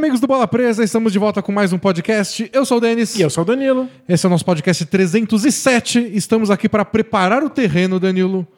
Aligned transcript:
amigos 0.00 0.18
do 0.18 0.26
Bola 0.26 0.48
Presa, 0.48 0.82
estamos 0.82 1.12
de 1.12 1.18
volta 1.18 1.42
com 1.42 1.52
mais 1.52 1.74
um 1.74 1.78
podcast. 1.78 2.48
Eu 2.54 2.64
sou 2.64 2.78
o 2.78 2.80
Denis. 2.80 3.14
E 3.16 3.20
eu 3.20 3.28
sou 3.28 3.42
o 3.42 3.44
Danilo. 3.44 3.86
Esse 4.08 4.24
é 4.24 4.28
o 4.28 4.30
nosso 4.30 4.46
podcast 4.46 4.86
307. 4.86 6.12
Estamos 6.14 6.50
aqui 6.50 6.70
para 6.70 6.86
preparar 6.86 7.44
o 7.44 7.50
terreno, 7.50 8.00
Danilo, 8.00 8.48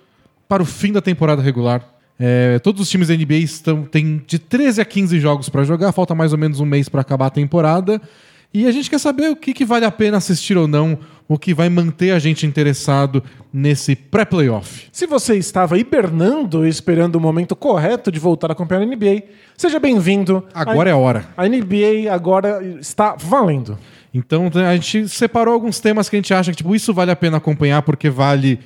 para 0.48 0.62
o 0.62 0.64
fim 0.64 0.92
da 0.92 1.00
temporada 1.00 1.42
regular. 1.42 1.84
É, 2.16 2.60
todos 2.60 2.80
os 2.80 2.88
times 2.88 3.08
da 3.08 3.16
NBA 3.16 3.38
estão, 3.38 3.82
têm 3.82 4.22
de 4.24 4.38
13 4.38 4.82
a 4.82 4.84
15 4.84 5.18
jogos 5.18 5.48
para 5.48 5.64
jogar, 5.64 5.90
falta 5.90 6.14
mais 6.14 6.30
ou 6.30 6.38
menos 6.38 6.60
um 6.60 6.64
mês 6.64 6.88
para 6.88 7.00
acabar 7.00 7.26
a 7.26 7.30
temporada. 7.30 8.00
E 8.54 8.66
a 8.66 8.70
gente 8.70 8.90
quer 8.90 8.98
saber 8.98 9.30
o 9.30 9.36
que, 9.36 9.54
que 9.54 9.64
vale 9.64 9.86
a 9.86 9.90
pena 9.90 10.18
assistir 10.18 10.58
ou 10.58 10.68
não, 10.68 10.98
o 11.26 11.38
que 11.38 11.54
vai 11.54 11.70
manter 11.70 12.10
a 12.10 12.18
gente 12.18 12.46
interessado 12.46 13.24
nesse 13.50 13.96
pré-playoff. 13.96 14.88
Se 14.92 15.06
você 15.06 15.36
estava 15.36 15.78
hibernando, 15.78 16.66
esperando 16.66 17.16
o 17.16 17.20
momento 17.20 17.56
correto 17.56 18.12
de 18.12 18.18
voltar 18.18 18.50
a 18.50 18.52
acompanhar 18.52 18.82
a 18.82 18.86
NBA, 18.86 19.22
seja 19.56 19.80
bem-vindo. 19.80 20.44
Agora 20.52 20.90
é 20.90 20.92
a 20.92 20.96
hora. 20.96 21.24
A 21.34 21.48
NBA 21.48 22.12
agora 22.12 22.62
está 22.78 23.16
valendo. 23.18 23.78
Então 24.12 24.50
a 24.54 24.74
gente 24.74 25.08
separou 25.08 25.54
alguns 25.54 25.80
temas 25.80 26.10
que 26.10 26.16
a 26.16 26.18
gente 26.18 26.34
acha 26.34 26.50
que 26.50 26.58
tipo, 26.58 26.76
isso 26.76 26.92
vale 26.92 27.10
a 27.10 27.16
pena 27.16 27.38
acompanhar 27.38 27.80
porque 27.80 28.10
vale 28.10 28.60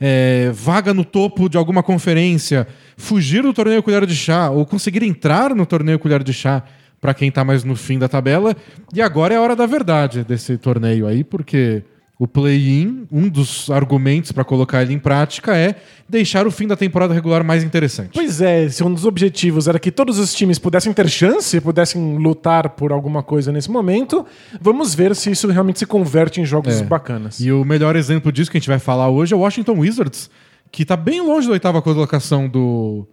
é, 0.00 0.52
vaga 0.54 0.94
no 0.94 1.04
topo 1.04 1.48
de 1.48 1.56
alguma 1.56 1.82
conferência, 1.82 2.68
fugir 2.96 3.42
do 3.42 3.52
torneio 3.52 3.82
colher 3.82 4.06
de 4.06 4.14
chá 4.14 4.50
ou 4.50 4.64
conseguir 4.64 5.02
entrar 5.02 5.52
no 5.52 5.66
torneio 5.66 5.98
colher 5.98 6.22
de 6.22 6.32
chá 6.32 6.62
para 7.02 7.12
quem 7.12 7.32
tá 7.32 7.44
mais 7.44 7.64
no 7.64 7.74
fim 7.74 7.98
da 7.98 8.08
tabela. 8.08 8.56
E 8.94 9.02
agora 9.02 9.34
é 9.34 9.36
a 9.36 9.40
hora 9.40 9.56
da 9.56 9.66
verdade 9.66 10.22
desse 10.22 10.56
torneio 10.56 11.04
aí, 11.08 11.24
porque 11.24 11.82
o 12.16 12.28
play-in, 12.28 13.08
um 13.10 13.28
dos 13.28 13.68
argumentos 13.68 14.30
para 14.30 14.44
colocar 14.44 14.80
ele 14.82 14.92
em 14.94 14.98
prática 15.00 15.56
é 15.56 15.74
deixar 16.08 16.46
o 16.46 16.50
fim 16.52 16.68
da 16.68 16.76
temporada 16.76 17.12
regular 17.12 17.42
mais 17.42 17.64
interessante. 17.64 18.10
Pois 18.14 18.40
é, 18.40 18.68
se 18.68 18.84
um 18.84 18.94
dos 18.94 19.04
objetivos 19.04 19.66
era 19.66 19.80
que 19.80 19.90
todos 19.90 20.20
os 20.20 20.32
times 20.32 20.60
pudessem 20.60 20.92
ter 20.92 21.08
chance, 21.08 21.60
pudessem 21.60 22.16
lutar 22.18 22.68
por 22.68 22.92
alguma 22.92 23.20
coisa 23.24 23.50
nesse 23.50 23.68
momento, 23.68 24.24
vamos 24.60 24.94
ver 24.94 25.16
se 25.16 25.32
isso 25.32 25.48
realmente 25.48 25.80
se 25.80 25.86
converte 25.86 26.40
em 26.40 26.44
jogos 26.44 26.80
É. 26.80 26.84
bacanas. 26.84 27.40
E 27.40 27.50
o 27.50 27.64
melhor 27.64 27.96
exemplo 27.96 28.30
disso 28.30 28.48
que 28.48 28.56
a 28.58 28.60
gente 28.60 28.68
vai 28.70 28.78
falar 28.78 29.08
hoje 29.08 29.34
é 29.34 29.36
o 29.36 29.40
Washington 29.40 29.80
Wizards, 29.80 30.30
que 30.70 30.84
tá 30.84 30.96
bem 30.96 31.20
longe 31.20 31.48
da 31.48 31.54
oitava 31.54 31.82
colocação 31.82 32.48
do, 32.48 33.04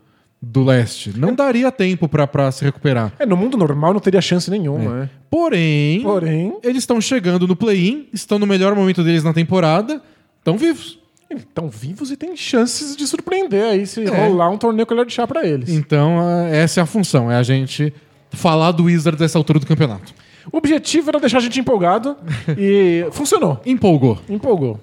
do 0.41 0.63
leste. 0.63 1.11
Não 1.17 1.33
daria 1.35 1.71
tempo 1.71 2.07
para 2.07 2.51
se 2.51 2.63
recuperar. 2.63 3.11
É, 3.19 3.25
no 3.25 3.35
mundo 3.35 3.57
normal 3.57 3.93
não 3.93 3.99
teria 3.99 4.21
chance 4.21 4.49
nenhuma, 4.49 5.01
né? 5.01 5.09
Porém, 5.29 6.01
Porém, 6.01 6.53
eles 6.63 6.83
estão 6.83 6.99
chegando 7.01 7.47
no 7.47 7.55
play-in, 7.55 8.07
estão 8.13 8.39
no 8.39 8.47
melhor 8.47 8.73
momento 8.75 9.03
deles 9.03 9.23
na 9.23 9.33
temporada, 9.33 10.01
estão 10.39 10.57
vivos. 10.57 10.97
estão 11.29 11.69
vivos 11.69 12.09
e 12.09 12.15
têm 12.17 12.35
chances 12.35 12.95
de 12.95 13.05
surpreender 13.05 13.63
aí 13.63 13.85
se 13.85 14.01
É. 14.03 14.27
rolar 14.27 14.49
um 14.49 14.57
torneio 14.57 14.85
colher 14.87 15.05
de 15.05 15.13
chá 15.13 15.27
pra 15.27 15.45
eles. 15.45 15.69
Então, 15.69 16.17
essa 16.51 16.79
é 16.79 16.83
a 16.83 16.85
função, 16.87 17.29
é 17.31 17.35
a 17.35 17.43
gente 17.43 17.93
falar 18.31 18.71
do 18.71 18.85
Wizards 18.85 19.19
dessa 19.19 19.37
altura 19.37 19.59
do 19.59 19.65
campeonato. 19.67 20.13
O 20.51 20.57
objetivo 20.57 21.09
era 21.09 21.19
deixar 21.19 21.37
a 21.37 21.41
gente 21.41 21.59
empolgado 21.59 22.15
e 22.57 23.05
funcionou. 23.11 23.61
Empolgou. 23.65 24.17
Empolgou. 24.27 24.79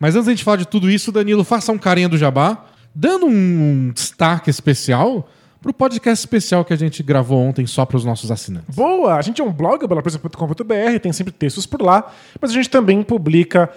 Mas 0.00 0.16
antes 0.16 0.26
da 0.26 0.32
gente 0.32 0.42
falar 0.42 0.56
de 0.56 0.66
tudo 0.66 0.90
isso, 0.90 1.12
Danilo, 1.12 1.44
faça 1.44 1.70
um 1.70 1.78
carinha 1.78 2.08
do 2.08 2.18
Jabá, 2.18 2.64
dando 2.94 3.26
um 3.26 3.90
destaque 3.92 4.50
especial 4.50 5.28
pro 5.60 5.72
podcast 5.72 6.22
especial 6.22 6.62
que 6.62 6.74
a 6.74 6.76
gente 6.76 7.02
gravou 7.02 7.40
ontem 7.40 7.66
só 7.66 7.86
para 7.86 7.96
os 7.96 8.04
nossos 8.04 8.30
assinantes. 8.30 8.76
Boa! 8.76 9.14
A 9.14 9.22
gente 9.22 9.40
é 9.40 9.44
um 9.44 9.50
blog, 9.50 9.86
belapresa.com.br, 9.86 10.98
tem 11.02 11.12
sempre 11.12 11.32
textos 11.32 11.64
por 11.64 11.80
lá, 11.80 12.12
mas 12.38 12.50
a 12.50 12.54
gente 12.54 12.68
também 12.68 13.02
publica 13.02 13.70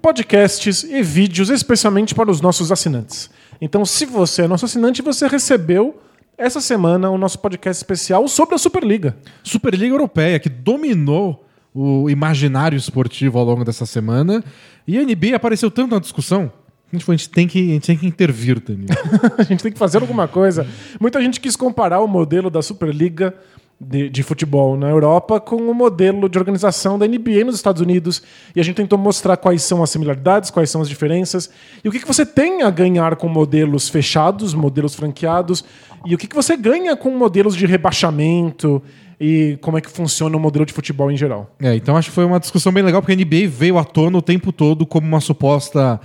podcasts 0.00 0.84
e 0.84 1.02
vídeos 1.02 1.50
especialmente 1.50 2.14
para 2.14 2.30
os 2.30 2.40
nossos 2.40 2.72
assinantes. 2.72 3.30
Então, 3.60 3.84
se 3.84 4.06
você 4.06 4.42
é 4.42 4.48
nosso 4.48 4.64
assinante, 4.64 5.02
você 5.02 5.26
recebeu 5.26 6.00
essa 6.36 6.60
semana 6.60 7.10
o 7.10 7.18
nosso 7.18 7.38
podcast 7.38 7.78
especial 7.78 8.26
sobre 8.26 8.54
a 8.54 8.58
Superliga. 8.58 9.16
Superliga 9.42 9.94
Europeia, 9.94 10.40
que 10.40 10.48
dominou 10.48 11.46
o 11.74 12.08
imaginário 12.08 12.76
esportivo 12.76 13.38
ao 13.38 13.44
longo 13.44 13.64
dessa 13.64 13.84
semana. 13.84 14.42
E 14.86 14.98
a 14.98 15.02
NBA 15.02 15.36
apareceu 15.36 15.70
tanto 15.70 15.94
na 15.94 16.00
discussão. 16.00 16.50
A 16.94 16.96
gente, 16.96 17.04
falou, 17.04 17.14
a 17.14 17.18
gente, 17.18 17.30
tem, 17.30 17.48
que, 17.48 17.58
a 17.58 17.72
gente 17.74 17.86
tem 17.86 17.96
que 17.96 18.06
intervir, 18.06 18.60
Danilo. 18.60 18.88
a 19.36 19.42
gente 19.42 19.62
tem 19.62 19.72
que 19.72 19.78
fazer 19.78 19.98
alguma 19.98 20.28
coisa. 20.28 20.66
Muita 21.00 21.20
gente 21.20 21.40
quis 21.40 21.56
comparar 21.56 22.00
o 22.00 22.06
modelo 22.06 22.48
da 22.48 22.62
Superliga 22.62 23.34
de, 23.80 24.08
de 24.08 24.22
futebol 24.22 24.76
na 24.76 24.88
Europa 24.88 25.40
com 25.40 25.56
o 25.56 25.74
modelo 25.74 26.28
de 26.28 26.38
organização 26.38 26.96
da 26.96 27.06
NBA 27.06 27.44
nos 27.44 27.56
Estados 27.56 27.82
Unidos. 27.82 28.22
E 28.54 28.60
a 28.60 28.62
gente 28.62 28.76
tentou 28.76 28.96
mostrar 28.96 29.36
quais 29.36 29.62
são 29.62 29.82
as 29.82 29.90
similaridades, 29.90 30.50
quais 30.50 30.70
são 30.70 30.80
as 30.80 30.88
diferenças, 30.88 31.50
e 31.82 31.88
o 31.88 31.92
que, 31.92 31.98
que 31.98 32.06
você 32.06 32.24
tem 32.24 32.62
a 32.62 32.70
ganhar 32.70 33.16
com 33.16 33.28
modelos 33.28 33.88
fechados, 33.88 34.54
modelos 34.54 34.94
franqueados, 34.94 35.64
e 36.06 36.14
o 36.14 36.18
que, 36.18 36.28
que 36.28 36.36
você 36.36 36.56
ganha 36.56 36.96
com 36.96 37.10
modelos 37.10 37.56
de 37.56 37.66
rebaixamento 37.66 38.80
e 39.20 39.58
como 39.60 39.78
é 39.78 39.80
que 39.80 39.90
funciona 39.90 40.36
o 40.36 40.40
modelo 40.40 40.66
de 40.66 40.72
futebol 40.72 41.10
em 41.10 41.16
geral. 41.16 41.50
É, 41.60 41.74
então 41.74 41.96
acho 41.96 42.10
que 42.10 42.14
foi 42.14 42.24
uma 42.24 42.40
discussão 42.40 42.72
bem 42.72 42.82
legal, 42.82 43.00
porque 43.00 43.12
a 43.12 43.16
NBA 43.16 43.48
veio 43.48 43.78
à 43.78 43.84
tona 43.84 44.18
o 44.18 44.22
tempo 44.22 44.52
todo 44.52 44.86
como 44.86 45.06
uma 45.06 45.20
suposta 45.20 46.00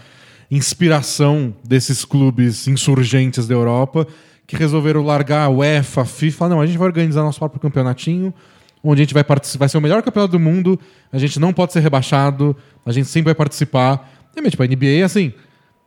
inspiração 0.51 1.53
desses 1.63 2.03
clubes 2.03 2.67
insurgentes 2.67 3.47
da 3.47 3.53
Europa 3.53 4.07
que 4.47 4.55
resolveram 4.55 5.03
largar 5.03 5.43
a 5.43 5.49
UEFA, 5.49 6.01
a 6.01 6.05
FIFA. 6.05 6.49
Não, 6.49 6.61
a 6.61 6.65
gente 6.65 6.77
vai 6.77 6.87
organizar 6.87 7.21
nosso 7.21 7.37
próprio 7.37 7.61
campeonatinho, 7.61 8.33
onde 8.83 9.01
a 9.01 9.03
gente 9.03 9.13
vai 9.13 9.23
participar. 9.23 9.59
Vai 9.59 9.69
ser 9.69 9.77
o 9.77 9.81
melhor 9.81 10.01
campeonato 10.01 10.31
do 10.31 10.39
mundo, 10.39 10.79
a 11.13 11.19
gente 11.19 11.39
não 11.39 11.53
pode 11.53 11.71
ser 11.71 11.81
rebaixado, 11.81 12.57
a 12.83 12.91
gente 12.91 13.07
sempre 13.07 13.25
vai 13.25 13.35
participar. 13.35 14.11
E, 14.35 14.49
tipo, 14.49 14.63
a 14.63 14.65
NBA 14.65 15.01
é 15.01 15.03
assim. 15.03 15.33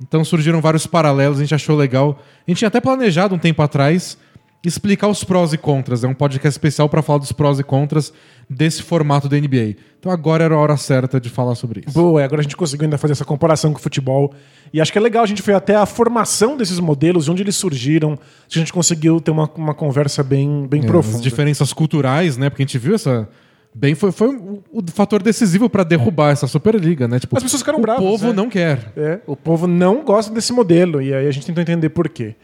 Então 0.00 0.24
surgiram 0.24 0.60
vários 0.60 0.86
paralelos, 0.86 1.38
a 1.38 1.40
gente 1.42 1.54
achou 1.54 1.76
legal. 1.76 2.22
A 2.46 2.50
gente 2.50 2.58
tinha 2.58 2.68
até 2.68 2.80
planejado 2.80 3.34
um 3.34 3.38
tempo 3.38 3.62
atrás 3.62 4.16
explicar 4.64 5.08
os 5.08 5.24
prós 5.24 5.52
e 5.52 5.58
contras. 5.58 6.04
É 6.04 6.08
um 6.08 6.14
podcast 6.14 6.54
especial 6.56 6.88
para 6.88 7.02
falar 7.02 7.18
dos 7.18 7.32
prós 7.32 7.58
e 7.58 7.64
contras 7.64 8.12
desse 8.48 8.82
formato 8.82 9.28
da 9.28 9.36
NBA. 9.36 9.76
Então 9.98 10.10
agora 10.12 10.44
era 10.44 10.54
a 10.54 10.58
hora 10.58 10.76
certa 10.76 11.20
de 11.20 11.28
falar 11.28 11.54
sobre 11.54 11.82
isso. 11.86 11.92
Boa, 11.98 12.24
agora 12.24 12.40
a 12.40 12.42
gente 12.42 12.56
conseguiu 12.56 12.84
ainda 12.84 12.98
fazer 12.98 13.12
essa 13.12 13.24
comparação 13.24 13.72
com 13.72 13.78
o 13.78 13.82
futebol. 13.82 14.32
E 14.72 14.80
acho 14.80 14.92
que 14.92 14.98
é 14.98 15.00
legal, 15.00 15.22
a 15.22 15.26
gente 15.26 15.42
foi 15.42 15.54
até 15.54 15.74
a 15.76 15.86
formação 15.86 16.56
desses 16.56 16.78
modelos, 16.78 17.24
de 17.24 17.30
onde 17.30 17.42
eles 17.42 17.56
surgiram. 17.56 18.12
A 18.14 18.58
gente 18.58 18.72
conseguiu 18.72 19.20
ter 19.20 19.30
uma, 19.30 19.50
uma 19.56 19.74
conversa 19.74 20.22
bem, 20.22 20.66
bem 20.68 20.82
É, 20.82 20.86
profunda. 20.86 21.16
As 21.16 21.22
diferenças 21.22 21.72
culturais, 21.72 22.36
né? 22.36 22.48
Porque 22.50 22.62
a 22.62 22.66
gente 22.66 22.78
viu 22.78 22.94
essa. 22.94 23.28
Bem, 23.74 23.94
foi, 23.94 24.12
foi 24.12 24.36
o 24.36 24.62
o 24.70 24.82
fator 24.92 25.22
decisivo 25.22 25.68
para 25.68 25.82
derrubar 25.82 26.30
essa 26.30 26.46
Superliga, 26.46 27.08
né? 27.08 27.18
Tipo, 27.18 27.36
As 27.36 27.42
pessoas 27.42 27.62
ficaram 27.62 27.78
o 27.78 27.82
bravas, 27.82 28.02
povo 28.02 28.26
né? 28.28 28.32
não 28.32 28.48
quer. 28.48 28.92
É, 28.96 29.20
o 29.26 29.34
povo 29.36 29.66
não 29.66 30.04
gosta 30.04 30.32
desse 30.32 30.52
modelo, 30.52 31.00
e 31.00 31.12
aí 31.14 31.26
a 31.26 31.30
gente 31.30 31.46
tentou 31.46 31.62
entender 31.62 31.88
por 31.88 32.08
quê. 32.08 32.34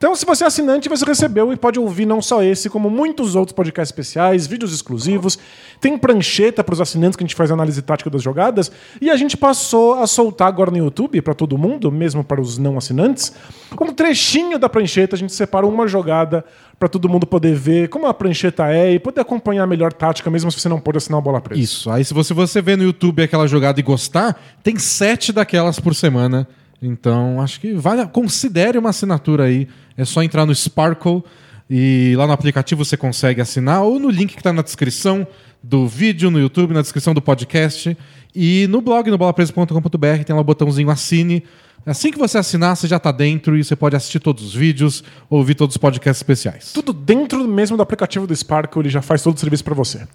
Então, 0.00 0.14
se 0.14 0.24
você 0.24 0.44
é 0.44 0.46
assinante, 0.46 0.88
você 0.88 1.04
recebeu 1.04 1.52
e 1.52 1.56
pode 1.56 1.78
ouvir 1.78 2.06
não 2.06 2.22
só 2.22 2.42
esse, 2.42 2.70
como 2.70 2.88
muitos 2.88 3.36
outros 3.36 3.54
podcasts 3.54 3.90
especiais, 3.90 4.46
vídeos 4.46 4.72
exclusivos. 4.72 5.38
Tem 5.78 5.98
prancheta 5.98 6.64
para 6.64 6.72
os 6.72 6.80
assinantes 6.80 7.18
que 7.18 7.22
a 7.22 7.26
gente 7.26 7.36
faz 7.36 7.50
análise 7.50 7.82
tática 7.82 8.08
das 8.08 8.22
jogadas. 8.22 8.72
E 8.98 9.10
a 9.10 9.16
gente 9.16 9.36
passou 9.36 9.96
a 9.96 10.06
soltar 10.06 10.48
agora 10.48 10.70
no 10.70 10.78
YouTube, 10.78 11.20
para 11.20 11.34
todo 11.34 11.58
mundo, 11.58 11.92
mesmo 11.92 12.24
para 12.24 12.40
os 12.40 12.56
não 12.56 12.78
assinantes, 12.78 13.34
um 13.78 13.92
trechinho 13.92 14.58
da 14.58 14.70
prancheta. 14.70 15.16
A 15.16 15.18
gente 15.18 15.34
separa 15.34 15.66
uma 15.66 15.86
jogada 15.86 16.46
para 16.78 16.88
todo 16.88 17.06
mundo 17.06 17.26
poder 17.26 17.54
ver 17.54 17.90
como 17.90 18.06
a 18.06 18.14
prancheta 18.14 18.72
é 18.72 18.94
e 18.94 18.98
poder 18.98 19.20
acompanhar 19.20 19.64
a 19.64 19.66
melhor 19.66 19.92
tática, 19.92 20.30
mesmo 20.30 20.50
se 20.50 20.58
você 20.58 20.68
não 20.70 20.80
pôde 20.80 20.96
assinar 20.96 21.18
o 21.18 21.22
bola 21.22 21.42
presa. 21.42 21.60
Isso. 21.60 21.90
Aí, 21.90 22.02
se 22.06 22.14
você, 22.14 22.32
você 22.32 22.62
vê 22.62 22.74
no 22.74 22.84
YouTube 22.84 23.22
aquela 23.22 23.46
jogada 23.46 23.78
e 23.78 23.82
gostar, 23.82 24.40
tem 24.62 24.78
sete 24.78 25.30
daquelas 25.30 25.78
por 25.78 25.94
semana. 25.94 26.48
Então, 26.82 27.40
acho 27.40 27.60
que 27.60 27.74
vale. 27.74 28.06
Considere 28.06 28.78
uma 28.78 28.90
assinatura 28.90 29.44
aí. 29.44 29.68
É 29.96 30.04
só 30.04 30.22
entrar 30.22 30.46
no 30.46 30.54
Sparkle 30.54 31.22
e 31.68 32.14
lá 32.16 32.26
no 32.26 32.32
aplicativo 32.32 32.84
você 32.84 32.96
consegue 32.96 33.40
assinar, 33.40 33.82
ou 33.82 34.00
no 34.00 34.10
link 34.10 34.32
que 34.32 34.40
está 34.40 34.52
na 34.52 34.62
descrição 34.62 35.26
do 35.62 35.86
vídeo 35.86 36.30
no 36.30 36.40
YouTube, 36.40 36.74
na 36.74 36.82
descrição 36.82 37.14
do 37.14 37.22
podcast. 37.22 37.96
E 38.34 38.66
no 38.68 38.80
blog, 38.80 39.10
no 39.10 39.18
bolapresa.com.br, 39.18 40.24
tem 40.24 40.34
lá 40.34 40.40
o 40.40 40.44
botãozinho 40.44 40.90
assine. 40.90 41.44
Assim 41.86 42.10
que 42.10 42.18
você 42.18 42.38
assinar, 42.38 42.76
você 42.76 42.86
já 42.86 42.96
está 42.98 43.10
dentro 43.10 43.56
e 43.56 43.64
você 43.64 43.74
pode 43.74 43.96
assistir 43.96 44.20
todos 44.20 44.44
os 44.44 44.54
vídeos, 44.54 45.02
ouvir 45.28 45.54
todos 45.54 45.74
os 45.74 45.78
podcasts 45.78 46.18
especiais. 46.20 46.72
Tudo 46.72 46.92
dentro 46.92 47.46
mesmo 47.48 47.76
do 47.76 47.82
aplicativo 47.82 48.26
do 48.26 48.36
Sparkle, 48.36 48.82
ele 48.82 48.88
já 48.90 49.02
faz 49.02 49.22
todo 49.22 49.36
o 49.36 49.40
serviço 49.40 49.64
para 49.64 49.74
você. 49.74 50.06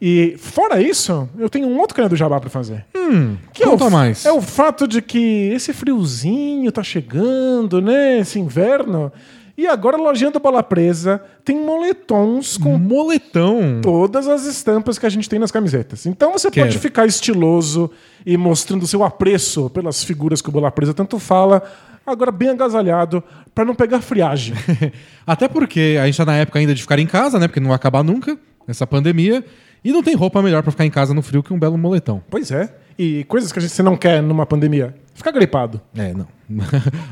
E 0.00 0.34
fora 0.38 0.80
isso, 0.80 1.28
eu 1.38 1.48
tenho 1.50 1.68
um 1.68 1.78
outro 1.78 1.94
canal 1.94 2.08
do 2.08 2.16
Jabá 2.16 2.40
para 2.40 2.50
fazer. 2.50 2.84
Hum, 2.96 3.36
Que 3.52 3.62
é 3.62 3.66
conta 3.66 3.84
o, 3.84 3.90
mais. 3.90 4.24
É 4.24 4.32
o 4.32 4.40
fato 4.40 4.88
de 4.88 5.02
que 5.02 5.50
esse 5.52 5.72
friozinho 5.72 6.70
tá 6.72 6.82
chegando, 6.82 7.80
né? 7.80 8.18
Esse 8.20 8.38
inverno. 8.38 9.12
E 9.56 9.66
agora 9.66 9.98
a 9.98 10.00
lojinha 10.00 10.30
do 10.30 10.40
Bola 10.40 10.62
Presa 10.62 11.22
tem 11.44 11.58
moletons 11.58 12.56
com 12.56 12.78
Moletão. 12.78 13.80
todas 13.82 14.26
as 14.26 14.46
estampas 14.46 14.98
que 14.98 15.04
a 15.04 15.10
gente 15.10 15.28
tem 15.28 15.38
nas 15.38 15.50
camisetas. 15.50 16.06
Então 16.06 16.32
você 16.32 16.50
Quero. 16.50 16.66
pode 16.66 16.78
ficar 16.78 17.06
estiloso 17.06 17.90
e 18.24 18.36
mostrando 18.36 18.86
seu 18.86 19.04
apreço 19.04 19.68
pelas 19.70 20.02
figuras 20.02 20.40
que 20.40 20.48
o 20.48 20.52
Bola 20.52 20.70
Presa 20.70 20.94
tanto 20.94 21.18
fala, 21.18 21.62
agora 22.06 22.32
bem 22.32 22.48
agasalhado, 22.48 23.22
para 23.54 23.64
não 23.64 23.74
pegar 23.74 24.00
friagem. 24.00 24.54
Até 25.26 25.46
porque 25.48 25.98
a 26.00 26.06
gente 26.06 26.16
tá 26.16 26.24
na 26.24 26.36
época 26.36 26.58
ainda 26.58 26.74
de 26.74 26.80
ficar 26.80 26.98
em 26.98 27.06
casa, 27.06 27.38
né? 27.38 27.46
Porque 27.46 27.60
não 27.60 27.68
vai 27.68 27.76
acabar 27.76 28.02
nunca, 28.02 28.38
essa 28.66 28.86
pandemia. 28.86 29.44
E 29.84 29.92
não 29.92 30.02
tem 30.02 30.14
roupa 30.14 30.40
melhor 30.40 30.62
pra 30.62 30.70
ficar 30.70 30.86
em 30.86 30.90
casa 30.90 31.12
no 31.12 31.20
frio 31.22 31.42
que 31.42 31.52
um 31.52 31.58
belo 31.58 31.76
moletão. 31.76 32.22
pois 32.30 32.50
é. 32.50 32.72
E 32.98 33.24
coisas 33.24 33.50
que 33.50 33.58
a 33.58 33.62
gente, 33.62 33.72
você 33.72 33.82
não 33.82 33.96
quer 33.96 34.22
numa 34.22 34.46
pandemia. 34.46 34.94
Fica 35.14 35.30
gripado. 35.30 35.80
É, 35.94 36.12
não. 36.14 36.26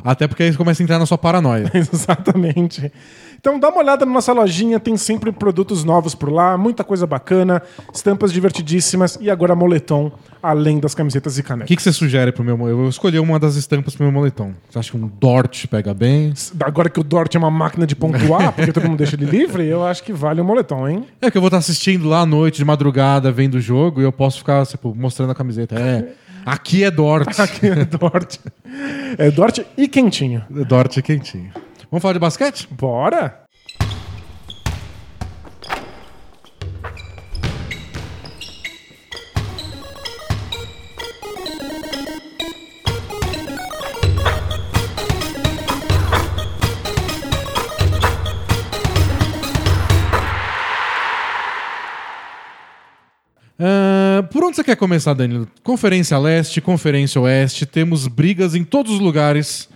Até 0.05 0.26
porque 0.29 0.43
aí 0.43 0.55
começa 0.55 0.82
a 0.82 0.85
entrar 0.85 0.99
na 0.99 1.06
sua 1.06 1.19
paranoia. 1.19 1.70
Exatamente. 1.75 2.93
Então 3.38 3.58
dá 3.58 3.70
uma 3.70 3.79
olhada 3.79 4.05
na 4.05 4.12
nossa 4.12 4.35
lojinha, 4.35 4.79
tem 4.79 4.99
sempre 4.99 5.32
produtos 5.32 5.82
novos 5.82 6.14
por 6.14 6.31
lá, 6.31 6.58
muita 6.58 6.85
coisa 6.85 7.06
bacana, 7.06 7.62
estampas 7.93 8.31
divertidíssimas 8.35 9.17
e 9.19 9.31
agora 9.31 9.55
moletom, 9.55 10.12
além 10.43 10.79
das 10.79 10.94
camisetas 10.94 11.38
e 11.38 11.41
O 11.41 11.44
canecas. 11.44 11.69
que, 11.69 11.76
que 11.76 11.82
você 11.82 11.91
sugere 11.91 12.32
pro 12.32 12.44
meu 12.44 12.56
moletom? 12.58 12.75
Eu 12.75 12.81
vou 12.82 12.88
escolher 12.91 13.19
uma 13.19 13.38
das 13.38 13.56
estampas 13.56 13.94
pro 13.94 14.05
meu 14.05 14.12
moletom. 14.12 14.52
Você 14.69 14.79
acha 14.79 14.91
que 14.91 14.97
um 14.99 15.11
Dort 15.19 15.67
pega 15.69 15.94
bem? 15.94 16.35
Agora 16.62 16.91
que 16.91 17.00
o 17.00 17.02
Dort 17.02 17.35
é 17.35 17.38
uma 17.38 17.50
máquina 17.50 17.87
de 17.87 17.97
pontuar, 17.97 18.52
porque 18.52 18.73
todo 18.73 18.87
mundo 18.87 18.99
deixa 18.99 19.17
ele 19.17 19.25
livre, 19.25 19.64
eu 19.67 19.87
acho 19.87 20.02
que 20.05 20.12
vale 20.12 20.43
o 20.43 20.44
moletom, 20.44 20.87
hein? 20.87 21.06
É 21.23 21.31
que 21.31 21.38
eu 21.38 21.41
vou 21.41 21.49
estar 21.49 21.58
assistindo 21.58 22.06
lá 22.08 22.20
à 22.20 22.26
noite, 22.26 22.58
de 22.58 22.64
madrugada, 22.67 23.32
vendo 23.32 23.55
o 23.55 23.61
jogo, 23.61 24.02
e 24.02 24.05
eu 24.05 24.12
posso 24.12 24.38
ficar 24.38 24.67
tipo, 24.67 24.94
mostrando 24.94 25.31
a 25.31 25.35
camiseta. 25.35 25.76
É, 25.81 26.08
aqui 26.46 26.84
é 26.84 26.90
Dort. 26.90 27.28
Aqui 27.40 27.66
é 27.66 27.84
Dort. 27.84 28.38
É 29.19 29.31
Dort 29.31 29.58
e 29.76 29.88
quentinho. 29.88 30.44
Dort 30.50 30.96
é 30.96 31.02
quentinho. 31.02 31.52
Vamos 31.90 32.02
falar 32.02 32.14
de 32.14 32.20
basquete? 32.20 32.69
Bora! 32.70 33.40
Onde 54.50 54.56
você 54.56 54.64
quer 54.64 54.76
começar, 54.76 55.14
Danilo? 55.14 55.47
Conferência 55.62 56.19
Leste, 56.19 56.61
Conferência 56.61 57.20
Oeste, 57.20 57.64
temos 57.64 58.08
brigas 58.08 58.56
em 58.56 58.64
todos 58.64 58.94
os 58.94 58.99
lugares, 58.99 59.69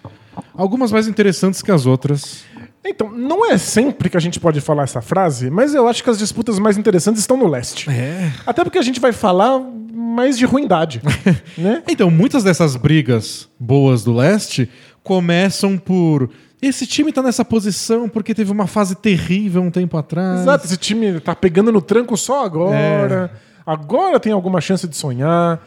algumas 0.52 0.90
mais 0.90 1.06
interessantes 1.06 1.62
que 1.62 1.70
as 1.70 1.86
outras. 1.86 2.42
Então, 2.84 3.08
não 3.08 3.48
é 3.48 3.56
sempre 3.56 4.10
que 4.10 4.16
a 4.16 4.20
gente 4.20 4.40
pode 4.40 4.60
falar 4.60 4.82
essa 4.82 5.00
frase, 5.00 5.48
mas 5.48 5.74
eu 5.74 5.86
acho 5.86 6.02
que 6.02 6.10
as 6.10 6.18
disputas 6.18 6.58
mais 6.58 6.76
interessantes 6.76 7.20
estão 7.20 7.36
no 7.36 7.46
leste. 7.46 7.88
É. 7.88 8.32
Até 8.44 8.64
porque 8.64 8.76
a 8.76 8.82
gente 8.82 8.98
vai 8.98 9.12
falar 9.12 9.60
mais 9.60 10.36
de 10.36 10.44
ruindade, 10.44 11.00
né? 11.56 11.84
Então, 11.88 12.10
muitas 12.10 12.42
dessas 12.42 12.74
brigas 12.74 13.48
boas 13.58 14.02
do 14.02 14.12
leste 14.12 14.68
começam 15.04 15.78
por. 15.78 16.28
Esse 16.60 16.84
time 16.84 17.12
tá 17.12 17.22
nessa 17.22 17.44
posição 17.44 18.08
porque 18.08 18.34
teve 18.34 18.50
uma 18.50 18.66
fase 18.66 18.96
terrível 18.96 19.62
um 19.62 19.70
tempo 19.70 19.96
atrás. 19.96 20.40
Exato, 20.40 20.66
esse 20.66 20.76
time 20.78 21.20
tá 21.20 21.34
pegando 21.34 21.70
no 21.70 21.80
tranco 21.80 22.16
só 22.16 22.44
agora. 22.44 23.30
Agora 23.66 24.20
tem 24.20 24.32
alguma 24.32 24.60
chance 24.60 24.86
de 24.86 24.96
sonhar. 24.96 25.60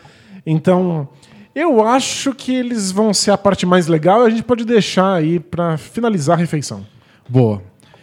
Então, 0.46 1.10
eu 1.56 1.86
acho 1.86 2.34
que 2.34 2.54
eles 2.54 2.92
vão 2.92 3.14
ser 3.14 3.32
a 3.32 3.38
parte 3.38 3.66
mais 3.66 3.88
legal 3.88 4.24
e 4.24 4.28
a 4.28 4.30
gente 4.30 4.44
pode 4.44 4.64
deixar 4.64 5.14
aí 5.14 5.40
pra 5.40 5.78
finalizar 5.78 6.38
a 6.38 6.40
refeição. 6.40 6.86
Boa. 7.28 7.62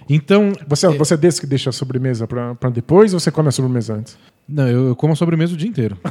Então. 0.08 0.52
Você, 0.67 0.88
você 0.88 1.14
é 1.14 1.17
desse 1.17 1.41
que 1.41 1.46
deixa 1.46 1.70
a 1.70 1.73
sobremesa 1.73 2.26
pra 2.26 2.70
depois 2.70 3.14
ou 3.14 3.20
você 3.20 3.31
come 3.31 3.49
a 3.49 3.52
sobremesa 3.52 3.94
antes? 3.94 4.19
Não, 4.49 4.69
eu, 4.69 4.88
eu 4.88 4.96
como 4.96 5.17
sobremesa 5.17 5.55
o 5.55 5.56
dia 5.56 5.69
inteiro. 5.69 5.96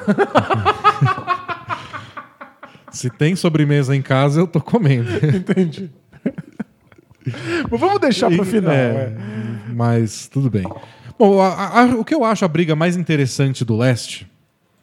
Se 2.92 3.10
tem 3.10 3.36
sobremesa 3.36 3.96
em 3.96 4.02
casa, 4.02 4.40
eu 4.40 4.48
tô 4.48 4.62
comendo. 4.62 5.10
Entendi. 5.36 5.90
Mas 7.70 7.80
vamos 7.80 8.00
deixar 8.00 8.30
pro 8.30 8.46
final. 8.46 8.72
É, 8.72 8.78
é. 8.78 9.16
Mas 9.74 10.28
tudo 10.28 10.50
bem. 10.50 10.66
Bom, 11.18 11.40
a- 11.42 11.82
a- 11.82 11.86
o 11.96 12.04
que 12.06 12.14
eu 12.16 12.24
acho 12.24 12.44
a 12.44 12.48
briga 12.48 12.76
mais 12.76 12.98
interessante 12.98 13.64
do 13.64 13.78
leste 13.78 14.28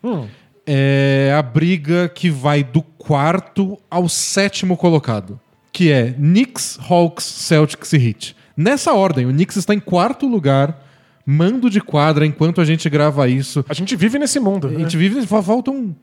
Hum. 0.03 0.27
é 0.67 1.35
a 1.37 1.43
briga 1.43 2.09
que 2.09 2.31
vai 2.31 2.63
do 2.63 2.83
quarto 2.83 3.79
ao 3.91 4.09
sétimo 4.09 4.77
colocado, 4.77 5.39
que 5.73 5.91
é 5.91 6.13
Knicks, 6.13 6.79
Hawks, 6.89 7.25
Celtics 7.25 7.93
e 7.93 7.97
Heat. 7.97 8.37
Nessa 8.57 8.93
ordem, 8.93 9.27
o 9.27 9.31
Knicks 9.31 9.57
está 9.57 9.75
em 9.75 9.81
quarto 9.81 10.27
lugar, 10.27 10.87
mando 11.27 11.69
de 11.71 11.81
quadra 11.81 12.27
enquanto 12.27 12.61
a 12.61 12.65
gente 12.65 12.89
grava 12.91 13.29
isso. 13.29 13.65
A 13.69 13.75
gente 13.75 13.95
vive 13.97 14.19
nesse 14.19 14.39
mundo. 14.41 14.69
A 14.69 14.71
né? 14.71 14.79
gente 14.81 14.97
vive, 14.97 15.27
fa- 15.27 15.43
faltam 15.43 15.95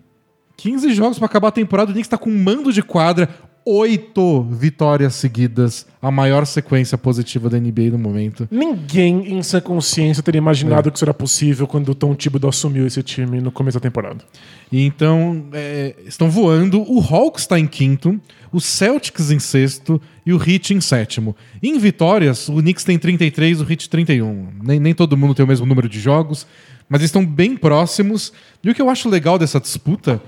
15 0.55 0.93
jogos 0.93 1.17
para 1.19 1.25
acabar 1.27 1.49
a 1.49 1.51
temporada. 1.51 1.91
O 1.91 1.93
Knicks 1.93 2.07
tá 2.09 2.17
com 2.17 2.29
mando 2.31 2.71
de 2.73 2.81
quadra, 2.81 3.29
oito 3.69 4.43
vitórias 4.43 5.15
seguidas, 5.15 5.85
a 6.01 6.09
maior 6.09 6.45
sequência 6.45 6.97
positiva 6.97 7.49
da 7.49 7.59
NBA 7.59 7.91
no 7.91 7.97
momento. 7.99 8.47
Ninguém 8.49 9.33
em 9.33 9.43
sã 9.43 9.59
consciência 9.59 10.23
teria 10.23 10.37
imaginado 10.39 10.89
que 10.89 10.97
isso 10.97 11.03
era 11.05 11.13
possível 11.13 11.67
quando 11.67 11.89
o 11.89 11.95
Tom 11.95 12.15
Thibodeau 12.15 12.49
assumiu 12.49 12.87
esse 12.87 13.03
time 13.03 13.41
no 13.41 13.51
começo 13.51 13.77
da 13.77 13.81
temporada. 13.81 14.23
E 14.71 14.85
então, 14.85 15.45
é, 15.53 15.95
estão 16.05 16.29
voando. 16.29 16.81
O 16.81 16.99
Hawks 17.01 17.43
está 17.43 17.59
em 17.59 17.67
quinto, 17.67 18.19
o 18.51 18.59
Celtics 18.61 19.31
em 19.31 19.39
sexto 19.39 20.01
e 20.25 20.33
o 20.33 20.37
Heat 20.41 20.73
em 20.73 20.79
sétimo. 20.81 21.35
Em 21.61 21.77
vitórias, 21.77 22.47
o 22.47 22.55
Knicks 22.61 22.83
tem 22.83 22.97
33, 22.97 23.61
o 23.61 23.69
Heat 23.69 23.89
31. 23.89 24.47
Nem, 24.63 24.79
nem 24.79 24.93
todo 24.93 25.17
mundo 25.17 25.35
tem 25.35 25.43
o 25.43 25.47
mesmo 25.47 25.65
número 25.65 25.89
de 25.89 25.99
jogos, 25.99 26.47
mas 26.87 27.01
estão 27.01 27.25
bem 27.25 27.57
próximos. 27.57 28.31
E 28.63 28.69
o 28.69 28.73
que 28.75 28.81
eu 28.81 28.89
acho 28.89 29.09
legal 29.09 29.37
dessa 29.37 29.59
disputa 29.59 30.21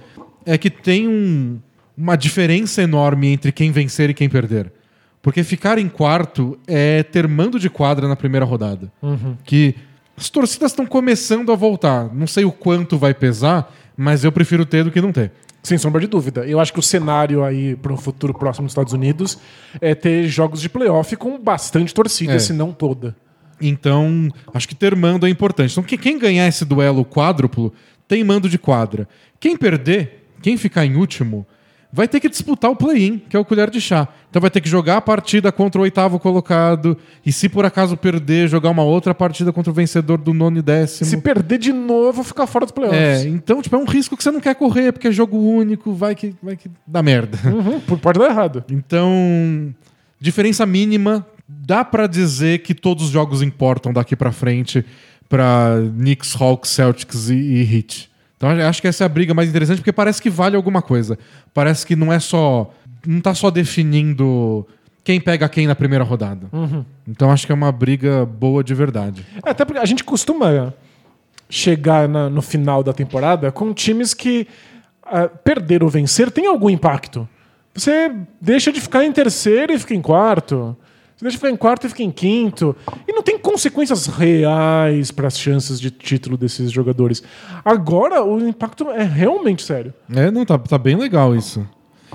é 0.46 0.58
que 0.58 0.70
tem 0.70 1.08
um- 1.08 1.60
uma 2.00 2.16
diferença 2.16 2.82
enorme 2.82 3.28
entre 3.28 3.52
quem 3.52 3.72
vencer 3.72 4.10
e 4.10 4.14
quem 4.14 4.30
perder. 4.30 4.72
Porque 5.22 5.44
ficar 5.44 5.78
em 5.78 5.90
quarto 5.90 6.58
é 6.66 7.04
ter 7.04 7.28
mando 7.28 7.60
de 7.60 7.70
quadra 7.70 8.08
na 8.08 8.16
primeira 8.16 8.46
rodada. 8.46 8.90
Que 9.44 9.76
as 10.16 10.30
torcidas 10.30 10.72
estão 10.72 10.86
começando 10.86 11.52
a 11.52 11.56
voltar. 11.56 12.10
Não 12.16 12.26
sei 12.26 12.46
o 12.46 12.52
quanto 12.54 12.98
vai 12.98 13.14
pesar, 13.14 13.74
mas 13.98 14.24
eu 14.24 14.32
prefiro 14.32 14.66
ter 14.66 14.84
do 14.86 14.92
que 14.92 15.02
não 15.02 15.12
ter. 15.12 15.32
Sem 15.62 15.78
sombra 15.78 16.00
de 16.00 16.08
dúvida. 16.08 16.46
Eu 16.48 16.58
acho 16.58 16.72
que 16.72 16.80
o 16.80 16.82
cenário 16.82 17.44
aí 17.44 17.76
para 17.76 17.92
o 17.92 17.98
futuro 17.98 18.34
próximo 18.34 18.66
dos 18.66 18.72
Estados 18.72 18.94
Unidos 18.94 19.38
é 19.82 19.94
ter 19.94 20.26
jogos 20.30 20.62
de 20.62 20.70
playoff 20.70 21.14
com 21.18 21.38
bastante 21.38 21.94
torcida, 21.94 22.34
É. 22.36 22.40
se 22.40 22.54
não 22.54 22.72
toda. 22.72 23.14
Então, 23.62 24.30
acho 24.54 24.68
que 24.70 24.74
ter 24.76 24.96
mando 24.96 25.28
é 25.28 25.30
importante. 25.30 25.72
Então, 25.74 25.84
que- 25.84 25.98
quem 25.98 26.18
ganhar 26.18 26.48
esse 26.48 26.64
duelo 26.64 27.04
quádruplo 27.04 27.74
tem 28.08 28.24
mando 28.24 28.48
de 28.48 28.58
quadra. 28.58 29.06
Quem 29.38 29.58
perder, 29.58 30.26
quem 30.42 30.56
ficar 30.56 30.86
em 30.86 30.96
último, 30.96 31.46
vai 31.92 32.08
ter 32.08 32.20
que 32.20 32.30
disputar 32.30 32.70
o 32.70 32.76
play-in, 32.76 33.18
que 33.18 33.36
é 33.36 33.40
o 33.40 33.44
colher 33.46 33.70
de 33.70 33.82
chá. 33.82 34.08
Então 34.30 34.40
vai 34.40 34.52
ter 34.52 34.62
que 34.62 34.70
jogar 34.70 34.98
a 34.98 35.02
partida 35.02 35.52
contra 35.52 35.80
o 35.82 35.84
oitavo 35.84 36.20
colocado. 36.20 36.96
E 37.26 37.32
se 37.32 37.50
por 37.50 37.66
acaso 37.66 37.98
perder, 37.98 38.48
jogar 38.48 38.70
uma 38.70 38.84
outra 38.84 39.16
partida 39.16 39.52
contra 39.52 39.72
o 39.72 39.74
vencedor 39.74 40.20
do 40.20 40.32
nono 40.34 40.60
e 40.60 40.62
décimo. 40.62 41.10
Se 41.10 41.18
perder 41.18 41.58
de 41.58 41.74
novo, 41.74 42.24
ficar 42.24 42.46
fora 42.46 42.66
dos 42.66 42.72
É, 42.72 42.76
playoffs. 42.76 43.26
então, 43.26 43.60
tipo, 43.62 43.76
é 43.76 43.80
um 43.80 43.86
risco 43.86 44.16
que 44.16 44.24
você 44.24 44.30
não 44.30 44.40
quer 44.40 44.54
correr, 44.54 44.92
porque 44.92 45.08
é 45.08 45.12
jogo 45.12 45.38
único, 45.38 45.94
vai 45.94 46.14
que, 46.14 46.36
vai 46.44 46.56
que 46.56 46.70
dá 46.86 47.02
merda. 47.02 47.40
Uhum, 47.50 47.80
por- 47.80 47.98
pode 47.98 48.20
dar 48.20 48.30
errado. 48.30 48.64
Então, 48.70 49.74
diferença 50.20 50.66
mínima, 50.68 51.26
dá 51.48 51.84
pra 51.84 52.06
dizer 52.06 52.60
que 52.60 52.76
todos 52.76 53.06
os 53.06 53.10
jogos 53.10 53.42
importam 53.42 53.92
daqui 53.92 54.16
pra 54.16 54.32
frente 54.32 54.86
pra 55.28 55.78
Knicks, 55.98 56.36
Hawks, 56.40 56.70
Celtics 56.72 57.30
e, 57.30 57.36
e 57.36 57.76
Heat. 57.76 58.09
Então, 58.40 58.50
acho 58.50 58.82
que 58.82 58.88
essa 58.88 59.04
é 59.04 59.06
a 59.06 59.10
briga 59.10 59.34
mais 59.34 59.50
interessante 59.50 59.80
porque 59.80 59.92
parece 59.92 60.22
que 60.22 60.30
vale 60.30 60.56
alguma 60.56 60.82
coisa. 60.82 61.20
Parece 61.54 61.86
que 61.86 61.94
não 61.94 62.12
é 62.14 62.20
só 62.20 62.72
não 63.06 63.20
tá 63.20 63.36
só 63.36 63.52
definindo 63.52 64.66
quem 65.04 65.20
pega 65.20 65.48
quem 65.50 65.68
na 65.68 65.76
primeira 65.76 66.04
rodada. 66.06 66.48
Então, 67.08 67.30
acho 67.32 67.46
que 67.46 67.52
é 67.52 67.56
uma 67.56 67.72
briga 67.72 68.26
boa 68.26 68.64
de 68.64 68.74
verdade. 68.74 69.26
É, 69.46 69.50
até 69.50 69.66
porque 69.66 69.80
a 69.80 69.86
gente 69.86 70.04
costuma 70.06 70.74
chegar 71.50 72.08
na- 72.08 72.30
no 72.30 72.42
final 72.42 72.82
da 72.84 72.94
temporada 72.94 73.52
com 73.52 73.74
times 73.74 74.14
que 74.14 74.48
ah, 75.04 75.28
perder 75.28 75.84
ou 75.84 75.90
vencer 75.90 76.30
tem 76.32 76.46
algum 76.46 76.70
impacto. 76.70 77.28
Você 77.74 78.12
deixa 78.40 78.72
de 78.72 78.80
ficar 78.80 79.04
em 79.04 79.12
terceiro 79.12 79.74
e 79.74 79.80
fica 79.80 79.94
em 79.96 80.02
quarto. 80.02 80.78
Você 81.18 81.26
deixa 81.26 81.36
de 81.36 81.38
ficar 81.38 81.50
em 81.52 81.58
quarto 81.58 81.88
e 81.88 81.90
fica 81.90 82.04
em 82.04 82.12
quinto. 82.12 82.76
E 83.08 83.12
não 83.12 83.24
tem 83.24 83.29
consequências 83.50 84.06
reais 84.06 85.10
para 85.10 85.28
as 85.28 85.40
chances 85.40 85.80
de 85.80 85.90
título 85.90 86.38
desses 86.38 86.72
jogadores. 86.72 87.24
Agora, 87.66 88.24
o 88.24 88.48
impacto 88.48 88.92
é 88.92 89.04
realmente 89.04 89.64
sério. 89.64 89.92
É, 90.14 90.30
não, 90.30 90.46
tá, 90.46 90.56
tá 90.60 90.78
bem 90.78 90.96
legal 90.96 91.36
isso. 91.36 91.68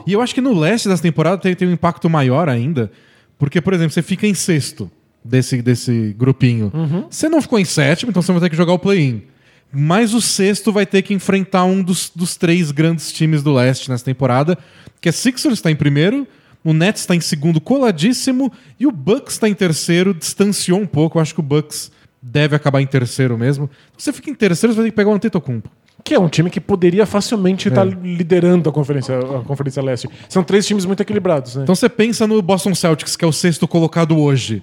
E 0.07 0.13
eu 0.13 0.21
acho 0.21 0.33
que 0.33 0.41
no 0.41 0.57
leste 0.57 0.89
das 0.89 1.01
temporadas 1.01 1.41
tem, 1.41 1.53
tem 1.57 1.67
um 1.67 1.73
impacto 1.73 2.09
maior 2.09 2.49
ainda, 2.49 2.89
porque, 3.37 3.61
por 3.61 3.75
exemplo, 3.75 3.93
você 3.93 4.01
fica 4.01 4.29
em 4.29 4.35
sexto 4.35 4.89
desse, 5.25 5.61
desse 5.61 6.15
grupinho. 6.17 6.71
Você 7.11 7.29
não 7.29 7.43
ficou 7.43 7.59
em 7.59 7.65
sétimo, 7.65 8.11
então 8.11 8.23
você 8.23 8.31
vai 8.31 8.41
ter 8.43 8.51
que 8.51 8.57
jogar 8.57 8.73
o 8.73 8.79
play-in. 8.79 9.25
Mas 9.73 10.15
o 10.15 10.21
sexto 10.21 10.71
vai 10.71 10.87
ter 10.87 11.03
que 11.03 11.13
enfrentar 11.13 11.65
um 11.65 11.83
dos, 11.83 12.13
dos 12.15 12.37
três 12.37 12.71
grandes 12.71 13.13
times 13.13 13.43
do 13.43 13.53
leste 13.53 13.91
nessa 13.91 14.05
temporada, 14.05 14.57
que 15.01 15.09
é 15.09 15.13
Sixers 15.13 15.55
está 15.55 15.69
em 15.69 15.75
primeiro, 15.75 16.29
o 16.65 16.73
Nets 16.73 17.03
está 17.03 17.15
em 17.15 17.21
segundo 17.21 17.61
coladíssimo 17.61 18.51
e 18.81 18.87
o 18.87 18.91
Bucks 18.91 19.35
está 19.35 19.49
em 19.49 19.55
terceiro, 19.55 20.15
distanciou 20.15 20.81
um 20.81 20.87
pouco. 20.87 21.19
Eu 21.19 21.23
acho 21.23 21.35
que 21.35 21.41
o 21.41 21.43
Bucks 21.43 21.93
deve 22.21 22.57
acabar 22.57 22.81
em 22.81 22.87
terceiro 22.87 23.37
mesmo. 23.37 23.69
Você 23.97 24.13
fica 24.13 24.31
em 24.31 24.35
terceiro, 24.35 24.73
você 24.73 24.79
vai 24.79 24.87
ter 24.87 24.91
que 24.91 24.97
pegar 24.97 25.11
o 25.11 25.15
Antetokounmpo. 25.15 25.69
Que 26.03 26.15
é 26.15 26.19
um 26.19 26.29
time 26.29 26.51
que 26.51 26.61
poderia 26.61 27.07
facilmente 27.07 27.69
estar 27.69 27.85
liderando 27.85 28.69
a 28.69 28.73
conferência, 28.73 29.19
a 29.19 29.43
conferência 29.43 29.83
Leste. 29.83 30.09
São 30.29 30.43
três 30.43 30.67
times 30.67 30.85
muito 30.85 31.01
equilibrados, 31.01 31.57
né? 31.57 31.63
Então 31.63 31.75
você 31.75 31.89
pensa 31.89 32.27
no 32.27 32.41
Boston 32.43 32.75
Celtics, 32.75 33.17
que 33.17 33.25
é 33.25 33.29
o 33.29 33.33
sexto 33.33 33.69
colocado 33.69 34.19
hoje. 34.19 34.63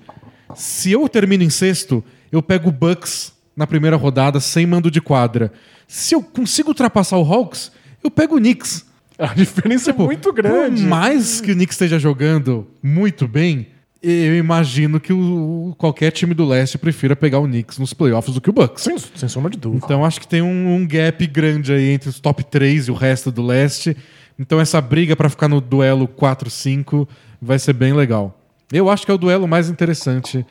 Se 0.55 0.91
eu 0.91 1.08
termino 1.08 1.43
em 1.43 1.50
sexto, 1.50 2.03
eu 2.31 2.41
pego 2.41 2.70
o 2.70 2.72
Bucks 2.72 3.34
na 3.55 3.65
primeira 3.65 3.96
rodada 3.96 4.39
sem 4.39 4.65
mando 4.65 4.91
de 4.91 5.01
quadra. 5.01 5.51
Se 5.88 6.15
eu 6.15 6.22
consigo 6.22 6.70
ultrapassar 6.70 7.17
o 7.17 7.24
Hawks, 7.24 7.72
eu 8.03 8.12
pego 8.12 8.36
o 8.36 8.39
Knicks. 8.39 8.86
A 9.29 9.35
diferença 9.35 9.91
é 9.91 9.93
muito 9.93 10.33
grande. 10.33 10.81
Por 10.81 10.89
mais 10.89 11.39
que 11.39 11.51
o 11.51 11.55
Knicks 11.55 11.75
esteja 11.75 11.99
jogando 11.99 12.67
muito 12.81 13.27
bem, 13.27 13.67
eu 14.01 14.35
imagino 14.35 14.99
que 14.99 15.13
o, 15.13 15.75
qualquer 15.77 16.09
time 16.11 16.33
do 16.33 16.43
leste 16.43 16.75
prefira 16.75 17.15
pegar 17.15 17.37
o 17.37 17.45
Knicks 17.45 17.77
nos 17.77 17.93
playoffs 17.93 18.33
do 18.33 18.41
que 18.41 18.49
o 18.49 18.53
Bucks. 18.53 18.83
Sem, 18.83 18.97
sem 18.97 19.29
sombra 19.29 19.51
de 19.51 19.59
dúvida. 19.59 19.85
Então 19.85 20.03
acho 20.03 20.19
que 20.19 20.27
tem 20.27 20.41
um, 20.41 20.75
um, 20.75 20.87
gap 20.87 21.25
grande 21.27 21.71
aí 21.71 21.91
entre 21.91 22.09
os 22.09 22.19
top 22.19 22.43
3 22.43 22.87
e 22.87 22.91
o 22.91 22.95
resto 22.95 23.31
do 23.31 23.43
leste. 23.43 23.95
Então 24.39 24.59
essa 24.59 24.81
briga 24.81 25.15
para 25.15 25.29
ficar 25.29 25.47
no 25.47 25.61
duelo 25.61 26.07
4-5 26.07 27.07
vai 27.39 27.59
ser 27.59 27.73
bem 27.73 27.93
legal. 27.93 28.39
Eu 28.73 28.89
acho 28.89 29.05
que 29.05 29.11
é 29.11 29.13
o 29.13 29.19
duelo 29.19 29.47
mais 29.47 29.69
interessante 29.69 30.43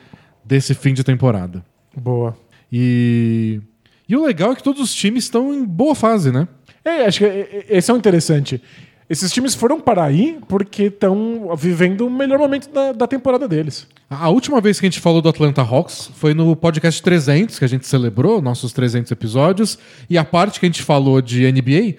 desse 0.45 0.73
fim 0.73 0.93
de 0.93 1.03
temporada. 1.03 1.61
Boa. 1.93 2.37
E, 2.71 3.59
e 4.07 4.15
o 4.15 4.25
legal 4.25 4.53
é 4.53 4.55
que 4.55 4.63
todos 4.63 4.81
os 4.81 4.93
times 4.93 5.25
estão 5.25 5.53
em 5.53 5.65
boa 5.65 5.93
fase, 5.93 6.31
né? 6.31 6.47
É, 6.83 7.05
acho 7.05 7.19
que 7.19 7.25
é, 7.25 7.65
é, 7.69 7.77
esse 7.77 7.89
é 7.91 7.93
o 7.93 7.97
interessante. 7.97 8.61
Esses 9.09 9.31
times 9.31 9.53
foram 9.53 9.79
para 9.79 10.05
aí 10.05 10.39
porque 10.47 10.83
estão 10.83 11.53
vivendo 11.57 12.07
o 12.07 12.09
melhor 12.09 12.39
momento 12.39 12.69
da, 12.69 12.93
da, 12.93 13.07
temporada 13.07 13.45
deles. 13.45 13.85
A 14.09 14.29
última 14.29 14.61
vez 14.61 14.79
que 14.79 14.85
a 14.85 14.89
gente 14.89 15.01
falou 15.01 15.21
do 15.21 15.27
Atlanta 15.27 15.61
Hawks 15.61 16.09
foi 16.15 16.33
no 16.33 16.55
podcast 16.55 17.03
300, 17.03 17.59
que 17.59 17.65
a 17.65 17.67
gente 17.67 17.85
celebrou, 17.85 18.41
nossos 18.41 18.71
300 18.71 19.11
episódios, 19.11 19.77
e 20.09 20.17
a 20.17 20.23
parte 20.23 20.59
que 20.61 20.65
a 20.65 20.69
gente 20.69 20.81
falou 20.81 21.21
de 21.21 21.51
NBA 21.51 21.95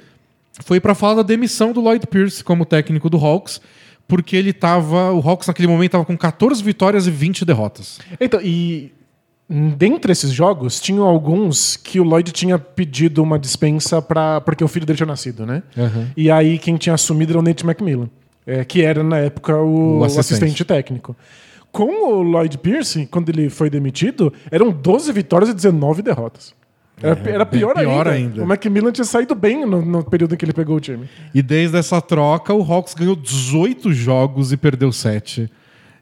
foi 0.65 0.81
para 0.81 0.95
falar 0.95 1.17
da 1.17 1.23
demissão 1.23 1.73
do 1.73 1.83
Lloyd 1.83 2.07
Pierce 2.07 2.43
como 2.43 2.65
técnico 2.65 3.11
do 3.11 3.19
Hawks, 3.19 3.61
porque 4.09 4.35
ele 4.35 4.53
tava. 4.53 5.13
O 5.13 5.21
Hawks 5.21 5.49
naquele 5.49 5.69
momento 5.69 5.91
estava 5.91 6.05
com 6.05 6.17
14 6.17 6.63
vitórias 6.63 7.07
e 7.07 7.11
20 7.11 7.45
derrotas. 7.45 8.01
Então, 8.19 8.41
e 8.43 8.91
dentre 9.53 10.13
esses 10.13 10.33
jogos, 10.33 10.81
tinham 10.81 11.05
alguns 11.05 11.77
que 11.77 12.01
o 12.01 12.05
Lloyd 12.05 12.33
tinha 12.33 12.59
pedido 12.59 13.23
uma 13.23 13.39
dispensa 13.39 14.01
para 14.01 14.41
porque 14.41 14.65
o 14.65 14.69
filho 14.69 14.87
dele 14.87 14.97
tinha 14.97 15.07
nascido, 15.07 15.45
né? 15.45 15.63
Uhum. 15.77 16.07
E 16.17 16.31
aí 16.31 16.59
quem 16.59 16.77
tinha 16.77 16.95
assumido 16.95 17.33
era 17.33 17.39
o 17.39 17.43
Nate 17.43 17.65
McMillan, 17.65 18.09
é, 18.47 18.65
que 18.65 18.83
era 18.83 19.03
na 19.03 19.19
época 19.19 19.57
o, 19.57 19.99
o 19.99 20.05
assistente. 20.05 20.45
assistente. 20.45 20.65
técnico. 20.65 21.15
Com 21.71 22.09
o 22.09 22.23
Lloyd 22.23 22.57
Pierce, 22.59 23.07
quando 23.07 23.29
ele 23.29 23.51
foi 23.51 23.69
demitido, 23.69 24.33
eram 24.51 24.71
12 24.71 25.13
vitórias 25.13 25.51
e 25.51 25.55
19 25.55 26.03
derrotas. 26.03 26.55
Era, 27.03 27.21
é, 27.25 27.35
era 27.35 27.47
pior, 27.47 27.75
pior 27.75 28.07
ainda. 28.07 28.11
ainda. 28.11 28.45
O 28.45 28.47
Macmillan 28.47 28.93
tinha 28.93 29.05
saído 29.05 29.35
bem 29.35 29.67
no, 29.67 29.85
no, 29.85 30.05
período 30.05 30.35
em 30.35 30.37
que 30.39 30.45
ele 30.45 30.53
pegou 30.53 30.77
o 30.77 30.81
time. 30.81 31.09
E 31.35 31.43
desde 31.43 31.77
essa 31.77 32.01
troca, 32.01 32.55
o 32.55 32.63
Hawks 32.63 32.95
ganhou 32.95 33.17
18 33.17 33.93
jogos 33.93 34.53
e 34.53 34.57
perdeu 34.57 34.93
7. 34.93 35.51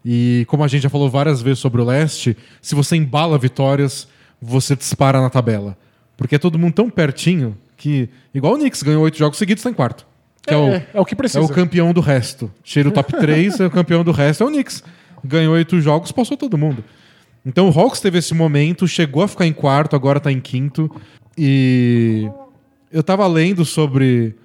E 0.04 0.44
como 0.48 0.64
a 0.64 0.68
gente 0.68 0.82
já 0.82 0.90
falou 0.90 1.10
várias 1.10 1.42
vezes 1.42 1.58
sobre 1.58 1.80
o 1.80 1.84
leste, 1.84 2.36
se 2.60 2.74
você 2.74 2.96
embala 2.96 3.38
vitórias, 3.38 4.08
você 4.40 4.74
dispara 4.74 5.20
na 5.20 5.28
tabela. 5.28 5.76
Porque 6.16 6.34
é 6.34 6.38
todo 6.38 6.58
mundo 6.58 6.74
tão 6.74 6.90
pertinho 6.90 7.56
que, 7.76 8.08
igual 8.34 8.54
o 8.54 8.58
Knicks, 8.58 8.82
ganhou 8.82 9.02
8 9.02 9.16
jogos 9.16 9.38
seguidos, 9.38 9.60
está 9.60 9.70
em 9.70 9.74
quarto. 9.74 10.06
Que 10.42 10.54
é, 10.54 10.56
é, 10.56 10.58
o, 10.58 10.98
é 10.98 11.00
o 11.00 11.04
que 11.04 11.14
precisa. 11.14 11.40
É 11.40 11.42
o 11.42 11.48
campeão 11.48 11.92
do 11.92 12.00
resto. 12.00 12.50
Cheira 12.64 12.88
o 12.88 12.92
top 12.92 13.12
3, 13.12 13.60
é 13.60 13.66
o 13.66 13.70
campeão 13.70 14.02
do 14.02 14.12
resto, 14.12 14.42
é 14.42 14.46
o 14.46 14.50
Knicks. 14.50 14.82
Ganhou 15.24 15.54
8 15.54 15.80
jogos, 15.80 16.12
passou 16.12 16.36
todo 16.36 16.56
mundo. 16.56 16.84
Então 17.44 17.68
o 17.68 17.78
Hawks 17.78 18.00
teve 18.00 18.18
esse 18.18 18.34
momento, 18.34 18.86
chegou 18.86 19.22
a 19.22 19.28
ficar 19.28 19.46
em 19.46 19.52
quarto, 19.52 19.96
agora 19.96 20.18
está 20.18 20.30
em 20.30 20.40
quinto. 20.40 20.90
E 21.36 22.28
eu 22.92 23.02
tava 23.02 23.26
lendo 23.26 23.64
sobre 23.64 24.36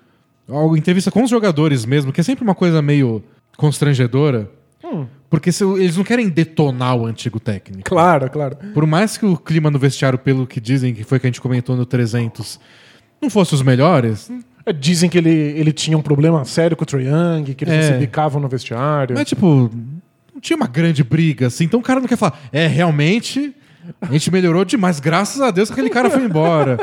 algo, 0.48 0.78
entrevista 0.78 1.12
com 1.12 1.24
os 1.24 1.30
jogadores 1.30 1.86
mesmo, 1.86 2.12
que 2.12 2.22
é 2.22 2.24
sempre 2.24 2.44
uma 2.44 2.56
coisa 2.56 2.82
meio 2.82 3.24
constrangedora. 3.58 4.50
Hum. 4.84 5.06
Porque 5.36 5.52
se, 5.52 5.66
eles 5.66 5.98
não 5.98 6.04
querem 6.06 6.30
detonar 6.30 6.96
o 6.96 7.06
antigo 7.06 7.42
técnico. 7.42 7.84
Claro, 7.84 8.30
claro. 8.30 8.56
Por 8.74 8.86
mais 8.86 9.18
que 9.18 9.26
o 9.26 9.36
clima 9.36 9.70
no 9.70 9.78
vestiário, 9.78 10.18
pelo 10.18 10.48
que 10.48 10.62
dizem, 10.62 10.94
que 10.94 11.04
foi 11.04 11.20
que 11.20 11.28
a 11.28 11.30
gente 11.30 11.42
comentou 11.42 11.76
no 11.76 11.86
300, 11.86 12.58
não 13.22 13.30
fosse 13.30 13.54
os 13.54 13.62
melhores. 13.62 14.32
É, 14.66 14.72
dizem 14.72 15.10
que 15.10 15.18
ele, 15.18 15.30
ele 15.30 15.74
tinha 15.74 15.98
um 15.98 16.02
problema 16.02 16.46
sério 16.46 16.78
com 16.78 16.84
o 16.84 16.86
Trae 16.86 17.08
Young, 17.08 17.54
que 17.54 17.66
eles 17.66 17.74
é. 17.74 17.92
se 17.92 18.00
bicavam 18.00 18.42
no 18.42 18.48
vestiário. 18.48 19.14
Mas, 19.14 19.28
tipo, 19.28 19.70
não 20.34 20.40
tinha 20.40 20.56
uma 20.56 20.68
grande 20.68 21.04
briga, 21.04 21.48
assim. 21.48 21.66
Então 21.66 21.82
o 21.82 21.84
cara 21.84 22.00
não 22.00 22.08
quer 22.08 22.16
falar, 22.16 22.40
é, 22.50 22.66
realmente, 22.66 23.54
a 24.00 24.14
gente 24.14 24.32
melhorou 24.32 24.64
demais. 24.64 25.02
Graças 25.02 25.42
a 25.42 25.52
Deus 25.52 25.68
que 25.68 25.74
aquele 25.74 25.90
cara 25.90 26.10
foi 26.10 26.24
embora. 26.24 26.78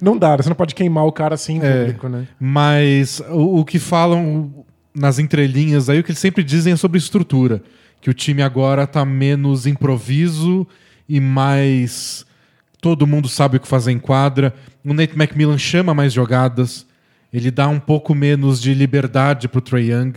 Não 0.00 0.16
dá, 0.16 0.36
você 0.36 0.48
não 0.48 0.56
pode 0.56 0.74
queimar 0.74 1.04
o 1.04 1.12
cara 1.12 1.34
assim 1.34 1.58
em 1.58 1.64
é, 1.64 1.78
público, 1.80 2.08
né? 2.08 2.26
Mas 2.40 3.20
o, 3.30 3.60
o, 3.60 3.64
que 3.64 3.78
falam 3.78 4.61
nas 4.94 5.18
entrelinhas 5.18 5.88
aí, 5.88 6.00
o 6.00 6.04
que 6.04 6.10
eles 6.10 6.18
sempre 6.18 6.42
dizem 6.44 6.72
é 6.72 6.76
sobre 6.76 6.98
estrutura. 6.98 7.62
Que 8.00 8.10
o 8.10 8.14
time 8.14 8.42
agora 8.42 8.86
tá 8.86 9.04
menos 9.04 9.66
improviso 9.66 10.66
e 11.08 11.20
mais. 11.20 12.26
Todo 12.80 13.06
mundo 13.06 13.28
sabe 13.28 13.56
o 13.56 13.60
que 13.60 13.68
fazer 13.68 13.92
em 13.92 13.98
quadra. 13.98 14.54
O 14.84 14.92
Nate 14.92 15.14
McMillan 15.14 15.58
chama 15.58 15.94
mais 15.94 16.12
jogadas. 16.12 16.84
Ele 17.32 17.50
dá 17.50 17.68
um 17.68 17.78
pouco 17.78 18.14
menos 18.14 18.60
de 18.60 18.74
liberdade 18.74 19.48
pro 19.48 19.60
Trey 19.60 19.92
Young 19.92 20.12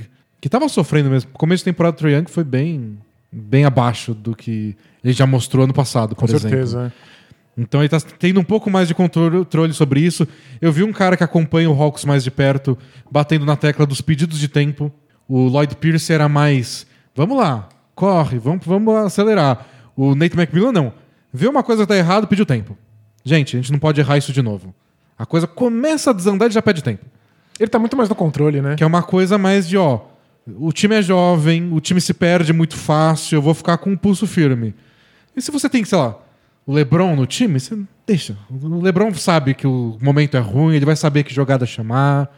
que 0.45 0.49
tava 0.49 0.69
sofrendo 0.69 1.09
mesmo. 1.09 1.31
O 1.33 1.37
começo 1.39 1.61
de 1.61 1.71
temporada 1.71 1.95
do 1.95 1.99
Trae 1.99 2.13
Young 2.13 2.25
foi 2.29 2.43
bem, 2.43 2.99
bem 3.31 3.65
abaixo 3.65 4.13
do 4.13 4.35
que 4.35 4.75
ele 5.03 5.11
já 5.11 5.25
mostrou 5.25 5.63
ano 5.63 5.73
passado, 5.73 6.09
por 6.09 6.19
Com 6.19 6.25
exemplo. 6.25 6.49
certeza. 6.49 6.93
É. 6.95 7.14
Então 7.57 7.81
ele 7.81 7.89
tá 7.89 7.99
tendo 8.19 8.39
um 8.39 8.43
pouco 8.43 8.69
mais 8.69 8.87
de 8.87 8.93
controle 8.93 9.73
sobre 9.73 10.01
isso. 10.01 10.27
Eu 10.61 10.71
vi 10.71 10.83
um 10.83 10.91
cara 10.91 11.15
que 11.15 11.23
acompanha 11.23 11.69
o 11.69 11.81
Hawks 11.81 12.03
mais 12.03 12.23
de 12.23 12.31
perto, 12.31 12.77
batendo 13.09 13.45
na 13.45 13.55
tecla 13.55 13.85
dos 13.85 14.01
pedidos 14.01 14.37
de 14.39 14.47
tempo. 14.47 14.91
O 15.27 15.47
Lloyd 15.47 15.75
Pierce 15.77 16.11
era 16.11 16.27
mais, 16.27 16.85
vamos 17.15 17.37
lá, 17.37 17.69
corre, 17.95 18.37
vamos, 18.37 18.65
vamos 18.65 18.95
acelerar. 18.97 19.65
O 19.95 20.13
Nate 20.13 20.37
McMillan 20.37 20.71
não. 20.71 20.93
Vê 21.33 21.47
uma 21.47 21.63
coisa 21.63 21.83
que 21.83 21.87
tá 21.87 21.97
errado, 21.97 22.27
pediu 22.27 22.45
tempo. 22.45 22.77
Gente, 23.23 23.55
a 23.55 23.59
gente 23.59 23.71
não 23.71 23.79
pode 23.79 23.99
errar 23.99 24.17
isso 24.17 24.31
de 24.31 24.41
novo. 24.41 24.73
A 25.17 25.25
coisa 25.25 25.47
começa 25.47 26.11
a 26.11 26.13
desandar 26.13 26.49
e 26.49 26.53
já 26.53 26.61
pede 26.61 26.83
tempo. 26.83 27.05
Ele 27.59 27.69
tá 27.69 27.79
muito 27.79 27.95
mais 27.95 28.09
no 28.09 28.15
controle, 28.15 28.61
né? 28.61 28.75
Que 28.75 28.83
é 28.83 28.87
uma 28.87 29.01
coisa 29.01 29.37
mais 29.37 29.67
de, 29.67 29.77
ó, 29.77 30.01
o 30.45 30.71
time 30.71 30.95
é 30.95 31.01
jovem, 31.01 31.71
o 31.73 31.79
time 31.79 31.99
se 31.99 32.13
perde 32.13 32.53
muito 32.53 32.75
fácil, 32.75 33.37
eu 33.37 33.41
vou 33.41 33.53
ficar 33.53 33.77
com 33.77 33.91
um 33.91 33.97
pulso 33.97 34.27
firme. 34.27 34.75
E 35.35 35.41
se 35.41 35.51
você 35.51 35.69
tem, 35.69 35.83
sei 35.83 35.97
lá, 35.97 36.17
o 36.65 36.73
LeBron 36.73 37.15
no 37.15 37.25
time, 37.25 37.59
você 37.59 37.77
deixa. 38.05 38.37
O 38.49 38.81
LeBron 38.81 39.13
sabe 39.13 39.53
que 39.53 39.67
o 39.67 39.97
momento 40.01 40.35
é 40.35 40.39
ruim, 40.39 40.75
ele 40.75 40.85
vai 40.85 40.95
saber 40.95 41.23
que 41.23 41.33
jogada 41.33 41.65
chamar. 41.65 42.29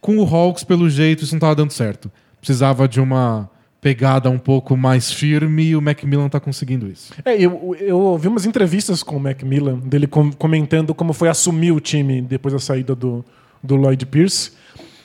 Com 0.00 0.18
o 0.18 0.24
Hawks, 0.24 0.64
pelo 0.64 0.88
jeito, 0.88 1.24
isso 1.24 1.32
não 1.32 1.38
estava 1.38 1.54
dando 1.54 1.72
certo. 1.72 2.10
Precisava 2.40 2.86
de 2.86 3.00
uma 3.00 3.50
pegada 3.80 4.30
um 4.30 4.38
pouco 4.38 4.76
mais 4.78 5.12
firme 5.12 5.64
e 5.64 5.76
o 5.76 5.82
Macmillan 5.82 6.26
está 6.26 6.40
conseguindo 6.40 6.88
isso. 6.88 7.12
É, 7.22 7.36
eu, 7.36 7.76
eu 7.78 7.98
ouvi 7.98 8.28
umas 8.28 8.46
entrevistas 8.46 9.02
com 9.02 9.16
o 9.16 9.20
Macmillan, 9.20 9.78
dele 9.78 10.06
com, 10.06 10.32
comentando 10.32 10.94
como 10.94 11.12
foi 11.12 11.28
assumir 11.28 11.70
o 11.70 11.80
time 11.80 12.22
depois 12.22 12.54
da 12.54 12.58
saída 12.58 12.94
do, 12.94 13.22
do 13.62 13.76
Lloyd 13.76 14.06
Pierce. 14.06 14.52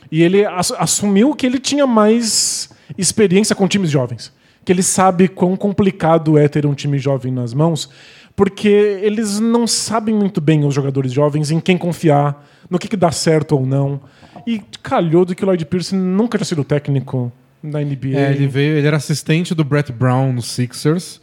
E 0.09 0.23
ele 0.23 0.45
assumiu 0.45 1.35
que 1.35 1.45
ele 1.45 1.59
tinha 1.59 1.85
mais 1.85 2.69
experiência 2.97 3.55
com 3.55 3.67
times 3.67 3.89
jovens. 3.89 4.31
Que 4.63 4.71
ele 4.71 4.83
sabe 4.83 5.27
quão 5.27 5.57
complicado 5.57 6.37
é 6.37 6.47
ter 6.47 6.65
um 6.65 6.73
time 6.73 6.97
jovem 6.97 7.33
nas 7.33 7.53
mãos, 7.53 7.89
porque 8.39 9.01
eles 9.01 9.37
não 9.37 9.67
sabem 9.67 10.15
muito 10.15 10.39
bem, 10.39 10.63
os 10.63 10.73
jogadores 10.73 11.11
jovens, 11.11 11.51
em 11.51 11.59
quem 11.59 11.77
confiar, 11.77 12.47
no 12.69 12.79
que, 12.79 12.87
que 12.87 12.95
dá 12.95 13.11
certo 13.11 13.51
ou 13.51 13.65
não. 13.65 13.99
E 14.47 14.61
calhou 14.81 15.25
do 15.25 15.35
que 15.35 15.43
o 15.43 15.45
Lloyd 15.45 15.65
Pierce 15.65 15.93
nunca 15.93 16.37
tinha 16.37 16.45
sido 16.45 16.63
técnico 16.63 17.33
na 17.61 17.81
NBA. 17.81 18.17
É, 18.17 18.31
ele 18.31 18.47
veio, 18.47 18.77
ele 18.77 18.87
era 18.87 18.95
assistente 18.95 19.53
do 19.53 19.65
Brett 19.65 19.91
Brown 19.91 20.31
no 20.31 20.41
Sixers 20.41 21.19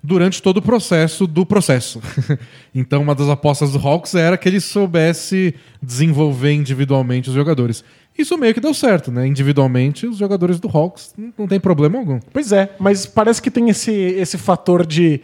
durante 0.00 0.40
todo 0.40 0.58
o 0.58 0.62
processo 0.62 1.26
do 1.26 1.44
processo. 1.44 2.00
então, 2.72 3.02
uma 3.02 3.16
das 3.16 3.28
apostas 3.28 3.72
do 3.72 3.78
Hawks 3.80 4.14
era 4.14 4.38
que 4.38 4.48
ele 4.48 4.60
soubesse 4.60 5.56
desenvolver 5.82 6.52
individualmente 6.52 7.30
os 7.30 7.34
jogadores. 7.34 7.82
Isso 8.16 8.38
meio 8.38 8.54
que 8.54 8.60
deu 8.60 8.72
certo, 8.72 9.10
né? 9.10 9.26
Individualmente, 9.26 10.06
os 10.06 10.18
jogadores 10.18 10.60
do 10.60 10.68
Hawks 10.68 11.14
não 11.36 11.48
tem 11.48 11.58
problema 11.58 11.98
algum. 11.98 12.20
Pois 12.32 12.52
é, 12.52 12.70
mas 12.78 13.06
parece 13.06 13.42
que 13.42 13.50
tem 13.50 13.68
esse, 13.70 13.90
esse 13.90 14.38
fator 14.38 14.86
de. 14.86 15.20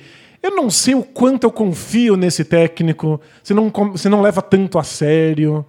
Eu 0.46 0.54
não 0.54 0.70
sei 0.70 0.94
o 0.94 1.02
quanto 1.02 1.42
eu 1.42 1.50
confio 1.50 2.16
nesse 2.16 2.44
técnico, 2.44 3.20
se 3.42 3.52
não, 3.52 3.72
se 3.96 4.08
não 4.08 4.22
leva 4.22 4.40
tanto 4.40 4.78
a 4.78 4.84
sério. 4.84 5.66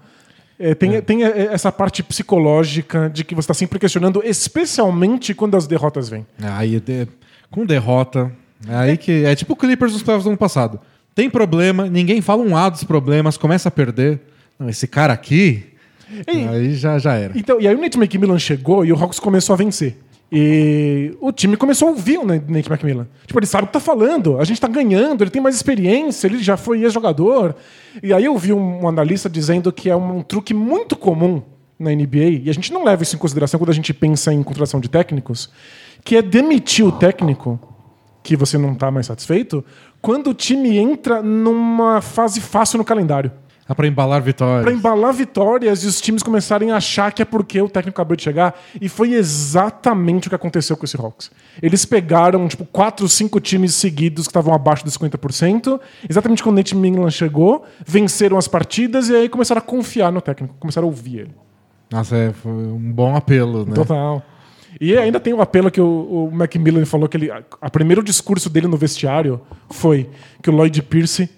É, 0.59 0.75
tem, 0.75 0.95
é. 0.97 1.01
tem 1.01 1.23
essa 1.23 1.71
parte 1.71 2.03
psicológica 2.03 3.09
de 3.09 3.23
que 3.23 3.33
você 3.33 3.45
está 3.45 3.55
sempre 3.55 3.79
questionando, 3.79 4.21
especialmente 4.23 5.33
quando 5.33 5.57
as 5.57 5.65
derrotas 5.65 6.09
vêm. 6.09 6.27
Aí, 6.39 6.79
de, 6.79 7.07
com 7.49 7.65
derrota, 7.65 8.31
é 8.67 8.75
aí 8.75 8.97
que. 8.97 9.25
É 9.25 9.33
tipo 9.33 9.53
o 9.53 9.55
Clippers 9.55 9.93
dos 9.93 10.03
playoffs 10.03 10.25
do 10.25 10.29
ano 10.29 10.37
passado. 10.37 10.79
Tem 11.15 11.27
problema, 11.27 11.87
ninguém 11.87 12.21
fala 12.21 12.43
um 12.43 12.55
A 12.55 12.69
dos 12.69 12.83
problemas, 12.83 13.35
começa 13.35 13.69
a 13.69 13.71
perder. 13.71 14.19
Não, 14.59 14.69
esse 14.69 14.87
cara 14.87 15.11
aqui. 15.11 15.63
E, 16.27 16.47
aí 16.47 16.75
já, 16.75 16.99
já 16.99 17.15
era. 17.15 17.35
Então, 17.35 17.59
e 17.59 17.67
aí 17.67 17.73
o 17.73 17.81
Nate 17.81 17.97
McMillan 17.97 18.37
chegou 18.37 18.85
e 18.85 18.93
o 18.93 18.95
Hawks 18.95 19.19
começou 19.19 19.55
a 19.55 19.57
vencer. 19.57 19.97
E 20.31 21.15
o 21.21 21.31
time 21.31 21.55
começou 21.55 21.87
a 21.87 21.91
ouvir 21.91 22.17
o 22.17 22.25
Nate 22.25 22.69
McMillan. 22.69 23.07
Tipo, 23.25 23.39
ele 23.39 23.45
sabe 23.45 23.63
o 23.63 23.67
que 23.67 23.73
tá 23.73 23.79
falando, 23.79 24.39
a 24.39 24.43
gente 24.43 24.59
tá 24.59 24.67
ganhando, 24.67 25.23
ele 25.23 25.31
tem 25.31 25.41
mais 25.41 25.55
experiência, 25.55 26.27
ele 26.27 26.43
já 26.43 26.57
foi 26.57 26.81
ex-jogador. 26.83 27.55
E 28.03 28.11
aí 28.13 28.25
eu 28.25 28.37
vi 28.37 28.51
um, 28.51 28.87
analista 28.87 29.29
dizendo 29.29 29.71
que 29.71 29.89
é 29.89 29.95
um, 29.95 30.17
um, 30.17 30.21
truque 30.21 30.53
muito 30.53 30.95
comum 30.97 31.41
na 31.79 31.91
NBA, 31.91 32.43
e 32.43 32.49
a 32.49 32.53
gente 32.53 32.73
não 32.73 32.83
leva 32.83 33.03
isso 33.03 33.15
em 33.15 33.19
consideração 33.19 33.59
quando 33.59 33.69
a 33.69 33.73
gente 33.73 33.93
pensa 33.93 34.33
em 34.33 34.43
contratação 34.43 34.79
de 34.79 34.89
técnicos, 34.89 35.49
que 36.03 36.17
é 36.17 36.21
demitir 36.21 36.85
o 36.85 36.91
técnico 36.91 37.59
que 38.23 38.35
você 38.35 38.57
não 38.57 38.73
está 38.73 38.91
mais 38.91 39.05
satisfeito, 39.05 39.63
quando 40.01 40.31
o 40.31 40.33
time 40.33 40.77
entra 40.77 41.21
numa 41.21 42.01
fase 42.01 42.41
fácil 42.41 42.77
no 42.77 42.83
calendário. 42.83 43.31
Ah, 43.69 43.75
pra 43.75 43.85
embalar 43.85 44.21
vitórias. 44.21 44.63
Pra 44.63 44.71
embalar 44.71 45.13
vitórias 45.13 45.83
e 45.83 45.87
os 45.87 45.99
times 45.99 46.23
começarem 46.23 46.71
a 46.71 46.77
achar 46.77 47.11
que 47.11 47.21
é 47.21 47.25
porque 47.25 47.61
o 47.61 47.67
técnico 47.67 47.99
acabou 47.99 48.15
de 48.15 48.23
chegar. 48.23 48.57
E 48.79 48.87
foi 48.87 49.13
exatamente 49.13 50.27
o 50.27 50.29
que 50.29 50.35
aconteceu 50.35 50.77
com 50.77 50.85
esse 50.85 50.95
Hawks. 50.95 51.29
Eles 51.61 51.83
pegaram, 51.83 52.47
tipo, 52.47 52.65
quatro, 52.65 53.07
cinco 53.09 53.41
times 53.41 53.75
seguidos 53.75 54.25
que 54.25 54.29
estavam 54.29 54.53
abaixo 54.53 54.85
dos 54.85 54.97
50%. 54.97 55.79
Exatamente 56.09 56.41
quando 56.41 56.55
o 56.55 56.57
Nate 56.57 56.75
Mingland 56.75 57.11
chegou, 57.11 57.65
venceram 57.85 58.37
as 58.37 58.47
partidas 58.47 59.09
e 59.09 59.15
aí 59.15 59.27
começaram 59.27 59.59
a 59.59 59.61
confiar 59.61 60.11
no 60.11 60.21
técnico, 60.21 60.55
começaram 60.59 60.87
a 60.87 60.89
ouvir 60.89 61.19
ele. 61.19 61.35
Nossa, 61.91 62.15
é, 62.15 62.33
foi 62.33 62.51
um 62.51 62.91
bom 62.91 63.15
apelo, 63.15 63.65
né? 63.65 63.73
Total. 63.73 64.23
E 64.79 64.95
ainda 64.97 65.19
tem 65.19 65.33
o 65.33 65.41
apelo 65.41 65.71
que 65.71 65.81
o, 65.81 66.27
o 66.29 66.31
Macmillan 66.31 66.85
falou 66.85 67.07
que 67.09 67.17
ele. 67.17 67.31
A 67.31 67.69
primeiro 67.69 68.03
discurso 68.03 68.49
dele 68.49 68.67
no 68.67 68.77
vestiário 68.77 69.41
foi 69.69 70.09
que 70.41 70.49
o 70.49 70.53
Lloyd 70.53 70.81
Pierce 70.83 71.29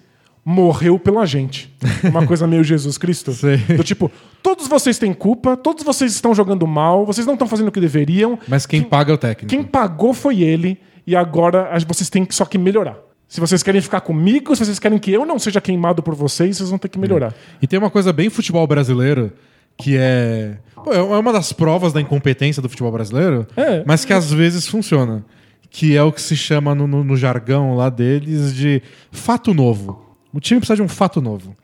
morreu 0.50 0.98
pela 0.98 1.24
gente. 1.24 1.72
Uma 2.04 2.26
coisa 2.26 2.46
meio 2.46 2.64
Jesus 2.64 2.98
Cristo. 2.98 3.32
Do 3.76 3.84
tipo, 3.84 4.10
todos 4.42 4.66
vocês 4.66 4.98
têm 4.98 5.12
culpa, 5.14 5.56
todos 5.56 5.84
vocês 5.84 6.12
estão 6.12 6.34
jogando 6.34 6.66
mal, 6.66 7.06
vocês 7.06 7.26
não 7.26 7.34
estão 7.34 7.46
fazendo 7.46 7.68
o 7.68 7.72
que 7.72 7.80
deveriam. 7.80 8.38
Mas 8.48 8.66
quem 8.66 8.82
paga 8.82 9.12
é 9.12 9.14
o 9.14 9.18
técnico. 9.18 9.48
Quem 9.48 9.62
pagou 9.62 10.12
foi 10.12 10.40
ele, 10.42 10.78
e 11.06 11.14
agora 11.14 11.70
vocês 11.86 12.10
têm 12.10 12.24
que 12.24 12.34
só 12.34 12.44
que 12.44 12.58
melhorar. 12.58 12.96
Se 13.28 13.40
vocês 13.40 13.62
querem 13.62 13.80
ficar 13.80 14.00
comigo, 14.00 14.56
se 14.56 14.64
vocês 14.64 14.80
querem 14.80 14.98
que 14.98 15.12
eu 15.12 15.24
não 15.24 15.38
seja 15.38 15.60
queimado 15.60 16.02
por 16.02 16.16
vocês, 16.16 16.56
vocês 16.56 16.68
vão 16.68 16.78
ter 16.78 16.88
que 16.88 16.98
melhorar. 16.98 17.32
E 17.62 17.66
tem 17.66 17.78
uma 17.78 17.88
coisa 17.90 18.12
bem 18.12 18.28
futebol 18.28 18.66
brasileiro, 18.66 19.32
que 19.78 19.96
é. 19.96 20.56
pô, 20.74 20.92
é 20.92 21.00
uma 21.00 21.32
das 21.32 21.52
provas 21.52 21.92
da 21.92 22.00
incompetência 22.00 22.60
do 22.60 22.68
futebol 22.68 22.90
brasileiro, 22.90 23.46
É. 23.56 23.84
mas 23.86 24.04
que 24.04 24.12
às 24.12 24.32
vezes 24.32 24.66
funciona. 24.66 25.24
Que 25.70 25.96
é 25.96 26.02
o 26.02 26.10
que 26.10 26.20
se 26.20 26.34
chama 26.36 26.74
no, 26.74 26.88
no- 26.88 27.04
no 27.04 27.16
jargão 27.16 27.76
lá 27.76 27.88
deles 27.88 28.52
de 28.52 28.82
fato 29.12 29.54
novo. 29.54 30.09
O 30.32 30.40
time 30.40 30.60
precisa 30.60 30.76
de 30.76 30.82
um 30.82 30.88
fato 30.88 31.20
novo. 31.20 31.54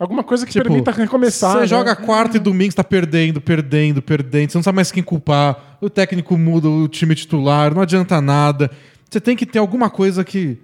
Alguma 0.00 0.24
coisa 0.24 0.44
que 0.44 0.52
Tipo, 0.52 0.64
permita 0.64 0.90
recomeçar. 0.90 1.52
Você 1.52 1.60
né? 1.60 1.66
joga 1.66 1.94
quarta 1.94 2.36
e 2.36 2.40
domingo, 2.40 2.72
você 2.72 2.76
tá 2.76 2.84
perdendo, 2.84 3.40
perdendo, 3.40 4.02
perdendo. 4.02 4.50
Você 4.50 4.58
não 4.58 4.62
sabe 4.62 4.76
mais 4.76 4.90
quem 4.90 5.02
culpar. 5.02 5.78
O 5.80 5.88
técnico 5.88 6.36
muda 6.36 6.68
o 6.68 6.88
time 6.88 7.14
titular, 7.14 7.74
não 7.74 7.82
adianta 7.82 8.20
nada. 8.20 8.70
Você 9.08 9.20
tem 9.20 9.36
que 9.36 9.46
ter 9.46 9.58
alguma 9.58 9.88
coisa 9.90 10.24
que. 10.24 10.58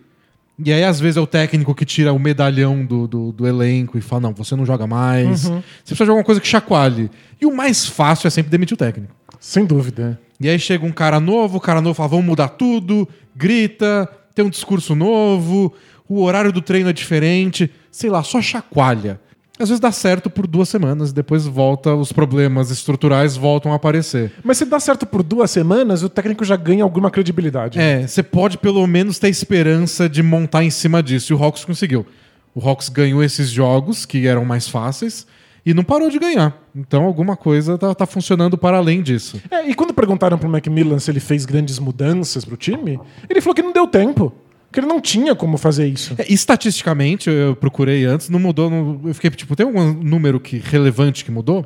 E 0.64 0.72
aí, 0.72 0.82
às 0.82 0.98
vezes, 0.98 1.16
é 1.16 1.20
o 1.20 1.26
técnico 1.26 1.72
que 1.72 1.84
tira 1.84 2.12
o 2.12 2.18
medalhão 2.18 2.84
do, 2.84 3.06
do, 3.06 3.30
do 3.30 3.46
elenco 3.46 3.96
e 3.96 4.00
fala: 4.00 4.22
não, 4.22 4.34
você 4.34 4.56
não 4.56 4.66
joga 4.66 4.86
mais. 4.86 5.44
Uhum. 5.44 5.62
Você 5.84 5.94
precisa 5.94 6.04
de 6.04 6.10
alguma 6.10 6.24
coisa 6.24 6.40
que 6.40 6.48
chacoalhe. 6.48 7.08
E 7.40 7.46
o 7.46 7.54
mais 7.54 7.86
fácil 7.86 8.26
é 8.26 8.30
sempre 8.30 8.50
demitir 8.50 8.74
o 8.74 8.78
técnico. 8.78 9.14
Sem 9.38 9.64
dúvida. 9.64 10.18
E 10.40 10.48
aí 10.48 10.58
chega 10.58 10.84
um 10.84 10.90
cara 10.90 11.20
novo, 11.20 11.58
o 11.58 11.60
cara 11.60 11.80
novo 11.80 11.94
fala: 11.94 12.08
vamos 12.08 12.24
mudar 12.24 12.48
tudo, 12.48 13.08
grita, 13.36 14.08
tem 14.34 14.44
um 14.44 14.50
discurso 14.50 14.96
novo, 14.96 15.72
o 16.08 16.22
horário 16.22 16.52
do 16.52 16.62
treino 16.62 16.88
é 16.88 16.92
diferente, 16.92 17.70
sei 17.90 18.10
lá, 18.10 18.22
só 18.22 18.40
chacoalha. 18.40 19.20
Às 19.58 19.70
vezes 19.70 19.80
dá 19.80 19.90
certo 19.90 20.30
por 20.30 20.46
duas 20.46 20.68
semanas, 20.68 21.12
depois 21.12 21.44
volta, 21.44 21.92
os 21.92 22.12
problemas 22.12 22.70
estruturais 22.70 23.36
voltam 23.36 23.72
a 23.72 23.74
aparecer. 23.74 24.32
Mas 24.44 24.56
se 24.56 24.64
dá 24.64 24.78
certo 24.78 25.04
por 25.04 25.20
duas 25.20 25.50
semanas, 25.50 26.04
o 26.04 26.08
técnico 26.08 26.44
já 26.44 26.54
ganha 26.54 26.84
alguma 26.84 27.10
credibilidade. 27.10 27.78
É, 27.78 28.06
você 28.06 28.22
pode 28.22 28.56
pelo 28.56 28.86
menos 28.86 29.18
ter 29.18 29.28
esperança 29.28 30.08
de 30.08 30.22
montar 30.22 30.62
em 30.62 30.70
cima 30.70 31.02
disso. 31.02 31.32
E 31.32 31.34
o 31.34 31.42
Hawks 31.42 31.64
conseguiu. 31.64 32.06
O 32.54 32.60
Hawks 32.66 32.88
ganhou 32.88 33.22
esses 33.22 33.50
jogos, 33.50 34.06
que 34.06 34.28
eram 34.28 34.44
mais 34.44 34.68
fáceis, 34.68 35.26
e 35.66 35.74
não 35.74 35.82
parou 35.82 36.08
de 36.08 36.20
ganhar. 36.20 36.56
Então 36.74 37.04
alguma 37.04 37.36
coisa 37.36 37.76
tá, 37.76 37.92
tá 37.92 38.06
funcionando 38.06 38.56
para 38.56 38.76
além 38.76 39.02
disso. 39.02 39.42
É, 39.50 39.68
e 39.68 39.74
quando 39.74 39.92
perguntaram 39.92 40.38
pro 40.38 40.48
Macmillan 40.48 41.00
se 41.00 41.10
ele 41.10 41.20
fez 41.20 41.44
grandes 41.44 41.80
mudanças 41.80 42.44
pro 42.44 42.56
time, 42.56 43.00
ele 43.28 43.40
falou 43.40 43.56
que 43.56 43.62
não 43.62 43.72
deu 43.72 43.88
tempo. 43.88 44.32
Que 44.70 44.80
ele 44.80 44.86
não 44.86 45.00
tinha 45.00 45.34
como 45.34 45.56
fazer 45.56 45.86
isso. 45.86 46.14
É, 46.18 46.30
estatisticamente, 46.32 47.30
eu 47.30 47.56
procurei 47.56 48.04
antes, 48.04 48.28
não 48.28 48.38
mudou. 48.38 48.68
não- 48.68 49.00
eu 49.06 49.14
fiquei 49.14 49.30
tipo, 49.30 49.56
tem 49.56 49.64
algum 49.66 49.92
número 49.94 50.38
que, 50.38 50.58
relevante 50.58 51.24
que 51.24 51.30
mudou? 51.30 51.64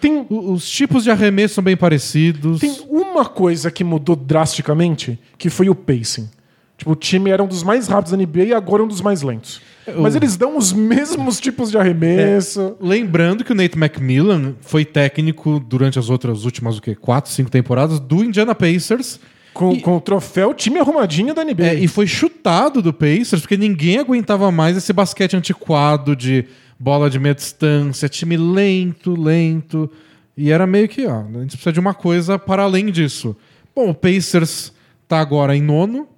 Tem, 0.00 0.26
Os 0.28 0.68
tipos 0.68 1.04
de 1.04 1.10
arremesso 1.10 1.54
são 1.54 1.64
bem 1.64 1.76
parecidos. 1.76 2.60
tem 2.60 2.74
uma 2.88 3.24
coisa 3.24 3.70
que 3.70 3.84
mudou 3.84 4.16
drasticamente, 4.16 5.18
que 5.38 5.48
foi 5.48 5.68
o 5.70 5.74
pacing. 5.74 6.28
Tipo, 6.76 6.90
o 6.92 6.96
time 6.96 7.30
era 7.30 7.42
um 7.42 7.46
dos 7.46 7.62
mais 7.62 7.86
rápidos 7.86 8.10
da 8.10 8.16
NBA 8.18 8.44
e 8.46 8.52
agora 8.54 8.82
é 8.82 8.84
um 8.84 8.88
dos 8.88 9.00
mais 9.00 9.22
lentos. 9.22 9.60
Mas 9.98 10.14
o- 10.14 10.18
eles 10.18 10.36
dão 10.36 10.56
os 10.58 10.72
mesmos 10.74 11.38
tipos 11.40 11.70
de 11.70 11.78
arremesso. 11.78 12.74
Lembrando 12.80 13.44
que 13.44 13.52
o 13.52 13.54
Nate 13.54 13.78
McMillan 13.78 14.54
foi 14.60 14.84
técnico 14.84 15.60
durante 15.60 15.98
as 15.98 16.10
outras 16.10 16.44
últimas, 16.44 16.78
o 16.78 16.82
quê? 16.82 16.94
Quatro, 16.96 17.30
cinco 17.30 17.50
temporadas 17.50 18.00
do 18.00 18.24
Indiana 18.24 18.54
Pacers. 18.54 19.20
Com, 19.54 19.72
E- 19.72 19.80
com 19.80 19.96
o 19.96 20.00
troféu 20.00 20.54
time 20.54 20.78
arrumadinho 20.78 21.34
da 21.34 21.44
NBA. 21.44 21.66
É, 21.66 21.74
e 21.74 21.86
foi 21.88 22.06
chutado 22.06 22.80
do 22.80 22.92
Pacers 22.92 23.40
porque 23.42 23.56
ninguém 23.56 23.98
aguentava 23.98 24.50
mais 24.50 24.76
esse 24.76 24.92
basquete 24.92 25.36
antiquado 25.36 26.16
de 26.16 26.44
bola 26.78 27.08
de 27.10 27.18
meia 27.18 27.34
distância, 27.34 28.08
time 28.08 28.36
lento, 28.36 29.14
lento. 29.20 29.90
E 30.36 30.50
era 30.50 30.66
meio 30.66 30.88
que, 30.88 31.06
ó, 31.06 31.20
a 31.20 31.40
gente 31.40 31.50
precisa 31.56 31.72
de 31.72 31.80
uma 31.80 31.92
coisa 31.94 32.38
para 32.38 32.62
além 32.62 32.86
disso. 32.90 33.36
Bom, 33.76 33.90
o 33.90 33.94
Pacers 33.94 34.72
tá 35.06 35.20
agora 35.20 35.54
em 35.56 35.62
nono 35.62 36.08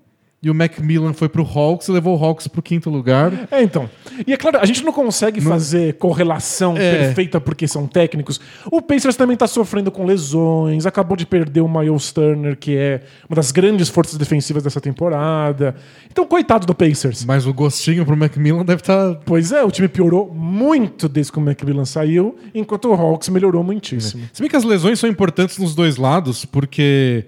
e 0.45 0.51
o 0.51 0.55
Macmillan 0.55 1.13
foi 1.13 1.29
pro 1.29 1.43
Hawks 1.43 1.89
e 1.89 1.93
levou 1.93 2.19
o 2.19 2.25
Hawks 2.25 2.47
pro 2.47 2.61
quinto 2.63 2.91
lugar. 2.91 3.33
É, 3.51 3.63
então. 3.63 3.89
E 4.27 4.33
é 4.33 4.37
claro, 4.37 4.59
a 4.61 4.65
gente 4.67 4.85
não 4.85 4.93
consegue 4.93 5.41
fazer 5.41 5.95
correlação 5.95 6.77
É. 6.77 6.99
perfeita 7.07 7.41
porque 7.41 7.67
são 7.67 7.87
técnicos. 7.87 8.41
O 8.71 8.83
Pacers 8.83 9.17
também 9.17 9.35
está 9.35 9.47
sofrendo 9.47 9.91
com 9.91 10.05
lesões, 10.05 10.87
acabou 10.87 11.17
de 11.17 11.25
perder 11.27 11.61
o 11.63 11.69
Miles 11.69 12.13
Turner, 12.13 12.57
que 12.57 12.77
é 12.77 13.01
uma 13.29 13.37
das 13.37 13.51
grandes 13.51 13.89
forças 13.89 14.17
defensivas 14.19 14.63
dessa 14.63 14.81
temporada. 14.81 15.75
Então, 16.11 16.27
coitado 16.27 16.67
do 16.67 16.75
Pacers. 16.75 17.25
Mas 17.25 17.47
o 17.47 17.55
gostinho 17.55 18.05
pro 18.05 18.17
Macmillan 18.17 18.65
deve 18.65 18.83
estar. 18.83 19.15
Pois 19.25 19.53
é, 19.53 19.63
o 19.65 19.71
time 19.71 19.89
piorou 19.89 20.33
muito 20.35 21.09
desde 21.09 21.33
que 21.33 21.39
o 21.39 21.43
McMillan 21.43 21.85
saiu, 21.85 22.37
enquanto 22.55 22.87
o 22.89 22.93
Hawks 22.95 23.29
melhorou 23.29 23.63
muitíssimo. 23.65 24.25
Se 24.33 24.41
bem 24.43 24.51
que 24.51 24.57
as 24.57 24.65
lesões 24.65 24.99
são 24.99 25.09
importantes 25.09 25.59
nos 25.59 25.75
dois 25.75 25.97
lados, 25.97 26.45
porque 26.45 27.25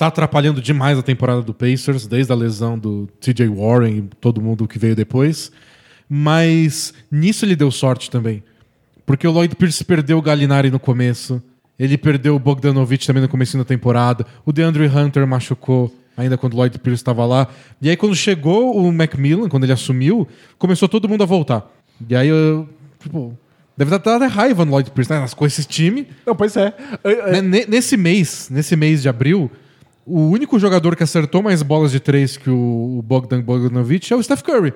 tá 0.00 0.06
atrapalhando 0.06 0.62
demais 0.62 0.98
a 0.98 1.02
temporada 1.02 1.42
do 1.42 1.52
Pacers, 1.52 2.06
desde 2.06 2.32
a 2.32 2.34
lesão 2.34 2.78
do 2.78 3.06
TJ 3.20 3.46
Warren 3.48 3.98
e 3.98 4.02
todo 4.18 4.40
mundo 4.40 4.66
que 4.66 4.78
veio 4.78 4.96
depois. 4.96 5.52
Mas 6.08 6.92
nisso 7.10 7.44
ele 7.44 7.54
deu 7.54 7.70
sorte 7.70 8.10
também. 8.10 8.42
Porque 9.04 9.26
o 9.28 9.30
Lloyd 9.30 9.54
Pierce 9.56 9.84
perdeu 9.84 10.16
o 10.18 10.22
Gallinari 10.22 10.70
no 10.70 10.80
começo. 10.80 11.42
Ele 11.78 11.98
perdeu 11.98 12.34
o 12.34 12.38
Bogdanovich 12.38 13.06
também 13.06 13.22
no 13.22 13.28
começo 13.28 13.56
da 13.58 13.64
temporada. 13.64 14.26
O 14.44 14.52
DeAndre 14.52 14.86
Hunter 14.86 15.26
machucou 15.26 15.94
ainda 16.16 16.36
quando 16.38 16.54
o 16.54 16.56
Lloyd 16.56 16.78
Pierce 16.78 17.00
estava 17.02 17.24
lá. 17.26 17.46
E 17.80 17.88
aí 17.90 17.96
quando 17.96 18.14
chegou 18.16 18.76
o 18.76 18.92
Macmillan, 18.92 19.48
quando 19.48 19.64
ele 19.64 19.72
assumiu, 19.72 20.26
começou 20.58 20.88
todo 20.88 21.08
mundo 21.08 21.22
a 21.22 21.26
voltar. 21.26 21.70
E 22.08 22.16
aí 22.16 22.28
eu, 22.28 22.68
tipo, 22.98 23.36
deve 23.76 23.90
dar 23.90 24.16
até 24.16 24.26
raiva 24.26 24.64
no 24.64 24.70
Lloyd 24.72 24.90
Pierce, 24.90 25.12
né? 25.12 25.26
Com 25.36 25.44
esse 25.46 25.64
time, 25.64 26.06
Não, 26.26 26.34
pois 26.34 26.56
é. 26.56 26.74
Né, 27.32 27.42
ne- 27.42 27.66
Nesse 27.66 27.96
mês, 27.96 28.48
nesse 28.50 28.74
mês 28.76 29.02
de 29.02 29.08
abril, 29.08 29.50
o 30.06 30.20
único 30.28 30.58
jogador 30.58 30.96
que 30.96 31.02
acertou 31.02 31.42
mais 31.42 31.62
bolas 31.62 31.92
de 31.92 32.00
três 32.00 32.36
que 32.36 32.50
o 32.50 33.02
Bogdan 33.04 33.40
Bogdanovic 33.40 34.12
é 34.12 34.16
o 34.16 34.22
Steph 34.22 34.42
Curry. 34.42 34.72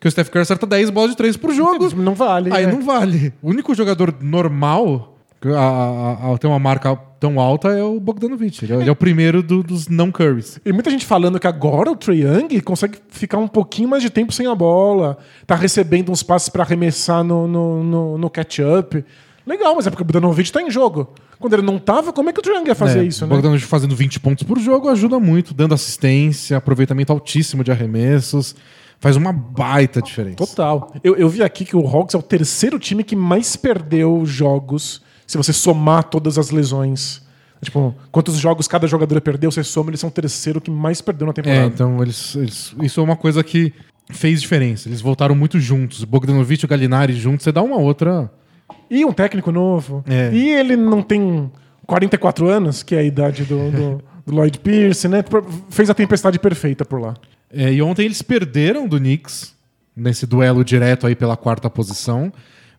Que 0.00 0.08
o 0.08 0.10
Steph 0.10 0.28
Curry 0.30 0.42
acerta 0.42 0.66
10 0.66 0.90
bolas 0.90 1.10
de 1.12 1.16
três 1.16 1.36
por 1.36 1.52
jogo. 1.52 1.94
Não 1.94 2.14
vale. 2.14 2.52
Aí 2.52 2.64
é. 2.64 2.72
não 2.72 2.82
vale. 2.82 3.32
O 3.40 3.50
único 3.50 3.72
jogador 3.74 4.12
normal 4.20 5.16
a, 5.44 6.28
a, 6.28 6.34
a 6.34 6.38
ter 6.38 6.46
uma 6.48 6.58
marca 6.58 6.96
tão 7.20 7.38
alta 7.38 7.68
é 7.68 7.82
o 7.84 8.00
Bogdanovic. 8.00 8.64
Ele 8.64 8.72
é, 8.72 8.76
ele 8.80 8.88
é 8.88 8.92
o 8.92 8.96
primeiro 8.96 9.42
do- 9.42 9.62
dos 9.62 9.86
não 9.88 10.10
Currys. 10.10 10.58
E 10.64 10.72
muita 10.72 10.90
gente 10.90 11.06
falando 11.06 11.38
que 11.38 11.46
agora 11.46 11.90
o 11.90 11.96
Trae 11.96 12.22
Young 12.22 12.60
consegue 12.62 12.98
ficar 13.10 13.38
um 13.38 13.46
pouquinho 13.48 13.88
mais 13.88 14.02
de 14.02 14.10
tempo 14.10 14.32
sem 14.32 14.46
a 14.48 14.54
bola, 14.54 15.16
tá 15.46 15.54
recebendo 15.54 16.10
uns 16.10 16.22
passes 16.22 16.48
para 16.48 16.64
arremessar 16.64 17.22
no, 17.22 17.46
no, 17.46 17.84
no, 17.84 18.18
no 18.18 18.30
catch-up. 18.30 19.04
Legal, 19.46 19.74
mas 19.76 19.86
é 19.86 19.90
porque 19.90 20.02
o 20.02 20.06
Bogdanovic 20.06 20.50
tá 20.50 20.62
em 20.62 20.70
jogo. 20.70 21.14
Quando 21.42 21.52
ele 21.52 21.62
não 21.62 21.78
tava, 21.78 22.12
como 22.12 22.30
é 22.30 22.32
que 22.32 22.40
o 22.40 22.54
Young 22.54 22.66
ia 22.68 22.74
fazer 22.74 23.00
É, 23.00 23.04
isso, 23.04 23.24
o 23.24 23.28
né? 23.28 23.34
Bogdanovic 23.34 23.66
fazendo 23.66 23.94
20 23.94 24.18
pontos 24.20 24.42
por 24.44 24.58
jogo 24.58 24.88
ajuda 24.88 25.18
muito, 25.20 25.52
dando 25.52 25.74
assistência, 25.74 26.56
aproveitamento 26.56 27.12
altíssimo 27.12 27.62
de 27.62 27.70
arremessos. 27.70 28.54
Faz 28.98 29.16
uma 29.16 29.32
baita 29.32 30.00
diferença. 30.00 30.36
Total. 30.36 30.94
Eu, 31.02 31.16
eu 31.16 31.28
vi 31.28 31.42
aqui 31.42 31.64
que 31.64 31.76
o 31.76 31.84
Hawks 31.86 32.14
é 32.14 32.18
o 32.18 32.22
terceiro 32.22 32.78
time 32.78 33.02
que 33.04 33.16
mais 33.16 33.56
perdeu 33.56 34.24
jogos, 34.24 35.02
se 35.26 35.36
você 35.36 35.52
somar 35.52 36.04
todas 36.04 36.38
as 36.38 36.50
lesões. 36.50 37.20
Tipo, 37.60 37.94
quantos 38.10 38.36
jogos 38.38 38.66
cada 38.66 38.86
jogador 38.86 39.20
perdeu, 39.20 39.50
você 39.50 39.62
soma, 39.62 39.90
eles 39.90 40.00
são 40.00 40.08
o 40.08 40.12
terceiro 40.12 40.60
que 40.60 40.70
mais 40.70 41.00
perdeu 41.00 41.26
na 41.26 41.30
É, 41.30 41.34
temporada. 41.34 41.66
então 41.66 42.02
eles, 42.02 42.34
eles- 42.36 42.74
isso 42.82 43.00
é 43.00 43.02
uma 43.02 43.16
coisa 43.16 43.42
que 43.44 43.72
fez 44.10 44.40
diferença. 44.40 44.88
Eles 44.88 45.00
voltaram 45.00 45.34
muito 45.34 45.58
juntos. 45.60 46.02
Bogdanovic 46.04 46.62
e 46.62 46.66
o 46.66 46.68
Gallinari 46.68 47.12
juntos, 47.14 47.44
você 47.44 47.52
dá 47.52 47.62
uma 47.62 47.76
outra. 47.76 48.30
E 48.90 49.04
um 49.04 49.12
técnico 49.12 49.50
novo. 49.50 50.04
É. 50.06 50.30
E 50.32 50.50
ele 50.50 50.76
não 50.76 51.02
tem 51.02 51.50
44 51.86 52.48
anos, 52.48 52.82
que 52.82 52.94
é 52.94 52.98
a 52.98 53.02
idade 53.02 53.44
do, 53.44 53.70
do, 53.70 54.04
do 54.26 54.34
Lloyd 54.34 54.58
Pierce, 54.58 55.08
né? 55.08 55.24
Fez 55.70 55.90
a 55.90 55.94
tempestade 55.94 56.38
perfeita 56.38 56.84
por 56.84 57.00
lá. 57.00 57.14
É, 57.52 57.72
e 57.72 57.82
ontem 57.82 58.04
eles 58.04 58.22
perderam 58.22 58.88
do 58.88 58.98
Knicks 58.98 59.54
nesse 59.94 60.26
duelo 60.26 60.64
direto 60.64 61.06
aí 61.06 61.14
pela 61.14 61.36
quarta 61.36 61.68
posição, 61.68 62.32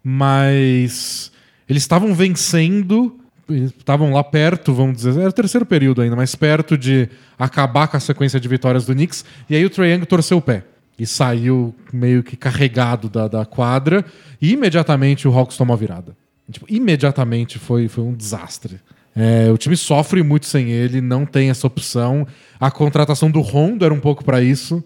mas 0.04 1.32
eles 1.70 1.84
estavam 1.84 2.14
vencendo, 2.14 3.20
estavam 3.50 4.12
lá 4.12 4.24
perto, 4.24 4.74
vamos 4.74 4.98
dizer, 4.98 5.20
era 5.20 5.30
o 5.30 5.34
terceiro 5.34 5.66
período 5.66 6.02
ainda, 6.02 6.16
mas 6.16 6.34
perto 6.34 6.76
de 6.76 7.08
acabar 7.38 7.88
com 7.88 7.98
a 7.98 8.00
sequência 8.00 8.40
de 8.40 8.48
vitórias 8.48 8.86
do 8.86 8.94
Knicks, 8.94 9.24
e 9.48 9.56
aí 9.56 9.64
o 9.64 9.70
Trae 9.70 9.92
Young 9.92 10.06
torceu 10.06 10.40
o 10.40 10.42
pé. 10.42 10.64
E 10.98 11.06
saiu 11.06 11.74
meio 11.92 12.24
que 12.24 12.38
carregado 12.38 13.10
da, 13.10 13.28
da 13.28 13.46
quadra. 13.46 14.06
E 14.42 14.54
imediatamente 14.54 15.28
o 15.28 15.38
Hawks 15.38 15.58
tomou 15.58 15.74
a 15.74 15.78
virada. 15.78 16.16
Tipo, 16.52 16.66
imediatamente 16.70 17.58
foi, 17.58 17.88
foi 17.88 18.04
um 18.04 18.14
desastre. 18.14 18.80
É, 19.16 19.52
o 19.52 19.58
time 19.58 19.78
sofre 19.78 20.24
muito 20.24 20.46
sem 20.46 20.70
ele, 20.72 21.00
não 21.02 21.26
tem 21.26 21.50
essa 21.50 21.68
opção. 21.68 22.28
A 22.60 22.72
contratação 22.72 23.30
do 23.30 23.42
Rondo 23.42 23.86
era 23.86 23.94
um 23.94 24.00
pouco 24.00 24.24
para 24.24 24.42
isso. 24.42 24.84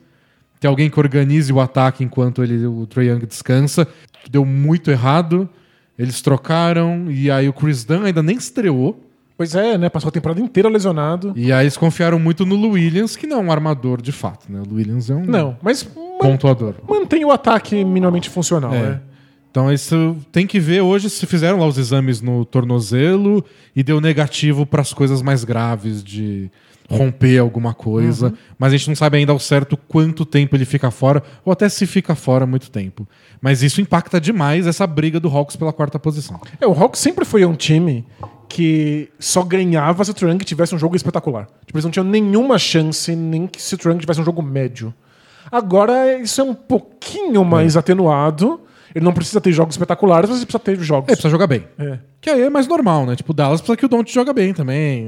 Ter 0.60 0.68
alguém 0.68 0.90
que 0.90 1.00
organize 1.00 1.52
o 1.54 1.60
ataque 1.60 2.04
enquanto 2.04 2.44
ele, 2.44 2.66
o 2.66 2.86
Trae 2.86 3.08
Young 3.08 3.26
descansa. 3.26 3.88
Deu 4.30 4.46
muito 4.46 4.92
errado. 4.92 5.50
Eles 5.98 6.22
trocaram 6.22 7.10
e 7.10 7.32
aí 7.32 7.50
o 7.50 7.54
Chris 7.54 7.84
Dunn 7.84 8.04
ainda 8.04 8.22
nem 8.22 8.38
estreou. 8.38 9.07
Pois 9.38 9.54
é, 9.54 9.78
né? 9.78 9.88
Passou 9.88 10.10
a 10.10 10.12
temporada 10.12 10.42
inteira 10.42 10.68
lesionado. 10.68 11.32
E 11.36 11.52
aí 11.54 11.64
eles 11.66 11.78
confiaram 11.78 12.18
muito 12.18 12.46
no 12.46 12.70
Williams, 12.72 13.16
que 13.16 13.28
não 13.28 13.38
é 13.38 13.42
um 13.44 13.52
armador 13.52 14.02
de 14.02 14.12
fato, 14.12 14.52
né? 14.52 14.62
O 14.68 14.74
Williams 14.74 15.10
é 15.10 15.16
um 15.16 15.24
Não, 15.26 15.56
mas 15.62 15.84
pontuador. 16.20 16.74
mantém 16.90 17.24
o 17.24 17.32
ataque 17.32 17.76
minimamente 17.86 18.30
funcional, 18.30 18.74
É. 18.74 18.82
né? 18.82 19.02
Então 19.52 19.72
isso 19.72 20.16
tem 20.32 20.46
que 20.46 20.60
ver 20.60 20.82
hoje 20.82 21.10
se 21.10 21.26
fizeram 21.26 21.60
lá 21.60 21.66
os 21.68 21.78
exames 21.78 22.22
no 22.22 22.46
tornozelo 22.46 23.44
e 23.76 23.82
deu 23.82 24.00
negativo 24.02 24.66
para 24.66 24.82
as 24.82 24.94
coisas 24.94 25.22
mais 25.22 25.44
graves 25.44 26.04
de 26.04 26.52
romper 26.90 27.38
alguma 27.40 27.74
coisa, 27.74 28.34
mas 28.58 28.72
a 28.72 28.78
gente 28.78 28.88
não 28.88 28.96
sabe 28.96 29.18
ainda 29.18 29.32
ao 29.34 29.40
certo 29.40 29.76
quanto 29.76 30.26
tempo 30.26 30.56
ele 30.56 30.64
fica 30.64 30.90
fora 30.92 31.22
ou 31.44 31.52
até 31.52 31.68
se 31.70 31.86
fica 31.86 32.16
fora 32.16 32.46
muito 32.46 32.70
tempo. 32.72 33.08
Mas 33.42 33.62
isso 33.64 33.82
impacta 33.82 34.22
demais 34.22 34.66
essa 34.68 34.86
briga 34.88 35.20
do 35.20 35.28
Hawks 35.28 35.56
pela 35.56 35.74
quarta 35.74 36.00
posição. 36.00 36.40
É, 36.62 36.68
o 36.68 36.72
Hawks 36.72 37.00
sempre 37.02 37.26
foi 37.26 37.44
um 37.44 37.56
time 37.56 38.06
que 38.48 39.10
só 39.20 39.44
ganhava 39.44 40.04
se 40.04 40.12
o 40.12 40.14
Trunk 40.14 40.46
tivesse 40.46 40.74
um 40.74 40.80
jogo 40.80 40.96
espetacular. 40.96 41.48
Tipo, 41.66 41.78
eles 41.78 41.86
não 41.86 41.92
tinham 41.92 42.06
nenhuma 42.06 42.58
chance 42.58 43.16
nem 43.16 43.48
que 43.48 43.62
se 43.62 43.76
o 43.76 43.78
Trunk 43.78 44.00
tivesse 44.00 44.22
um 44.22 44.26
jogo 44.26 44.42
médio. 44.42 44.94
Agora, 45.52 46.18
isso 46.20 46.42
é 46.42 46.44
um 46.44 46.54
pouquinho 46.54 47.44
mais 47.44 47.78
atenuado. 47.78 48.62
Ele 48.96 49.04
não 49.04 49.14
precisa 49.14 49.40
ter 49.40 49.52
jogos 49.52 49.76
espetaculares, 49.76 50.30
mas 50.30 50.40
ele 50.40 50.46
precisa 50.46 50.64
ter 50.64 50.80
jogos. 50.80 51.10
É, 51.10 51.12
precisa 51.12 51.30
jogar 51.30 51.48
bem. 51.48 51.66
É. 51.78 52.00
Que 52.20 52.30
aí 52.30 52.42
é 52.42 52.50
mais 52.50 52.68
normal, 52.68 53.06
né? 53.06 53.16
Tipo, 53.16 53.32
o 53.32 53.36
Dallas 53.36 53.62
precisa 53.62 53.78
que 53.78 53.86
o 53.86 53.90
Don't 53.90 54.12
joga 54.12 54.34
bem 54.34 54.54
também. 54.54 55.08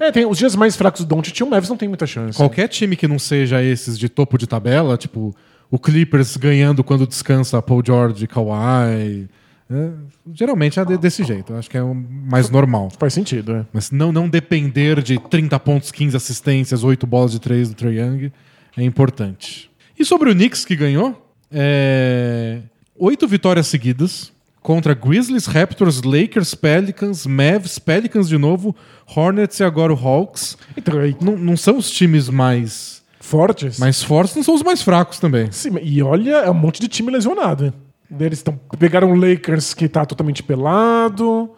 É. 0.00 0.06
É, 0.06 0.10
tem 0.10 0.26
os 0.26 0.38
dias 0.38 0.56
mais 0.56 0.74
fracos 0.76 1.04
do 1.04 1.06
Doncic, 1.06 1.40
o 1.40 1.46
Mavis 1.46 1.68
não 1.68 1.76
tem 1.76 1.88
muita 1.88 2.06
chance. 2.06 2.36
Qualquer 2.36 2.68
time 2.68 2.96
que 2.96 3.06
não 3.06 3.18
seja 3.18 3.62
esses 3.62 3.98
de 3.98 4.08
topo 4.08 4.36
de 4.36 4.46
tabela, 4.46 4.96
tipo 4.96 5.34
o 5.70 5.78
Clippers 5.78 6.36
ganhando 6.36 6.82
quando 6.82 7.06
descansa 7.06 7.62
Paul 7.62 7.82
George, 7.84 8.26
Kawhi, 8.26 9.28
é, 9.70 9.90
geralmente 10.32 10.78
é 10.78 10.84
de- 10.84 10.98
desse 10.98 11.24
jeito. 11.24 11.52
Eu 11.52 11.58
acho 11.58 11.70
que 11.70 11.76
é 11.76 11.82
o 11.82 11.94
mais 11.94 12.50
normal. 12.50 12.90
Faz 12.98 13.14
sentido, 13.14 13.52
é. 13.56 13.66
Mas 13.72 13.90
não, 13.90 14.12
não 14.12 14.28
depender 14.28 15.02
de 15.02 15.18
30 15.18 15.58
pontos, 15.60 15.90
15 15.90 16.16
assistências, 16.16 16.84
8 16.84 17.06
bolas 17.06 17.32
de 17.32 17.40
3 17.40 17.68
do 17.70 17.74
Trae 17.74 17.98
Young 17.98 18.30
é 18.76 18.82
importante. 18.82 19.70
E 19.98 20.04
sobre 20.04 20.30
o 20.30 20.34
Knicks 20.34 20.64
que 20.64 20.74
ganhou, 20.76 21.26
é... 21.50 22.60
oito 22.98 23.26
vitórias 23.28 23.66
seguidas 23.68 24.32
contra 24.60 24.94
Grizzlies, 24.94 25.46
Raptors, 25.46 26.02
Lakers, 26.02 26.54
Pelicans, 26.54 27.26
Mavs, 27.26 27.78
Pelicans 27.78 28.28
de 28.28 28.38
novo, 28.38 28.74
Hornets 29.14 29.60
e 29.60 29.64
agora 29.64 29.92
o 29.92 29.96
Hawks. 29.96 30.56
Então, 30.76 30.98
aí, 30.98 31.14
Não, 31.20 31.36
não 31.36 31.56
são 31.56 31.76
os 31.76 31.90
times 31.90 32.28
mais, 32.30 33.02
fortes. 33.20 33.78
mais 33.78 34.02
fortes, 34.02 34.34
não 34.34 34.42
são 34.42 34.54
os 34.54 34.62
mais 34.62 34.80
fracos 34.82 35.18
também. 35.18 35.50
Sim, 35.52 35.72
e 35.82 36.02
olha, 36.02 36.36
é 36.38 36.50
um 36.50 36.54
monte 36.54 36.80
de 36.80 36.88
time 36.88 37.10
lesionado. 37.12 37.72
Eles 38.18 38.42
tão, 38.42 38.58
pegaram 38.78 39.12
o 39.12 39.14
Lakers 39.14 39.74
que 39.74 39.88
tá 39.88 40.04
totalmente 40.04 40.42
pelado. 40.42 41.50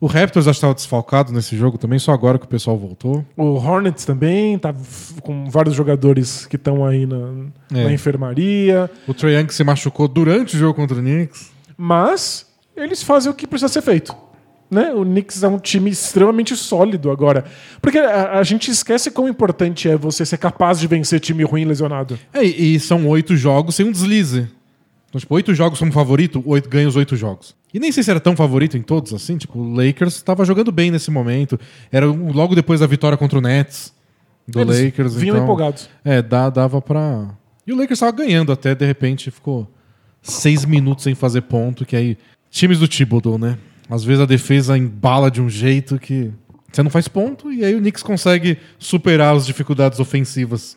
O 0.00 0.06
Raptors 0.06 0.46
acho 0.46 0.56
que 0.56 0.58
estava 0.58 0.74
desfalcado 0.74 1.32
nesse 1.32 1.56
jogo 1.56 1.78
também, 1.78 1.98
só 1.98 2.12
agora 2.12 2.38
que 2.38 2.44
o 2.44 2.48
pessoal 2.48 2.76
voltou. 2.76 3.24
O 3.36 3.54
Hornets 3.54 4.04
também 4.04 4.58
tá 4.58 4.74
com 5.22 5.48
vários 5.48 5.74
jogadores 5.74 6.44
que 6.44 6.56
estão 6.56 6.84
aí 6.84 7.06
na, 7.06 7.30
É. 7.72 7.84
na 7.84 7.92
enfermaria. 7.92 8.90
O 9.08 9.14
Trae 9.14 9.34
Young 9.34 9.48
se 9.50 9.64
machucou 9.64 10.06
durante 10.06 10.56
o 10.56 10.58
jogo 10.58 10.74
contra 10.74 10.96
o 10.98 11.00
Knicks. 11.00 11.50
Mas 11.76 12.46
eles 12.76 13.02
fazem 13.02 13.30
o 13.30 13.34
que 13.34 13.46
precisa 13.46 13.72
ser 13.72 13.80
feito. 13.82 14.14
Né? 14.70 14.92
O 14.92 15.04
Knicks 15.04 15.42
é 15.42 15.48
um 15.48 15.58
time 15.58 15.88
extremamente 15.90 16.54
sólido 16.56 17.10
agora. 17.10 17.44
Porque 17.80 17.98
a, 17.98 18.38
a 18.38 18.42
gente 18.42 18.70
esquece 18.70 19.10
quão 19.10 19.28
importante 19.28 19.88
é 19.88 19.96
você 19.96 20.26
ser 20.26 20.36
capaz 20.36 20.80
de 20.80 20.86
vencer 20.86 21.20
time 21.20 21.44
ruim 21.44 21.64
lesionado. 21.64 22.18
É, 22.32 22.42
e 22.42 22.78
são 22.80 23.06
oito 23.08 23.36
jogos 23.36 23.74
sem 23.76 23.86
um 23.86 23.92
deslize. 23.92 24.48
Então, 25.14 25.20
tipo, 25.20 25.34
oito 25.36 25.54
jogos 25.54 25.78
como 25.78 25.92
favorito, 25.92 26.42
oito, 26.44 26.68
ganha 26.68 26.88
os 26.88 26.96
oito 26.96 27.14
jogos. 27.14 27.54
E 27.72 27.78
nem 27.78 27.92
sei 27.92 28.02
se 28.02 28.10
era 28.10 28.18
tão 28.18 28.34
favorito 28.34 28.76
em 28.76 28.82
todos 28.82 29.14
assim. 29.14 29.38
Tipo, 29.38 29.60
o 29.60 29.72
Lakers 29.72 30.16
estava 30.16 30.44
jogando 30.44 30.72
bem 30.72 30.90
nesse 30.90 31.08
momento. 31.08 31.58
Era 31.92 32.04
logo 32.06 32.56
depois 32.56 32.80
da 32.80 32.86
vitória 32.88 33.16
contra 33.16 33.38
o 33.38 33.40
Nets 33.40 33.94
do 34.48 34.60
Eles 34.60 34.82
Lakers. 34.82 35.14
vinham 35.14 35.36
então, 35.36 35.44
empolgados. 35.44 35.88
É, 36.04 36.20
dava 36.20 36.82
pra. 36.82 37.32
E 37.64 37.72
o 37.72 37.76
Lakers 37.76 38.00
tava 38.00 38.10
ganhando 38.10 38.50
até, 38.50 38.74
de 38.74 38.84
repente 38.84 39.30
ficou 39.30 39.70
seis 40.20 40.64
minutos 40.64 41.04
sem 41.04 41.14
fazer 41.14 41.42
ponto, 41.42 41.86
que 41.86 41.94
aí. 41.94 42.18
Times 42.50 42.80
do 42.80 42.88
Thibodeau, 42.88 43.38
né? 43.38 43.56
Às 43.88 44.02
vezes 44.02 44.20
a 44.20 44.26
defesa 44.26 44.76
embala 44.76 45.30
de 45.30 45.40
um 45.40 45.48
jeito 45.48 45.98
que 45.98 46.32
você 46.72 46.82
não 46.82 46.90
faz 46.90 47.06
ponto, 47.06 47.52
e 47.52 47.64
aí 47.64 47.74
o 47.74 47.78
Knicks 47.78 48.02
consegue 48.02 48.58
superar 48.78 49.36
as 49.36 49.46
dificuldades 49.46 50.00
ofensivas 50.00 50.76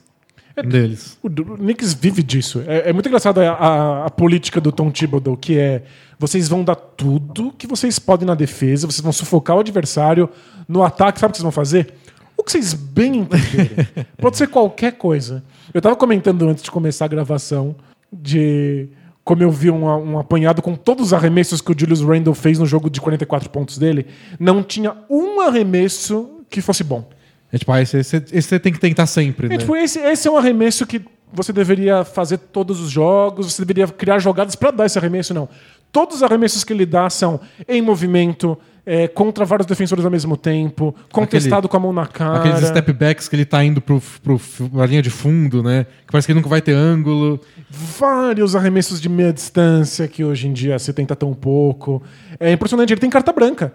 deles. 0.63 1.17
O, 1.23 1.27
o 1.27 1.57
Knicks 1.57 1.93
vive 1.93 2.21
disso. 2.23 2.63
É, 2.67 2.89
é 2.89 2.93
muito 2.93 3.07
engraçado 3.07 3.39
a, 3.39 3.51
a- 3.51 4.05
a 4.05 4.09
política 4.09 4.59
do 4.61 4.71
Tom 4.71 4.89
Thibodeau, 4.91 5.35
que 5.37 5.57
é 5.57 5.83
vocês 6.19 6.47
vão 6.47 6.63
dar 6.63 6.75
tudo 6.75 7.53
que 7.57 7.67
vocês 7.67 7.99
podem 7.99 8.25
na 8.27 8.33
defesa, 8.35 8.87
vocês 8.87 9.01
vão 9.01 9.11
sufocar 9.13 9.55
o 9.57 9.59
adversário. 9.59 10.29
No 10.67 10.83
ataque, 10.83 11.19
sabe 11.19 11.29
o 11.29 11.33
que 11.33 11.37
vocês 11.37 11.43
vão 11.43 11.51
fazer? 11.51 11.93
O 12.35 12.43
que 12.43 12.51
vocês 12.51 12.73
bem 12.73 13.17
entenderem. 13.17 13.87
Pode 14.17 14.37
ser 14.37 14.47
qualquer 14.47 14.93
coisa. 14.93 15.43
Eu 15.73 15.81
tava 15.81 15.95
comentando 15.95 16.47
antes 16.47 16.63
de 16.63 16.71
começar 16.71 17.05
a 17.05 17.07
gravação 17.07 17.75
de 18.11 18.89
como 19.23 19.43
eu 19.43 19.51
vi 19.51 19.69
um, 19.69 19.83
um 19.85 20.17
apanhado 20.19 20.61
com 20.61 20.73
todos 20.75 21.07
os 21.07 21.13
arremessos 21.13 21.59
que 21.59 21.71
o 21.71 21.75
Julius 21.77 22.01
Randle 22.01 22.33
fez 22.33 22.57
no 22.59 22.65
jogo 22.65 22.89
de 22.89 23.01
44 23.01 23.49
pontos 23.49 23.77
dele. 23.77 24.07
Não 24.39 24.63
tinha 24.63 24.95
um 25.09 25.41
arremesso 25.41 26.29
que 26.49 26.61
fosse 26.61 26.83
bom. 26.83 27.09
É 27.51 27.57
tipo, 27.57 27.71
ah, 27.71 27.81
esse, 27.81 27.97
esse- 27.97 28.17
esse 28.31 28.41
você 28.49 28.59
tem 28.59 28.73
que 28.73 28.79
tentar 28.79 29.05
sempre, 29.05 29.47
É, 29.47 29.49
né? 29.51 29.57
tipo, 29.57 29.75
esse, 29.75 29.99
esse 29.99 30.27
é 30.27 30.31
um 30.31 30.37
arremesso 30.37 30.85
que 30.85 31.01
você 31.31 31.51
deveria 31.53 32.03
fazer 32.03 32.37
todos 32.37 32.79
os 32.81 32.89
jogos, 32.89 33.53
você 33.53 33.63
deveria 33.63 33.87
criar 33.87 34.19
jogadas 34.19 34.55
para 34.55 34.71
dar 34.71 34.85
esse 34.85 34.97
arremesso, 34.97 35.33
não. 35.33 35.47
Todos 35.91 36.17
os 36.17 36.23
arremessos 36.23 36.63
que 36.63 36.73
ele 36.73 36.85
dá 36.85 37.09
são 37.09 37.39
em 37.67 37.81
movimento, 37.81 38.57
é, 38.85 39.07
contra 39.07 39.43
vários 39.45 39.65
defensores 39.65 40.03
ao 40.05 40.11
mesmo 40.11 40.35
tempo, 40.37 40.93
contestado 41.11 41.67
com 41.69 41.75
a 41.77 41.79
mão 41.79 41.91
na 41.93 42.05
cara. 42.05 42.39
Aqueles 42.39 42.67
step 42.67 42.93
backs 42.93 43.27
que 43.29 43.35
ele 43.35 43.45
tá 43.45 43.63
indo 43.63 43.81
pro, 43.81 44.01
pro, 44.23 44.39
pra 44.69 44.85
linha 44.85 45.01
de 45.01 45.09
fundo, 45.09 45.61
né? 45.63 45.85
Que 46.05 46.11
parece 46.11 46.25
que 46.25 46.31
ele 46.31 46.39
nunca 46.39 46.49
vai 46.49 46.61
ter 46.61 46.73
ângulo. 46.73 47.39
Vários 47.69 48.55
arremessos 48.55 48.99
de 49.01 49.07
meia 49.09 49.31
distância 49.33 50.07
que 50.07 50.23
hoje 50.23 50.47
em 50.47 50.53
dia 50.53 50.77
se 50.79 50.91
tenta 50.93 51.15
tão 51.15 51.33
pouco. 51.33 52.01
É 52.39 52.51
impressionante, 52.51 52.91
ele 52.93 52.99
tem 53.01 53.09
carta 53.09 53.31
branca. 53.31 53.73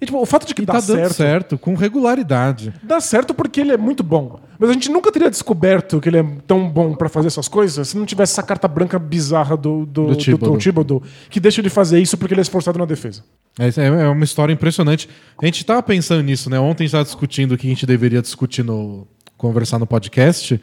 E, 0.00 0.06
tipo, 0.06 0.18
o 0.18 0.26
fato 0.26 0.46
de 0.46 0.54
que 0.54 0.62
E 0.62 0.66
dá 0.66 0.74
tá 0.74 0.80
dando 0.80 0.96
certo, 0.96 1.14
certo, 1.14 1.58
com 1.58 1.74
regularidade. 1.74 2.74
dá 2.82 3.00
certo 3.00 3.32
porque 3.32 3.60
ele 3.60 3.72
é 3.72 3.76
muito 3.76 4.02
bom. 4.02 4.40
Mas 4.58 4.70
a 4.70 4.72
gente 4.72 4.88
nunca 4.90 5.12
teria 5.12 5.30
descoberto 5.30 6.00
que 6.00 6.08
ele 6.08 6.18
é 6.18 6.26
tão 6.46 6.68
bom 6.68 6.94
pra 6.94 7.08
fazer 7.08 7.28
essas 7.28 7.48
coisas 7.48 7.88
se 7.88 7.96
não 7.96 8.04
tivesse 8.04 8.32
essa 8.32 8.42
carta 8.42 8.66
branca 8.66 8.98
bizarra 8.98 9.56
do, 9.56 9.86
do, 9.86 10.06
Do 10.06 10.06
do, 10.08 10.16
Thibodeau. 10.16 10.52
Tom 10.52 10.58
Thibodeau, 10.58 11.02
que 11.30 11.38
deixa 11.38 11.60
ele 11.60 11.70
fazer 11.70 12.00
isso 12.00 12.16
porque 12.16 12.34
ele 12.34 12.40
é 12.40 12.42
esforçado 12.42 12.78
na 12.78 12.84
defesa. 12.84 13.22
É, 13.58 13.68
é 13.76 14.08
uma 14.08 14.24
história 14.24 14.52
impressionante. 14.52 15.08
A 15.40 15.46
gente 15.46 15.64
tava 15.64 15.82
pensando 15.82 16.22
nisso, 16.22 16.50
né? 16.50 16.58
Ontem 16.58 16.82
a 16.82 16.86
gente 16.86 16.92
tava 16.92 17.04
discutindo 17.04 17.52
o 17.52 17.58
que 17.58 17.66
a 17.66 17.70
gente 17.70 17.86
deveria 17.86 18.22
discutir 18.22 18.64
no. 18.64 19.06
conversar 19.36 19.78
no 19.78 19.86
podcast. 19.86 20.60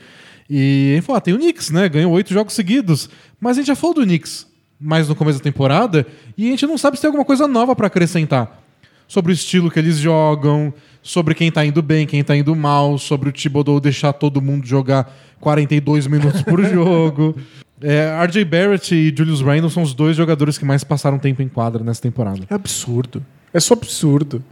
E 0.49 0.91
a 0.91 0.95
gente 0.95 1.05
falou: 1.05 1.17
ah, 1.17 1.21
tem 1.21 1.33
o 1.33 1.37
Knicks, 1.37 1.69
né? 1.69 1.87
Ganhou 1.87 2.11
oito 2.13 2.33
jogos 2.33 2.53
seguidos. 2.53 3.09
Mas 3.39 3.57
a 3.57 3.61
gente 3.61 3.67
já 3.67 3.75
falou 3.75 3.95
do 3.95 4.01
Knicks 4.03 4.47
mais 4.79 5.09
no 5.09 5.15
começo 5.15 5.39
da 5.39 5.43
temporada. 5.43 6.07
E 6.37 6.47
a 6.47 6.51
gente 6.51 6.65
não 6.65 6.77
sabe 6.77 6.97
se 6.97 7.01
tem 7.01 7.09
alguma 7.09 7.25
coisa 7.25 7.47
nova 7.47 7.75
pra 7.75 7.87
acrescentar. 7.87 8.63
Sobre 9.09 9.31
o 9.31 9.33
estilo 9.33 9.71
que 9.71 9.79
eles 9.79 9.97
jogam, 9.97 10.71
sobre 11.01 11.33
quem 11.33 11.51
tá 11.51 11.65
indo 11.65 11.81
bem, 11.81 12.05
quem 12.05 12.23
tá 12.23 12.35
indo 12.37 12.55
mal, 12.55 12.97
sobre 12.99 13.27
o 13.27 13.31
Thibodeau 13.31 13.79
deixar 13.79 14.13
todo 14.13 14.39
mundo 14.39 14.67
jogar 14.67 15.11
42 15.41 16.05
minutos 16.05 16.43
por 16.43 16.63
jogo. 16.69 17.35
É, 17.81 18.23
RJ 18.23 18.45
Barrett 18.45 18.93
e 18.93 19.11
Julius 19.17 19.41
Randle 19.41 19.69
são 19.71 19.81
os 19.81 19.93
dois 19.95 20.15
jogadores 20.15 20.57
que 20.59 20.63
mais 20.63 20.83
passaram 20.83 21.17
tempo 21.17 21.41
em 21.41 21.47
quadra 21.47 21.83
nessa 21.83 22.01
temporada. 22.03 22.39
É 22.47 22.53
absurdo. 22.53 23.25
É 23.51 23.59
só 23.59 23.73
absurdo. 23.73 24.43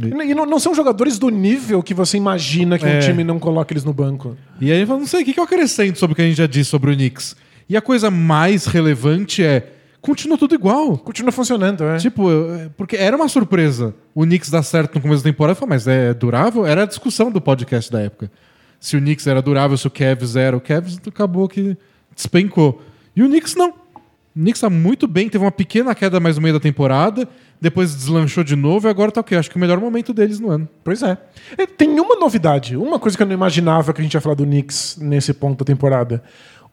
E, 0.00 0.34
não, 0.34 0.46
não 0.46 0.58
são 0.58 0.74
jogadores 0.74 1.18
do 1.18 1.28
nível 1.28 1.82
que 1.82 1.92
você 1.92 2.16
imagina 2.16 2.78
que 2.78 2.86
É. 2.86 2.96
um 2.96 3.00
time 3.00 3.22
não 3.22 3.38
coloca 3.38 3.74
eles 3.74 3.84
no 3.84 3.92
banco. 3.92 4.36
E 4.58 4.72
aí 4.72 4.80
eu 4.80 4.86
não 4.86 5.06
sei, 5.06 5.20
o 5.22 5.24
que 5.24 5.34
que 5.34 5.40
eu 5.40 5.44
acrescento 5.44 5.98
sobre 5.98 6.12
o 6.12 6.16
que 6.16 6.22
a 6.22 6.24
gente 6.24 6.36
já 6.38 6.46
disse 6.46 6.70
sobre 6.70 6.90
o 6.92 6.94
Knicks? 6.94 7.36
E 7.68 7.76
a 7.76 7.80
coisa 7.82 8.10
mais 8.10 8.64
relevante 8.66 9.42
é, 9.42 9.66
continua 10.02 10.36
tudo 10.36 10.54
igual. 10.54 10.98
Continua 10.98 11.32
funcionando, 11.32 11.82
é. 11.84 11.96
Tipo, 11.96 12.28
eu- 12.30 12.70
porque 12.76 12.96
era 12.96 13.16
uma 13.16 13.28
surpresa 13.28 13.94
o 14.14 14.24
Knicks 14.24 14.50
dar 14.50 14.62
certo 14.62 14.96
no 14.96 15.00
começo 15.00 15.24
da 15.24 15.30
temporada. 15.30 15.52
Eu 15.52 15.56
falei, 15.56 15.70
mas 15.70 15.88
é 15.88 16.12
durável? 16.12 16.66
Era 16.66 16.82
a 16.82 16.86
discussão 16.86 17.30
do 17.30 17.40
podcast 17.40 17.90
da 17.90 18.00
época. 18.02 18.30
Se 18.78 18.96
o 18.96 19.00
Knicks 19.00 19.26
era 19.26 19.40
durável, 19.40 19.76
se 19.78 19.86
o 19.86 19.90
Cavs 19.90 20.36
era. 20.36 20.54
O 20.56 20.60
Cavs 20.60 20.98
acabou 21.06 21.48
que 21.48 21.76
despencou. 22.14 22.82
E 23.16 23.22
o 23.22 23.26
Knicks 23.28 23.54
não. 23.54 23.70
O 23.70 24.38
Knicks 24.40 24.60
tá 24.60 24.68
muito 24.70 25.06
bem, 25.06 25.28
teve 25.28 25.44
uma 25.44 25.52
pequena 25.52 25.94
queda 25.94 26.18
mais 26.18 26.36
no 26.36 26.42
meio 26.42 26.54
da 26.54 26.60
temporada, 26.60 27.28
depois 27.60 27.94
deslanchou 27.94 28.42
de 28.42 28.56
novo 28.56 28.88
e 28.88 28.90
agora 28.90 29.12
tá 29.12 29.20
o 29.20 29.24
quê? 29.24 29.34
Acho 29.36 29.50
que 29.50 29.56
o 29.56 29.60
melhor 29.60 29.78
momento 29.78 30.14
deles 30.14 30.40
no 30.40 30.48
ano. 30.50 30.66
Pois 30.82 31.02
é. 31.02 31.18
É, 31.58 31.66
Tem 31.66 32.00
uma 32.00 32.16
novidade, 32.16 32.74
uma 32.74 32.98
coisa 32.98 33.14
que 33.14 33.22
eu 33.22 33.26
não 33.26 33.34
imaginava 33.34 33.92
que 33.92 34.00
a 34.00 34.02
gente 34.04 34.14
ia 34.14 34.22
falar 34.22 34.34
do 34.34 34.44
Knicks 34.44 34.96
nesse 34.98 35.34
ponto 35.34 35.58
da 35.58 35.64
temporada. 35.66 36.22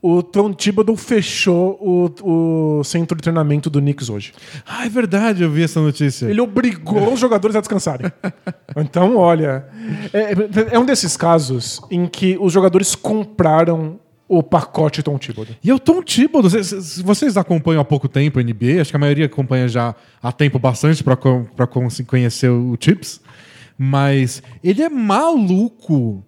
O 0.02 0.24
Tom 0.24 0.54
Thibodeau 0.54 0.96
fechou 0.96 1.78
o, 1.82 2.80
o 2.80 2.84
centro 2.84 3.18
de 3.18 3.22
treinamento 3.22 3.70
do 3.70 3.82
Knicks 3.82 4.10
hoje. 4.10 4.34
Ah, 4.66 4.86
é 4.86 4.90
verdade, 4.90 5.44
eu 5.44 5.52
vi 5.52 5.64
essa 5.64 5.82
notícia. 5.82 6.28
Ele 6.28 6.40
obrigou 6.40 7.14
os 7.14 7.20
jogadores 7.20 7.56
a 7.56 7.60
descansarem. 7.60 8.12
Então, 8.78 9.18
olha, 9.18 9.66
é, 10.14 10.76
é 10.76 10.80
um 10.80 10.86
desses 10.86 11.18
casos 11.18 11.82
em 11.90 12.06
que 12.06 12.38
os 12.40 12.54
jogadores 12.54 12.94
compraram 12.94 14.00
o 14.28 14.44
pacote 14.44 15.02
Tom 15.02 15.18
Thibodeau. 15.18 15.58
E 15.62 15.72
é 15.72 15.74
o 15.74 15.80
Tom 15.80 16.04
Thibodeau, 16.04 16.50
vocês, 16.50 17.02
vocês 17.02 17.36
acompanham 17.36 17.82
há 17.82 17.84
pouco 17.84 18.08
tempo 18.08 18.40
a 18.40 18.44
NBA, 18.44 18.80
acho 18.80 18.92
que 18.92 18.96
a 18.96 19.00
maioria 19.00 19.26
acompanha 19.26 19.68
já 19.68 19.96
há 20.22 20.32
tempo 20.32 20.60
bastante 20.60 21.04
para 21.04 21.18
conhecer 22.06 22.50
o 22.50 22.78
Chips, 22.80 23.20
mas 23.76 24.44
ele 24.64 24.84
é 24.84 24.88
maluco 24.88 26.24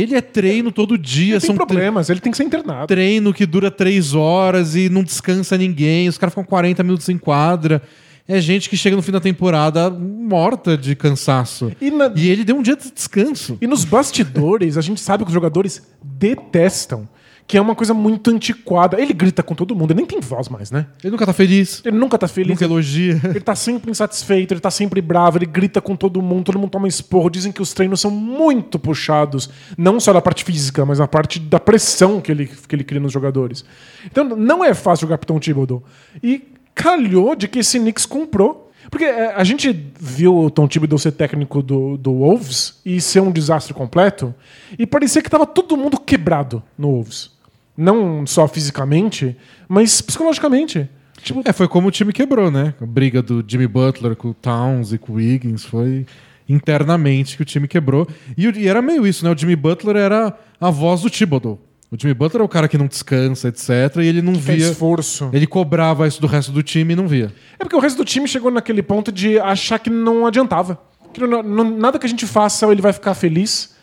ele 0.00 0.14
é 0.14 0.20
treino 0.20 0.72
todo 0.72 0.96
dia. 0.96 1.34
Ele 1.34 1.40
tem 1.40 1.46
são 1.48 1.56
problemas, 1.56 2.08
ele 2.08 2.20
tem 2.20 2.30
que 2.30 2.36
ser 2.38 2.44
internado. 2.44 2.86
Treino 2.86 3.32
que 3.34 3.44
dura 3.44 3.70
três 3.70 4.14
horas 4.14 4.74
e 4.74 4.88
não 4.88 5.02
descansa 5.02 5.58
ninguém. 5.58 6.08
Os 6.08 6.16
caras 6.16 6.32
ficam 6.32 6.44
40 6.44 6.82
minutos 6.82 7.08
em 7.08 7.18
quadra. 7.18 7.82
É 8.26 8.40
gente 8.40 8.70
que 8.70 8.76
chega 8.76 8.94
no 8.96 9.02
fim 9.02 9.12
da 9.12 9.20
temporada 9.20 9.90
morta 9.90 10.78
de 10.78 10.94
cansaço. 10.94 11.72
E, 11.80 11.90
na... 11.90 12.10
e 12.14 12.30
ele 12.30 12.44
deu 12.44 12.56
um 12.56 12.62
dia 12.62 12.76
de 12.76 12.90
descanso. 12.90 13.58
E 13.60 13.66
nos 13.66 13.84
bastidores, 13.84 14.78
a 14.78 14.80
gente 14.80 15.00
sabe 15.00 15.24
que 15.24 15.28
os 15.28 15.34
jogadores 15.34 15.82
detestam 16.02 17.08
que 17.46 17.56
é 17.58 17.60
uma 17.60 17.74
coisa 17.74 17.92
muito 17.92 18.30
antiquada. 18.30 19.00
Ele 19.00 19.12
grita 19.12 19.42
com 19.42 19.54
todo 19.54 19.74
mundo, 19.74 19.90
ele 19.90 19.98
nem 19.98 20.06
tem 20.06 20.20
voz 20.20 20.48
mais, 20.48 20.70
né? 20.70 20.86
Ele 21.02 21.10
nunca 21.10 21.26
tá 21.26 21.32
feliz. 21.32 21.82
Ele 21.84 21.96
nunca 21.96 22.18
tá 22.18 22.28
feliz. 22.28 22.50
Nunca 22.50 22.64
elogia. 22.64 23.20
Ele 23.24 23.40
tá 23.40 23.54
sempre 23.54 23.90
insatisfeito, 23.90 24.54
ele 24.54 24.60
tá 24.60 24.70
sempre 24.70 25.00
bravo, 25.00 25.38
ele 25.38 25.46
grita 25.46 25.80
com 25.80 25.96
todo 25.96 26.22
mundo, 26.22 26.44
todo 26.44 26.58
mundo 26.58 26.70
toma 26.70 26.88
esporro. 26.88 27.30
Dizem 27.30 27.52
que 27.52 27.62
os 27.62 27.72
treinos 27.72 28.00
são 28.00 28.10
muito 28.10 28.78
puxados, 28.78 29.50
não 29.76 30.00
só 30.00 30.12
da 30.12 30.20
parte 30.20 30.44
física, 30.44 30.84
mas 30.84 30.98
na 30.98 31.08
parte 31.08 31.38
da 31.38 31.60
pressão 31.60 32.20
que 32.20 32.30
ele, 32.30 32.46
que 32.46 32.74
ele 32.74 32.84
cria 32.84 33.00
nos 33.00 33.12
jogadores. 33.12 33.64
Então 34.06 34.24
não 34.24 34.64
é 34.64 34.74
fácil 34.74 35.02
jogar 35.06 35.18
Capitão 35.18 35.38
Thibodeau. 35.38 35.82
E 36.22 36.42
calhou 36.74 37.34
de 37.34 37.48
que 37.48 37.58
esse 37.58 37.78
Knicks 37.78 38.06
comprou 38.06 38.71
porque 38.90 39.04
é, 39.04 39.34
a 39.34 39.44
gente 39.44 39.92
viu 39.98 40.36
o 40.36 40.50
Tom 40.50 40.66
Thibodeau 40.66 40.98
ser 40.98 41.12
técnico 41.12 41.62
do, 41.62 41.96
do 41.96 42.12
Wolves 42.12 42.80
e 42.84 43.00
ser 43.00 43.20
um 43.20 43.30
desastre 43.30 43.72
completo, 43.72 44.34
e 44.78 44.86
parecia 44.86 45.22
que 45.22 45.28
estava 45.28 45.46
todo 45.46 45.76
mundo 45.76 45.98
quebrado 45.98 46.62
no 46.76 46.88
Wolves. 46.88 47.30
Não 47.76 48.26
só 48.26 48.46
fisicamente, 48.46 49.36
mas 49.68 50.00
psicologicamente. 50.00 50.88
Tipo... 51.22 51.42
É, 51.44 51.52
foi 51.52 51.68
como 51.68 51.88
o 51.88 51.90
time 51.90 52.12
quebrou, 52.12 52.50
né? 52.50 52.74
A 52.80 52.86
briga 52.86 53.22
do 53.22 53.44
Jimmy 53.46 53.66
Butler 53.66 54.16
com 54.16 54.28
o 54.28 54.34
Towns 54.34 54.92
e 54.92 54.98
com 54.98 55.12
o 55.12 55.16
Wiggins 55.16 55.64
foi 55.64 56.04
internamente 56.48 57.36
que 57.36 57.42
o 57.42 57.46
time 57.46 57.68
quebrou. 57.68 58.06
E, 58.36 58.46
e, 58.46 58.68
era 58.68 58.82
meio 58.82 59.06
isso, 59.06 59.24
né? 59.24 59.30
O 59.30 59.38
Jimmy 59.38 59.56
Butler 59.56 59.96
era 59.96 60.36
a 60.60 60.70
voz 60.70 61.02
do 61.02 61.10
Thibodeau. 61.10 61.58
O 61.92 61.96
Jimmy 62.00 62.14
Butler 62.14 62.40
é 62.40 62.44
o 62.44 62.48
cara 62.48 62.66
que 62.68 62.78
não 62.78 62.86
descansa, 62.86 63.48
etc. 63.48 63.96
E 63.98 64.06
ele 64.06 64.22
não 64.22 64.32
que 64.32 64.38
via. 64.38 64.70
esforço. 64.70 65.28
Ele 65.30 65.46
cobrava 65.46 66.08
isso 66.08 66.22
do 66.22 66.26
resto 66.26 66.50
do 66.50 66.62
time 66.62 66.94
e 66.94 66.96
não 66.96 67.06
via. 67.06 67.30
É 67.58 67.64
porque 67.64 67.76
o 67.76 67.78
resto 67.78 67.98
do 67.98 68.04
time 68.04 68.26
chegou 68.26 68.50
naquele 68.50 68.82
ponto 68.82 69.12
de 69.12 69.38
achar 69.38 69.78
que 69.78 69.90
não 69.90 70.26
adiantava. 70.26 70.80
Que 71.12 71.20
não, 71.20 71.42
não, 71.42 71.64
nada 71.64 71.98
que 71.98 72.06
a 72.06 72.08
gente 72.08 72.26
faça 72.26 72.64
ele 72.72 72.80
vai 72.80 72.94
ficar 72.94 73.12
feliz. 73.12 73.74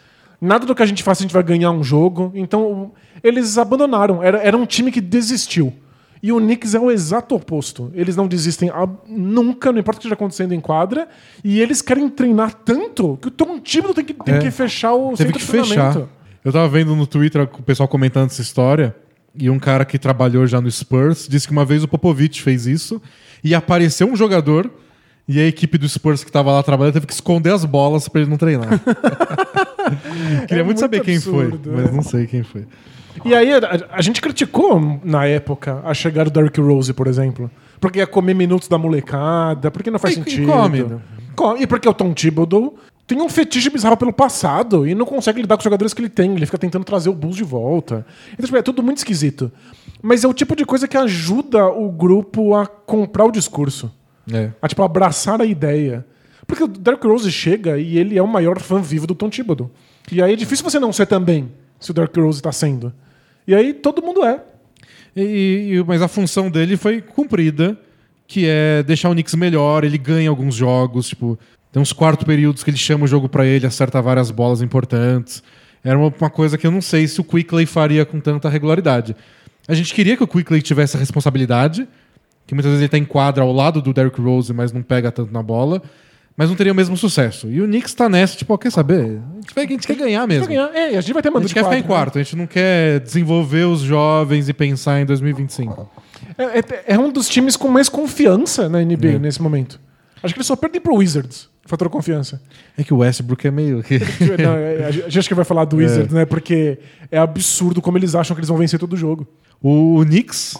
Nada 0.41 0.65
do 0.65 0.73
que 0.73 0.81
a 0.81 0.87
gente 0.87 1.03
faça 1.03 1.21
a 1.21 1.23
gente 1.23 1.33
vai 1.33 1.43
ganhar 1.43 1.69
um 1.69 1.83
jogo. 1.83 2.31
Então 2.33 2.93
eles 3.23 3.59
abandonaram. 3.59 4.23
Era, 4.23 4.39
era 4.39 4.57
um 4.57 4.65
time 4.65 4.91
que 4.91 5.01
desistiu. 5.01 5.71
E 6.21 6.31
o 6.31 6.39
Knicks 6.39 6.73
é 6.73 6.79
o 6.79 6.89
exato 6.89 7.35
oposto. 7.35 7.91
Eles 7.93 8.15
não 8.15 8.27
desistem 8.27 8.71
nunca, 9.07 9.71
não 9.71 9.79
importa 9.79 9.97
o 9.97 10.01
que 10.01 10.07
esteja 10.07 10.15
acontecendo 10.15 10.51
em 10.51 10.59
quadra. 10.59 11.07
E 11.43 11.61
eles 11.61 11.79
querem 11.79 12.09
treinar 12.09 12.55
tanto 12.55 13.19
que 13.21 13.27
o 13.27 13.31
Tom 13.31 13.59
Thibodeau 13.59 13.93
tem 13.93 14.03
que, 14.03 14.15
tem 14.15 14.33
é. 14.33 14.39
que 14.39 14.49
fechar 14.49 14.95
o 14.95 15.09
Teve 15.09 15.17
centro 15.17 15.33
que 15.33 15.45
de 15.45 15.45
fechar. 15.45 16.09
Eu 16.43 16.51
tava 16.51 16.67
vendo 16.67 16.95
no 16.95 17.05
Twitter 17.05 17.41
o 17.41 17.63
pessoal 17.63 17.87
comentando 17.87 18.27
essa 18.27 18.41
história. 18.41 18.95
E 19.35 19.49
um 19.49 19.59
cara 19.59 19.85
que 19.85 19.99
trabalhou 19.99 20.47
já 20.47 20.59
no 20.59 20.69
Spurs 20.69 21.27
disse 21.29 21.47
que 21.47 21.51
uma 21.51 21.63
vez 21.63 21.83
o 21.83 21.87
Popovich 21.87 22.41
fez 22.41 22.65
isso. 22.65 23.01
E 23.43 23.53
apareceu 23.53 24.07
um 24.07 24.15
jogador. 24.15 24.69
E 25.27 25.39
a 25.39 25.45
equipe 25.45 25.77
do 25.77 25.87
Spurs 25.87 26.23
que 26.23 26.31
tava 26.31 26.51
lá 26.51 26.63
trabalhando 26.63 26.93
teve 26.93 27.05
que 27.05 27.13
esconder 27.13 27.53
as 27.53 27.63
bolas 27.63 28.07
para 28.07 28.21
ele 28.21 28.29
não 28.29 28.37
treinar. 28.37 28.67
Queria 30.47 30.61
é 30.61 30.63
muito, 30.63 30.79
saber 30.79 31.01
absurdo, 31.01 31.59
quem 31.59 31.73
foi, 31.73 31.83
mas 31.83 31.93
não 31.93 32.01
sei 32.01 32.25
quem 32.25 32.41
foi. 32.41 32.65
E 33.23 33.35
aí, 33.35 33.53
a, 33.53 33.59
a, 33.91 34.01
gente 34.01 34.21
criticou 34.21 34.99
na 35.03 35.25
época 35.25 35.81
a 35.83 35.93
chegada 35.93 36.29
do 36.29 36.33
Derrick 36.33 36.59
Rose, 36.59 36.93
por 36.93 37.07
exemplo. 37.07 37.49
Porque 37.79 37.99
ia 37.99 38.07
comer 38.07 38.33
minutos 38.33 38.67
da 38.67 38.77
molecada, 38.77 39.69
porque 39.71 39.91
não 39.91 39.99
faz 39.99 40.15
e, 40.15 40.17
sentido. 40.17 40.43
E 40.43 40.45
come. 40.45 40.83
Né? 40.83 40.99
E 41.59 41.67
porque 41.67 41.87
o 41.87 41.93
Tom 41.93 42.13
Thibodeau 42.13 42.75
tem 43.09 43.19
um 43.19 43.27
fetiche 43.27 43.71
bizarro 43.71 43.97
pelo 43.97 44.13
passado 44.13 44.87
e 44.87 44.93
não 44.93 45.03
consegue 45.03 45.41
lidar 45.41 45.55
com 45.55 45.61
os 45.61 45.63
jogadores 45.63 45.95
que 45.95 45.99
ele 45.99 46.09
tem. 46.09 46.35
Ele 46.35 46.45
fica 46.45 46.59
tentando 46.59 46.85
trazer 46.85 47.09
o 47.09 47.13
Bulls 47.13 47.35
de 47.35 47.43
volta. 47.43 48.05
Então, 48.33 48.45
tipo, 48.45 48.55
é 48.55 48.61
tudo 48.61 48.83
muito 48.83 48.99
esquisito. 48.99 49.51
Mas 49.99 50.23
é 50.23 50.27
o 50.27 50.33
tipo 50.33 50.55
de 50.55 50.63
coisa 50.63 50.87
que 50.87 50.95
ajuda 50.95 51.65
o 51.65 51.91
grupo 51.91 52.53
a 52.53 52.67
comprar 52.67 53.25
o 53.25 53.31
discurso. 53.31 53.91
É. 54.31 54.51
A, 54.61 54.67
tipo, 54.67 54.83
abraçar 54.83 55.41
a 55.41 55.45
ideia. 55.45 56.05
Porque 56.45 56.63
o 56.63 56.67
Derrick 56.67 57.07
Rose 57.07 57.31
chega 57.31 57.79
e 57.79 57.97
ele 57.97 58.15
é 58.15 58.21
o 58.21 58.27
maior 58.27 58.59
fã 58.59 58.79
vivo 58.79 59.07
do 59.07 59.15
Tom 59.15 59.27
Thibodeau. 59.27 59.71
E 60.11 60.21
aí 60.21 60.33
é 60.33 60.35
difícil 60.35 60.63
você 60.63 60.79
não 60.79 60.93
ser 60.93 61.07
também, 61.07 61.51
se 61.79 61.89
o 61.89 61.93
Derrick 61.95 62.19
Rose 62.19 62.37
está 62.37 62.51
sendo. 62.51 62.93
E 63.47 63.55
aí 63.55 63.73
todo 63.73 64.03
mundo 64.03 64.23
é. 64.23 64.39
E, 65.15 65.71
e, 65.71 65.83
mas 65.83 66.03
a 66.03 66.07
função 66.07 66.47
dele 66.51 66.77
foi 66.77 67.01
cumprida, 67.01 67.75
que 68.27 68.45
é 68.47 68.83
deixar 68.83 69.09
o 69.09 69.13
Knicks 69.13 69.33
melhor, 69.33 69.83
ele 69.83 69.97
ganha 69.97 70.29
alguns 70.29 70.53
jogos, 70.53 71.09
tipo, 71.09 71.39
tem 71.71 71.81
uns 71.81 71.93
quartos 71.93 72.25
períodos 72.25 72.63
que 72.63 72.69
ele 72.69 72.77
chama 72.77 73.05
o 73.05 73.07
jogo 73.07 73.29
para 73.29 73.45
ele, 73.45 73.65
acerta 73.65 74.01
várias 74.01 74.31
bolas 74.31 74.61
importantes. 74.61 75.43
Era 75.83 75.97
uma, 75.97 76.13
uma, 76.19 76.29
coisa 76.29 76.57
que 76.57 76.65
eu 76.65 76.71
não 76.71 76.81
sei 76.81 77.07
se 77.07 77.21
o 77.21 77.23
Quickley 77.23 77.65
faria 77.65 78.05
com 78.05 78.19
tanta 78.19 78.49
regularidade. 78.49 79.15
A 79.67 79.73
gente 79.73 79.93
queria 79.93 80.17
que 80.17 80.23
o 80.23 80.27
Quickley 80.27 80.61
tivesse 80.61 80.97
a 80.97 80.99
responsabilidade, 80.99 81.87
que 82.47 82.53
muitas 82.53 82.71
vezes 82.71 82.81
ele 82.81 82.89
tá 82.89 82.97
em 82.97 83.05
quadra 83.05 83.43
ao 83.43 83.53
lado 83.53 83.81
do 83.81 83.93
Derrick 83.93 84.19
Rose, 84.19 84.51
mas 84.51 84.71
não 84.71 84.81
pega 84.81 85.11
tanto 85.11 85.31
na 85.31 85.43
bola 85.43 85.81
mas 86.39 86.47
não 86.47 86.55
teria 86.55 86.71
o 86.71 86.75
mesmo 86.75 86.95
sucesso. 86.95 87.51
E 87.51 87.61
o 87.61 87.65
Knicks 87.65 87.93
tá 87.93 88.07
nessa, 88.07 88.37
tipo, 88.37 88.57
quer 88.57 88.71
saber? 88.71 89.01
A 89.01 89.41
gente, 89.41 89.53
vai, 89.53 89.65
a 89.65 89.67
gente 89.67 89.85
quer 89.85 89.95
ganhar 89.97 90.25
mesmo. 90.25 90.45
A 90.45 90.47
gente, 90.47 90.55
ganhar. 90.55 90.73
É, 90.73 90.97
a 90.97 91.01
gente 91.01 91.11
vai 91.11 91.21
ter 91.21 91.35
A 91.35 91.39
gente 91.41 91.53
quer 91.53 91.65
ficar 91.65 91.77
em 91.77 91.83
quarto, 91.83 92.15
né? 92.15 92.21
a 92.21 92.23
gente 92.23 92.37
não 92.37 92.47
quer 92.47 93.01
desenvolver 93.01 93.65
os 93.65 93.81
jovens 93.81 94.47
e 94.47 94.53
pensar 94.53 95.01
em 95.01 95.05
2025. 95.05 95.91
É, 96.37 96.43
é, 96.43 96.63
é 96.93 96.97
um 96.97 97.11
dos 97.11 97.27
times 97.27 97.57
com 97.57 97.67
mais 97.67 97.89
confiança 97.89 98.69
na 98.69 98.79
NBA 98.79 99.15
é. 99.15 99.19
nesse 99.19 99.41
momento. 99.41 99.81
Acho 100.23 100.33
que 100.33 100.37
eles 100.37 100.47
só 100.47 100.55
perdem 100.55 100.79
pro 100.79 100.95
Wizards. 100.95 101.49
Fator 101.69 101.87
confiança. 101.87 102.41
É 102.75 102.83
que 102.83 102.91
o 102.91 102.97
Westbrook 102.97 103.47
é 103.47 103.51
meio. 103.51 103.77
não, 104.43 104.53
é, 104.53 104.85
a 104.85 104.91
gente 104.91 105.19
acha 105.19 105.27
que 105.27 105.35
vai 105.35 105.45
falar 105.45 105.65
do 105.65 105.79
é. 105.79 105.83
Wizards, 105.83 106.11
né? 106.11 106.25
Porque 106.25 106.79
é 107.11 107.19
absurdo 107.19 107.79
como 107.79 107.95
eles 107.95 108.15
acham 108.15 108.35
que 108.35 108.39
eles 108.39 108.49
vão 108.49 108.57
vencer 108.57 108.79
todo 108.79 108.93
o 108.93 108.97
jogo. 108.97 109.27
O, 109.61 109.99
o 109.99 110.03
Knicks 110.03 110.55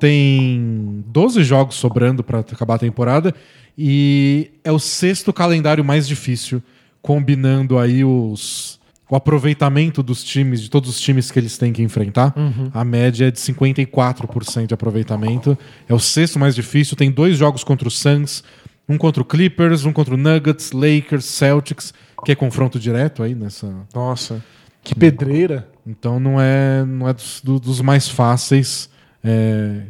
tem 0.00 1.04
12 1.08 1.44
jogos 1.44 1.74
sobrando 1.74 2.24
para 2.24 2.38
acabar 2.38 2.76
a 2.76 2.78
temporada 2.78 3.34
e 3.76 4.52
é 4.64 4.72
o 4.72 4.78
sexto 4.78 5.34
calendário 5.34 5.84
mais 5.84 6.08
difícil, 6.08 6.62
combinando 7.02 7.78
aí 7.78 8.02
os, 8.02 8.80
o 9.10 9.14
aproveitamento 9.14 10.02
dos 10.02 10.24
times, 10.24 10.62
de 10.62 10.70
todos 10.70 10.88
os 10.88 10.98
times 10.98 11.30
que 11.30 11.38
eles 11.38 11.58
têm 11.58 11.74
que 11.74 11.82
enfrentar. 11.82 12.32
Uhum. 12.34 12.70
A 12.72 12.82
média 12.84 13.26
é 13.26 13.30
de 13.30 13.38
54% 13.38 14.66
de 14.66 14.72
aproveitamento. 14.72 15.58
É 15.86 15.92
o 15.92 15.98
sexto 15.98 16.38
mais 16.38 16.54
difícil. 16.54 16.96
Tem 16.96 17.10
dois 17.10 17.36
jogos 17.36 17.62
contra 17.62 17.86
o 17.86 17.90
Suns, 17.90 18.42
um 18.88 18.98
contra 18.98 19.22
o 19.22 19.24
Clippers, 19.24 19.84
um 19.84 19.92
contra 19.92 20.14
o 20.14 20.16
Nuggets, 20.16 20.72
Lakers, 20.72 21.24
Celtics, 21.24 21.94
que 22.24 22.32
é 22.32 22.34
confronto 22.34 22.78
direto 22.78 23.22
aí 23.22 23.34
nessa. 23.34 23.72
Nossa, 23.94 24.44
que 24.82 24.94
pedreira! 24.94 25.68
Então 25.86 26.18
não 26.18 26.40
é, 26.40 26.84
não 26.84 27.08
é 27.08 27.12
dos, 27.12 27.40
dos 27.42 27.80
mais 27.80 28.08
fáceis. 28.08 28.90
É, 29.22 29.82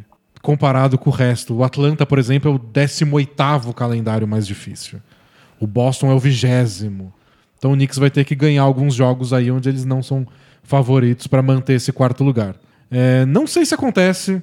comparado 0.45 0.97
com 0.97 1.09
o 1.09 1.13
resto. 1.13 1.55
O 1.55 1.63
Atlanta, 1.63 2.05
por 2.05 2.19
exemplo, 2.19 2.51
é 2.51 2.53
o 2.53 2.59
18 2.59 3.73
calendário 3.73 4.27
mais 4.27 4.45
difícil. 4.45 5.01
O 5.59 5.65
Boston 5.65 6.11
é 6.11 6.13
o 6.13 6.19
vigésimo. 6.19 7.11
Então 7.57 7.71
o 7.71 7.75
Knicks 7.75 7.97
vai 7.97 8.11
ter 8.11 8.23
que 8.23 8.35
ganhar 8.35 8.61
alguns 8.61 8.93
jogos 8.93 9.33
aí 9.33 9.49
onde 9.49 9.67
eles 9.67 9.85
não 9.85 10.03
são 10.03 10.27
favoritos 10.61 11.25
para 11.25 11.41
manter 11.41 11.73
esse 11.73 11.91
quarto 11.91 12.23
lugar. 12.23 12.55
É, 12.91 13.25
não 13.25 13.47
sei 13.47 13.65
se 13.65 13.73
acontece, 13.73 14.41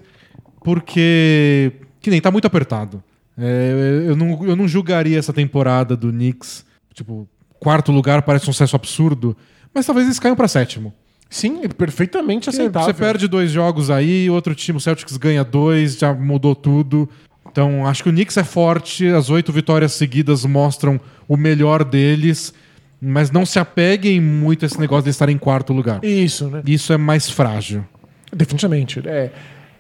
porque. 0.64 1.72
Que 2.00 2.10
nem 2.10 2.20
tá 2.20 2.32
muito 2.32 2.46
apertado. 2.46 3.02
É, 3.36 4.04
eu, 4.06 4.16
não, 4.16 4.44
eu 4.46 4.56
não 4.56 4.68
julgaria 4.68 5.18
essa 5.18 5.32
temporada 5.32 5.96
do 5.96 6.10
Knicks. 6.10 6.64
Tipo, 6.94 7.28
quarto 7.58 7.92
lugar 7.92 8.22
parece 8.22 8.48
um 8.48 8.52
sucesso 8.52 8.76
absurdo, 8.76 9.36
mas 9.72 9.86
talvez 9.86 10.06
eles 10.06 10.18
caiam 10.18 10.36
para 10.36 10.48
sétimo. 10.48 10.92
Sim, 11.30 11.66
perfeitamente 11.68 12.50
aceitável. 12.50 12.92
Você 12.92 12.94
perde 12.94 13.26
dois 13.26 13.50
jogos 13.50 13.90
aí, 13.90 14.28
outro 14.28 14.54
time, 14.54 14.76
o 14.76 14.80
Celtics 14.80 15.16
ganha 15.16 15.42
dois, 15.42 15.96
já 15.96 16.12
mudou 16.12 16.54
tudo. 16.54 17.08
Então, 17.50 17.86
acho 17.86 18.02
que 18.02 18.10
o 18.10 18.12
Knicks 18.12 18.36
é 18.36 18.44
forte, 18.44 19.06
as 19.06 19.30
oito 19.30 19.50
vitórias 19.50 19.92
seguidas 19.92 20.44
mostram 20.44 21.00
o 21.26 21.36
melhor 21.36 21.84
deles, 21.84 22.52
mas 23.00 23.30
não 23.30 23.46
se 23.46 23.58
apeguem 23.58 24.20
muito 24.20 24.64
a 24.64 24.66
esse 24.66 24.78
negócio 24.78 25.04
de 25.04 25.10
estar 25.10 25.28
em 25.30 25.38
quarto 25.38 25.72
lugar. 25.72 26.04
Isso, 26.04 26.48
né? 26.48 26.62
Isso 26.66 26.92
é 26.92 26.98
mais 26.98 27.30
frágil. 27.30 27.84
Definitivamente. 28.30 29.00
É, 29.06 29.30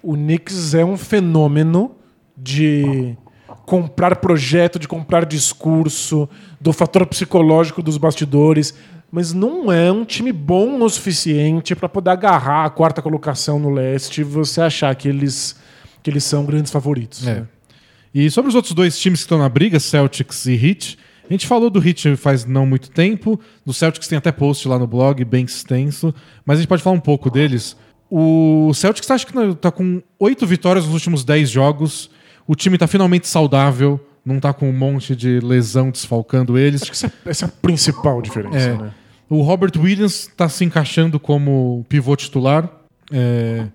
o 0.02 0.14
Knicks 0.14 0.74
é 0.74 0.84
um 0.84 0.96
fenômeno 0.96 1.94
de 2.36 3.16
comprar 3.66 4.16
projeto, 4.16 4.78
de 4.78 4.88
comprar 4.88 5.24
discurso, 5.24 6.28
do 6.60 6.72
fator 6.72 7.06
psicológico 7.06 7.82
dos 7.82 7.96
bastidores 7.96 8.74
mas 9.12 9.34
não 9.34 9.70
é 9.70 9.92
um 9.92 10.06
time 10.06 10.32
bom 10.32 10.82
o 10.82 10.88
suficiente 10.88 11.76
para 11.76 11.86
poder 11.86 12.08
agarrar 12.08 12.64
a 12.64 12.70
quarta 12.70 13.02
colocação 13.02 13.58
no 13.58 13.68
leste 13.68 14.22
e 14.22 14.24
você 14.24 14.62
achar 14.62 14.94
que 14.94 15.06
eles, 15.06 15.54
que 16.02 16.08
eles 16.08 16.24
são 16.24 16.46
grandes 16.46 16.72
favoritos. 16.72 17.28
É. 17.28 17.40
né? 17.40 17.46
E 18.14 18.30
sobre 18.30 18.48
os 18.48 18.54
outros 18.54 18.72
dois 18.72 18.98
times 18.98 19.20
que 19.20 19.24
estão 19.24 19.38
na 19.38 19.50
briga, 19.50 19.78
Celtics 19.78 20.46
e 20.46 20.54
Heat, 20.54 20.98
a 21.28 21.32
gente 21.32 21.46
falou 21.46 21.68
do 21.68 21.86
Heat 21.86 22.16
faz 22.16 22.46
não 22.46 22.64
muito 22.64 22.90
tempo, 22.90 23.38
do 23.66 23.74
Celtics 23.74 24.08
tem 24.08 24.16
até 24.16 24.32
post 24.32 24.66
lá 24.66 24.78
no 24.78 24.86
blog, 24.86 25.22
bem 25.26 25.44
extenso, 25.44 26.14
mas 26.44 26.56
a 26.56 26.60
gente 26.62 26.68
pode 26.68 26.82
falar 26.82 26.96
um 26.96 27.00
pouco 27.00 27.30
deles. 27.30 27.76
O 28.10 28.72
Celtics 28.74 29.10
acho 29.10 29.26
que 29.26 29.54
tá 29.56 29.70
com 29.70 30.02
oito 30.18 30.46
vitórias 30.46 30.86
nos 30.86 30.94
últimos 30.94 31.22
dez 31.22 31.50
jogos, 31.50 32.10
o 32.46 32.54
time 32.54 32.76
tá 32.78 32.86
finalmente 32.86 33.26
saudável, 33.28 34.00
não 34.24 34.38
tá 34.40 34.52
com 34.52 34.68
um 34.68 34.72
monte 34.72 35.16
de 35.16 35.40
lesão 35.40 35.90
desfalcando 35.90 36.58
eles. 36.58 36.82
Acho 36.82 36.90
que 36.90 36.96
essa, 36.96 37.12
essa 37.26 37.44
é 37.44 37.48
a 37.48 37.50
principal 37.50 38.20
diferença. 38.22 38.56
É. 38.58 38.76
Né? 38.76 38.90
O 39.28 39.42
Robert 39.42 39.72
Williams 39.76 40.28
está 40.28 40.48
se 40.48 40.64
encaixando 40.64 41.18
como 41.18 41.84
pivô 41.88 42.14
titular. 42.16 42.68
É... 43.10 43.66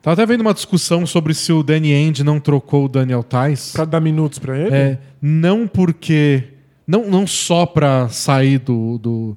Tava 0.00 0.14
até 0.14 0.24
vendo 0.26 0.42
uma 0.42 0.54
discussão 0.54 1.04
sobre 1.06 1.34
se 1.34 1.52
o 1.52 1.62
Danny 1.62 1.92
Ainge 1.92 2.22
não 2.22 2.38
trocou 2.38 2.84
o 2.84 2.88
Daniel 2.88 3.22
Tais. 3.24 3.72
Para 3.72 3.84
dar 3.84 4.00
minutos 4.00 4.38
para 4.38 4.56
ele. 4.56 4.74
É, 4.74 4.98
não 5.20 5.66
porque. 5.66 6.44
Não, 6.86 7.10
não 7.10 7.26
só 7.26 7.66
para 7.66 8.08
sair 8.08 8.58
do, 8.58 8.96
do- 8.98 9.36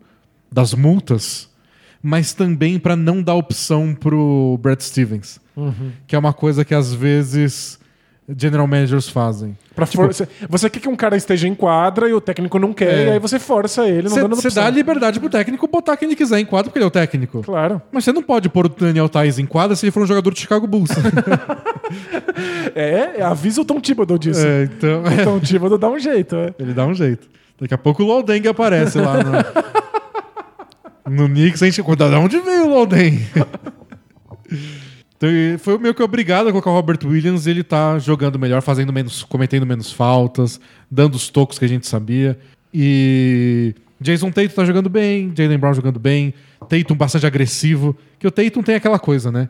das 0.51 0.73
multas, 0.73 1.49
mas 2.01 2.33
também 2.33 2.79
para 2.79 2.95
não 2.95 3.21
dar 3.21 3.33
opção 3.33 3.93
pro 3.93 4.57
Brad 4.61 4.79
Stevens. 4.79 5.39
Que 6.07 6.15
é 6.15 6.19
uma 6.19 6.31
coisa 6.31 6.63
que 6.63 6.73
às 6.75 6.93
vezes 6.93 7.77
general 8.37 8.67
managers 8.67 9.07
fazem. 9.09 9.57
Pra 9.75 9.85
Tipo- 9.85 10.03
for- 10.03 10.13
você- 10.13 10.27
quer 10.69 10.79
que 10.79 10.89
um 10.89 10.95
cara 10.95 11.15
esteja 11.15 11.47
em 11.47 11.55
quadra 11.55 12.09
e 12.09 12.13
o 12.13 12.19
técnico 12.21 12.59
não 12.59 12.73
quer, 12.73 12.93
É. 12.93 13.05
e 13.07 13.09
aí 13.11 13.19
você 13.19 13.39
força 13.39 13.87
ele, 13.87 14.09
não 14.09 14.15
dando 14.15 14.35
Você 14.35 14.49
dá 14.49 14.69
liberdade 14.69 15.19
pro 15.19 15.29
técnico 15.29 15.67
botar 15.67 15.95
quem 15.97 16.07
ele 16.09 16.15
quiser 16.15 16.39
em 16.39 16.45
quadro, 16.45 16.69
porque 16.69 16.79
ele 16.79 16.85
é 16.85 16.87
o 16.87 16.91
técnico. 16.91 17.41
Claro. 17.41 17.81
Mas 17.91 18.03
você 18.03 18.11
não 18.11 18.21
pode 18.21 18.49
pôr 18.49 18.65
o 18.65 18.69
Daniel 18.69 19.07
Tais 19.09 19.39
em 19.39 19.45
quadra 19.45 19.75
se 19.75 19.85
ele 19.85 19.91
for 19.91 20.03
um 20.03 20.07
jogador 20.07 20.33
de 20.33 20.39
Chicago 20.39 20.67
Bulls. 20.67 20.89
É, 22.73 23.15
é, 23.17 23.21
avisa 23.23 23.59
o 23.61 23.65
Tom 23.65 23.81
Thibodeau 23.81 24.17
disso. 24.17 24.45
É, 24.45 24.63
então, 24.63 25.03
O 25.03 25.23
Tom 25.25 25.39
Thibodeau 25.41 25.77
dá 25.77 25.89
um 25.89 25.99
jeito, 25.99 26.35
é. 26.37 26.53
ele 26.57 26.73
dá 26.73 26.85
um 26.85 26.93
jeito. 26.93 27.27
Daqui 27.59 27.73
a 27.73 27.77
pouco 27.77 28.01
o 28.01 28.05
Lodeng 28.05 28.47
aparece 28.47 28.97
lá 28.97 29.17
no, 31.05 31.11
no 31.23 31.27
Knicks. 31.27 31.61
A 31.61 31.65
gente 31.65 31.75
de 31.75 32.17
onde 32.19 32.39
veio 32.39 32.65
o 32.65 32.69
Lodeng. 32.69 33.19
Então, 35.21 35.59
foi 35.59 35.77
meio 35.77 35.93
que 35.93 36.01
obrigado 36.01 36.47
a 36.47 36.51
colocar 36.51 36.71
o 36.71 36.73
Robert 36.73 36.97
Williams. 37.05 37.45
Ele 37.45 37.63
tá 37.63 37.99
jogando 37.99 38.39
melhor, 38.39 38.63
fazendo 38.63 38.91
menos, 38.91 39.23
cometendo 39.23 39.67
menos 39.67 39.91
faltas, 39.91 40.59
dando 40.89 41.13
os 41.13 41.29
tocos 41.29 41.59
que 41.59 41.65
a 41.65 41.67
gente 41.67 41.85
sabia. 41.85 42.39
E 42.73 43.75
Jason 43.99 44.31
Tatum 44.31 44.55
tá 44.55 44.65
jogando 44.65 44.89
bem, 44.89 45.31
Jalen 45.37 45.59
Brown 45.59 45.75
jogando 45.75 45.99
bem, 45.99 46.33
Tatum 46.67 46.95
bastante 46.95 47.27
agressivo. 47.27 47.95
Que 48.17 48.25
o 48.25 48.31
Tatum 48.31 48.63
tem 48.63 48.73
aquela 48.73 48.97
coisa, 48.97 49.31
né? 49.31 49.47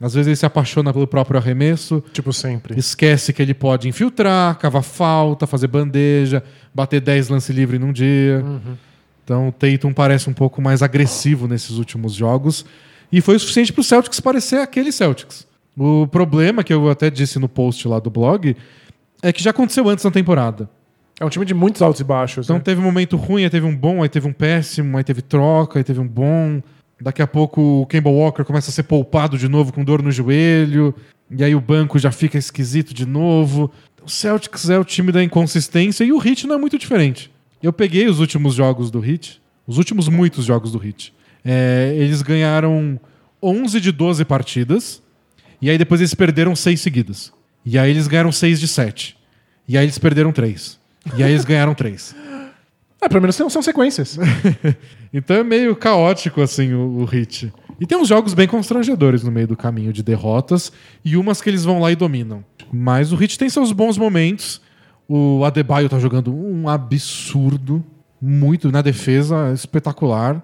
Às 0.00 0.14
vezes 0.14 0.28
ele 0.28 0.36
se 0.36 0.46
apaixona 0.46 0.92
pelo 0.94 1.06
próprio 1.06 1.38
arremesso, 1.38 2.02
Tipo 2.12 2.32
sempre. 2.32 2.78
esquece 2.78 3.34
que 3.34 3.42
ele 3.42 3.52
pode 3.52 3.88
infiltrar, 3.88 4.58
cavar 4.58 4.82
falta, 4.82 5.46
fazer 5.46 5.66
bandeja, 5.66 6.42
bater 6.74 7.02
10 7.02 7.28
lance 7.28 7.52
livre 7.52 7.78
num 7.78 7.92
dia. 7.92 8.42
Então 9.22 9.48
o 9.48 9.52
Tatum 9.52 9.92
parece 9.92 10.30
um 10.30 10.32
pouco 10.32 10.62
mais 10.62 10.82
agressivo 10.82 11.46
nesses 11.46 11.76
últimos 11.76 12.14
jogos. 12.14 12.64
E 13.12 13.20
foi 13.20 13.36
o 13.36 13.38
suficiente 13.38 13.72
pro 13.72 13.84
Celtics 13.84 14.18
parecer 14.20 14.56
aquele 14.56 14.90
Celtics. 14.90 15.46
O 15.76 16.06
problema, 16.06 16.64
que 16.64 16.72
eu 16.72 16.88
até 16.88 17.10
disse 17.10 17.38
no 17.38 17.48
post 17.48 17.86
lá 17.86 17.98
do 17.98 18.10
blog, 18.10 18.56
é 19.22 19.32
que 19.32 19.42
já 19.42 19.50
aconteceu 19.50 19.88
antes 19.88 20.04
na 20.04 20.10
temporada. 20.10 20.68
É 21.20 21.24
um 21.24 21.28
time 21.28 21.44
de 21.44 21.54
muitos 21.54 21.82
altos 21.82 22.00
e 22.00 22.04
baixos. 22.04 22.46
Então 22.46 22.56
né? 22.56 22.62
teve 22.62 22.80
um 22.80 22.84
momento 22.84 23.16
ruim, 23.16 23.44
aí 23.44 23.50
teve 23.50 23.66
um 23.66 23.76
bom, 23.76 24.02
aí 24.02 24.08
teve 24.08 24.26
um 24.26 24.32
péssimo, 24.32 24.96
aí 24.96 25.04
teve 25.04 25.20
troca, 25.22 25.78
aí 25.78 25.84
teve 25.84 26.00
um 26.00 26.08
bom. 26.08 26.62
Daqui 27.00 27.20
a 27.20 27.26
pouco 27.26 27.82
o 27.82 27.86
Kemba 27.86 28.10
Walker 28.10 28.44
começa 28.44 28.70
a 28.70 28.72
ser 28.72 28.84
poupado 28.84 29.36
de 29.36 29.48
novo 29.48 29.72
com 29.72 29.84
dor 29.84 30.02
no 30.02 30.10
joelho. 30.10 30.94
E 31.30 31.44
aí 31.44 31.54
o 31.54 31.60
banco 31.60 31.98
já 31.98 32.10
fica 32.10 32.38
esquisito 32.38 32.92
de 32.94 33.06
novo. 33.06 33.70
O 34.04 34.08
Celtics 34.08 34.68
é 34.68 34.78
o 34.78 34.84
time 34.84 35.12
da 35.12 35.22
inconsistência 35.22 36.04
e 36.04 36.12
o 36.12 36.26
Heat 36.26 36.46
não 36.46 36.56
é 36.56 36.58
muito 36.58 36.78
diferente. 36.78 37.30
Eu 37.62 37.72
peguei 37.72 38.08
os 38.08 38.18
últimos 38.18 38.54
jogos 38.54 38.90
do 38.90 39.04
Heat, 39.04 39.40
os 39.66 39.78
últimos 39.78 40.08
muitos 40.08 40.44
jogos 40.44 40.72
do 40.72 40.84
Heat. 40.84 41.14
É, 41.44 41.94
eles 41.96 42.22
ganharam 42.22 42.98
11 43.42 43.80
de 43.80 43.90
12 43.90 44.24
partidas 44.24 45.02
e 45.60 45.70
aí 45.70 45.78
depois 45.78 46.00
eles 46.00 46.14
perderam 46.14 46.54
6 46.54 46.80
seguidas. 46.80 47.32
E 47.64 47.78
aí 47.78 47.90
eles 47.90 48.08
ganharam 48.08 48.32
6 48.32 48.60
de 48.60 48.68
7. 48.68 49.16
E 49.68 49.78
aí 49.78 49.84
eles 49.84 49.98
perderam 49.98 50.32
3. 50.32 50.78
E 51.16 51.22
aí 51.22 51.30
eles 51.32 51.44
ganharam 51.44 51.74
3. 51.74 52.14
Ah, 53.00 53.08
pelo 53.08 53.20
menos 53.20 53.36
são, 53.36 53.50
são 53.50 53.62
sequências. 53.62 54.18
Então 55.14 55.36
é 55.36 55.44
meio 55.44 55.76
caótico, 55.76 56.40
assim, 56.40 56.72
o, 56.72 57.00
o 57.00 57.04
hit. 57.04 57.52
E 57.78 57.86
tem 57.86 57.98
uns 57.98 58.08
jogos 58.08 58.32
bem 58.32 58.48
constrangedores 58.48 59.22
no 59.22 59.30
meio 59.30 59.46
do 59.46 59.54
caminho 59.54 59.92
de 59.92 60.02
derrotas 60.02 60.72
e 61.04 61.18
umas 61.18 61.42
que 61.42 61.50
eles 61.50 61.64
vão 61.64 61.80
lá 61.80 61.92
e 61.92 61.96
dominam. 61.96 62.42
Mas 62.72 63.12
o 63.12 63.16
hit 63.16 63.38
tem 63.38 63.50
seus 63.50 63.72
bons 63.72 63.98
momentos. 63.98 64.62
O 65.06 65.44
Adebayo 65.44 65.90
tá 65.90 65.98
jogando 65.98 66.34
um 66.34 66.66
absurdo, 66.66 67.84
muito 68.18 68.72
na 68.72 68.80
defesa, 68.80 69.52
espetacular. 69.52 70.42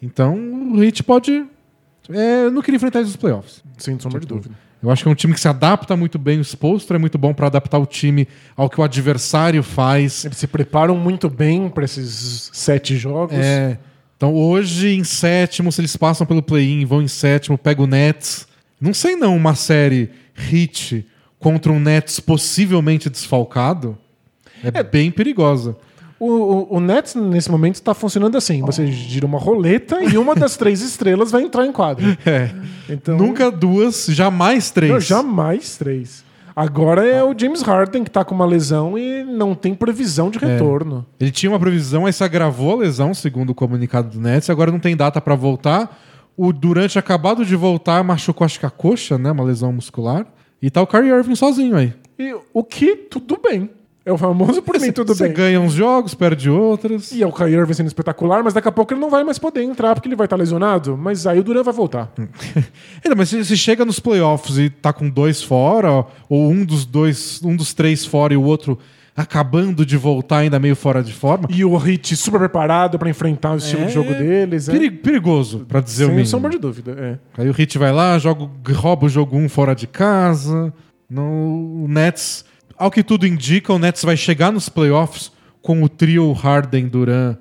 Então 0.00 0.34
o 0.72 0.80
hit 0.80 1.02
pode. 1.02 1.44
É, 2.08 2.44
eu 2.44 2.50
não 2.50 2.62
queria 2.62 2.76
enfrentar 2.76 3.00
eles 3.00 3.10
nos 3.10 3.16
playoffs. 3.16 3.62
Sem 3.78 3.98
sombra 3.98 4.20
de 4.20 4.26
dúvida. 4.26 4.54
Eu 4.82 4.90
acho 4.90 5.02
que 5.02 5.08
é 5.08 5.12
um 5.12 5.14
time 5.14 5.34
que 5.34 5.40
se 5.40 5.48
adapta 5.48 5.94
muito 5.94 6.18
bem. 6.18 6.38
O 6.38 6.44
Spolstra 6.44 6.96
é 6.96 6.98
muito 6.98 7.18
bom 7.18 7.34
para 7.34 7.48
adaptar 7.48 7.78
o 7.78 7.84
time 7.84 8.26
ao 8.56 8.70
que 8.70 8.80
o 8.80 8.84
adversário 8.84 9.62
faz. 9.62 10.24
Eles 10.24 10.38
se 10.38 10.46
preparam 10.46 10.96
muito 10.96 11.28
bem 11.28 11.68
para 11.68 11.84
esses 11.84 12.50
sete 12.52 12.96
jogos. 12.96 13.36
É. 13.36 13.78
Então 14.16 14.34
hoje 14.34 14.88
em 14.88 15.04
sétimo, 15.04 15.70
se 15.70 15.80
eles 15.80 15.96
passam 15.96 16.26
pelo 16.26 16.42
play-in, 16.42 16.84
vão 16.84 17.02
em 17.02 17.08
sétimo, 17.08 17.58
pega 17.58 17.82
o 17.82 17.86
Nets. 17.86 18.48
Não 18.80 18.94
sei 18.94 19.16
não, 19.16 19.36
uma 19.36 19.54
série 19.54 20.10
hit 20.34 21.06
contra 21.38 21.70
um 21.72 21.80
Nets 21.80 22.20
possivelmente 22.20 23.10
desfalcado 23.10 23.98
é, 24.62 24.82
bem 24.82 25.10
perigosa. 25.10 25.76
O, 26.20 26.28
o, 26.28 26.76
o 26.76 26.80
Nets, 26.80 27.14
nesse 27.14 27.50
momento, 27.50 27.76
está 27.76 27.94
funcionando 27.94 28.36
assim. 28.36 28.60
Você 28.60 28.86
gira 28.88 29.24
uma 29.24 29.38
roleta 29.38 30.04
e 30.04 30.18
uma 30.18 30.34
das 30.34 30.54
três 30.58 30.82
estrelas 30.82 31.30
vai 31.30 31.42
entrar 31.42 31.64
em 31.64 31.72
quadro. 31.72 32.04
É. 32.26 32.50
Então, 32.90 33.16
Nunca 33.16 33.50
duas, 33.50 34.04
jamais 34.06 34.70
três. 34.70 34.92
Não, 34.92 35.00
jamais 35.00 35.78
três. 35.78 36.22
Agora 36.54 37.06
é 37.06 37.24
o 37.24 37.34
James 37.36 37.62
Harden 37.62 38.04
que 38.04 38.10
tá 38.10 38.22
com 38.22 38.34
uma 38.34 38.44
lesão 38.44 38.98
e 38.98 39.24
não 39.24 39.54
tem 39.54 39.74
previsão 39.74 40.28
de 40.28 40.38
retorno. 40.38 41.06
Ele 41.18 41.30
tinha 41.30 41.50
uma 41.50 41.58
previsão, 41.58 42.04
aí 42.04 42.12
se 42.12 42.22
agravou 42.22 42.72
a 42.72 42.76
lesão, 42.76 43.14
segundo 43.14 43.50
o 43.50 43.54
comunicado 43.54 44.10
do 44.10 44.20
Nets, 44.20 44.50
agora 44.50 44.70
não 44.70 44.78
tem 44.78 44.94
data 44.94 45.22
para 45.22 45.34
voltar. 45.34 45.98
O 46.36 46.52
Durant 46.52 46.96
acabado 46.96 47.46
de 47.46 47.56
voltar, 47.56 48.04
machucou 48.04 48.44
acho 48.44 48.60
que 48.60 48.66
a 48.66 48.70
coxa, 48.70 49.16
né? 49.16 49.30
Uma 49.30 49.44
lesão 49.44 49.72
muscular. 49.72 50.26
E 50.60 50.70
tá 50.70 50.82
o 50.82 50.86
Kyrie 50.86 51.10
Irving 51.10 51.34
sozinho 51.34 51.76
aí. 51.76 51.94
E 52.18 52.34
o 52.52 52.62
que 52.62 52.94
tudo 52.94 53.40
bem. 53.42 53.70
É 54.04 54.10
o 54.10 54.16
famoso 54.16 54.62
por 54.62 54.80
mim 54.80 54.90
tudo 54.92 55.14
Você 55.14 55.24
bem. 55.24 55.32
ganha 55.34 55.60
uns 55.60 55.74
jogos, 55.74 56.14
perde 56.14 56.48
outros. 56.48 57.12
E 57.12 57.22
é 57.22 57.26
o 57.26 57.32
Kyrie 57.32 57.54
Irving 57.56 57.74
sendo 57.74 57.86
espetacular, 57.88 58.42
mas 58.42 58.54
daqui 58.54 58.66
a 58.66 58.72
pouco 58.72 58.94
ele 58.94 59.00
não 59.00 59.10
vai 59.10 59.22
mais 59.22 59.38
poder 59.38 59.62
entrar 59.62 59.94
porque 59.94 60.08
ele 60.08 60.16
vai 60.16 60.24
estar 60.24 60.36
lesionado. 60.36 60.96
Mas 60.96 61.26
aí 61.26 61.38
o 61.38 61.44
Durant 61.44 61.64
vai 61.64 61.74
voltar. 61.74 62.10
Ainda, 63.04 63.14
mas 63.14 63.28
se, 63.28 63.44
se 63.44 63.56
chega 63.58 63.84
nos 63.84 64.00
playoffs 64.00 64.56
e 64.58 64.70
tá 64.70 64.90
com 64.92 65.08
dois 65.08 65.42
fora, 65.42 66.04
ou 66.28 66.50
um 66.50 66.64
dos 66.64 66.86
dois, 66.86 67.40
um 67.44 67.54
dos 67.54 67.74
três 67.74 68.04
fora 68.06 68.32
e 68.32 68.36
o 68.38 68.42
outro 68.42 68.78
acabando 69.14 69.84
de 69.84 69.98
voltar 69.98 70.38
ainda 70.38 70.58
meio 70.58 70.74
fora 70.76 71.02
de 71.02 71.12
forma, 71.12 71.46
E 71.50 71.62
o 71.62 71.76
Hit 71.76 72.16
super 72.16 72.38
preparado 72.38 72.98
para 72.98 73.10
enfrentar 73.10 73.52
o 73.52 73.56
estilo 73.56 73.82
É 73.82 73.86
de 73.86 73.92
jogo 73.92 74.14
deles. 74.14 74.66
É. 74.68 74.72
peri- 74.72 74.90
perigoso, 74.90 75.66
pra 75.68 75.80
dizer 75.80 76.04
o 76.04 76.06
Sem 76.06 76.14
mínimo. 76.16 76.26
sombra 76.30 76.50
de 76.50 76.58
dúvida. 76.58 76.96
É. 77.36 77.42
Aí 77.42 77.48
o 77.50 77.52
Hit 77.52 77.76
vai 77.76 77.92
lá, 77.92 78.18
joga, 78.18 78.48
rouba 78.72 79.06
o 79.06 79.08
jogo 79.10 79.36
1 79.36 79.48
fora 79.50 79.74
de 79.74 79.86
casa. 79.86 80.72
No 81.08 81.82
o 81.84 81.86
Nets, 81.88 82.44
ao 82.80 82.90
que 82.90 83.02
tudo 83.02 83.26
indica, 83.26 83.74
o 83.74 83.78
Nets 83.78 84.02
vai 84.02 84.16
chegar 84.16 84.50
nos 84.50 84.70
playoffs 84.70 85.30
com 85.60 85.82
o 85.82 85.88
trio 85.88 86.32
Harden, 86.32 86.88
Duran 86.88 87.36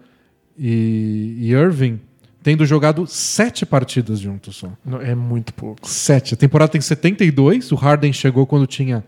e, 0.58 1.50
Irving 1.50 2.02
tendo 2.44 2.66
jogado 2.66 3.08
sete 3.08 3.66
partidas 3.66 4.20
juntos 4.20 4.58
só. 4.58 4.70
Não, 4.86 5.00
é 5.00 5.16
muito 5.16 5.54
pouco. 5.54 5.88
Sete. 5.88 6.34
A 6.34 6.38
temporada 6.38 6.72
tem 6.72 6.82
72. 6.82 7.72
O 7.72 7.76
Harden 7.76 8.12
chegou 8.12 8.46
quando 8.46 8.68
tinha 8.68 9.02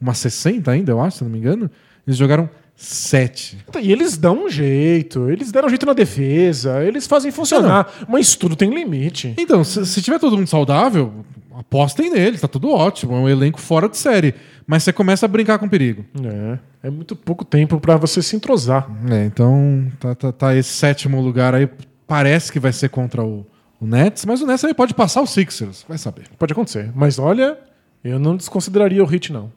umas 0.00 0.18
60 0.18 0.70
ainda, 0.70 0.92
eu 0.92 1.00
acho, 1.00 1.18
se 1.18 1.24
não 1.24 1.30
me 1.30 1.38
engano. 1.38 1.68
Eles 2.06 2.16
jogaram 2.16 2.48
sete. 2.76 3.58
E 3.80 3.90
eles 3.90 4.16
dão 4.16 4.44
um 4.44 4.48
jeito, 4.48 5.30
eles 5.30 5.50
deram 5.50 5.66
um 5.66 5.68
jeito 5.68 5.86
na 5.86 5.92
defesa, 5.92 6.84
eles 6.84 7.06
fazem 7.08 7.32
funcionar. 7.32 7.92
Mas 8.08 8.36
tudo 8.36 8.54
tem 8.54 8.72
limite. 8.72 9.34
Então, 9.36 9.64
se, 9.64 9.84
se 9.84 10.00
tiver 10.00 10.18
todo 10.18 10.36
mundo 10.36 10.48
saudável, 10.48 11.24
apostem 11.58 12.10
neles, 12.10 12.40
tá 12.40 12.48
tudo 12.48 12.70
ótimo. 12.70 13.14
É 13.14 13.18
um 13.18 13.28
elenco 13.28 13.60
fora 13.60 13.88
de 13.88 13.96
série. 13.96 14.34
Mas 14.66 14.82
você 14.82 14.92
começa 14.92 15.26
a 15.26 15.28
brincar 15.28 15.58
com 15.58 15.68
perigo. 15.68 16.04
É, 16.22 16.88
é 16.88 16.90
muito 16.90 17.14
pouco 17.14 17.44
tempo 17.44 17.80
para 17.80 17.96
você 17.96 18.22
se 18.22 18.36
entrosar. 18.36 18.88
É, 19.10 19.24
então 19.24 19.90
tá, 19.98 20.14
tá, 20.14 20.32
tá 20.32 20.56
esse 20.56 20.70
sétimo 20.70 21.20
lugar 21.20 21.54
aí. 21.54 21.68
Parece 22.06 22.52
que 22.52 22.60
vai 22.60 22.72
ser 22.72 22.88
contra 22.88 23.22
o, 23.22 23.46
o 23.80 23.86
Nets, 23.86 24.24
mas 24.24 24.40
o 24.42 24.46
Nets 24.46 24.64
aí 24.64 24.74
pode 24.74 24.94
passar 24.94 25.22
o 25.22 25.26
Sixers, 25.26 25.84
vai 25.88 25.98
saber. 25.98 26.24
Pode 26.38 26.52
acontecer. 26.52 26.90
Mas 26.94 27.18
olha, 27.18 27.58
eu 28.04 28.18
não 28.18 28.36
desconsideraria 28.36 29.02
o 29.02 29.06
Hit, 29.06 29.32
não. 29.32 29.52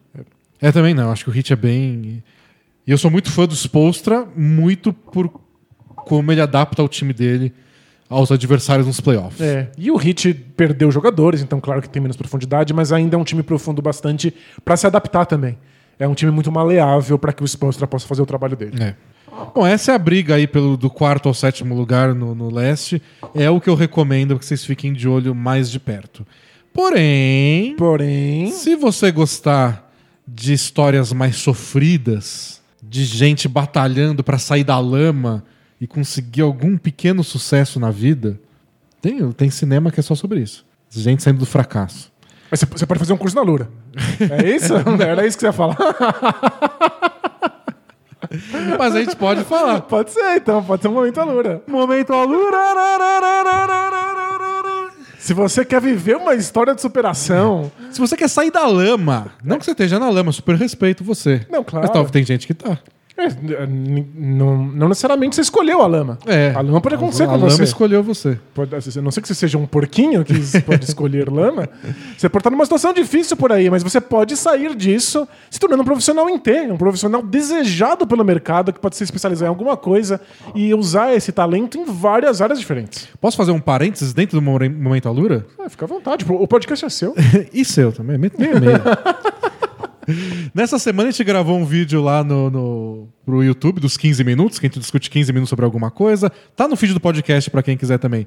É 0.60 0.72
também 0.72 0.94
não, 0.94 1.12
acho 1.12 1.24
que 1.24 1.30
o 1.30 1.32
Hit 1.32 1.52
é 1.52 1.56
bem. 1.56 2.22
E 2.86 2.90
eu 2.90 2.96
sou 2.96 3.10
muito 3.10 3.30
fã 3.30 3.46
do 3.46 3.54
Spolstra, 3.54 4.26
muito 4.36 4.92
por 4.92 5.30
como 6.06 6.30
ele 6.30 6.40
adapta 6.40 6.82
o 6.82 6.88
time 6.88 7.12
dele. 7.12 7.52
Aos 8.08 8.30
adversários 8.30 8.86
nos 8.86 9.00
playoffs. 9.00 9.40
É. 9.40 9.70
E 9.76 9.90
o 9.90 10.00
Heat 10.00 10.34
perdeu 10.56 10.90
jogadores, 10.90 11.42
então 11.42 11.60
claro 11.60 11.82
que 11.82 11.88
tem 11.88 12.00
menos 12.00 12.16
profundidade, 12.16 12.72
mas 12.72 12.92
ainda 12.92 13.16
é 13.16 13.18
um 13.18 13.24
time 13.24 13.42
profundo 13.42 13.82
bastante 13.82 14.34
para 14.64 14.76
se 14.76 14.86
adaptar 14.86 15.26
também. 15.26 15.58
É 15.98 16.06
um 16.06 16.14
time 16.14 16.30
muito 16.30 16.52
maleável 16.52 17.18
para 17.18 17.32
que 17.32 17.42
o 17.42 17.46
Spolstra 17.46 17.86
possa 17.86 18.06
fazer 18.06 18.22
o 18.22 18.26
trabalho 18.26 18.56
dele. 18.56 18.82
É. 18.82 18.94
Bom, 19.54 19.66
essa 19.66 19.92
é 19.92 19.94
a 19.94 19.98
briga 19.98 20.34
aí 20.34 20.46
pelo, 20.46 20.76
do 20.76 20.88
quarto 20.88 21.28
ao 21.28 21.34
sétimo 21.34 21.74
lugar 21.74 22.14
no, 22.14 22.34
no 22.34 22.52
leste. 22.52 23.02
É 23.34 23.50
o 23.50 23.60
que 23.60 23.68
eu 23.68 23.74
recomendo 23.74 24.38
que 24.38 24.44
vocês 24.44 24.64
fiquem 24.64 24.92
de 24.92 25.08
olho 25.08 25.34
mais 25.34 25.70
de 25.70 25.78
perto. 25.78 26.26
Porém, 26.72 27.74
Porém, 27.76 28.50
se 28.50 28.76
você 28.76 29.10
gostar 29.10 29.90
de 30.26 30.52
histórias 30.52 31.12
mais 31.12 31.36
sofridas, 31.36 32.60
de 32.82 33.04
gente 33.04 33.48
batalhando 33.48 34.22
pra 34.22 34.38
sair 34.38 34.64
da 34.64 34.78
lama 34.78 35.44
e 35.80 35.86
conseguir 35.86 36.42
algum 36.42 36.76
pequeno 36.76 37.22
sucesso 37.24 37.78
na 37.80 37.90
vida, 37.90 38.38
tem, 39.00 39.30
tem 39.32 39.50
cinema 39.50 39.90
que 39.90 40.00
é 40.00 40.02
só 40.02 40.14
sobre 40.14 40.40
isso. 40.40 40.64
Gente 40.90 41.22
saindo 41.22 41.38
do 41.40 41.46
fracasso. 41.46 42.10
mas 42.50 42.60
você- 42.60 42.86
pode 42.86 42.98
fazer 42.98 43.12
um 43.12 43.16
curso 43.16 43.36
na 43.36 43.42
Lura. 43.42 43.68
É 44.40 44.48
isso? 44.48 44.72
Era 45.00 45.26
isso 45.26 45.36
que 45.36 45.40
você 45.42 45.46
ia 45.46 45.52
falar? 45.52 45.76
Mas 48.78 48.94
a 48.94 49.00
gente 49.00 49.14
pode 49.14 49.44
falar. 49.44 49.80
Pode 49.82 50.10
ser, 50.10 50.36
então. 50.36 50.62
Pode 50.64 50.82
ser 50.82 50.88
um 50.88 50.92
momento 50.94 51.20
Alura. 51.20 51.62
Momento 51.66 52.12
Alura. 52.12 52.58
Se 55.18 55.32
você 55.34 55.64
quer 55.64 55.80
viver 55.80 56.16
uma 56.16 56.34
história 56.34 56.74
de 56.74 56.80
superação, 56.80 57.70
Se 57.90 58.00
você 58.00 58.16
quer 58.16 58.28
sair 58.28 58.50
da 58.50 58.66
lama, 58.66 59.32
não 59.44 59.58
que 59.58 59.64
você 59.64 59.70
esteja 59.72 59.98
na 59.98 60.08
lama, 60.08 60.32
super 60.32 60.56
respeito 60.56 61.04
você. 61.04 61.46
Não, 61.50 61.62
claro. 61.62 61.86
Mas 61.86 61.92
talvez 61.92 62.10
tem 62.10 62.24
gente 62.24 62.46
que 62.46 62.54
tá. 62.54 62.78
É, 63.18 63.66
não, 63.66 64.58
não 64.58 64.88
necessariamente 64.88 65.34
você 65.34 65.40
escolheu 65.40 65.80
a 65.80 65.86
lama. 65.86 66.18
É. 66.26 66.52
A 66.54 66.60
lama 66.60 66.80
pode 66.80 66.96
acontecer 66.96 67.22
a 67.22 67.26
com 67.26 67.32
lama 67.32 67.48
você. 67.48 67.62
escolheu 67.64 68.02
você. 68.02 68.38
Pode, 68.54 68.74
a 68.74 69.02
não 69.02 69.10
ser 69.10 69.22
que 69.22 69.28
você 69.28 69.34
seja 69.34 69.56
um 69.56 69.66
porquinho 69.66 70.22
que 70.22 70.34
pode 70.60 70.84
escolher 70.86 71.30
lama. 71.30 71.66
Você 72.16 72.28
pode 72.28 72.40
estar 72.40 72.50
numa 72.50 72.64
situação 72.64 72.92
difícil 72.92 73.36
por 73.36 73.50
aí, 73.50 73.70
mas 73.70 73.82
você 73.82 74.00
pode 74.00 74.36
sair 74.36 74.74
disso 74.74 75.26
se 75.50 75.58
tornando 75.58 75.82
um 75.82 75.86
profissional 75.86 76.26
T, 76.38 76.70
um 76.70 76.76
profissional 76.76 77.22
desejado 77.22 78.06
pelo 78.06 78.24
mercado, 78.24 78.72
que 78.72 78.78
pode 78.78 78.96
se 78.96 79.04
especializar 79.04 79.46
em 79.46 79.50
alguma 79.50 79.76
coisa 79.76 80.20
e 80.54 80.74
usar 80.74 81.14
esse 81.14 81.32
talento 81.32 81.78
em 81.78 81.84
várias 81.84 82.42
áreas 82.42 82.58
diferentes. 82.58 83.08
Posso 83.20 83.36
fazer 83.36 83.52
um 83.52 83.60
parênteses 83.60 84.12
dentro 84.12 84.38
do 84.38 84.42
Momento 84.42 85.08
Alura? 85.08 85.46
Ah, 85.58 85.68
fica 85.68 85.86
à 85.86 85.88
vontade, 85.88 86.26
o 86.28 86.46
podcast 86.46 86.84
é 86.84 86.88
seu. 86.88 87.14
e 87.52 87.64
seu 87.64 87.92
também, 87.92 88.18
meio 88.18 88.32
meio. 88.38 88.80
Nessa 90.54 90.78
semana 90.78 91.08
a 91.08 91.12
gente 91.12 91.24
gravou 91.24 91.58
um 91.58 91.64
vídeo 91.64 92.02
lá 92.02 92.22
no, 92.22 92.50
no 92.50 93.08
pro 93.24 93.42
YouTube 93.42 93.80
dos 93.80 93.96
15 93.96 94.22
minutos, 94.24 94.58
que 94.58 94.66
a 94.66 94.68
gente 94.68 94.78
discute 94.78 95.10
15 95.10 95.32
minutos 95.32 95.50
sobre 95.50 95.64
alguma 95.64 95.90
coisa. 95.90 96.30
Tá 96.54 96.68
no 96.68 96.76
feed 96.76 96.94
do 96.94 97.00
podcast 97.00 97.50
pra 97.50 97.62
quem 97.62 97.76
quiser 97.76 97.98
também. 97.98 98.26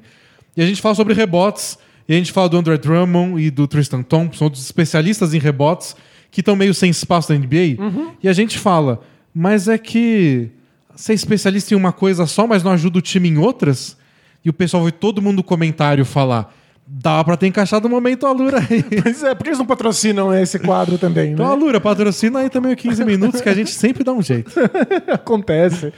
E 0.56 0.62
a 0.62 0.66
gente 0.66 0.80
fala 0.82 0.94
sobre 0.94 1.14
rebotes, 1.14 1.78
e 2.08 2.14
a 2.14 2.16
gente 2.16 2.32
fala 2.32 2.48
do 2.48 2.56
André 2.56 2.76
Drummond 2.76 3.40
e 3.40 3.50
do 3.50 3.66
Tristan 3.66 4.02
Thompson, 4.02 4.44
outros 4.44 4.64
especialistas 4.64 5.32
em 5.32 5.38
rebotes 5.38 5.94
que 6.30 6.40
estão 6.40 6.54
meio 6.56 6.74
sem 6.74 6.90
espaço 6.90 7.32
na 7.32 7.38
NBA. 7.38 7.76
E 8.22 8.28
a 8.28 8.32
gente 8.32 8.58
fala, 8.58 9.00
mas 9.34 9.68
é 9.68 9.78
que 9.78 10.50
ser 10.94 11.14
especialista 11.14 11.72
em 11.72 11.76
uma 11.76 11.92
coisa 11.92 12.26
só, 12.26 12.46
mas 12.46 12.62
não 12.62 12.72
ajuda 12.72 12.98
o 12.98 13.02
time 13.02 13.28
em 13.28 13.38
outras? 13.38 13.96
E 14.44 14.50
o 14.50 14.52
pessoal 14.52 14.82
foi 14.82 14.92
todo 14.92 15.22
mundo 15.22 15.36
no 15.36 15.42
comentário 15.42 16.04
falar, 16.04 16.54
dá 16.92 17.22
pra 17.22 17.36
ter 17.36 17.46
encaixado 17.46 17.86
o 17.86 17.90
momento 17.90 18.26
Alura 18.26 18.58
aí. 18.58 18.84
Mas 19.04 19.22
é, 19.22 19.34
por 19.34 19.44
que 19.44 19.50
eles 19.50 19.58
não 19.58 19.66
patrocinam 19.66 20.34
esse 20.34 20.58
quadro 20.58 20.98
também, 20.98 21.28
né? 21.28 21.32
Então, 21.34 21.46
Alura, 21.46 21.80
patrocina 21.80 22.40
aí 22.40 22.50
também 22.50 22.72
o 22.72 22.76
15 22.76 23.04
minutos 23.04 23.40
que 23.40 23.48
a 23.48 23.54
gente 23.54 23.70
sempre 23.70 24.02
dá 24.02 24.12
um 24.12 24.20
jeito. 24.20 24.52
Acontece. 25.08 25.92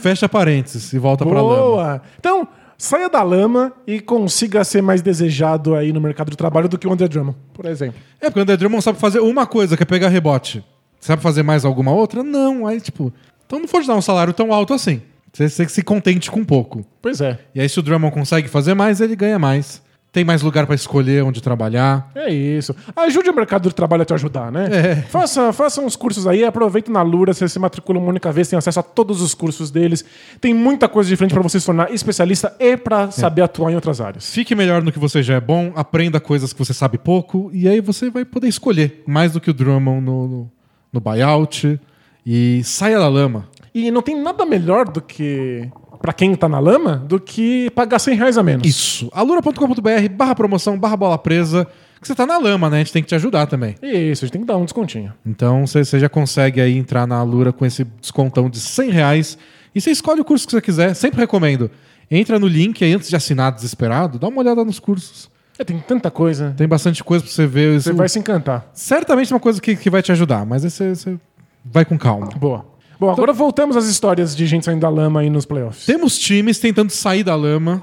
Fecha 0.00 0.28
parênteses 0.28 0.92
e 0.92 0.98
volta 0.98 1.24
pra 1.24 1.40
lama. 1.40 1.56
Boa! 1.56 2.02
Então, 2.18 2.48
saia 2.76 3.08
da 3.08 3.22
lama 3.22 3.72
e 3.86 4.00
consiga 4.00 4.64
ser 4.64 4.82
mais 4.82 5.00
desejado 5.00 5.76
aí 5.76 5.92
no 5.92 6.00
mercado 6.00 6.30
de 6.30 6.36
trabalho 6.36 6.68
do 6.68 6.76
que 6.76 6.88
o 6.88 6.92
André 6.92 7.06
Drummond, 7.06 7.36
por 7.54 7.66
exemplo. 7.66 8.00
É, 8.20 8.26
porque 8.26 8.40
o 8.40 8.42
André 8.42 8.56
Drummond 8.56 8.82
sabe 8.82 8.98
fazer 8.98 9.20
uma 9.20 9.46
coisa, 9.46 9.76
que 9.76 9.84
é 9.84 9.86
pegar 9.86 10.08
rebote. 10.08 10.64
Sabe 10.98 11.22
fazer 11.22 11.42
mais 11.42 11.64
alguma 11.64 11.92
outra? 11.92 12.22
Não. 12.22 12.66
Aí, 12.66 12.80
tipo, 12.80 13.12
então 13.46 13.58
não 13.60 13.66
pode 13.66 13.86
dar 13.86 13.94
um 13.94 14.02
salário 14.02 14.32
tão 14.32 14.52
alto 14.52 14.74
assim. 14.74 15.02
Você, 15.32 15.48
você 15.48 15.68
se 15.68 15.82
contente 15.82 16.30
com 16.30 16.44
pouco. 16.44 16.84
Pois 17.00 17.20
é. 17.20 17.38
E 17.54 17.60
aí, 17.60 17.68
se 17.68 17.78
o 17.78 17.82
Drummond 17.82 18.12
consegue 18.12 18.48
fazer 18.48 18.74
mais, 18.74 19.00
ele 19.00 19.16
ganha 19.16 19.38
mais. 19.38 19.82
Tem 20.12 20.24
mais 20.24 20.42
lugar 20.42 20.66
pra 20.66 20.74
escolher 20.74 21.24
onde 21.24 21.40
trabalhar. 21.40 22.10
É 22.14 22.30
isso. 22.30 22.76
Ajude 22.94 23.30
o 23.30 23.34
mercado 23.34 23.66
de 23.66 23.74
trabalho 23.74 24.02
a 24.02 24.04
te 24.04 24.12
ajudar, 24.12 24.52
né? 24.52 24.68
É. 24.70 24.94
Faça, 24.96 25.54
faça 25.54 25.80
uns 25.80 25.96
cursos 25.96 26.26
aí, 26.26 26.44
aproveita 26.44 26.92
na 26.92 27.00
Lura, 27.00 27.32
você 27.32 27.48
se 27.48 27.58
matricula 27.58 27.98
uma 27.98 28.10
única 28.10 28.30
vez, 28.30 28.46
tem 28.46 28.58
acesso 28.58 28.78
a 28.80 28.82
todos 28.82 29.22
os 29.22 29.32
cursos 29.32 29.70
deles. 29.70 30.04
Tem 30.38 30.52
muita 30.52 30.86
coisa 30.86 31.08
diferente 31.08 31.32
para 31.32 31.42
você 31.42 31.58
se 31.58 31.64
tornar 31.64 31.90
especialista 31.90 32.54
e 32.60 32.76
para 32.76 33.10
saber 33.10 33.40
atuar 33.40 33.72
em 33.72 33.74
outras 33.74 34.02
áreas. 34.02 34.30
Fique 34.30 34.54
melhor 34.54 34.82
no 34.82 34.92
que 34.92 34.98
você 34.98 35.22
já 35.22 35.36
é 35.36 35.40
bom, 35.40 35.72
aprenda 35.74 36.20
coisas 36.20 36.52
que 36.52 36.58
você 36.58 36.74
sabe 36.74 36.98
pouco, 36.98 37.50
e 37.54 37.66
aí 37.66 37.80
você 37.80 38.10
vai 38.10 38.26
poder 38.26 38.48
escolher 38.48 39.02
mais 39.06 39.32
do 39.32 39.40
que 39.40 39.48
o 39.48 39.54
Drummond 39.54 40.04
no, 40.04 40.28
no, 40.28 40.50
no 40.92 41.00
buyout. 41.00 41.80
E 42.24 42.62
saia 42.64 42.98
da 42.98 43.08
lama. 43.08 43.48
E 43.74 43.90
não 43.90 44.02
tem 44.02 44.20
nada 44.20 44.44
melhor 44.44 44.88
do 44.88 45.00
que, 45.00 45.68
para 46.02 46.12
quem 46.12 46.34
tá 46.34 46.48
na 46.48 46.58
lama, 46.58 46.96
do 46.96 47.18
que 47.20 47.70
pagar 47.70 47.98
100 48.00 48.16
reais 48.16 48.36
a 48.36 48.42
menos. 48.42 48.66
Isso. 48.66 49.08
alura.com.br 49.12 50.08
barra 50.10 50.34
promoção, 50.34 50.76
barra 50.78 50.96
bola 50.96 51.16
presa. 51.16 51.66
Que 52.00 52.08
você 52.08 52.14
tá 52.16 52.26
na 52.26 52.36
lama, 52.36 52.68
né? 52.68 52.76
A 52.76 52.78
gente 52.80 52.92
tem 52.92 53.00
que 53.02 53.08
te 53.08 53.14
ajudar 53.14 53.46
também. 53.46 53.76
Isso, 53.80 54.24
a 54.24 54.26
gente 54.26 54.32
tem 54.32 54.40
que 54.40 54.46
dar 54.46 54.56
um 54.56 54.64
descontinho. 54.64 55.12
Então 55.24 55.64
você 55.64 55.84
já 56.00 56.08
consegue 56.08 56.60
aí 56.60 56.76
entrar 56.76 57.06
na 57.06 57.16
Alura 57.16 57.52
com 57.52 57.64
esse 57.64 57.84
descontão 57.84 58.50
de 58.50 58.58
100 58.58 58.90
reais. 58.90 59.38
E 59.72 59.80
você 59.80 59.92
escolhe 59.92 60.20
o 60.20 60.24
curso 60.24 60.44
que 60.44 60.50
você 60.50 60.60
quiser. 60.60 60.94
Sempre 60.94 61.20
recomendo. 61.20 61.70
Entra 62.10 62.40
no 62.40 62.48
link 62.48 62.82
aí 62.84 62.92
antes 62.92 63.08
de 63.08 63.14
assinar 63.14 63.52
desesperado. 63.52 64.18
Dá 64.18 64.26
uma 64.26 64.40
olhada 64.40 64.64
nos 64.64 64.80
cursos. 64.80 65.30
É, 65.56 65.62
tem 65.62 65.78
tanta 65.78 66.10
coisa. 66.10 66.52
Tem 66.56 66.66
bastante 66.66 67.04
coisa 67.04 67.24
pra 67.24 67.32
você 67.32 67.46
ver. 67.46 67.80
Você 67.80 67.90
Isso- 67.90 67.96
vai 67.96 68.08
se 68.08 68.18
encantar. 68.18 68.68
Certamente 68.74 69.32
é 69.32 69.36
uma 69.36 69.40
coisa 69.40 69.60
que, 69.60 69.76
que 69.76 69.88
vai 69.88 70.02
te 70.02 70.10
ajudar. 70.10 70.44
Mas 70.44 70.64
aí 70.64 70.70
você, 70.72 70.94
você 70.96 71.16
vai 71.64 71.84
com 71.84 71.96
calma. 71.96 72.26
Boa. 72.36 72.66
Bom, 73.02 73.10
agora 73.10 73.32
voltamos 73.32 73.76
às 73.76 73.86
histórias 73.86 74.36
de 74.36 74.46
gente 74.46 74.64
saindo 74.64 74.82
da 74.82 74.88
lama 74.88 75.18
aí 75.18 75.28
nos 75.28 75.44
playoffs. 75.44 75.86
Temos 75.86 76.16
times 76.16 76.60
tentando 76.60 76.90
sair 76.90 77.24
da 77.24 77.34
lama. 77.34 77.82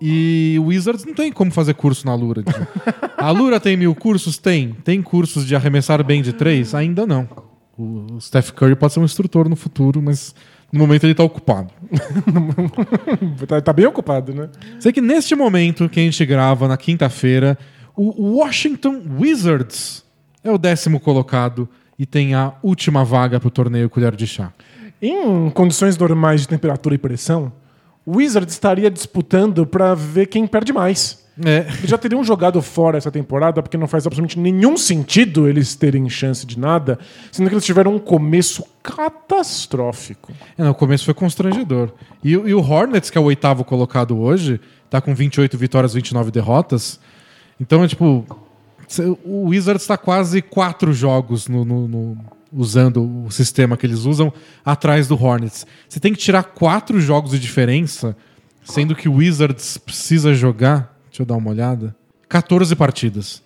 E 0.00 0.56
o 0.60 0.66
Wizards 0.66 1.04
não 1.04 1.12
tem 1.12 1.32
como 1.32 1.50
fazer 1.50 1.74
curso 1.74 2.06
na 2.06 2.12
tipo. 2.12 2.68
A 3.18 3.26
Alura 3.26 3.58
tem 3.58 3.76
mil 3.76 3.92
cursos? 3.96 4.38
Tem. 4.38 4.72
Tem 4.84 5.02
cursos 5.02 5.44
de 5.44 5.56
arremessar 5.56 6.04
bem 6.04 6.22
de 6.22 6.32
três? 6.32 6.72
Ainda 6.72 7.04
não. 7.04 7.28
O 7.76 8.20
Steph 8.20 8.52
Curry 8.52 8.76
pode 8.76 8.92
ser 8.92 9.00
um 9.00 9.04
instrutor 9.04 9.48
no 9.48 9.56
futuro, 9.56 10.00
mas 10.00 10.36
no 10.72 10.78
momento 10.78 11.02
ele 11.02 11.16
tá 11.16 11.24
ocupado. 11.24 11.72
Tá, 13.48 13.60
tá 13.60 13.72
bem 13.72 13.86
ocupado, 13.86 14.32
né? 14.32 14.50
Sei 14.78 14.92
que 14.92 15.00
neste 15.00 15.34
momento 15.34 15.88
que 15.88 15.98
a 15.98 16.02
gente 16.04 16.24
grava, 16.24 16.68
na 16.68 16.76
quinta-feira, 16.76 17.58
o 17.96 18.36
Washington 18.36 19.02
Wizards 19.18 20.04
é 20.44 20.50
o 20.52 20.56
décimo 20.56 21.00
colocado 21.00 21.68
e 22.00 22.06
tem 22.06 22.32
a 22.34 22.54
última 22.62 23.04
vaga 23.04 23.38
pro 23.38 23.50
torneio 23.50 23.90
Colher 23.90 24.16
de 24.16 24.26
Chá. 24.26 24.50
Em 25.02 25.50
condições 25.50 25.98
normais 25.98 26.40
de 26.40 26.48
temperatura 26.48 26.94
e 26.94 26.98
pressão, 26.98 27.52
o 28.06 28.16
Wizard 28.16 28.50
estaria 28.50 28.90
disputando 28.90 29.66
para 29.66 29.94
ver 29.94 30.26
quem 30.26 30.46
perde 30.46 30.72
mais. 30.72 31.20
É. 31.44 31.58
Eles 31.78 31.88
já 31.90 31.96
teriam 31.98 32.22
jogado 32.24 32.60
fora 32.62 32.98
essa 32.98 33.10
temporada, 33.10 33.62
porque 33.62 33.76
não 33.76 33.86
faz 33.86 34.06
absolutamente 34.06 34.38
nenhum 34.38 34.76
sentido 34.78 35.46
eles 35.48 35.74
terem 35.74 36.08
chance 36.08 36.44
de 36.46 36.58
nada, 36.58 36.98
sendo 37.30 37.48
que 37.48 37.54
eles 37.54 37.64
tiveram 37.64 37.94
um 37.94 37.98
começo 37.98 38.64
catastrófico. 38.82 40.32
É, 40.58 40.62
não, 40.64 40.70
o 40.70 40.74
começo 40.74 41.04
foi 41.04 41.14
constrangedor. 41.14 41.90
E, 42.22 42.36
o- 42.36 42.48
e 42.48 42.54
o 42.54 42.60
Hornets, 42.60 43.10
que 43.10 43.16
é 43.18 43.20
o 43.20 43.24
oitavo 43.24 43.64
colocado 43.64 44.18
hoje, 44.18 44.60
tá 44.88 45.00
com 45.00 45.14
28 45.14 45.56
vitórias, 45.56 45.94
29 45.94 46.30
derrotas. 46.30 46.98
Então 47.60 47.82
é 47.84 47.88
tipo. 47.88 48.24
O 49.24 49.48
Wizards 49.48 49.82
está 49.82 49.96
quase 49.96 50.42
quatro 50.42 50.92
jogos 50.92 51.46
no, 51.48 51.64
no- 51.64 51.86
no- 51.88 52.18
usando 52.52 53.24
o 53.26 53.30
sistema 53.30 53.76
que 53.76 53.86
eles 53.86 54.00
usam 54.00 54.32
atrás 54.64 55.06
do 55.06 55.14
Hornets. 55.22 55.64
Você 55.88 56.00
tem 56.00 56.12
que 56.12 56.18
tirar 56.18 56.42
quatro 56.42 57.00
jogos 57.00 57.30
de 57.30 57.38
diferença, 57.38 58.16
sendo 58.64 58.94
que 58.96 59.08
o 59.08 59.14
Wizards 59.14 59.76
precisa 59.78 60.34
jogar. 60.34 60.98
Deixa 61.08 61.22
eu 61.22 61.26
dar 61.26 61.36
uma 61.36 61.50
olhada. 61.50 61.94
14 62.28 62.74
partidas. 62.74 63.42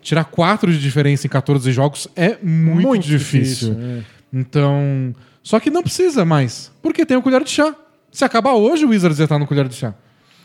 Tirar 0.00 0.24
quatro 0.24 0.70
de 0.72 0.78
diferença 0.80 1.26
em 1.26 1.30
14 1.30 1.72
jogos 1.72 2.06
é 2.14 2.38
muito, 2.42 3.02
difícil. 3.04 3.74
é. 3.78 4.02
Então. 4.32 5.14
Só 5.42 5.58
que 5.60 5.70
não 5.70 5.82
precisa 5.82 6.24
mais. 6.24 6.70
Porque 6.82 7.04
tem 7.04 7.16
o 7.16 7.22
colher 7.22 7.42
de 7.44 7.50
chá. 7.50 7.74
Se 8.12 8.24
acabar 8.24 8.54
hoje, 8.54 8.84
o 8.84 8.90
Wizards 8.90 9.18
já 9.18 9.26
tá 9.26 9.38
no 9.38 9.46
colher 9.46 9.66
de 9.68 9.74
chá. 9.74 9.94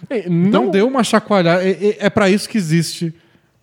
É, 0.09 0.19
Então 0.27 0.65
não, 0.65 0.71
deu 0.71 0.87
uma 0.87 1.03
chacoalhada. 1.03 1.63
É, 1.63 1.69
é, 1.71 1.97
é 2.05 2.09
para 2.09 2.29
isso 2.29 2.49
que 2.49 2.57
existe 2.57 3.13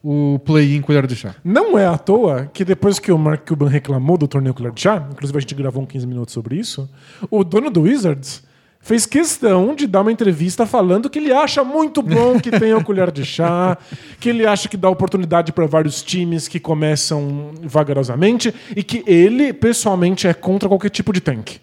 o 0.03 0.39
play-in 0.45 0.81
colher 0.81 1.07
de 1.07 1.17
chá. 1.17 1.35
não 1.45 1.79
é 1.79 1.87
à 1.87 1.99
toa 1.99 2.51
que 2.53 2.65
depois 2.65 2.99
que 2.99 3.11
o 3.11 3.19
Mark 3.19 3.47
Cuban 3.47 3.69
reclamou 3.69 4.17
do 4.17 4.29
torneio 4.29 4.55
Colher 4.55 4.73
de 4.73 4.81
Chá, 4.81 5.09
inclusive 5.11 5.37
a 5.37 5.41
gente 5.41 5.55
gravou 5.55 5.83
um 5.83 5.87
15 5.87 6.07
minutos 6.07 6.33
sobre 6.33 6.57
isso, 6.57 6.89
o 7.31 7.43
dono 7.43 7.71
do 7.71 7.83
Wizards 7.83 8.45
fez 8.87 9.05
questão 9.05 9.75
de 9.75 9.85
dar 9.85 10.03
uma 10.03 10.13
entrevista 10.13 10.65
falando 10.65 11.11
que 11.11 11.19
ele 11.19 11.33
acha 11.33 11.65
muito 11.65 12.01
bom 12.01 12.39
que 12.39 12.53
tenha 12.53 12.79
o 12.79 12.85
colher 12.85 13.11
de 13.11 13.25
chá, 13.25 13.77
que 14.21 14.29
ele 14.29 14.47
acha 14.47 14.69
que 14.69 14.77
dá 14.77 14.89
oportunidade 14.89 15.53
para 15.53 15.67
vários 15.67 16.05
times 16.05 16.47
que 16.47 16.61
começam 16.61 17.51
vagarosamente 17.65 18.55
e 18.77 18.85
que 18.85 19.03
ele, 19.05 19.53
pessoalmente, 19.53 20.29
é 20.29 20.33
contra 20.33 20.69
qualquer 20.69 20.91
tipo 20.91 21.13
de 21.13 21.21
tank. 21.21 21.57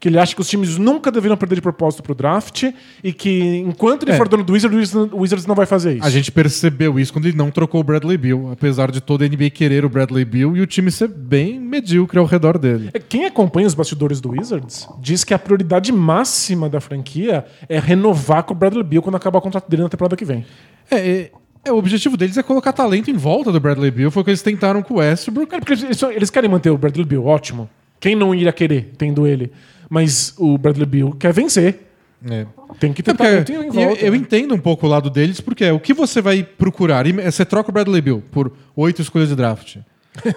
Que 0.00 0.08
ele 0.08 0.18
acha 0.18 0.34
que 0.34 0.40
os 0.40 0.48
times 0.48 0.78
nunca 0.78 1.10
deveriam 1.10 1.36
perder 1.36 1.56
de 1.56 1.60
propósito 1.60 2.02
pro 2.04 2.14
draft 2.14 2.64
e 3.02 3.12
que 3.12 3.56
enquanto 3.66 4.04
ele 4.04 4.12
É. 4.12 4.16
for 4.16 4.28
dono 4.28 4.44
do 4.44 4.52
Wizards, 4.52 4.94
o 4.94 5.18
Wizards- 5.18 5.44
não 5.46 5.54
vai 5.56 5.66
fazer 5.66 5.94
isso. 5.96 6.06
A 6.06 6.10
gente 6.10 6.30
percebeu 6.30 7.00
isso 7.00 7.12
quando 7.12 7.26
ele 7.26 7.36
não 7.36 7.50
trocou 7.50 7.80
o 7.80 7.84
Bradley 7.84 8.16
Bill, 8.16 8.50
apesar 8.52 8.90
de 8.92 9.00
toda 9.00 9.24
a 9.24 9.28
NBA 9.28 9.50
querer 9.50 9.84
o 9.84 9.88
Bradley 9.88 10.24
Bill 10.24 10.56
e 10.56 10.60
o 10.60 10.66
time 10.66 10.90
ser 10.90 11.08
bem 11.08 11.58
medíocre 11.58 12.18
ao 12.18 12.24
redor 12.24 12.58
dele. 12.58 12.90
É, 12.94 12.98
Quem 12.98 13.24
acompanha 13.26 13.66
os 13.66 13.74
bastidores 13.74 14.20
do 14.20 14.30
Wizards 14.30 14.86
diz 15.00 15.24
que 15.24 15.34
a 15.34 15.38
prioridade 15.38 15.90
máxima 15.90 16.68
da 16.68 16.80
franquia 16.80 17.44
é 17.68 17.78
renovar 17.78 18.42
com 18.44 18.54
o 18.54 18.56
Bradley 18.56 18.84
Beal 18.84 19.02
quando 19.02 19.16
acabar 19.16 19.38
o 19.38 19.42
contrato 19.42 19.68
dele 19.68 19.82
na 19.82 19.88
temporada 19.88 20.14
que 20.16 20.24
vem. 20.24 20.44
É, 20.90 20.96
é, 20.96 21.30
é, 21.64 21.72
o 21.72 21.76
objetivo 21.76 22.16
deles 22.16 22.36
é 22.38 22.42
colocar 22.42 22.72
talento 22.72 23.10
em 23.10 23.14
volta 23.16 23.50
do 23.50 23.58
Bradley 23.58 23.90
Bill, 23.90 24.10
foi 24.10 24.22
o 24.22 24.24
que 24.24 24.30
eles 24.30 24.42
tentaram 24.42 24.80
com 24.82 24.94
o 24.94 24.96
Westbrook. 24.98 25.48
Cara, 25.50 25.60
porque 25.62 25.84
eles, 25.84 26.02
eles 26.02 26.30
querem 26.30 26.48
manter 26.48 26.70
o 26.70 26.78
Bradley 26.78 27.04
Beal, 27.04 27.24
ótimo. 27.26 27.68
Quem 28.00 28.14
não 28.14 28.32
iria 28.34 28.52
querer, 28.52 28.92
tendo 28.96 29.26
ele? 29.26 29.50
Mas 29.88 30.34
o 30.38 30.56
Bradley 30.58 30.86
Beal 30.86 31.12
quer 31.12 31.32
vencer. 31.32 31.86
É. 32.28 32.46
Tem 32.80 32.92
que 32.92 33.02
ter 33.02 33.12
É 33.20 33.44
eu, 33.48 33.72
volta. 33.72 34.04
eu 34.04 34.10
né? 34.12 34.16
entendo 34.18 34.54
um 34.54 34.58
pouco 34.58 34.86
o 34.86 34.88
lado 34.90 35.08
deles, 35.08 35.40
porque 35.40 35.64
é 35.64 35.72
o 35.72 35.78
que 35.80 35.94
você 35.94 36.20
vai 36.20 36.42
procurar. 36.42 37.04
Você 37.24 37.44
troca 37.44 37.70
o 37.70 37.72
Bradley 37.72 38.00
Bill 38.02 38.22
por 38.30 38.52
oito 38.76 39.00
escolhas 39.00 39.28
de 39.28 39.36
draft. 39.36 39.76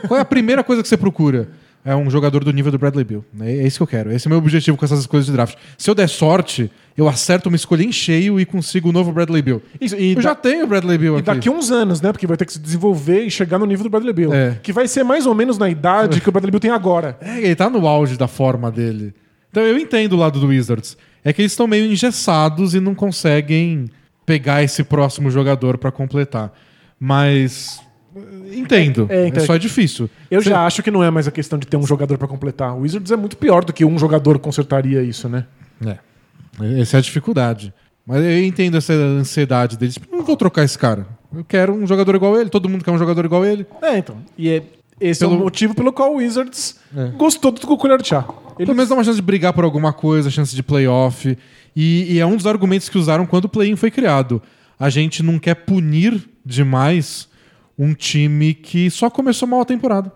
Qual 0.07 0.17
é 0.17 0.21
a 0.21 0.25
primeira 0.25 0.63
coisa 0.63 0.81
que 0.83 0.87
você 0.87 0.95
procura? 0.97 1.49
É 1.83 1.95
um 1.95 2.07
jogador 2.11 2.43
do 2.43 2.53
nível 2.53 2.71
do 2.71 2.77
Bradley 2.77 3.03
Bill. 3.03 3.25
É 3.41 3.51
é 3.57 3.65
isso 3.67 3.77
que 3.79 3.83
eu 3.83 3.87
quero. 3.87 4.11
Esse 4.11 4.27
é 4.27 4.29
o 4.29 4.29
meu 4.29 4.37
objetivo 4.37 4.77
com 4.77 4.85
essas 4.85 4.99
escolhas 4.99 5.25
de 5.25 5.31
draft. 5.31 5.55
Se 5.75 5.89
eu 5.89 5.95
der 5.95 6.07
sorte, 6.07 6.69
eu 6.95 7.09
acerto 7.09 7.49
uma 7.49 7.55
escolha 7.55 7.81
em 7.81 7.91
cheio 7.91 8.39
e 8.39 8.45
consigo 8.45 8.89
o 8.89 8.91
novo 8.91 9.11
Bradley 9.11 9.41
Bill. 9.41 9.63
Isso, 9.81 9.95
Eu 9.95 10.15
da- 10.17 10.21
já 10.21 10.35
tenho 10.35 10.65
o 10.65 10.67
Bradley 10.67 10.99
Bill 10.99 11.15
E 11.15 11.17
aqui. 11.17 11.25
daqui 11.25 11.49
a 11.49 11.51
uns 11.51 11.71
anos, 11.71 11.99
né? 11.99 12.11
Porque 12.11 12.27
vai 12.27 12.37
ter 12.37 12.45
que 12.45 12.53
se 12.53 12.59
desenvolver 12.59 13.23
e 13.25 13.31
chegar 13.31 13.57
no 13.57 13.65
nível 13.65 13.85
do 13.85 13.89
Bradley 13.89 14.13
Beal. 14.13 14.31
É. 14.31 14.59
Que 14.61 14.71
vai 14.71 14.87
ser 14.87 15.03
mais 15.03 15.25
ou 15.25 15.33
menos 15.33 15.57
na 15.57 15.67
idade 15.67 16.21
que 16.21 16.29
o 16.29 16.31
Bradley 16.31 16.51
Beal 16.51 16.59
tem 16.59 16.69
agora. 16.69 17.17
É, 17.19 17.39
ele 17.39 17.55
tá 17.55 17.67
no 17.67 17.87
auge 17.87 18.15
da 18.15 18.27
forma 18.27 18.69
dele. 18.71 19.11
Então 19.51 19.61
eu 19.63 19.77
entendo 19.77 20.13
o 20.13 20.17
lado 20.17 20.39
do 20.39 20.47
Wizards. 20.47 20.97
É 21.23 21.31
que 21.31 21.41
eles 21.41 21.51
estão 21.51 21.67
meio 21.67 21.85
engessados 21.91 22.73
e 22.73 22.79
não 22.79 22.95
conseguem 22.95 23.85
pegar 24.25 24.63
esse 24.63 24.83
próximo 24.83 25.29
jogador 25.29 25.77
pra 25.77 25.91
completar. 25.91 26.51
Mas. 26.99 27.79
eh, 28.15 28.55
Entendo. 28.57 29.07
É, 29.09 29.23
É, 29.23 29.27
então- 29.27 29.45
só 29.45 29.57
difícil. 29.57 30.09
Eu 30.29 30.41
Você- 30.41 30.49
já 30.49 30.65
acho 30.65 30.81
que 30.81 30.89
não 30.91 31.03
é 31.03 31.11
mais 31.11 31.27
a 31.27 31.31
questão 31.31 31.59
de 31.59 31.67
ter 31.67 31.77
um 31.77 31.85
jogador 31.85 32.17
pra 32.17 32.27
completar. 32.27 32.73
O 32.75 32.81
Wizards 32.81 33.11
é 33.11 33.15
muito 33.15 33.37
pior 33.37 33.63
do 33.65 33.71
que 33.73 33.83
um 33.85 33.97
jogador 33.97 34.39
consertaria 34.39 35.03
isso, 35.03 35.27
né? 35.29 35.45
É. 35.85 35.97
Essa 36.81 36.97
é 36.97 36.99
a 36.99 37.01
dificuldade. 37.01 37.73
Mas 38.05 38.23
eu 38.23 38.43
entendo 38.43 38.77
essa 38.77 38.93
ansiedade 38.93 39.77
deles. 39.77 39.97
Não 40.11 40.23
vou 40.23 40.35
trocar 40.35 40.63
esse 40.63 40.77
cara. 40.77 41.05
Eu 41.33 41.45
quero 41.45 41.73
um 41.73 41.85
jogador 41.87 42.15
igual 42.15 42.39
ele. 42.39 42.49
Todo 42.49 42.67
mundo 42.67 42.83
quer 42.83 42.91
um 42.91 42.97
jogador 42.97 43.23
igual 43.25 43.45
ele. 43.45 43.65
É, 43.81 43.97
então. 43.97 44.17
E 44.37 44.49
é, 44.49 44.63
esse 45.01 45.23
é 45.23 45.27
Pelo- 45.27 45.39
o 45.39 45.43
motivo 45.43 45.73
pelo 45.75 45.91
qual 45.91 46.13
o 46.13 46.17
Wizards 46.17 46.77
É. 46.95 47.07
gostou 47.17 47.51
do 47.51 47.59
colher 47.77 48.01
de 48.01 48.07
chá. 48.07 48.25
Ele 48.57 48.65
Pelo 48.65 48.75
menos 48.75 48.89
dá 48.89 48.95
uma 48.95 49.03
chance 49.03 49.15
de 49.15 49.21
brigar 49.21 49.51
por 49.53 49.63
alguma 49.63 49.91
coisa, 49.91 50.29
chance 50.29 50.55
de 50.55 50.61
playoff. 50.63 51.37
E, 51.75 52.13
e 52.13 52.19
é 52.19 52.25
um 52.25 52.35
dos 52.35 52.45
argumentos 52.45 52.87
que 52.89 52.97
usaram 52.97 53.25
quando 53.25 53.45
o 53.45 53.49
play-in 53.49 53.75
foi 53.75 53.89
criado. 53.91 54.41
A 54.79 54.89
gente 54.89 55.23
não 55.23 55.39
quer 55.39 55.55
punir 55.55 56.21
demais 56.45 57.27
um 57.77 57.93
time 57.93 58.53
que 58.53 58.89
só 58.89 59.09
começou 59.09 59.47
mal 59.47 59.61
a 59.61 59.65
temporada. 59.65 60.11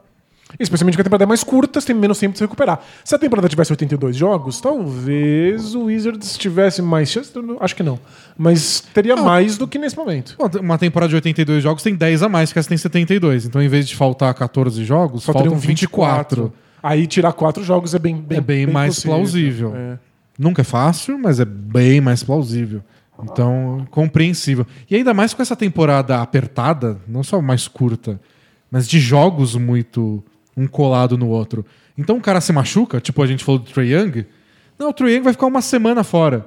Especialmente 0.60 0.96
que 0.96 1.02
a 1.02 1.04
temporada 1.04 1.24
é 1.24 1.28
mais 1.28 1.44
curta, 1.44 1.82
você 1.82 1.88
tem 1.88 1.96
menos 1.96 2.18
tempo 2.20 2.34
de 2.34 2.38
se 2.38 2.44
recuperar. 2.44 2.80
Se 3.04 3.14
a 3.14 3.20
temporada 3.20 3.50
tivesse 3.50 3.74
82 3.74 4.16
jogos, 4.16 4.62
talvez 4.62 5.76
o 5.76 5.86
Wizards 5.86 6.38
tivesse 6.38 6.82
mais 6.82 7.10
chance. 7.10 7.32
não- 7.36 7.58
Acho 7.60 7.76
que 7.76 7.84
não. 7.84 8.00
Mas 8.38 8.82
teria 8.94 9.16
mais 9.16 9.58
do 9.58 9.68
que 9.68 9.78
nesse 9.78 9.98
momento. 9.98 10.36
Uma 10.62 10.78
temporada 10.78 11.10
de 11.10 11.16
82 11.16 11.62
jogos 11.64 11.84
tem 11.84 11.96
10 11.96 12.24
a 12.24 12.30
mais, 12.30 12.54
que 12.54 12.60
essa 12.60 12.70
tem 12.70 12.78
72. 12.78 13.46
Então, 13.46 13.62
em 13.62 13.68
vez 13.68 13.88
de 13.88 13.96
faltar 13.96 14.34
14 14.34 14.84
jogos, 14.86 15.24
Só 15.24 15.34
faltam 15.34 15.52
teriam 15.52 15.60
24. 15.60 16.44
24. 16.44 16.66
Aí 16.82 17.08
tirar 17.08 17.34
quatro 17.34 17.64
jogos 17.64 17.94
é 17.96 18.00
bem, 18.00 18.16
bem 18.16 18.38
É 18.38 18.42
bem 18.42 18.68
mais 18.68 18.96
possível. 18.96 19.16
plausível. 19.16 19.76
É. 19.76 19.98
Nunca 20.38 20.62
é 20.62 20.66
fácil, 20.66 21.18
mas 21.18 21.40
é 21.40 21.46
bem 21.46 22.00
mais 22.00 22.24
plausível. 22.24 22.82
Então, 23.24 23.88
compreensível. 23.90 24.68
E 24.90 24.96
ainda 24.96 25.14
mais 25.14 25.34
com 25.34 25.42
essa 25.42 25.56
temporada 25.56 26.22
apertada, 26.22 26.98
não 27.08 27.24
só 27.24 27.42
mais 27.42 27.68
curta, 27.68 28.20
mas 28.70 28.88
de 28.88 29.00
jogos 29.00 29.56
muito 29.56 30.24
um 30.56 30.68
colado 30.68 31.18
no 31.18 31.28
outro. 31.30 31.66
Então 31.98 32.18
o 32.18 32.22
cara 32.22 32.42
se 32.42 32.52
machuca, 32.52 33.00
tipo 33.00 33.22
a 33.22 33.28
gente 33.28 33.44
falou 33.44 33.60
do 33.60 33.72
Trae 33.72 33.94
Young. 33.94 34.26
Não, 34.78 34.90
o 34.90 34.94
Trae 34.94 35.14
Young 35.14 35.24
vai 35.24 35.34
ficar 35.34 35.48
uma 35.48 35.62
semana 35.62 36.04
fora. 36.04 36.46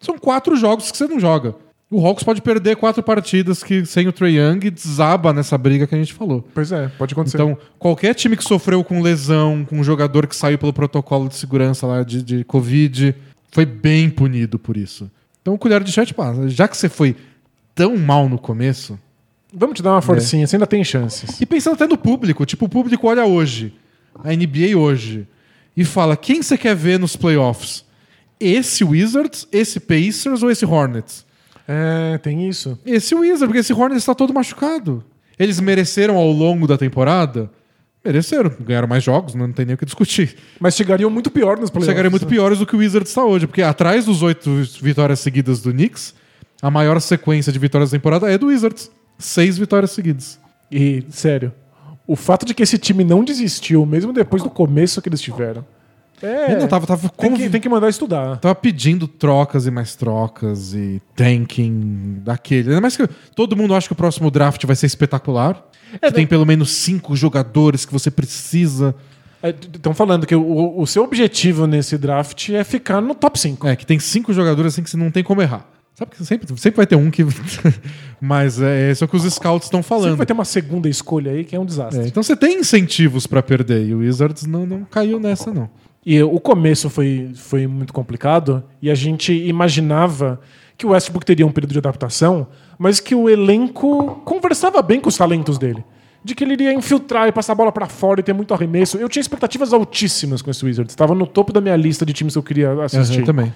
São 0.00 0.18
quatro 0.18 0.56
jogos 0.56 0.90
que 0.90 0.96
você 0.96 1.06
não 1.06 1.18
joga. 1.18 1.54
O 1.90 2.04
Hawks 2.04 2.24
pode 2.24 2.42
perder 2.42 2.76
quatro 2.76 3.02
partidas 3.02 3.62
que 3.62 3.84
sem 3.86 4.08
o 4.08 4.12
Trae 4.12 4.38
Young 4.38 4.70
desaba 4.70 5.32
nessa 5.32 5.56
briga 5.56 5.86
que 5.86 5.94
a 5.94 5.98
gente 5.98 6.12
falou. 6.12 6.46
Pois 6.54 6.72
é, 6.72 6.88
pode 6.88 7.14
acontecer. 7.14 7.36
Então, 7.36 7.56
qualquer 7.78 8.14
time 8.14 8.36
que 8.36 8.44
sofreu 8.44 8.82
com 8.82 9.00
lesão, 9.00 9.64
com 9.64 9.78
um 9.78 9.84
jogador 9.84 10.26
que 10.26 10.34
saiu 10.34 10.58
pelo 10.58 10.72
protocolo 10.72 11.28
de 11.28 11.36
segurança 11.36 11.86
lá 11.86 12.02
de, 12.02 12.22
de 12.22 12.44
Covid, 12.44 13.14
foi 13.52 13.64
bem 13.64 14.10
punido 14.10 14.58
por 14.58 14.76
isso. 14.76 15.10
Então, 15.40 15.56
colher 15.58 15.84
de 15.84 15.94
ah, 16.00 16.48
já 16.48 16.66
que 16.66 16.76
você 16.76 16.88
foi 16.88 17.14
tão 17.74 17.96
mal 17.96 18.28
no 18.28 18.38
começo. 18.38 18.98
Vamos 19.54 19.76
te 19.76 19.82
dar 19.82 19.92
uma 19.92 20.02
forcinha, 20.02 20.46
você 20.46 20.56
ainda 20.56 20.66
tem 20.66 20.82
chances. 20.82 21.40
E 21.40 21.46
pensando 21.46 21.74
até 21.74 21.86
no 21.86 21.96
público, 21.96 22.44
tipo, 22.44 22.64
o 22.64 22.68
público 22.68 23.06
olha 23.06 23.24
hoje, 23.24 23.72
a 24.22 24.32
NBA 24.32 24.76
hoje, 24.76 25.28
e 25.76 25.84
fala: 25.84 26.16
quem 26.16 26.42
você 26.42 26.58
quer 26.58 26.74
ver 26.74 26.98
nos 26.98 27.14
playoffs? 27.14 27.84
Esse 28.40 28.82
Wizards, 28.82 29.46
esse 29.52 29.78
Pacers 29.78 30.42
ou 30.42 30.50
esse 30.50 30.64
Hornets? 30.64 31.24
É, 31.68 32.18
tem 32.18 32.48
isso. 32.48 32.78
Esse 32.84 33.14
Wizards, 33.14 33.46
porque 33.46 33.60
esse 33.60 33.72
Hornets 33.72 34.02
está 34.02 34.14
todo 34.14 34.34
machucado. 34.34 35.04
Eles 35.38 35.60
mereceram 35.60 36.16
ao 36.16 36.30
longo 36.30 36.66
da 36.66 36.76
temporada? 36.76 37.50
Mereceram. 38.04 38.52
Ganharam 38.60 38.86
mais 38.86 39.02
jogos, 39.02 39.34
não 39.34 39.50
tem 39.50 39.64
nem 39.64 39.74
o 39.74 39.78
que 39.78 39.84
discutir. 39.84 40.36
Mas 40.60 40.74
chegariam 40.74 41.08
muito 41.08 41.30
pior 41.30 41.58
nos 41.58 41.70
playoffs. 41.70 41.90
Chegariam 41.90 42.10
muito 42.10 42.26
piores 42.26 42.58
do 42.58 42.66
que 42.66 42.76
o 42.76 42.80
Wizards 42.80 43.10
está 43.10 43.24
hoje, 43.24 43.46
porque 43.46 43.62
atrás 43.62 44.04
dos 44.04 44.20
oito 44.22 44.50
vitórias 44.82 45.20
seguidas 45.20 45.60
do 45.60 45.72
Knicks, 45.72 46.14
a 46.60 46.70
maior 46.70 47.00
sequência 47.00 47.50
de 47.50 47.58
vitórias 47.58 47.90
da 47.90 47.96
temporada 47.96 48.30
é 48.30 48.36
do 48.36 48.48
Wizards. 48.48 48.90
Seis 49.18 49.56
vitórias 49.58 49.90
seguidas. 49.92 50.38
E, 50.70 51.04
sério, 51.10 51.52
o 52.06 52.16
fato 52.16 52.44
de 52.44 52.54
que 52.54 52.62
esse 52.62 52.78
time 52.78 53.04
não 53.04 53.22
desistiu, 53.24 53.84
mesmo 53.86 54.12
depois 54.12 54.42
do 54.42 54.50
começo 54.50 55.00
que 55.00 55.08
eles 55.08 55.20
tiveram. 55.20 55.64
É. 56.22 56.52
Ele 56.52 56.60
não 56.60 56.68
tava, 56.68 56.86
tava, 56.86 57.08
tem, 57.08 57.30
conv- 57.30 57.38
que, 57.40 57.50
tem 57.50 57.60
que 57.60 57.68
mandar 57.68 57.88
estudar. 57.88 58.38
tava 58.38 58.54
pedindo 58.54 59.06
trocas 59.06 59.66
e 59.66 59.70
mais 59.70 59.94
trocas 59.94 60.72
e 60.72 61.02
tanking 61.14 62.20
daquele. 62.24 62.68
Ainda 62.70 62.80
mais 62.80 62.96
que 62.96 63.06
todo 63.34 63.56
mundo 63.56 63.74
acha 63.74 63.86
que 63.86 63.92
o 63.92 63.96
próximo 63.96 64.30
draft 64.30 64.64
vai 64.64 64.76
ser 64.76 64.86
espetacular. 64.86 65.62
É, 66.00 66.08
que 66.08 66.12
tem 66.14 66.26
pelo 66.26 66.44
menos 66.46 66.70
cinco 66.70 67.14
jogadores 67.14 67.84
que 67.84 67.92
você 67.92 68.10
precisa. 68.10 68.94
Estão 69.74 69.92
falando 69.94 70.26
que 70.26 70.34
o, 70.34 70.80
o 70.80 70.86
seu 70.86 71.04
objetivo 71.04 71.66
nesse 71.66 71.98
draft 71.98 72.48
é 72.50 72.64
ficar 72.64 73.00
no 73.02 73.14
top 73.14 73.38
5. 73.38 73.68
É, 73.68 73.76
que 73.76 73.84
tem 73.84 73.98
cinco 73.98 74.32
jogadores 74.32 74.72
assim 74.72 74.82
que 74.82 74.88
você 74.90 74.96
não 74.96 75.10
tem 75.10 75.22
como 75.22 75.42
errar. 75.42 75.66
Sabe 75.94 76.10
que 76.10 76.24
sempre, 76.24 76.48
sempre 76.58 76.76
vai 76.76 76.86
ter 76.86 76.96
um 76.96 77.08
que. 77.08 77.24
Mas 78.20 78.60
é 78.60 78.90
isso 78.90 79.04
é 79.04 79.06
o 79.06 79.08
que 79.08 79.16
os 79.16 79.22
scouts 79.32 79.66
estão 79.66 79.80
Sempre 79.80 79.88
falando. 79.88 80.16
vai 80.16 80.26
ter 80.26 80.32
uma 80.32 80.44
segunda 80.44 80.88
escolha 80.88 81.30
aí 81.30 81.44
que 81.44 81.54
é 81.54 81.60
um 81.60 81.64
desastre. 81.64 82.02
É, 82.02 82.06
então 82.06 82.20
você 82.22 82.34
tem 82.34 82.58
incentivos 82.58 83.26
pra 83.28 83.40
perder. 83.42 83.86
E 83.86 83.94
o 83.94 83.98
Wizards 83.98 84.44
não, 84.44 84.66
não 84.66 84.84
caiu 84.84 85.20
nessa, 85.20 85.52
não. 85.54 85.70
E 86.04 86.20
o 86.22 86.40
começo 86.40 86.90
foi, 86.90 87.30
foi 87.34 87.66
muito 87.66 87.92
complicado 87.92 88.62
e 88.82 88.90
a 88.90 88.94
gente 88.94 89.32
imaginava 89.32 90.40
que 90.76 90.84
o 90.84 90.90
Westbrook 90.90 91.24
teria 91.24 91.46
um 91.46 91.52
período 91.52 91.72
de 91.72 91.78
adaptação, 91.78 92.48
mas 92.76 92.98
que 92.98 93.14
o 93.14 93.28
elenco 93.28 94.20
conversava 94.24 94.82
bem 94.82 95.00
com 95.00 95.08
os 95.08 95.16
talentos 95.16 95.56
dele. 95.58 95.84
De 96.24 96.34
que 96.34 96.42
ele 96.42 96.54
iria 96.54 96.72
infiltrar 96.72 97.28
e 97.28 97.32
passar 97.32 97.52
a 97.52 97.56
bola 97.56 97.70
pra 97.70 97.86
fora 97.86 98.18
e 98.20 98.22
ter 98.22 98.32
muito 98.32 98.52
arremesso. 98.52 98.96
Eu 98.96 99.08
tinha 99.08 99.20
expectativas 99.20 99.72
altíssimas 99.72 100.42
com 100.42 100.50
esse 100.50 100.64
Wizards. 100.64 100.92
Estava 100.92 101.14
no 101.14 101.26
topo 101.26 101.52
da 101.52 101.60
minha 101.60 101.76
lista 101.76 102.04
de 102.04 102.12
times 102.12 102.32
que 102.34 102.38
eu 102.38 102.42
queria 102.42 102.72
assistir. 102.82 103.20
Eu 103.20 103.24
também. 103.26 103.52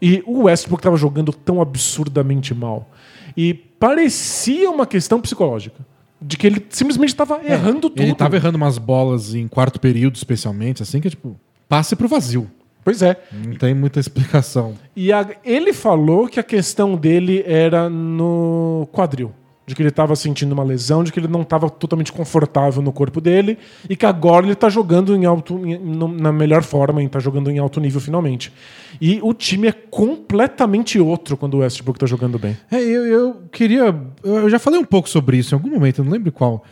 E 0.00 0.22
o 0.26 0.44
Westbrook 0.44 0.80
estava 0.80 0.96
jogando 0.96 1.32
tão 1.32 1.60
absurdamente 1.60 2.54
mal. 2.54 2.88
E 3.36 3.52
parecia 3.54 4.70
uma 4.70 4.86
questão 4.86 5.20
psicológica. 5.20 5.84
De 6.20 6.36
que 6.36 6.46
ele 6.46 6.64
simplesmente 6.70 7.10
estava 7.10 7.40
errando 7.44 7.88
tudo. 7.88 8.02
Ele 8.02 8.14
tava 8.14 8.34
errando 8.36 8.56
umas 8.56 8.76
bolas 8.76 9.34
em 9.34 9.46
quarto 9.46 9.78
período, 9.80 10.16
especialmente, 10.16 10.82
assim, 10.82 11.00
que 11.00 11.06
é 11.06 11.10
tipo, 11.10 11.38
passe 11.68 11.94
pro 11.94 12.08
vazio. 12.08 12.50
Pois 12.84 13.02
é. 13.02 13.20
Não 13.32 13.54
tem 13.54 13.74
muita 13.74 14.00
explicação. 14.00 14.74
E 14.96 15.12
a- 15.12 15.28
ele 15.44 15.72
falou 15.72 16.26
que 16.26 16.40
a 16.40 16.42
questão 16.42 16.96
dele 16.96 17.44
era 17.46 17.88
no 17.88 18.88
quadril. 18.92 19.32
De 19.68 19.74
que 19.74 19.82
ele 19.82 19.90
estava 19.90 20.16
sentindo 20.16 20.52
uma 20.52 20.64
lesão, 20.64 21.04
de 21.04 21.12
que 21.12 21.20
ele 21.20 21.28
não 21.28 21.42
estava 21.42 21.68
totalmente 21.68 22.10
confortável 22.10 22.80
no 22.80 22.90
corpo 22.90 23.20
dele 23.20 23.58
e 23.86 23.94
que 23.94 24.06
agora 24.06 24.46
ele 24.46 24.54
está 24.54 24.70
jogando 24.70 25.14
em 25.14 25.26
alto, 25.26 25.58
em- 25.66 25.78
na 26.18 26.32
melhor 26.32 26.62
forma, 26.62 27.02
está 27.02 27.18
jogando 27.18 27.50
em 27.50 27.58
alto 27.58 27.78
nível 27.78 28.00
finalmente. 28.00 28.50
E 28.98 29.20
o 29.22 29.34
time 29.34 29.68
é 29.68 29.72
completamente 29.72 30.98
outro 30.98 31.36
quando 31.36 31.54
o 31.54 31.58
Westbrook 31.58 31.98
está 31.98 32.06
jogando 32.06 32.38
bem. 32.38 32.56
É, 32.70 32.80
eu, 32.80 33.04
eu 33.04 33.36
queria. 33.52 33.94
Eu 34.24 34.48
já 34.48 34.58
falei 34.58 34.80
um 34.80 34.84
pouco 34.86 35.06
sobre 35.06 35.36
isso 35.36 35.54
em 35.54 35.56
algum 35.58 35.68
momento, 35.68 35.98
eu 36.00 36.04
não 36.06 36.12
lembro 36.12 36.32
qual. 36.32 36.64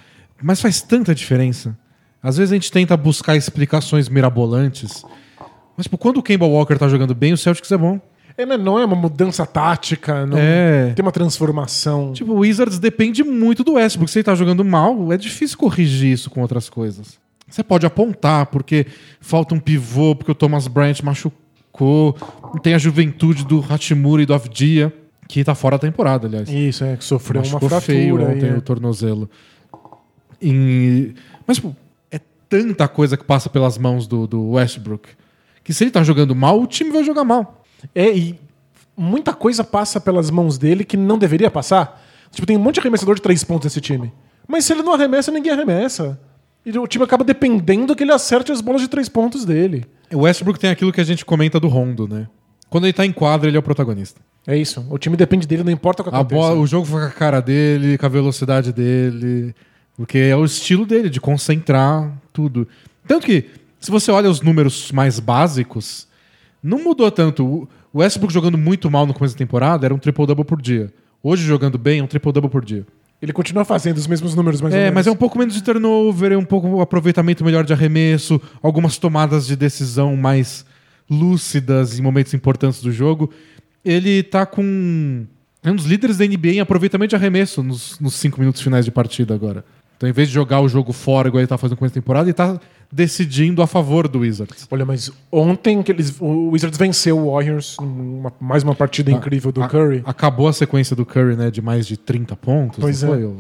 Mas 0.43 0.61
faz 0.63 0.81
tanta 0.81 1.15
diferença. 1.15 1.77
Às 2.23 2.39
vezes 2.39 2.51
a 2.53 2.55
gente 2.57 2.73
tenta 2.73 2.97
buscar 2.97 3.37
explicações 3.37 4.09
mirabolantes. 4.09 5.05
Mas, 5.77 5.85
tipo, 5.85 5.99
quando 5.99 6.17
o 6.17 6.23
Kemba 6.23 6.47
Walker 6.47 6.77
tá 6.79 6.89
jogando 6.89 7.15
bem, 7.15 7.35
o 7.35 7.37
Celtics 7.37 7.71
é 7.71 7.77
bom. 7.77 8.01
É, 8.39 8.45
não 8.57 8.79
é 8.79 8.85
uma 8.85 8.95
mudança 8.97 9.47
tática, 9.47 10.27
não 10.27 10.37
É. 10.37 10.93
tem 10.95 11.03
uma 11.03 11.13
transformação. 11.13 12.13
Tipo, 12.13 12.33
o 12.33 12.39
Wizards 12.41 12.79
depende 12.79 13.23
muito 13.25 13.65
do 13.65 13.75
Westbrook. 13.75 14.11
Se 14.11 14.19
ele 14.19 14.25
tá 14.25 14.35
jogando 14.35 14.65
mal, 14.65 15.13
é 15.13 15.17
difícil 15.17 15.57
corrigir 15.57 16.13
isso 16.13 16.29
com 16.29 16.43
outras 16.43 16.69
coisas. 16.69 17.19
Você 17.49 17.63
pode 17.63 17.87
apontar 17.87 18.47
porque 18.47 18.87
falta 19.21 19.55
um 19.55 19.59
pivô, 19.61 20.15
porque 20.15 20.33
o 20.33 20.35
Thomas 20.35 20.67
Bryant 20.69 21.01
machucou. 21.03 22.17
Tem 22.63 22.75
a 22.75 22.79
juventude 22.79 23.45
do 23.45 23.65
Hachimura 23.69 24.23
e 24.23 24.27
do 24.27 24.35
Avdia, 24.35 24.93
que 25.29 25.43
tá 25.45 25.55
fora 25.55 25.77
da 25.77 25.83
temporada, 25.83 26.27
aliás. 26.27 26.49
Isso, 26.49 26.85
é, 26.85 26.97
que 26.97 27.05
sofreu 27.05 27.41
uma 27.41 27.45
Machucou 27.47 27.69
fratura. 27.69 27.87
feio 27.99 28.21
ontem 28.21 28.49
é. 28.49 28.53
o 28.57 28.61
tornozelo. 28.61 29.31
E- 30.43 31.15
Mas, 31.47 31.59
pô, 31.59 31.73
é 32.11 32.21
tanta 32.49 32.87
coisa 32.89 33.17
que 33.17 33.25
passa 33.25 33.49
pelas 33.49 33.79
mãos 33.79 34.07
do, 34.07 34.27
do 34.27 34.51
Westbrook 34.51 35.09
que 35.65 35.73
se 35.75 35.83
ele 35.83 35.91
tá 35.91 36.03
jogando 36.05 36.33
mal, 36.35 36.61
o 36.61 36.67
time 36.67 36.91
vai 36.93 37.03
jogar 37.03 37.25
mal. 37.25 37.65
É, 37.95 38.11
e 38.17 38.39
muita 38.97 39.33
coisa 39.33 39.63
passa 39.65 40.01
pelas 40.01 40.31
mãos 40.31 40.59
dele 40.59 40.85
que 40.85 40.97
não 40.97 41.19
deveria 41.19 41.51
passar. 41.51 42.03
Tipo, 42.31 42.47
tem 42.47 42.57
um 42.57 42.61
monte 42.61 42.75
de 42.75 42.81
arremessador 42.81 43.15
de 43.15 43.23
três 43.23 43.43
pontos 43.45 43.67
nesse 43.67 43.81
time. 43.81 44.13
Mas 44.47 44.65
se 44.65 44.73
ele 44.73 44.83
não 44.83 44.95
arremessa, 44.95 45.31
ninguém 45.31 45.53
arremessa. 45.53 46.19
E 46.65 46.77
o 46.79 46.87
time 46.87 47.05
acaba 47.05 47.25
dependendo 47.25 47.95
que 47.95 48.03
ele 48.03 48.13
acerte 48.13 48.51
as 48.51 48.61
bolas 48.61 48.81
de 48.83 48.89
três 48.89 49.09
pontos 49.09 49.45
dele. 49.45 49.85
O 50.13 50.21
Westbrook 50.21 50.59
tem 50.59 50.71
aquilo 50.71 50.93
que 50.93 51.01
a 51.01 51.05
gente 51.05 51.25
comenta 51.25 51.59
do 51.61 51.69
Rondo, 51.69 52.09
né? 52.09 52.27
Quando 52.69 52.85
ele 52.85 52.93
tá 52.93 53.07
em 53.07 53.13
quadra, 53.13 53.49
ele 53.49 53.57
é 53.57 53.61
o 53.61 53.63
protagonista. 53.63 54.21
É 54.47 54.57
isso. 54.57 54.85
O 54.91 54.99
time 54.99 55.17
depende 55.17 55.47
dele, 55.47 55.63
não 55.63 55.73
importa 55.73 56.03
o 56.03 56.05
que 56.05 56.11
A 56.11 56.19
aconteça. 56.19 56.41
bola, 56.41 56.61
o 56.61 56.67
jogo 56.67 56.85
foi 56.85 57.01
com 57.03 57.07
a 57.07 57.11
cara 57.11 57.41
dele, 57.41 57.97
com 57.97 58.07
a 58.07 58.09
velocidade 58.09 58.73
dele. 58.73 59.55
Porque 59.97 60.19
é 60.19 60.37
o 60.37 60.45
estilo 60.45 60.85
dele, 60.85 61.09
de 61.09 61.21
concentrar 61.21 62.13
tudo. 62.33 62.67
Tanto 63.07 63.25
que, 63.27 63.47
se 63.81 63.91
você 63.91 64.11
olha 64.11 64.29
os 64.29 64.41
números 64.41 64.91
mais 64.93 65.19
básicos, 65.21 66.07
não 66.63 66.83
mudou 66.83 67.11
tanto. 67.11 67.69
O 67.97 68.01
Westbrook 68.01 68.31
jogando 68.31 68.59
muito 68.59 68.91
mal 68.91 69.07
no 69.07 69.15
começo 69.15 69.35
da 69.35 69.39
temporada 69.39 69.87
era 69.87 69.95
um 69.95 69.99
triple-double 69.99 70.45
por 70.45 70.61
dia. 70.61 70.93
Hoje, 71.23 71.47
jogando 71.47 71.79
bem, 71.79 72.01
é 72.01 72.03
um 72.03 72.07
triple-double 72.07 72.51
por 72.51 72.63
dia. 72.63 72.87
Ele 73.23 73.33
continua 73.33 73.65
fazendo 73.65 73.97
os 73.97 74.07
mesmos 74.07 74.35
números, 74.35 74.61
mais 74.61 74.75
ou 74.75 74.79
É, 74.79 74.91
mas 74.91 75.07
é 75.07 75.11
um 75.11 75.17
pouco 75.17 75.39
menos 75.39 75.55
de 75.55 75.63
turnover, 75.63 76.31
é 76.31 76.37
um 76.37 76.45
pouco 76.45 76.69
um 76.69 76.83
aproveitamento 76.83 77.43
melhor 77.43 77.65
de 77.65 77.73
arremesso, 77.73 78.39
algumas 78.63 78.99
tomadas 78.99 79.47
de 79.47 79.57
decisão 79.57 80.15
mais 80.15 80.67
lúcidas 81.09 81.99
em 81.99 82.03
momentos 82.03 82.35
importantes 82.35 82.83
do 82.83 82.93
jogo. 82.93 83.33
Ele 83.83 84.23
tá 84.23 84.45
com. 84.45 85.25
É 85.65 85.71
um 85.71 85.75
dos 85.75 85.87
líderes 85.87 86.19
da 86.19 86.27
NBA 86.27 86.49
em 86.49 86.61
aproveitamento 86.61 87.09
de 87.09 87.17
arremesso 87.17 87.63
nos, 87.63 87.99
nos 87.99 88.13
cinco 88.13 88.39
minutos 88.39 88.61
finais 88.61 88.85
de 88.85 88.91
partida 88.91 89.35
agora. 89.35 89.65
Então, 89.97 90.07
em 90.07 90.13
vez 90.13 90.29
de 90.29 90.35
jogar 90.35 90.61
o 90.61 90.69
jogo 90.69 90.93
fora, 90.93 91.29
igual 91.29 91.41
ele 91.41 91.47
tá 91.47 91.57
fazendo 91.57 91.77
no 91.77 91.79
começo 91.79 91.95
da 91.95 92.01
temporada, 92.03 92.29
ele 92.29 92.35
tá 92.35 92.61
decidindo 92.97 93.61
a 93.63 93.67
favor 93.67 94.09
do 94.09 94.21
Wizards. 94.21 94.67
Olha, 94.71 94.85
mas 94.87 95.13
ontem 95.31 95.83
que 95.83 95.93
eles, 95.93 96.17
o 96.19 96.49
Wizards 96.51 96.79
venceu 96.79 97.19
o 97.19 97.33
Warriors, 97.33 97.77
numa- 97.81 98.33
mais 98.41 98.63
uma 98.63 98.75
partida 98.75 99.11
incrível 99.13 99.53
do 99.53 99.63
A- 99.63 99.69
Curry. 99.69 100.03
Acabou 100.07 100.49
a 100.49 100.53
sequência 100.53 100.97
do 100.97 101.05
Curry, 101.05 101.37
né? 101.37 101.51
De 101.51 101.61
mais 101.61 101.87
de 101.87 101.97
30 101.97 102.35
pontos. 102.35 102.79
Pois 102.81 103.03
é. 103.03 103.07
foi? 103.07 103.31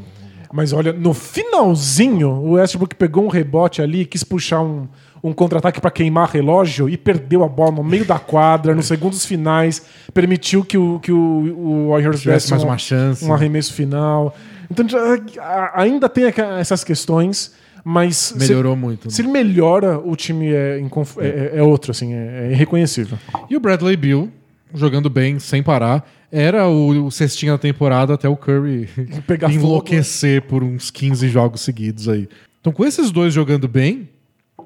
Mas 0.52 0.72
olha, 0.72 0.92
no 0.92 1.12
finalzinho, 1.12 2.28
o 2.30 2.52
Westbrook 2.52 2.94
pegou 2.94 3.24
um 3.24 3.28
rebote 3.28 3.82
ali, 3.82 4.04
quis 4.04 4.22
puxar 4.22 4.60
um, 4.62 4.86
um 5.22 5.32
contra-ataque 5.32 5.80
para 5.80 5.90
queimar 5.90 6.28
relógio 6.30 6.88
e 6.88 6.96
perdeu 6.96 7.42
a 7.42 7.48
bola 7.48 7.72
no 7.72 7.82
meio 7.84 8.04
da 8.04 8.18
quadra, 8.18 8.74
nos 8.74 8.86
segundos 8.86 9.24
finais, 9.24 9.82
permitiu 10.14 10.64
que 10.64 10.78
o, 10.78 11.00
que 11.00 11.10
o, 11.10 11.16
o 11.16 11.88
Warriors 11.90 12.20
Tivesse 12.20 12.44
desse 12.46 12.50
mais 12.52 12.62
um, 12.62 12.66
uma 12.68 12.78
chance. 12.78 13.24
um 13.24 13.32
arremesso 13.34 13.72
final. 13.74 14.34
Então 14.70 14.88
já- 14.88 15.00
a- 15.40 15.82
ainda 15.82 16.08
tem 16.08 16.24
essas 16.58 16.84
questões, 16.84 17.52
mas 17.88 18.16
se- 18.16 18.38
Melhorou 18.38 18.74
muito. 18.74 19.04
né? 19.06 19.10
Se, 19.14 19.22
ele 19.22 19.28
melhora, 19.28 19.96
o 19.96 20.16
time 20.16 20.48
é, 20.52 20.80
inconf- 20.80 21.18
é, 21.18 21.52
é- 21.54 21.58
é 21.58 21.62
outro, 21.62 21.92
assim, 21.92 22.12
é, 22.14 22.48
é 22.48 22.52
irreconhecível. 22.52 23.16
E 23.48 23.56
o 23.56 23.60
Bradley 23.60 23.96
Bill, 23.96 24.28
jogando 24.74 25.08
bem, 25.08 25.38
sem 25.38 25.62
parar, 25.62 26.04
era 26.32 26.66
o, 26.68 27.06
o 27.06 27.10
cestinha 27.12 27.52
da 27.52 27.58
temporada 27.58 28.12
até 28.14 28.28
o 28.28 28.36
Curry 28.36 28.88
Pegar 29.24 29.52
enlouquecer 29.52 30.42
por 30.42 30.64
uns 30.64 30.90
15 30.90 31.28
jogos 31.28 31.60
seguidos 31.60 32.08
aí. 32.08 32.28
Então, 32.60 32.72
com 32.72 32.84
esses 32.84 33.12
dois 33.12 33.32
jogando 33.32 33.68
bem, 33.68 34.08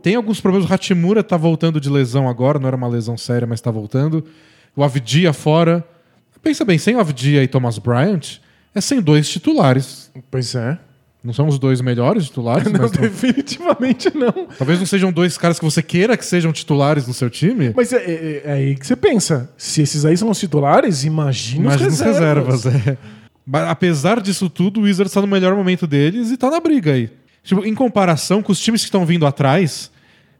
tem 0.02 0.14
alguns 0.14 0.40
problemas. 0.40 0.68
O 0.70 0.72
Hachimura 0.72 1.22
tá 1.22 1.36
voltando 1.36 1.78
de 1.78 1.90
lesão 1.90 2.26
agora, 2.26 2.58
não 2.58 2.66
era 2.68 2.76
uma 2.76 2.88
lesão 2.88 3.18
séria, 3.18 3.46
mas 3.46 3.60
tá 3.60 3.70
voltando. 3.70 4.24
O 4.74 4.82
Avdia 4.82 5.34
fora. 5.34 5.84
Pensa 6.42 6.64
bem, 6.64 6.78
sem 6.78 6.96
o 6.96 7.00
Avdia 7.00 7.42
e 7.44 7.46
Thomas 7.48 7.76
Bryant, 7.76 8.38
é 8.74 8.80
sem 8.80 8.98
dois 9.02 9.28
titulares. 9.28 10.10
Pois 10.30 10.54
é. 10.54 10.78
Não 11.22 11.34
são 11.34 11.46
os 11.46 11.58
dois 11.58 11.80
melhores 11.82 12.26
titulares, 12.26 12.64
Não, 12.72 12.80
mas 12.80 12.92
não- 12.92 13.00
definitivamente 13.02 14.10
não. 14.14 14.46
talvez 14.58 14.78
não 14.78 14.86
sejam 14.86 15.12
dois 15.12 15.36
caras 15.36 15.58
que 15.58 15.64
você 15.64 15.82
queira 15.82 16.16
que 16.16 16.24
sejam 16.24 16.50
titulares 16.52 17.06
no 17.06 17.12
seu 17.12 17.28
time. 17.28 17.72
Mas 17.76 17.92
é, 17.92 17.96
é- 17.98 18.42
é 18.44 18.52
aí 18.52 18.74
que 18.74 18.86
você 18.86 18.96
pensa. 18.96 19.50
Se 19.56 19.82
esses 19.82 20.04
aí 20.06 20.16
são 20.16 20.30
os 20.30 20.38
titulares, 20.38 21.04
imagina, 21.04 21.64
Imagina 21.64 21.88
os 21.90 22.00
reservas. 22.00 22.64
reservas, 22.64 22.86
é. 22.88 22.98
Mas 23.46 23.68
apesar 23.68 24.20
disso 24.20 24.48
tudo, 24.48 24.80
o 24.80 24.82
Wizards 24.84 25.12
tá 25.12 25.20
no 25.20 25.26
melhor 25.26 25.54
momento 25.54 25.86
deles 25.86 26.30
e 26.30 26.36
tá 26.36 26.48
na 26.50 26.60
briga 26.60 26.92
aí. 26.92 27.10
Tipo, 27.42 27.64
em 27.64 27.74
comparação 27.74 28.42
com 28.42 28.52
os 28.52 28.60
times 28.60 28.80
que 28.82 28.86
estão 28.86 29.04
vindo 29.04 29.26
atrás, 29.26 29.90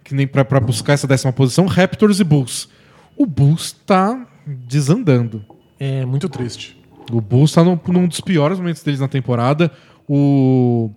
que 0.04 0.14
nem 0.14 0.26
pra, 0.26 0.44
pra 0.44 0.60
buscar 0.60 0.92
essa 0.94 1.06
décima 1.06 1.32
posição, 1.32 1.66
Raptors 1.66 2.20
e 2.20 2.24
Bulls. 2.24 2.68
O 3.16 3.26
Bulls 3.26 3.72
tá 3.84 4.26
desandando. 4.46 5.44
É 5.78 6.04
muito 6.04 6.28
triste. 6.28 6.78
O 7.10 7.20
Bulls 7.20 7.52
tá 7.52 7.64
num, 7.64 7.78
num 7.88 8.06
dos 8.06 8.20
piores 8.20 8.58
momentos 8.58 8.82
deles 8.82 9.00
na 9.00 9.08
temporada. 9.08 9.70
O, 10.12 10.90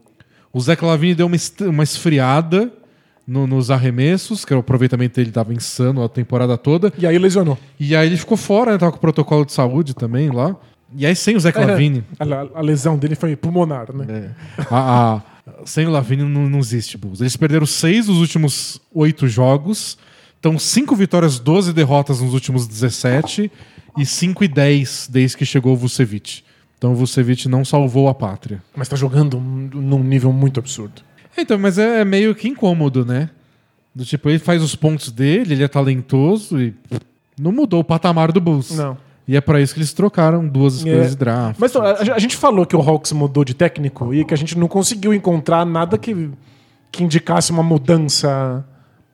o 0.51 0.59
Zé 0.59 0.75
Clavini 0.75 1.13
deu 1.13 1.27
uma, 1.27 1.35
est- 1.35 1.61
uma 1.61 1.83
esfriada 1.83 2.73
no- 3.27 3.45
nos 3.45 3.69
arremessos, 3.69 4.43
que 4.43 4.53
o 4.53 4.57
aproveitamento 4.57 5.15
dele 5.15 5.31
tava 5.31 5.53
insano 5.53 6.03
a 6.03 6.09
temporada 6.09 6.57
toda. 6.57 6.91
E 6.97 7.05
aí 7.05 7.17
lesionou. 7.19 7.57
E 7.79 7.95
aí 7.95 8.07
ele 8.07 8.17
ficou 8.17 8.35
fora, 8.35 8.71
né? 8.71 8.77
Tava 8.79 8.91
com 8.91 8.97
o 8.97 9.01
protocolo 9.01 9.45
de 9.45 9.53
saúde 9.53 9.93
também 9.93 10.31
lá. 10.31 10.55
E 10.95 11.05
aí 11.05 11.15
sem 11.15 11.35
o 11.35 11.39
Zé 11.39 11.51
Clavini. 11.51 12.03
A, 12.19 12.59
a 12.59 12.61
lesão 12.61 12.97
dele 12.97 13.13
foi 13.15 13.35
pulmonar, 13.35 13.93
né? 13.95 14.05
É. 14.09 14.63
A, 14.69 15.15
a- 15.15 15.21
sem 15.65 15.85
o 15.85 15.91
Lavigne 15.91 16.23
não, 16.23 16.49
não 16.49 16.59
existe 16.59 16.97
Bulls. 16.97 17.21
Eles 17.21 17.35
perderam 17.37 17.65
seis 17.67 18.07
dos 18.07 18.17
últimos 18.19 18.81
oito 18.93 19.27
jogos. 19.27 19.97
Então, 20.39 20.57
cinco 20.57 20.95
vitórias, 20.95 21.37
12 21.39 21.71
derrotas 21.71 22.19
nos 22.19 22.33
últimos 22.33 22.65
17 22.67 23.51
e 23.97 24.05
5 24.05 24.43
e 24.43 24.47
10 24.47 25.07
desde 25.11 25.37
que 25.37 25.45
chegou 25.45 25.73
o 25.73 25.77
Vucevic. 25.77 26.43
Então, 26.83 26.91
o 26.91 26.95
Vucevic 26.95 27.47
não 27.47 27.63
salvou 27.63 28.09
a 28.09 28.13
pátria. 28.13 28.61
Mas 28.75 28.89
tá 28.89 28.97
jogando 28.97 29.37
um- 29.37 29.69
num 29.73 30.03
nível 30.03 30.33
muito 30.33 30.59
absurdo. 30.59 31.01
Então, 31.37 31.57
mas 31.57 31.77
é 31.77 32.03
meio 32.03 32.35
que 32.35 32.49
incômodo, 32.49 33.05
né? 33.05 33.29
Do 33.95 34.03
tipo, 34.03 34.29
ele 34.29 34.37
faz 34.37 34.61
os 34.61 34.75
pontos 34.75 35.09
dele, 35.09 35.53
ele 35.53 35.63
é 35.63 35.67
talentoso 35.69 36.59
e 36.59 36.73
não 37.39 37.53
mudou 37.53 37.79
o 37.79 37.83
patamar 37.85 38.33
do 38.33 38.41
Bulls. 38.41 38.71
Não. 38.75 38.97
E 39.25 39.37
é 39.37 39.39
pra 39.39 39.61
isso 39.61 39.73
que 39.73 39.79
eles 39.79 39.93
trocaram 39.93 40.45
duas 40.45 40.73
escolhas 40.75 41.05
É. 41.05 41.09
de 41.11 41.15
draft. 41.15 41.55
Mas 41.57 41.71
então, 41.71 41.85
a, 41.85 41.93
a 42.15 42.19
gente 42.19 42.35
falou 42.35 42.65
que 42.65 42.75
o 42.75 42.81
Hawks 42.81 43.13
mudou 43.13 43.45
de 43.45 43.53
técnico 43.53 44.13
e 44.13 44.25
que 44.25 44.33
a 44.33 44.37
gente 44.37 44.57
não 44.57 44.67
conseguiu 44.67 45.13
encontrar 45.13 45.65
nada 45.65 45.97
que, 45.97 46.31
que 46.91 47.01
indicasse 47.01 47.49
uma 47.49 47.63
mudança 47.63 48.65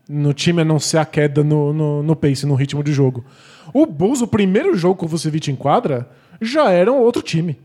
no 0.09 0.34
time, 0.34 0.61
a 0.63 0.65
não 0.65 0.80
ser 0.80 0.97
a 0.97 1.05
queda 1.05 1.43
no, 1.43 1.72
no, 1.72 2.01
no 2.01 2.15
pace, 2.15 2.47
no 2.47 2.55
ritmo 2.55 2.84
de 2.84 2.91
jogo. 2.91 3.24
O 3.72 3.86
Bulls, 3.86 4.24
o 4.24 4.28
primeiro 4.28 4.76
jogo 4.76 4.95
com 4.95 5.05
o 5.05 5.09
Vucevic 5.09 5.51
em 5.51 5.55
quadra, 5.55 6.09
já 6.42 6.70
era 6.72 6.92
um 6.92 6.98
outro 6.98 7.22
time. 7.22 7.58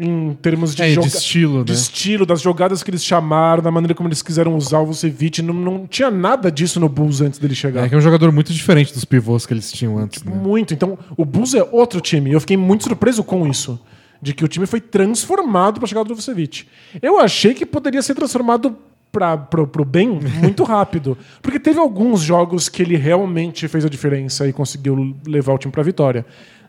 Em 0.00 0.34
termos 0.42 0.74
de, 0.74 0.82
É, 0.82 0.88
de 0.88 0.94
joga- 0.94 1.06
estilo, 1.06 1.64
de 1.64 1.72
né? 1.72 1.78
estilo, 1.78 2.26
das 2.26 2.40
jogadas 2.40 2.82
que 2.82 2.90
eles 2.90 3.04
chamaram, 3.04 3.62
da 3.62 3.70
maneira 3.70 3.94
como 3.94 4.08
eles 4.08 4.20
quiseram 4.20 4.56
usar 4.56 4.80
o 4.80 4.86
Vucevic. 4.86 5.40
Não, 5.42 5.54
não 5.54 5.86
tinha 5.86 6.10
nada 6.10 6.50
disso 6.50 6.80
no 6.80 6.88
Bulls 6.88 7.20
antes 7.20 7.38
dele 7.38 7.54
chegar. 7.54 7.84
É 7.84 7.88
que 7.88 7.94
é 7.94 7.98
um 7.98 8.00
jogador 8.00 8.32
muito 8.32 8.52
diferente 8.52 8.92
dos 8.92 9.04
pivôs 9.04 9.46
que 9.46 9.52
eles 9.54 9.70
tinham 9.70 9.98
antes, 9.98 10.24
né? 10.24 10.34
Muito. 10.34 10.74
Então, 10.74 10.98
o 11.16 11.24
Bulls 11.24 11.54
é 11.54 11.62
outro 11.70 12.00
time. 12.00 12.30
E 12.30 12.32
eu 12.32 12.40
fiquei 12.40 12.56
muito 12.56 12.82
surpreso 12.84 13.22
com 13.22 13.46
isso. 13.46 13.78
De 14.20 14.32
que 14.32 14.44
o 14.44 14.48
time 14.48 14.66
foi 14.66 14.80
transformado 14.80 15.78
para 15.78 15.86
chegar 15.86 16.02
do 16.04 16.14
Vucevic. 16.14 16.64
Eu 17.00 17.20
achei 17.20 17.54
que 17.54 17.66
poderia 17.66 18.02
ser 18.02 18.14
transformado 18.14 18.76
para 19.12 19.36
pro, 19.36 19.66
pro 19.68 19.84
bem 19.84 20.08
muito 20.42 20.64
rápido. 20.64 21.16
Porque 21.42 21.60
teve 21.60 21.78
alguns 21.78 22.22
jogos 22.22 22.68
que 22.68 22.82
ele 22.82 22.96
realmente 22.96 23.68
fez 23.68 23.84
a 23.84 23.88
diferença 23.88 24.48
e 24.48 24.52
conseguiu 24.52 25.14
levar 25.26 25.52
o 25.52 25.58
time 25.58 25.70
para 25.70 25.82
vitória. 25.82 26.24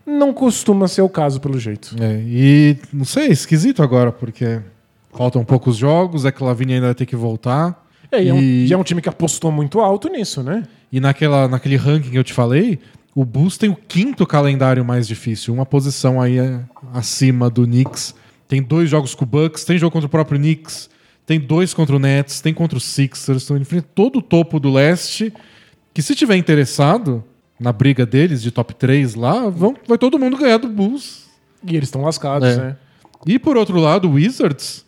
Não 0.06 0.34
costuma 0.34 0.88
ser 0.88 1.02
o 1.02 1.10
caso, 1.10 1.40
pelo 1.40 1.60
jeito. 1.60 1.96
É, 2.00 2.22
e 2.26 2.78
não 2.92 3.06
sei, 3.06 3.28
esquisito 3.28 3.82
agora, 3.82 4.12
porque 4.12 4.60
faltam 5.14 5.46
poucos 5.46 5.78
jogos, 5.78 6.26
é 6.26 6.32
que 6.32 6.44
Lavigne 6.44 6.74
ainda 6.74 6.88
vai 6.88 6.96
ter 6.96 7.06
que 7.06 7.16
voltar. 7.16 7.82
É, 8.12 8.22
e, 8.24 8.28
é 8.30 8.34
um, 8.34 8.40
E- 8.40 8.68
e 8.68 8.74
é 8.74 8.78
um 8.78 8.84
time 8.84 9.02
que 9.02 9.10
apostou 9.10 9.52
muito 9.52 9.80
alto 9.80 10.10
nisso, 10.10 10.44
né? 10.44 10.64
E 10.92 11.00
naquela, 11.00 11.48
naquele 11.48 11.76
ranking 11.78 12.10
que 12.12 12.18
eu 12.18 12.24
te 12.24 12.34
falei, 12.34 12.80
o 13.16 13.24
Bulls 13.24 13.58
tem 13.58 13.70
o 13.70 13.76
quinto 13.76 14.26
calendário 14.28 14.84
mais 14.84 15.08
difícil, 15.08 15.54
uma 15.54 15.66
posição 15.66 16.20
aí 16.22 16.38
é, 16.38 16.60
acima 16.94 17.50
do 17.50 17.64
Knicks. 17.66 18.14
Tem 18.48 18.62
dois 18.62 18.90
jogos 18.90 19.16
com 19.16 19.24
o 19.24 19.28
Bucks, 19.28 19.64
tem 19.64 19.78
jogo 19.78 19.92
contra 19.92 20.08
o 20.08 20.10
próprio 20.10 20.38
Knicks, 20.38 20.90
tem 21.26 21.40
dois 21.40 21.74
contra 21.74 21.96
o 21.96 22.00
Nets, 22.00 22.42
tem 22.42 22.54
contra 22.54 22.78
o 22.78 22.82
Sixers, 22.82 23.42
estão 23.44 23.56
enfrentando 23.58 23.88
todo 23.96 24.20
o 24.20 24.22
topo 24.22 24.60
do 24.60 24.72
leste. 24.72 25.34
Que 25.94 26.02
se 26.02 26.14
tiver 26.14 26.36
interessado 26.36 27.24
na 27.60 27.72
briga 27.72 28.06
deles 28.06 28.42
de 28.42 28.52
top 28.52 28.74
3 28.76 29.16
lá, 29.16 29.50
vão, 29.50 29.76
vai 29.88 29.98
todo 29.98 30.18
mundo 30.20 30.38
ganhar 30.38 30.58
do 30.58 30.68
Bulls. 30.68 31.24
E 31.66 31.76
eles 31.76 31.88
estão 31.88 32.02
lascados, 32.02 32.48
É. 32.50 32.58
né? 32.58 32.78
E 33.26 33.40
por 33.40 33.56
outro 33.56 33.80
lado, 33.80 34.10
o 34.10 34.14
Wizards 34.14 34.86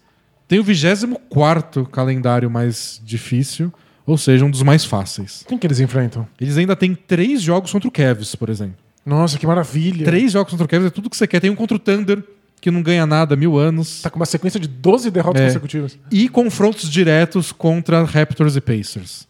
tem 0.48 0.60
o 0.60 0.64
24 0.64 1.86
calendário 1.86 2.50
mais 2.50 3.02
difícil, 3.04 3.72
ou 4.06 4.18
seja, 4.18 4.44
um 4.46 4.50
dos 4.52 4.62
mais 4.62 4.84
fáceis. 4.84 5.44
Quem 5.48 5.58
que 5.58 5.66
eles 5.66 5.80
enfrentam? 5.80 6.28
Eles 6.40 6.58
ainda 6.58 6.76
têm 6.76 6.94
três 6.94 7.42
jogos 7.42 7.72
contra 7.72 7.88
o 7.88 7.92
Cavs, 7.92 8.36
por 8.36 8.50
exemplo. 8.50 8.76
Nossa, 9.06 9.38
que 9.38 9.48
maravilha. 9.48 10.04
Três 10.04 10.32
jogos 10.34 10.52
contra 10.52 10.66
o 10.66 10.68
Cavs 10.70 10.88
é 10.88 10.90
tudo 10.90 11.10
que 11.10 11.16
você 11.18 11.26
quer. 11.28 11.40
Tem 11.40 11.50
um 11.50 11.56
contra 11.56 11.78
o 11.78 11.80
Thunder, 11.80 12.22
que 12.60 12.70
não 12.72 12.82
ganha 12.82 13.06
nada 13.06 13.36
há 13.36 13.38
mil 13.38 13.58
anos. 13.58 14.02
Tá 14.02 14.10
com 14.10 14.18
uma 14.20 14.26
sequência 14.26 14.60
de 14.60 14.68
12 14.68 15.10
derrotas 15.12 15.42
É. 15.42 15.46
consecutivas. 15.48 15.98
E 16.12 16.28
confrontos 16.28 16.90
diretos 16.90 17.52
contra 17.52 18.04
Raptors 18.04 18.56
e 18.56 18.62
Pacers. 18.62 19.28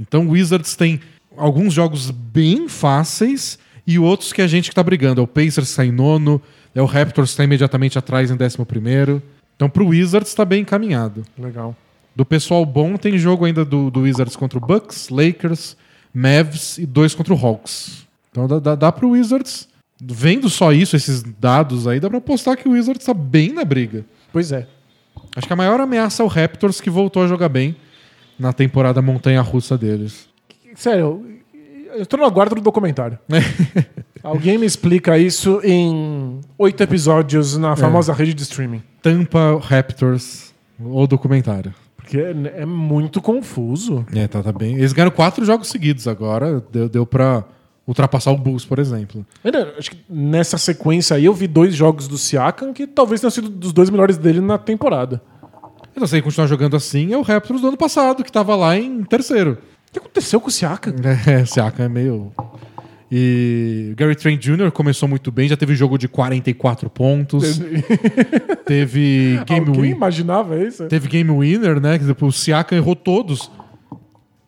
Então 0.00 0.26
o 0.26 0.30
Wizards 0.30 0.74
tem 0.76 1.00
alguns 1.38 1.72
jogos 1.72 2.10
bem 2.10 2.68
fáceis 2.68 3.58
e 3.86 3.98
outros 3.98 4.32
que 4.32 4.42
a 4.42 4.46
gente 4.46 4.68
que 4.68 4.74
tá 4.74 4.82
brigando. 4.82 5.20
É 5.20 5.24
o 5.24 5.26
Pacers 5.26 5.70
que 5.70 5.76
tá 5.76 5.86
em 5.86 5.92
nono, 5.92 6.40
é 6.74 6.82
o 6.82 6.84
Raptors 6.84 7.30
que 7.30 7.36
tá 7.36 7.44
imediatamente 7.44 7.98
atrás 7.98 8.30
em 8.30 8.36
décimo 8.36 8.66
primeiro. 8.66 9.22
Então 9.56 9.68
pro 9.68 9.86
Wizards 9.86 10.34
tá 10.34 10.44
bem 10.44 10.62
encaminhado. 10.62 11.24
Legal. 11.38 11.74
Do 12.14 12.24
pessoal 12.24 12.66
bom 12.66 12.96
tem 12.96 13.16
jogo 13.16 13.44
ainda 13.44 13.64
do, 13.64 13.90
do 13.90 14.00
Wizards 14.00 14.36
contra 14.36 14.58
o 14.58 14.60
Bucks, 14.60 15.08
Lakers, 15.08 15.76
Mavs 16.12 16.78
e 16.78 16.84
dois 16.84 17.14
contra 17.14 17.32
o 17.32 17.36
Hawks. 17.36 18.06
Então 18.30 18.46
dá, 18.46 18.58
dá, 18.58 18.74
dá 18.74 18.92
pro 18.92 19.10
Wizards. 19.10 19.68
Vendo 20.00 20.48
só 20.48 20.72
isso, 20.72 20.94
esses 20.94 21.22
dados 21.22 21.88
aí, 21.88 21.98
dá 21.98 22.08
pra 22.08 22.18
apostar 22.18 22.56
que 22.56 22.68
o 22.68 22.72
Wizards 22.72 23.04
tá 23.04 23.14
bem 23.14 23.52
na 23.52 23.64
briga. 23.64 24.04
Pois 24.32 24.52
é. 24.52 24.66
Acho 25.34 25.46
que 25.46 25.52
a 25.52 25.56
maior 25.56 25.80
ameaça 25.80 26.22
é 26.22 26.26
o 26.26 26.28
Raptors, 26.28 26.80
que 26.80 26.90
voltou 26.90 27.22
a 27.22 27.26
jogar 27.26 27.48
bem 27.48 27.76
na 28.38 28.52
temporada 28.52 29.02
montanha-russa 29.02 29.76
deles. 29.76 30.27
Sério, 30.78 31.26
eu 31.96 32.06
tô 32.06 32.16
no 32.16 32.24
aguardo 32.24 32.54
do 32.54 32.60
documentário. 32.60 33.18
Alguém 34.22 34.56
me 34.56 34.64
explica 34.64 35.18
isso 35.18 35.60
em 35.64 36.40
oito 36.56 36.80
episódios 36.80 37.56
na 37.56 37.74
famosa 37.74 38.12
rede 38.12 38.32
de 38.32 38.42
streaming. 38.42 38.80
Tampa 39.02 39.58
Raptors, 39.60 40.54
o 40.78 41.04
documentário. 41.08 41.74
Porque 41.96 42.16
é, 42.16 42.62
é 42.62 42.64
muito 42.64 43.20
confuso. 43.20 44.06
É, 44.14 44.28
tá, 44.28 44.40
tá 44.40 44.52
bem. 44.52 44.76
Eles 44.76 44.92
ganharam 44.92 45.10
quatro 45.10 45.44
jogos 45.44 45.66
seguidos 45.66 46.06
agora. 46.06 46.62
Deu, 46.70 46.88
deu 46.88 47.04
pra 47.04 47.42
ultrapassar 47.84 48.30
o 48.30 48.36
Bulls, 48.36 48.64
por 48.64 48.78
exemplo. 48.78 49.26
Ainda, 49.42 49.74
acho 49.76 49.90
que 49.90 49.98
nessa 50.08 50.56
sequência 50.56 51.16
aí 51.16 51.24
eu 51.24 51.34
vi 51.34 51.48
dois 51.48 51.74
jogos 51.74 52.06
do 52.06 52.16
Siakam 52.16 52.72
que 52.72 52.86
talvez 52.86 53.20
tenham 53.20 53.32
sido 53.32 53.48
dos 53.48 53.72
dois 53.72 53.90
melhores 53.90 54.16
dele 54.16 54.40
na 54.40 54.56
temporada. 54.56 55.20
Então, 55.90 56.06
se 56.06 56.14
ele 56.14 56.22
continuar 56.22 56.46
jogando 56.46 56.76
assim, 56.76 57.12
é 57.12 57.16
o 57.16 57.22
Raptors 57.22 57.60
do 57.60 57.66
ano 57.66 57.76
passado, 57.76 58.22
que 58.22 58.30
tava 58.30 58.54
lá 58.54 58.78
em 58.78 59.02
terceiro. 59.02 59.58
O 59.88 59.92
que 59.92 59.98
aconteceu 59.98 60.40
com 60.40 60.48
o 60.48 60.50
Siakam? 60.50 60.94
É, 61.26 61.44
Siakam 61.44 61.84
é 61.84 61.88
meio... 61.88 62.32
E 63.10 63.94
Gary 63.96 64.14
Trent 64.14 64.38
Jr. 64.38 64.70
começou 64.70 65.08
muito 65.08 65.32
bem, 65.32 65.48
já 65.48 65.56
teve 65.56 65.74
jogo 65.74 65.96
de 65.96 66.06
44 66.06 66.90
pontos. 66.90 67.58
teve 68.66 69.40
game 69.48 69.66
Alguém 69.66 69.82
win. 69.82 69.90
imaginava 69.92 70.62
isso? 70.62 70.84
Teve 70.88 71.08
game 71.08 71.30
winner, 71.30 71.80
né? 71.80 71.98
Que 71.98 72.24
o 72.24 72.30
Siakam 72.30 72.76
errou 72.76 72.94
todos. 72.94 73.50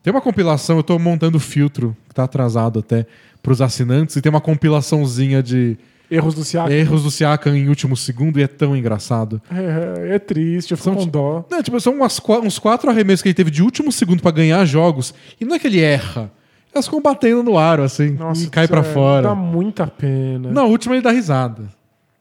Tem 0.03 0.11
uma 0.13 0.21
compilação, 0.21 0.77
eu 0.77 0.83
tô 0.83 0.99
montando 0.99 1.37
o 1.37 1.39
filtro, 1.39 1.97
que 2.07 2.13
tá 2.13 2.23
atrasado 2.23 2.79
até, 2.79 3.07
pros 3.41 3.61
assinantes, 3.61 4.15
e 4.15 4.21
tem 4.21 4.29
uma 4.29 4.41
compilaçãozinha 4.41 5.41
de 5.41 5.75
Erros 6.11 6.35
do 6.35 6.43
Siakam. 6.43 6.73
erros 6.73 7.03
do 7.03 7.09
Siakam 7.09 7.55
em 7.55 7.69
último 7.69 7.95
segundo 7.95 8.37
e 8.37 8.43
é 8.43 8.47
tão 8.47 8.75
engraçado. 8.75 9.41
É, 9.49 10.15
é 10.15 10.19
triste, 10.19 10.71
eu 10.71 10.77
fico 10.77 10.93
com 10.93 11.07
dó. 11.07 11.45
Não, 11.49 11.63
tipo, 11.63 11.79
são 11.79 11.93
umas, 11.93 12.21
uns 12.43 12.59
quatro 12.59 12.89
arremessos 12.89 13.21
que 13.21 13.29
ele 13.29 13.33
teve 13.33 13.49
de 13.49 13.63
último 13.63 13.91
segundo 13.91 14.21
pra 14.21 14.31
ganhar 14.31 14.63
jogos, 14.65 15.13
e 15.39 15.45
não 15.45 15.55
é 15.55 15.59
que 15.59 15.67
ele 15.67 15.79
erra. 15.79 16.31
Elas 16.73 16.85
ficam 16.85 17.01
batendo 17.01 17.43
no 17.43 17.57
aro, 17.57 17.83
assim, 17.83 18.11
Nossa, 18.11 18.43
e 18.43 18.47
cai 18.47 18.67
pra 18.67 18.79
é, 18.79 18.83
fora. 18.83 19.29
Dá 19.29 19.35
muita 19.35 19.87
pena. 19.87 20.51
Na 20.51 20.63
última 20.63 20.95
ele 20.95 21.01
dá 21.01 21.11
risada. 21.11 21.63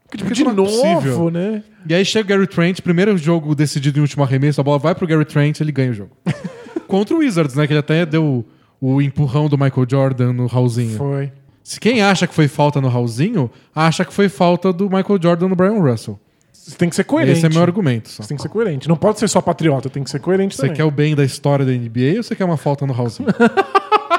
Porque, 0.09 0.24
porque 0.24 0.34
de 0.34 0.43
é 0.43 0.53
novo, 0.53 0.70
possível. 0.70 1.30
né? 1.30 1.62
E 1.88 1.95
aí 1.95 2.05
chega 2.05 2.26
o 2.26 2.28
Gary 2.28 2.47
Trent, 2.47 2.80
primeiro 2.80 3.16
jogo 3.16 3.55
decidido 3.55 3.99
em 3.99 4.03
último 4.03 4.24
arremesso, 4.24 4.61
a 4.61 4.64
bola 4.64 4.78
vai 4.78 4.95
pro 4.95 5.07
Gary 5.07 5.24
Trent, 5.24 5.61
ele 5.61 5.70
ganha 5.70 5.93
o 5.93 5.95
jogo. 5.95 6.11
Contra 6.88 7.14
o 7.14 7.18
Wizards, 7.18 7.55
né? 7.55 7.66
Que 7.66 7.72
ele 7.72 7.80
até 7.80 8.05
deu 8.05 8.45
o 8.80 9.01
empurrão 9.01 9.49
do 9.49 9.57
Michael 9.57 9.86
Jordan 9.88 10.32
no 10.32 10.47
Raulzinho. 10.47 10.97
Foi. 10.97 11.30
Se 11.71 11.79
quem 11.79 12.03
acha 12.03 12.27
que 12.27 12.35
foi 12.35 12.49
falta 12.49 12.81
no 12.81 12.89
Raulzinho, 12.89 13.49
acha 13.73 14.05
que 14.05 14.12
foi 14.12 14.29
falta 14.29 14.73
do 14.73 14.91
Michael 14.91 15.23
Jordan 15.23 15.47
no 15.47 15.55
Brian 15.55 15.81
Russell. 15.81 16.18
Você 16.53 16.77
tem 16.77 16.89
que 16.89 16.97
ser 16.97 17.05
coerente. 17.05 17.39
Esse 17.39 17.47
é 17.47 17.49
meu 17.49 17.62
argumento. 17.62 18.09
Só. 18.09 18.25
Você 18.25 18.31
tem 18.31 18.37
que 18.37 18.43
ser 18.43 18.49
coerente. 18.49 18.89
Não 18.89 18.97
pode 18.97 19.21
ser 19.21 19.29
só 19.29 19.41
patriota, 19.41 19.89
tem 19.89 20.03
que 20.03 20.11
ser 20.11 20.18
coerente 20.18 20.57
Você 20.57 20.62
também. 20.62 20.75
quer 20.75 20.83
o 20.83 20.91
bem 20.91 21.14
da 21.14 21.23
história 21.23 21.64
da 21.64 21.71
NBA 21.71 22.16
ou 22.16 22.23
você 22.25 22.35
quer 22.35 22.45
uma 22.45 22.57
falta 22.57 22.85
no 22.89 22.93
Raulzinho? 22.93 23.29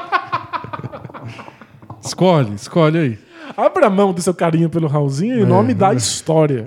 escolhe, 2.02 2.54
escolhe 2.54 2.98
aí. 2.98 3.18
Abra 3.54 3.90
mão 3.90 4.14
do 4.14 4.22
seu 4.22 4.32
carinho 4.32 4.70
pelo 4.70 4.88
Raulzinho 4.88 5.38
em 5.38 5.44
nome 5.44 5.74
da 5.74 5.92
história. 5.92 6.64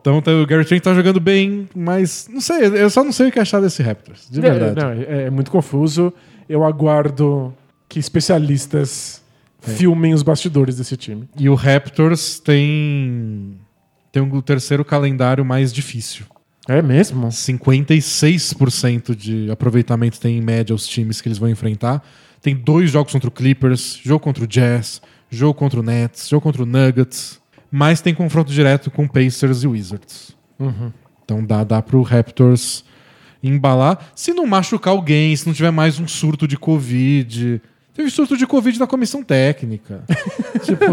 Então 0.00 0.22
tá, 0.22 0.30
o 0.30 0.46
Gary 0.46 0.64
Trent 0.64 0.84
tá 0.84 0.94
jogando 0.94 1.18
bem, 1.18 1.68
mas 1.74 2.28
não 2.30 2.40
sei, 2.40 2.66
eu 2.66 2.88
só 2.88 3.02
não 3.02 3.10
sei 3.10 3.30
o 3.30 3.32
que 3.32 3.40
achar 3.40 3.60
desse 3.60 3.82
Raptors, 3.82 4.28
de 4.30 4.40
verdade. 4.40 4.78
É, 4.78 4.84
não, 4.84 4.90
é, 4.92 5.22
é 5.24 5.30
muito 5.30 5.50
confuso. 5.50 6.12
Eu 6.48 6.62
aguardo 6.62 7.52
que 7.88 7.98
especialistas 7.98 9.22
É. 9.66 9.70
filmem 9.70 10.12
os 10.14 10.22
bastidores 10.22 10.76
desse 10.76 10.96
time. 10.96 11.28
E 11.38 11.48
o 11.48 11.54
Raptors 11.54 12.38
tem 12.40 13.56
tem 14.12 14.22
o 14.22 14.40
terceiro 14.42 14.84
calendário 14.84 15.44
mais 15.44 15.72
difícil. 15.72 16.24
É 16.68 16.80
mesmo? 16.82 17.30
56% 17.30 19.14
de 19.14 19.50
aproveitamento 19.50 20.18
tem 20.20 20.38
em 20.38 20.40
média 20.40 20.74
os 20.74 20.86
times 20.86 21.20
que 21.20 21.28
eles 21.28 21.38
vão 21.38 21.48
enfrentar. 21.48 22.02
Tem 22.40 22.54
dois 22.54 22.90
jogos 22.90 23.12
contra 23.12 23.28
o 23.28 23.32
Clippers, 23.32 24.00
jogo 24.02 24.20
contra 24.24 24.44
o 24.44 24.46
Jazz, 24.46 25.00
jogo 25.30 25.54
contra 25.54 25.80
o 25.80 25.82
Nets, 25.82 26.28
jogo 26.28 26.42
contra 26.42 26.62
o 26.62 26.66
Nuggets, 26.66 27.40
mas 27.70 28.00
tem 28.00 28.14
confronto 28.14 28.52
direto 28.52 28.90
com 28.90 29.06
Pacers 29.06 29.62
e 29.62 29.66
Wizards. 29.66 30.34
Então 31.24 31.44
dá, 31.44 31.62
dá 31.64 31.82
pro 31.82 32.02
Raptors 32.02 32.84
embalar. 33.42 34.10
Se 34.14 34.32
não 34.32 34.46
machucar 34.46 34.92
alguém, 34.92 35.34
se 35.36 35.46
não 35.46 35.52
tiver 35.54 35.70
mais 35.70 36.00
um 36.00 36.08
surto 36.08 36.48
de 36.48 36.56
Covid. 36.56 37.60
Teve 37.96 38.10
surto 38.10 38.36
de 38.36 38.46
Covid 38.46 38.78
na 38.78 38.86
comissão 38.86 39.22
técnica. 39.22 40.02
tipo. 40.62 40.84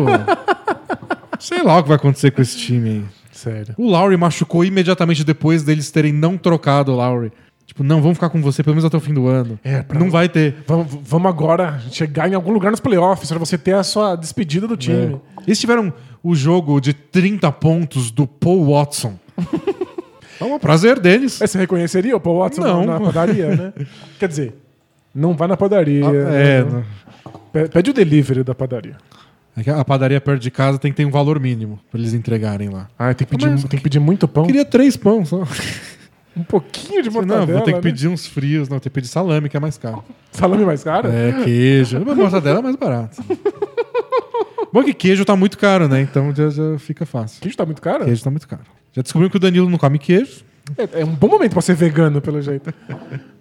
Sei 1.40 1.62
lá 1.62 1.78
o 1.78 1.84
que 1.84 1.90
vai 1.90 1.98
acontecer 1.98 2.32
com 2.32 2.42
esse 2.42 2.58
time 2.58 2.90
aí. 2.90 3.04
Sério. 3.32 3.76
O 3.78 3.90
Lowry 3.90 4.16
machucou 4.16 4.64
imediatamente 4.64 5.24
depois 5.24 5.64
deles 5.64 5.92
terem 5.92 6.14
não 6.14 6.38
trocado 6.38 6.94
o 6.94 6.96
Lowry. 6.96 7.32
Tipo, 7.66 7.84
não, 7.84 8.02
vamos 8.02 8.18
ficar 8.18 8.30
com 8.30 8.42
você 8.42 8.62
pelo 8.64 8.76
menos 8.76 8.86
até 8.86 8.96
o 8.96 9.00
fim 9.00 9.14
do 9.14 9.28
ano. 9.28 9.60
É, 9.64 9.82
pra- 9.82 10.00
Não 10.00 10.10
vai 10.10 10.30
ter. 10.30 10.56
Vamos, 10.68 10.88
vamos 11.04 11.30
agora 11.30 11.82
chegar 11.92 12.30
em 12.32 12.36
algum 12.36 12.52
lugar 12.54 12.72
nos 12.72 12.80
playoffs 12.80 13.30
pra 13.30 13.40
você 13.40 13.58
ter 13.58 13.74
a 13.76 13.84
sua 13.84 14.16
despedida 14.16 14.68
do 14.68 14.78
time. 14.78 15.16
É. 15.16 15.44
Eles 15.48 15.60
tiveram 15.60 15.92
o 16.22 16.36
jogo 16.36 16.80
de 16.80 16.94
30 16.94 17.52
pontos 17.52 18.12
do 18.12 18.26
Paul 18.28 18.74
Watson. 18.74 19.18
é 20.40 20.44
um 20.46 20.60
prazer 20.60 21.00
deles. 21.00 21.38
Mas 21.42 21.52
você 21.52 21.58
reconheceria 21.58 22.16
o 22.16 22.20
Paul 22.20 22.40
Watson 22.40 22.62
Não. 22.62 22.86
na 22.86 23.00
padaria, 23.00 23.56
né? 23.56 23.74
Quer 24.20 24.28
dizer, 24.30 24.56
não 25.14 25.36
vai 25.36 25.48
na 25.48 25.56
padaria. 25.58 26.06
É, 26.06 26.64
né? 26.64 26.72
né? 26.72 26.84
Pe- 27.52 27.68
Pede 27.70 27.92
o 27.92 27.94
delivery 27.94 28.44
da 28.44 28.56
padaria. 28.56 28.98
É 29.56 29.62
que 29.64 29.70
a 29.70 29.86
padaria 29.86 30.20
perto 30.20 30.42
de 30.42 30.50
casa 30.50 30.80
tem 30.80 30.92
que 30.92 30.98
ter 30.98 31.06
um 31.06 31.12
valor 31.12 31.40
mínimo 31.40 31.80
pra 31.92 32.00
eles 32.00 32.14
entregarem 32.14 32.70
lá. 32.70 32.88
Ah, 32.98 33.14
tem 33.14 33.28
que 33.28 33.32
pedir, 33.38 33.50
Mas- 33.52 33.62
tem 33.66 33.78
que 33.78 33.84
pedir 33.84 34.00
muito 34.00 34.28
pão. 34.28 34.46
Queria 34.46 34.66
três 34.66 34.98
pão 34.98 35.26
só. 35.26 35.44
Um 36.36 36.42
pouquinho 36.42 37.04
de 37.04 37.12
mortadela, 37.12 37.46
Não, 37.46 37.54
vou 37.54 37.62
ter 37.62 37.74
que 37.74 37.78
né? 37.78 37.82
pedir 37.84 38.08
uns 38.08 38.26
frios. 38.26 38.68
Não, 38.68 38.80
tem 38.80 38.90
que 38.90 38.96
pedir 38.96 39.08
salame, 39.08 39.48
que 39.48 39.56
é 39.56 39.60
mais 39.60 39.78
caro. 39.78 40.04
Salame 40.32 40.66
mais 40.66 40.84
caro? 40.84 41.08
É, 41.08 41.44
queijo. 41.44 42.02
Mas 42.04 42.18
mortadela 42.18 42.58
é 42.58 42.62
mais 42.64 42.76
barato. 42.76 43.22
Bom 44.74 44.84
que 44.84 44.96
queijo 44.96 45.24
tá 45.26 45.36
muito 45.36 45.60
caro, 45.60 45.88
né? 45.88 46.02
Então 46.02 46.34
já, 46.34 46.50
já 46.50 46.80
fica 46.80 47.06
fácil. 47.06 47.40
Queijo 47.40 47.56
tá 47.56 47.64
muito 47.68 47.80
caro? 47.84 48.06
Queijo 48.06 48.24
tá 48.24 48.32
muito 48.32 48.48
caro. 48.48 48.64
Já 48.94 49.04
descobrimos 49.04 49.30
que 49.30 49.38
o 49.38 49.40
Danilo 49.40 49.70
não 49.70 49.78
come 49.78 50.00
queijo. 50.00 50.44
É, 50.76 51.02
é 51.02 51.06
um 51.06 51.14
bom 51.14 51.28
momento 51.28 51.52
pra 51.54 51.62
ser 51.62 51.76
vegano, 51.76 52.20
pelo 52.20 52.42
jeito. 52.42 52.74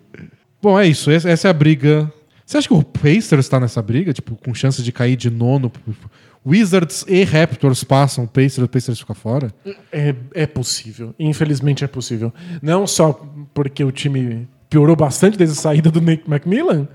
Bom, 0.63 0.79
é 0.79 0.87
isso. 0.87 1.11
Essa 1.11 1.49
é 1.49 1.51
a 1.51 1.53
briga. 1.55 2.11
Você 2.47 2.59
acha 2.59 2.69
que 2.69 2.75
o 2.75 2.83
Pacers 2.83 3.49
tá 3.49 3.59
nessa 3.59 3.83
briga? 3.83 4.13
Tipo, 4.13 4.37
com 4.37 4.55
chance 4.55 4.83
de 4.83 4.93
cair 4.93 5.17
de 5.17 5.29
nono? 5.31 5.71
Wizards 6.45 7.05
e 7.09 7.23
Raptors 7.23 7.85
passam, 7.85 8.25
o 8.25 8.29
Pacers, 8.29 8.59
o 8.59 8.69
Pacers 8.69 8.99
fica 8.99 9.15
fora? 9.15 9.53
É, 9.93 10.15
é 10.35 10.47
possível. 10.47 11.15
Infelizmente 11.19 11.85
é 11.85 11.87
possível. 11.87 12.33
Não 12.61 12.87
só 12.87 13.13
porque 13.55 13.85
o 13.85 13.93
time 13.93 14.49
piorou 14.69 14.97
bastante 14.97 15.37
desde 15.39 15.57
a 15.59 15.61
saída 15.63 15.91
do 15.91 16.01
Nate 16.01 16.25
McMillan, 16.29 16.89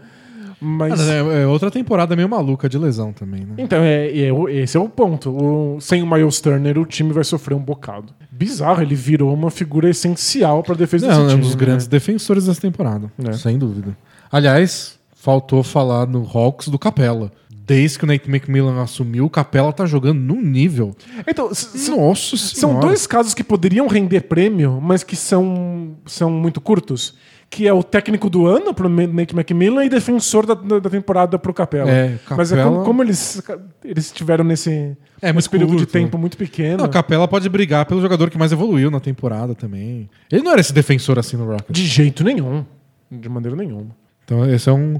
mas. 0.59 0.99
Ah, 0.99 1.13
é, 1.13 1.41
é 1.43 1.47
outra 1.47 1.71
temporada 1.71 2.13
meio 2.15 2.27
maluca 2.27 2.67
de 2.67 2.77
lesão 2.77 3.13
também, 3.13 3.41
né? 3.45 3.53
Então, 3.57 3.81
é, 3.81 4.07
é 4.07 4.31
esse 4.55 4.75
é 4.75 4.79
o 4.79 4.89
ponto. 4.89 5.29
O- 5.29 5.79
sem 5.79 6.03
o 6.03 6.07
Miles 6.11 6.41
Turner, 6.41 6.77
o 6.77 6.85
time 6.85 7.13
vai 7.13 7.23
sofrer 7.23 7.55
um 7.55 7.59
bocado. 7.63 8.13
Bizarro, 8.37 8.81
ele 8.83 8.93
virou 8.95 9.33
uma 9.33 9.49
figura 9.49 9.89
essencial 9.89 10.61
pra 10.61 10.75
defesa 10.75 11.07
Não, 11.07 11.13
desse 11.13 11.21
é 11.21 11.25
um 11.25 11.29
time. 11.29 11.41
dos 11.41 11.55
né? 11.55 11.59
grandes 11.59 11.87
defensores 11.87 12.45
dessa 12.45 12.61
temporada, 12.61 13.11
É. 13.27 13.33
sem 13.33 13.57
dúvida. 13.57 13.97
Aliás, 14.31 14.99
faltou 15.15 15.63
falar 15.63 16.05
no 16.05 16.19
Hawks 16.31 16.67
do 16.67 16.77
Capela. 16.77 17.31
Desde 17.49 17.97
que 17.99 18.05
o 18.05 18.07
Nate 18.07 18.29
McMillan 18.29 18.81
assumiu, 18.81 19.25
o 19.25 19.29
Capela 19.29 19.73
tá 19.73 19.85
jogando 19.85 20.19
num 20.19 20.41
nível. 20.41 20.95
Então, 21.27 21.47
Nossa 21.49 22.37
são 22.37 22.69
senhora. 22.69 22.79
dois 22.79 23.05
casos 23.07 23.33
que 23.33 23.43
poderiam 23.43 23.87
render 23.87 24.21
prêmio, 24.21 24.79
mas 24.81 25.03
que 25.03 25.15
são, 25.17 25.95
são 26.05 26.29
muito 26.31 26.61
curtos. 26.61 27.15
Que 27.49 27.65
é 27.65 27.71
o 27.73 27.81
técnico 27.81 28.29
do 28.29 28.45
ano 28.45 28.73
pro 28.73 28.89
Nate 28.89 29.33
McMillan 29.33 29.85
e 29.85 29.89
defensor 29.89 30.45
da, 30.45 30.53
da 30.53 30.79
da 30.79 30.89
temporada 30.89 31.39
pro 31.39 31.53
Capela. 31.53 31.89
É, 31.89 32.19
Mas 32.31 32.51
é 32.51 32.57
Capela- 32.57 32.71
como, 32.75 32.85
como 32.85 33.03
eles, 33.03 33.41
eles 33.85 34.05
estiveram 34.07 34.43
nesse, 34.43 34.97
É, 35.21 35.31
nesse 35.31 35.49
período 35.49 35.71
de 35.71 35.77
curto. 35.77 35.91
tempo 35.93 36.17
muito 36.17 36.35
pequeno. 36.35 36.79
Não, 36.83 36.89
Capela 36.89 37.25
pode 37.27 37.47
brigar 37.47 37.85
pelo 37.85 38.01
jogador 38.01 38.29
que 38.29 38.37
mais 38.37 38.51
evoluiu 38.51 38.91
na 38.91 38.99
temporada 38.99 39.55
também. 39.55 40.09
Ele 40.29 40.43
não 40.43 40.51
era 40.51 40.59
esse 40.59 40.73
defensor 40.73 41.17
assim 41.17 41.37
no 41.37 41.45
Rockets. 41.45 41.67
De 41.71 41.85
jeito 41.85 42.21
nenhum. 42.23 42.65
De 43.09 43.29
maneira 43.29 43.55
nenhuma. 43.55 43.95
Então 44.25 44.45
esse 44.53 44.67
é 44.67 44.73
um, 44.73 44.99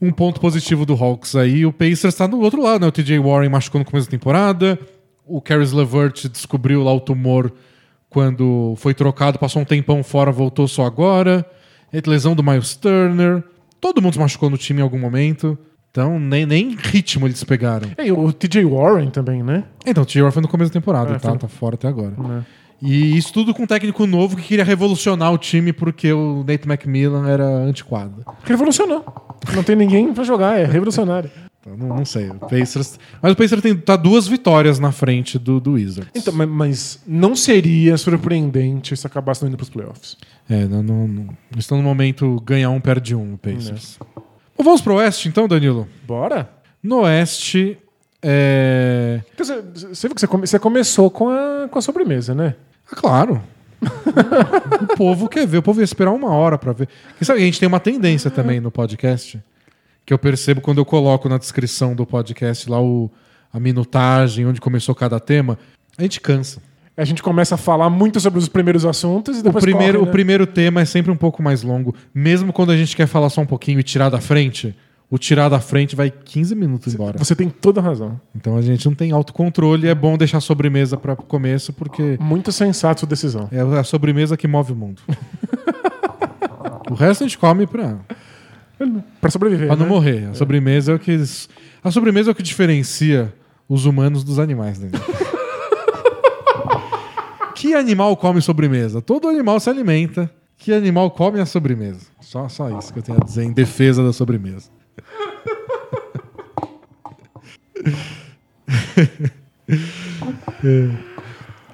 um 0.00 0.12
ponto 0.12 0.38
positivo 0.38 0.84
do 0.84 0.92
Hawks 0.92 1.34
aí. 1.34 1.64
O 1.64 1.72
Pacers 1.72 2.14
tá 2.14 2.26
do 2.26 2.38
outro 2.40 2.62
lado, 2.62 2.82
né? 2.82 2.86
O 2.88 2.92
TJ 2.92 3.18
Warren 3.18 3.48
machucou 3.48 3.78
no 3.78 3.84
começo 3.86 4.06
da 4.06 4.10
temporada. 4.10 4.78
O 5.24 5.40
Caris 5.40 5.72
LeVert 5.72 6.28
descobriu 6.28 6.84
lá 6.84 6.92
o 6.92 7.00
tumor 7.00 7.50
quando 8.10 8.74
foi 8.76 8.92
trocado, 8.94 9.38
passou 9.38 9.62
um 9.62 9.64
tempão 9.64 10.02
fora, 10.04 10.30
voltou 10.30 10.68
só 10.68 10.84
agora. 10.84 11.44
É 11.92 12.00
lesão 12.06 12.34
do 12.34 12.42
Miles 12.42 12.74
Turner. 12.76 13.42
Todo 13.80 14.00
mundo 14.02 14.14
se 14.14 14.18
machucou 14.18 14.50
no 14.50 14.58
time 14.58 14.80
em 14.80 14.82
algum 14.82 14.98
momento. 14.98 15.56
Então, 15.90 16.18
nem, 16.18 16.44
nem 16.44 16.76
ritmo 16.78 17.26
eles 17.26 17.42
pegaram. 17.44 17.88
É, 17.96 18.06
e 18.08 18.12
o 18.12 18.30
TJ 18.32 18.64
Warren 18.66 19.08
também, 19.08 19.42
né? 19.42 19.64
Então, 19.86 20.02
o 20.02 20.06
T.J. 20.06 20.30
foi 20.30 20.42
no 20.42 20.48
começo 20.48 20.70
da 20.70 20.78
temporada, 20.78 21.14
É, 21.14 21.18
tá, 21.18 21.30
foi- 21.30 21.38
tá 21.38 21.48
fora 21.48 21.74
até 21.74 21.88
agora. 21.88 22.12
Né. 22.18 22.44
E 22.82 23.16
isso 23.16 23.32
tudo 23.32 23.54
com 23.54 23.62
um 23.62 23.66
técnico 23.66 24.06
novo 24.06 24.36
que 24.36 24.42
queria 24.42 24.64
revolucionar 24.64 25.32
o 25.32 25.38
time 25.38 25.72
porque 25.72 26.12
o 26.12 26.44
Nate 26.46 26.68
McMillan 26.68 27.26
era 27.26 27.46
antiquado. 27.46 28.22
Revolucionou. 28.44 29.02
Não 29.54 29.62
tem 29.62 29.74
ninguém 29.74 30.12
pra 30.12 30.22
jogar, 30.24 30.58
é 30.60 30.64
revolucionário. 30.66 31.30
Então, 31.66 31.76
não, 31.76 31.96
não 31.96 32.04
sei. 32.04 32.30
O 32.30 32.34
Pacers. 32.34 32.98
Mas 33.20 33.32
o 33.32 33.36
Pacers 33.36 33.60
tem, 33.60 33.76
tá 33.76 33.96
duas 33.96 34.28
vitórias 34.28 34.78
na 34.78 34.92
frente 34.92 35.36
do, 35.38 35.58
do 35.60 35.72
Wizards. 35.72 36.10
Então, 36.14 36.32
ma- 36.32 36.46
mas 36.46 37.00
não 37.06 37.34
seria 37.34 37.96
surpreendente 37.96 38.96
se 38.96 39.04
acabasse 39.06 39.42
não 39.42 39.48
indo 39.48 39.56
pros 39.56 39.68
playoffs. 39.70 40.16
É, 40.48 40.64
não, 40.66 40.82
não, 40.82 41.08
não- 41.08 41.28
estão 41.58 41.76
no 41.78 41.82
momento 41.82 42.40
ganhar 42.46 42.70
um, 42.70 42.80
perde 42.80 43.14
um, 43.16 43.34
o 43.34 43.38
Pacers. 43.38 43.98
Bom, 44.56 44.62
vamos 44.64 44.80
pro 44.80 44.94
Oeste 44.94 45.28
então, 45.28 45.48
Danilo. 45.48 45.88
Bora? 46.06 46.48
No 46.82 47.00
Oeste. 47.00 47.76
É. 48.22 49.20
Dizer, 49.36 49.62
Você 49.92 50.06
viu 50.08 50.14
que 50.14 50.20
você, 50.20 50.26
come- 50.26 50.46
você 50.46 50.58
começou 50.58 51.10
com 51.10 51.28
a, 51.28 51.68
com 51.68 51.78
a 51.78 51.82
sobremesa, 51.82 52.34
né? 52.34 52.54
Ah, 52.90 52.94
claro. 52.96 53.42
o 54.82 54.96
povo 54.96 55.28
quer 55.28 55.46
ver, 55.46 55.58
o 55.58 55.62
povo 55.62 55.80
ia 55.80 55.84
esperar 55.84 56.12
uma 56.12 56.30
hora 56.30 56.56
pra 56.56 56.72
ver. 56.72 56.88
Porque 57.10 57.24
sabe, 57.24 57.40
a 57.40 57.44
gente 57.44 57.58
tem 57.60 57.66
uma 57.68 57.80
tendência 57.80 58.30
também 58.30 58.58
no 58.60 58.70
podcast, 58.70 59.38
que 60.06 60.14
eu 60.14 60.18
percebo 60.18 60.60
quando 60.60 60.78
eu 60.78 60.84
coloco 60.84 61.28
na 61.28 61.36
descrição 61.36 61.94
do 61.94 62.06
podcast 62.06 62.70
lá 62.70 62.80
o, 62.80 63.10
a 63.52 63.58
minutagem, 63.58 64.46
onde 64.46 64.60
começou 64.60 64.94
cada 64.94 65.18
tema, 65.18 65.58
a 65.98 66.02
gente 66.02 66.20
cansa. 66.20 66.62
A 66.96 67.04
gente 67.04 67.22
começa 67.22 67.56
a 67.56 67.58
falar 67.58 67.90
muito 67.90 68.20
sobre 68.20 68.38
os 68.38 68.48
primeiros 68.48 68.86
assuntos 68.86 69.36
e 69.36 69.40
O 69.40 69.42
depois 69.42 69.62
primeiro, 69.62 69.94
corre, 69.94 70.02
o 70.04 70.06
né? 70.06 70.12
primeiro 70.12 70.46
tema 70.46 70.80
é 70.80 70.84
sempre 70.84 71.10
um 71.10 71.16
pouco 71.16 71.42
mais 71.42 71.62
longo, 71.62 71.94
mesmo 72.14 72.52
quando 72.52 72.70
a 72.70 72.76
gente 72.76 72.96
quer 72.96 73.06
falar 73.06 73.28
só 73.28 73.40
um 73.40 73.46
pouquinho 73.46 73.80
e 73.80 73.82
tirar 73.82 74.08
da 74.08 74.20
frente. 74.20 74.74
O 75.10 75.18
tirar 75.18 75.48
da 75.48 75.60
frente 75.60 75.94
vai 75.94 76.10
15 76.10 76.54
minutos 76.54 76.94
embora. 76.94 77.18
Você 77.18 77.36
tem 77.36 77.48
toda 77.48 77.80
a 77.80 77.82
razão. 77.82 78.20
Então 78.34 78.56
a 78.56 78.62
gente 78.62 78.86
não 78.86 78.94
tem 78.94 79.12
autocontrole, 79.12 79.86
é 79.86 79.94
bom 79.94 80.16
deixar 80.16 80.38
a 80.38 80.40
sobremesa 80.40 80.96
para 80.96 81.12
o 81.12 81.16
começo, 81.16 81.72
porque 81.72 82.16
Muito 82.20 82.50
sensato 82.50 83.00
sua 83.00 83.08
decisão. 83.08 83.48
É 83.52 83.60
a 83.60 83.84
sobremesa 83.84 84.36
que 84.36 84.48
move 84.48 84.72
o 84.72 84.76
mundo. 84.76 85.02
o 86.90 86.94
resto 86.94 87.22
a 87.22 87.26
gente 87.26 87.38
come 87.38 87.66
pra, 87.66 87.98
Pra 89.20 89.30
sobreviver. 89.30 89.68
pra 89.68 89.76
não 89.76 89.84
né? 89.84 89.90
morrer. 89.90 90.28
A 90.30 90.34
sobremesa 90.34 90.92
é 90.92 90.94
o 90.94 90.98
que. 90.98 91.16
A 91.82 91.90
sobremesa 91.90 92.30
é 92.30 92.32
o 92.32 92.34
que 92.34 92.42
diferencia 92.42 93.32
os 93.68 93.86
humanos 93.86 94.22
dos 94.22 94.38
animais, 94.38 94.78
né? 94.78 94.90
que 97.54 97.74
animal 97.74 98.16
come 98.16 98.40
sobremesa? 98.40 99.00
Todo 99.00 99.28
animal 99.28 99.58
se 99.60 99.70
alimenta. 99.70 100.30
Que 100.58 100.72
animal 100.72 101.10
come 101.10 101.40
a 101.40 101.46
sobremesa? 101.46 102.00
Só, 102.20 102.48
só 102.48 102.78
isso 102.78 102.92
que 102.92 102.98
eu 102.98 103.02
tenho 103.02 103.18
a 103.20 103.24
dizer 103.24 103.44
em 103.44 103.52
defesa 103.52 104.02
da 104.02 104.12
sobremesa. 104.12 104.70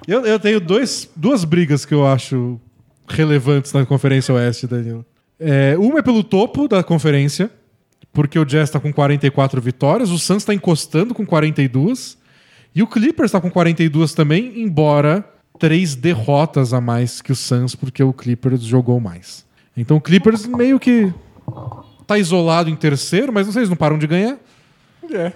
Eu, 0.07 0.26
eu 0.26 0.38
tenho 0.38 0.61
dois, 0.61 1.09
duas 1.14 1.44
brigas 1.44 1.84
que 1.84 1.94
eu 1.94 2.07
acho 2.07 2.61
relevantes 3.09 3.72
na 3.72 3.86
Conferência 3.86 4.34
Oeste, 4.34 4.66
Danilo. 4.66 5.05
É, 5.45 5.76
uma 5.78 5.99
é 5.99 6.03
pelo 6.03 6.22
topo 6.22 6.68
da 6.68 6.82
conferência, 6.82 7.51
porque 8.12 8.38
o 8.38 8.45
Jazz 8.45 8.68
está 8.68 8.78
com 8.78 8.93
44 8.93 9.61
vitórias, 9.61 10.11
o 10.11 10.18
Suns 10.18 10.43
está 10.43 10.55
encostando 10.55 11.14
com 11.14 11.26
42, 11.26 12.16
e 12.74 12.82
o 12.82 12.86
Clippers 12.86 13.28
está 13.28 13.40
com 13.40 13.51
42 13.51 14.14
também, 14.14 14.62
embora 14.62 15.24
três 15.59 15.95
derrotas 15.95 16.72
a 16.72 16.80
mais 16.80 17.20
que 17.20 17.32
o 17.32 17.36
Suns, 17.36 17.74
porque 17.74 18.03
o 18.03 18.12
Clippers 18.12 18.62
jogou 18.62 19.01
mais. 19.01 19.45
Então 19.76 19.97
o 19.97 20.01
Clippers 20.01 20.47
meio 20.47 20.78
que 20.78 21.12
tá 22.07 22.18
isolado 22.18 22.70
em 22.70 22.76
terceiro, 22.76 23.32
mas 23.32 23.47
não 23.47 23.53
sei, 23.53 23.61
eles 23.61 23.68
não 23.70 23.76
param 23.76 23.99
de 23.99 24.07
ganhar. 24.07 24.38
É. 25.12 25.32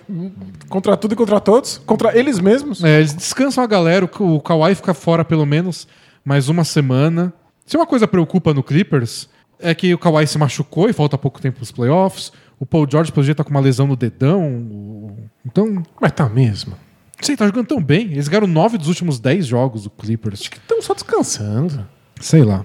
Contra 0.69 0.97
tudo 0.97 1.13
e 1.13 1.17
contra 1.17 1.41
todos. 1.41 1.79
Contra 1.79 2.17
eles 2.17 2.39
mesmos. 2.39 2.83
É, 2.85 2.99
eles 2.99 3.13
descansam 3.15 3.63
a 3.65 3.67
galera, 3.67 4.05
o 4.05 4.09
Ka- 4.09 4.23
o 4.25 4.41
Kawhi 4.41 4.75
fica 4.75 4.95
fora 4.95 5.25
pelo 5.25 5.45
menos 5.45 5.89
mais 6.25 6.49
uma 6.49 6.65
semana. 6.65 7.33
Se 7.67 7.77
uma 7.77 7.87
coisa 7.87 8.07
preocupa 8.07 8.55
no 8.55 8.63
Clippers, 8.63 9.29
é 9.59 9.75
que 9.75 9.93
o 9.95 9.99
Kawhi 9.99 10.27
se 10.27 10.39
machucou 10.39 10.89
e 10.89 10.93
falta 10.93 11.17
pouco 11.19 11.41
tempo 11.41 11.57
pros 11.57 11.73
playoffs. 11.73 12.33
O 12.59 12.65
Paul 12.65 12.87
George, 12.91 13.13
pelo 13.13 13.25
jeito, 13.25 13.39
tá 13.39 13.45
com 13.45 13.51
uma 13.51 13.61
lesão 13.61 13.87
no 13.87 13.97
dedão. 13.97 15.17
Então, 15.45 15.83
Mas 16.01 16.13
tá 16.13 16.29
mesmo. 16.29 16.75
sei, 17.21 17.37
tá 17.37 17.47
jogando 17.47 17.67
tão 17.67 17.83
bem. 17.83 18.13
Eles 18.13 18.29
ganharam 18.29 18.47
nove 18.47 18.79
dos 18.79 18.89
últimos 18.89 19.19
dez 19.19 19.47
jogos 19.47 19.85
do 19.85 19.91
Clippers. 19.91 20.41
Estão 20.41 20.81
só 20.81 20.95
descansando. 20.95 21.87
Sei 22.21 22.43
lá. 22.43 22.65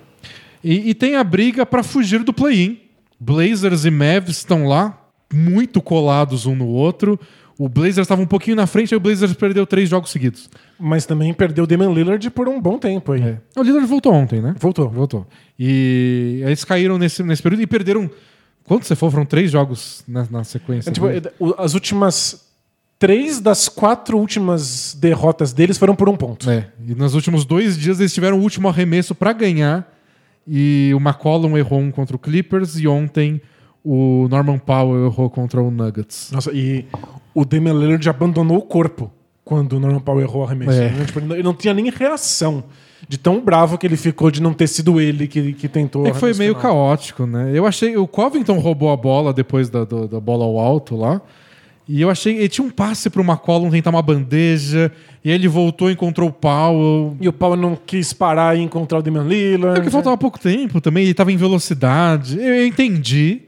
E, 0.63 0.89
e 0.89 0.93
tem 0.93 1.15
a 1.15 1.23
briga 1.23 1.65
pra 1.65 1.83
fugir 1.83 2.23
do 2.23 2.31
play-in. 2.33 2.79
Blazers 3.19 3.85
e 3.85 3.91
Mavs 3.91 4.37
estão 4.37 4.65
lá, 4.65 4.97
muito 5.31 5.81
colados 5.81 6.45
um 6.45 6.55
no 6.55 6.67
outro. 6.67 7.19
O 7.61 7.69
Blazers 7.69 7.99
estava 7.99 8.19
um 8.19 8.25
pouquinho 8.25 8.55
na 8.55 8.65
frente, 8.65 8.91
aí 8.91 8.97
o 8.97 8.99
Blazers 8.99 9.33
perdeu 9.33 9.67
três 9.67 9.87
jogos 9.87 10.09
seguidos. 10.09 10.49
Mas 10.79 11.05
também 11.05 11.31
perdeu 11.31 11.63
o 11.63 11.67
Damian 11.67 11.91
Lillard 11.91 12.27
por 12.31 12.49
um 12.49 12.59
bom 12.59 12.79
tempo 12.79 13.11
aí. 13.11 13.37
O 13.55 13.61
Lillard 13.61 13.85
voltou 13.85 14.11
ontem, 14.11 14.41
né? 14.41 14.55
Voltou. 14.57 14.89
Voltou. 14.89 15.27
E 15.59 16.41
eles 16.43 16.65
caíram 16.65 16.97
nesse, 16.97 17.21
nesse 17.21 17.43
período 17.43 17.61
e 17.61 17.67
perderam. 17.67 18.09
Quantos 18.63 18.87
você 18.87 18.95
for? 18.95 19.11
Foram 19.11 19.27
três 19.27 19.51
jogos 19.51 20.03
na, 20.07 20.25
na 20.31 20.43
sequência. 20.43 20.89
É, 20.89 20.93
tipo, 20.93 21.05
né? 21.05 21.17
é, 21.17 21.21
as 21.59 21.75
últimas. 21.75 22.49
Três 22.97 23.39
das 23.39 23.69
quatro 23.69 24.17
últimas 24.17 24.97
derrotas 24.99 25.53
deles 25.53 25.77
foram 25.77 25.95
por 25.95 26.09
um 26.09 26.15
ponto. 26.15 26.49
É, 26.49 26.67
e 26.83 26.95
nos 26.95 27.13
últimos 27.13 27.45
dois 27.45 27.77
dias 27.77 27.99
eles 27.99 28.11
tiveram 28.11 28.39
o 28.39 28.41
último 28.41 28.69
arremesso 28.69 29.13
pra 29.13 29.33
ganhar. 29.33 29.87
E 30.47 30.91
o 30.95 30.97
McCollum 30.97 31.55
errou 31.55 31.79
um 31.79 31.91
contra 31.91 32.15
o 32.15 32.19
Clippers 32.19 32.79
e 32.79 32.87
ontem 32.87 33.39
o 33.83 34.27
Norman 34.29 34.57
Powell 34.57 35.05
errou 35.05 35.29
contra 35.29 35.61
o 35.61 35.69
Nuggets. 35.69 36.31
Nossa, 36.31 36.51
e 36.51 36.85
o 37.33 37.45
Damian 37.45 37.73
Lillard 37.73 38.09
abandonou 38.09 38.57
o 38.57 38.61
corpo 38.61 39.11
quando 39.43 39.73
o 39.73 39.79
Norman 39.79 39.99
Powell 39.99 40.21
errou 40.21 40.41
o 40.43 40.45
arremesso. 40.45 40.79
É. 40.79 40.89
né? 40.91 41.05
Tipo, 41.05 41.19
ele, 41.19 41.43
não, 41.43 41.53
tinha 41.53 41.73
nem 41.73 41.89
reação 41.89 42.63
de 43.07 43.17
tão 43.17 43.41
bravo 43.41 43.77
que 43.77 43.85
ele 43.85 43.97
ficou 43.97 44.29
de 44.31 44.41
não 44.41 44.53
ter 44.53 44.67
sido 44.67 45.01
ele 45.01 45.27
que, 45.27 45.53
que 45.53 45.67
tentou. 45.67 46.05
É 46.07 46.11
que 46.11 46.19
foi 46.19 46.33
meio 46.33 46.55
final. 46.55 46.61
caótico, 46.73 47.25
né? 47.25 47.51
Eu 47.53 47.65
achei. 47.65 47.97
O 47.97 48.07
Covington 48.07 48.59
roubou 48.59 48.91
a 48.91 48.95
bola 48.97 49.33
depois 49.33 49.69
da, 49.69 49.83
do- 49.83 50.07
da 50.07 50.19
bola 50.19 50.45
ao 50.45 50.57
alto 50.59 50.95
lá. 50.95 51.19
E 51.89 51.99
eu 51.99 52.09
achei. 52.09 52.37
Ele 52.37 52.47
tinha 52.47 52.65
um 52.65 52.69
passe 52.69 53.09
pro 53.09 53.23
McCollum 53.23 53.69
tentar 53.69 53.89
uma 53.89 54.01
bandeja. 54.01 54.91
E 55.25 55.29
aí 55.29 55.35
ele 55.35 55.47
voltou 55.47 55.89
e 55.89 55.93
encontrou 55.93 56.29
o 56.29 56.31
Powell. 56.31 57.17
E 57.19 57.27
o 57.27 57.33
Powell 57.33 57.57
não 57.57 57.75
quis 57.75 58.13
parar 58.13 58.55
e 58.57 58.61
encontrar 58.61 58.99
o 58.99 59.01
Damian 59.01 59.23
Lillard. 59.23 59.71
É 59.71 59.81
porque 59.81 59.89
faltava 59.89 60.15
pouco 60.17 60.39
tempo 60.39 60.79
também, 60.79 61.03
ele 61.03 61.13
tava 61.13 61.31
em 61.31 61.37
velocidade. 61.37 62.37
Eu, 62.39 62.53
eu 62.55 62.65
entendi, 62.65 63.41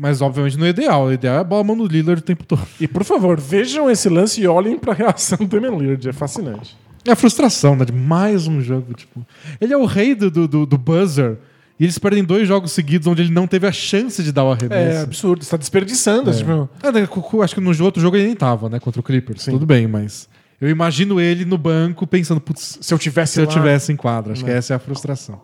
mas 0.00 0.22
obviamente 0.22 0.56
não 0.56 0.66
é 0.66 0.70
ideal. 0.70 1.04
O 1.04 1.12
ideal 1.12 1.36
é 1.36 1.38
a 1.40 1.44
bola 1.44 1.62
mão 1.62 1.76
no 1.76 1.84
Lillard 1.86 2.20
o 2.22 2.24
tempo 2.24 2.44
todo. 2.44 2.62
E 2.80 2.88
por 2.88 3.04
favor, 3.04 3.38
vejam 3.38 3.90
esse 3.90 4.08
lance 4.08 4.40
e 4.40 4.46
olhem 4.46 4.78
pra 4.78 4.94
reação 4.94 5.36
do 5.38 5.46
Damian 5.46 5.76
Lillard. 5.76 6.08
É 6.08 6.12
fascinante. 6.12 6.76
É 7.06 7.12
a 7.12 7.16
frustração, 7.16 7.76
né? 7.76 7.84
De 7.84 7.92
mais 7.92 8.46
um 8.46 8.60
jogo, 8.60 8.94
tipo. 8.94 9.24
Ele 9.60 9.72
é 9.72 9.76
o 9.76 9.84
rei 9.84 10.14
do, 10.14 10.30
do, 10.30 10.48
do- 10.48 10.66
do 10.66 10.78
buzzer. 10.78 11.36
E 11.78 11.84
eles 11.84 11.98
perdem 11.98 12.22
dois 12.22 12.46
jogos 12.46 12.72
seguidos 12.72 13.06
onde 13.06 13.22
ele 13.22 13.30
não 13.32 13.46
teve 13.46 13.66
a 13.66 13.72
chance 13.72 14.22
de 14.22 14.30
dar 14.32 14.44
o 14.44 14.50
É 14.50 14.52
arremesso. 14.52 15.02
absurdo. 15.04 15.42
Você 15.44 15.50
tá 15.50 15.56
desperdiçando. 15.56 16.30
Tipo, 16.32 16.68
É, 16.82 17.06
cu- 17.06 17.22
cu- 17.22 17.42
acho 17.42 17.54
que 17.54 17.60
no 17.60 17.70
outro 17.84 18.02
jogo 18.02 18.16
ele 18.16 18.26
nem 18.26 18.36
tava, 18.36 18.68
né? 18.68 18.78
Contra 18.78 19.00
o 19.00 19.02
Clippers. 19.02 19.42
Sim. 19.42 19.52
Tudo 19.52 19.64
bem, 19.64 19.86
mas. 19.86 20.28
Eu 20.60 20.68
imagino 20.68 21.18
ele 21.18 21.46
no 21.46 21.56
banco 21.56 22.06
pensando, 22.06 22.38
putz, 22.38 22.78
se 22.82 22.92
eu 22.92 22.98
tivesse 22.98 23.32
se 23.34 23.40
eu 23.40 23.46
lá- 23.46 23.50
tivesse 23.52 23.90
em 23.92 23.96
quadra. 23.96 24.34
Acho 24.34 24.44
que 24.44 24.50
essa 24.50 24.74
é 24.74 24.76
a 24.76 24.78
frustração. 24.78 25.40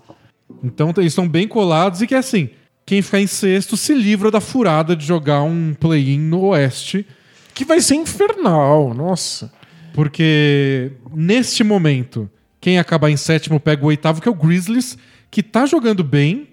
Então 0.63 0.93
eles 0.99 1.13
estão 1.13 1.27
bem 1.27 1.49
colados 1.49 2.03
e 2.03 2.07
que 2.07 2.15
assim, 2.15 2.51
quem 2.87 3.03
ficar 3.03 3.21
em 3.21 3.27
sexto 3.27 3.77
se 3.77 3.93
livra 3.93 4.31
da 4.31 4.41
furada 4.41 4.95
de 4.97 5.05
jogar 5.05 5.43
um 5.43 5.75
play-in 5.79 6.19
no 6.21 6.41
Oeste, 6.47 7.05
Que 7.53 7.65
vai 7.65 7.81
ser 7.81 7.97
infernal. 7.97 8.95
Nossa. 8.95 9.53
porque 9.93 10.93
neste 11.15 11.65
momento, 11.65 12.31
quem 12.61 12.79
acabar 12.79 13.11
em 13.11 13.17
sétimo 13.17 13.59
pega 13.59 13.83
o 13.83 13.89
oitavo, 13.89 14.21
que 14.21 14.29
é 14.29 14.31
o 14.31 14.35
Grizzlies, 14.35 14.97
que 15.31 15.43
tá 15.43 15.67
jogando 15.67 16.05
bem, 16.05 16.49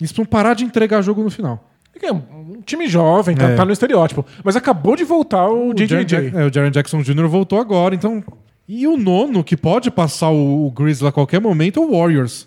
eles 0.00 0.10
precisam 0.12 0.24
parar 0.24 0.54
de 0.54 0.64
entregar 0.64 1.02
jogo 1.02 1.22
no 1.22 1.30
final. 1.30 1.70
É 2.02 2.12
um 2.12 2.60
time 2.66 2.86
jovem, 2.88 3.34
tá, 3.36 3.48
É. 3.50 3.54
tá 3.56 3.64
no 3.64 3.72
estereótipo. 3.72 4.26
Mas 4.44 4.56
acabou 4.56 4.94
de 4.96 5.04
voltar 5.04 5.48
o, 5.48 5.72
Jaren 5.76 6.04
JJJ. 6.04 6.04
Jack- 6.04 6.36
é, 6.36 6.44
o 6.46 6.52
Jaren 6.52 6.70
Jackson 6.70 7.02
Jr. 7.02 7.26
voltou 7.28 7.58
agora, 7.60 7.94
então. 7.94 8.22
E 8.68 8.86
o 8.86 8.96
nono, 8.96 9.42
que 9.44 9.56
pode 9.56 9.90
passar 9.90 10.30
o, 10.30 10.66
o 10.66 10.70
Grizzlies 10.70 11.08
a 11.08 11.12
qualquer 11.12 11.40
momento, 11.40 11.80
é 11.80 11.82
o 11.84 11.98
Warriors. 11.98 12.46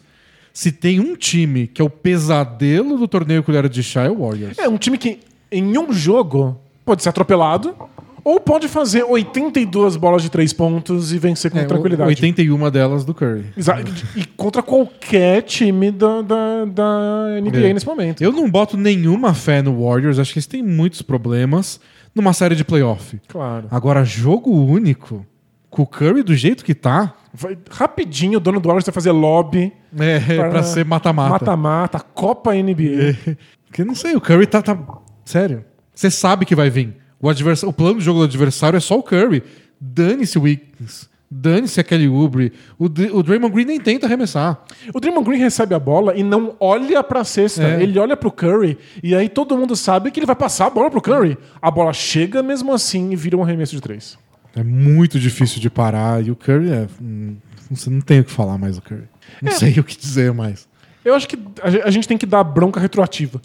Se 0.60 0.72
tem 0.72 1.00
um 1.00 1.16
time 1.16 1.68
que 1.68 1.80
é 1.80 1.86
o 1.86 1.90
pesadelo 1.90 2.98
do 2.98 3.08
torneio 3.08 3.44
colher 3.44 3.70
de 3.70 3.84
chá, 3.84 4.06
é 4.06 4.10
o 4.10 4.26
Warriors. 4.26 4.58
É 4.58 4.68
um 4.68 4.76
time 4.76 4.98
que 4.98 5.20
em 5.52 5.78
um 5.78 5.94
jogo 5.94 6.58
pode 6.84 7.04
ser 7.04 7.10
atropelado 7.10 7.76
ou 8.24 8.40
pode 8.40 8.68
fazer 8.68 9.04
82 9.04 9.96
bolas 9.98 10.24
de 10.24 10.32
três 10.32 10.52
pontos 10.54 11.14
e 11.14 11.20
vencer 11.20 11.52
com 11.52 11.60
É, 11.60 11.66
tranquilidade. 11.66 12.10
81 12.10 12.72
delas 12.72 13.06
do 13.06 13.14
Curry. 13.14 13.46
Exa- 13.56 13.78
E 14.16 14.26
contra 14.36 14.64
qualquer 14.64 15.44
time 15.44 15.92
da, 15.92 16.24
da, 16.24 16.66
da 16.66 17.40
NBA 17.40 17.70
É. 17.70 17.74
nesse 17.76 17.86
momento. 17.86 18.24
Eu 18.24 18.32
não 18.32 18.50
boto 18.50 18.76
nenhuma 18.76 19.36
fé 19.36 19.62
no 19.62 19.86
Warriors, 19.86 20.18
acho 20.18 20.34
que 20.34 20.40
eles 20.40 20.48
têm 20.48 20.64
muitos 20.64 21.04
problemas 21.04 21.80
numa 22.16 22.34
série 22.34 22.56
de 22.56 22.66
playoff. 22.66 23.20
Claro. 23.28 23.68
Agora, 23.70 24.04
jogo 24.04 24.50
único 24.52 25.24
com 25.70 25.84
o 25.84 25.86
Curry 25.88 26.24
do 26.24 26.34
jeito 26.34 26.66
que 26.66 26.74
tá, 26.74 27.14
Vai- 27.40 27.58
rapidinho, 27.70 28.38
o 28.38 28.40
dono 28.40 28.60
do 28.60 28.68
Warriors 28.68 28.86
vai 28.86 28.94
fazer 28.94 29.12
lobby. 29.12 29.72
é 29.98 30.20
pra, 30.50 30.64
ser 30.64 30.84
mata-mata. 30.86 31.30
Mata-mata, 31.30 32.00
Copa 32.00 32.54
NBA. 32.54 33.38
Porque 33.66 33.84
não 33.84 33.94
sei, 33.94 34.16
o 34.16 34.22
Curry 34.22 34.48
tá, 34.48 34.62
tá. 34.62 34.78
Sério. 35.24 35.64
Você 35.94 36.10
sabe 36.10 36.46
que 36.46 36.56
vai 36.56 36.70
vir. 36.70 36.96
O, 37.22 37.30
advers... 37.30 37.64
o 37.64 37.72
plano 37.74 38.00
de 38.00 38.06
jogo 38.06 38.20
do 38.20 38.26
adversário 38.26 38.78
é 38.78 38.80
só 38.80 38.98
o 38.98 39.04
Curry. 39.04 39.44
Dane-se 39.80 40.38
o 40.38 40.44
Wiggins. 40.44 41.10
Dane-se 41.30 41.80
aquele 41.80 42.08
Ubre. 42.08 42.54
O, 42.80 42.88
D- 42.88 43.12
o 43.12 43.22
Draymond 43.22 43.54
Green 43.54 43.66
nem 43.66 43.80
tenta 43.80 44.06
arremessar. 44.06 44.64
O 44.94 45.00
Draymond 45.00 45.26
Green 45.28 45.40
recebe 45.40 45.76
a 45.76 45.80
bola 45.80 46.16
e 46.16 46.24
não 46.24 46.56
olha 46.60 47.04
pra 47.04 47.24
cesta. 47.26 47.64
É. 47.64 47.84
Ele 47.84 48.00
olha 48.00 48.16
pro 48.16 48.32
Curry 48.32 48.78
e 49.04 49.14
aí 49.14 49.28
todo 49.28 49.58
mundo 49.58 49.76
sabe 49.76 50.10
que 50.10 50.20
ele 50.20 50.26
vai 50.26 50.36
passar 50.38 50.68
a 50.68 50.70
bola 50.70 50.90
pro 50.90 51.02
Curry. 51.02 51.38
A 51.62 51.70
bola 51.70 51.92
chega 51.92 52.42
mesmo 52.42 52.74
assim 52.74 53.12
e 53.12 53.16
vira 53.16 53.36
um 53.36 53.44
arremesso 53.44 53.76
de 53.76 53.82
três. 53.82 54.18
É 54.58 54.64
muito 54.64 55.20
difícil 55.20 55.60
de 55.62 55.70
parar. 55.70 56.26
E 56.26 56.32
o 56.32 56.36
Curry 56.36 56.72
é. 56.72 56.88
hum, 57.02 57.36
Você 57.72 57.90
não 57.90 58.02
tem 58.02 58.20
o 58.20 58.24
que 58.24 58.32
falar 58.32 58.58
mais 58.58 58.76
do 58.78 58.82
Curry. 58.82 59.04
Não 59.42 59.52
sei 59.52 59.78
o 59.80 59.84
que 59.84 59.98
dizer 59.98 60.34
mais. 60.34 60.68
Eu 61.04 61.14
acho 61.16 61.28
que 61.28 61.38
a 61.62 61.70
ge- 61.70 61.82
a 61.84 61.90
gente 61.92 62.08
tem 62.08 62.18
que 62.18 62.26
dar 62.26 62.44
bronca 62.44 62.80
retroativa 62.80 63.42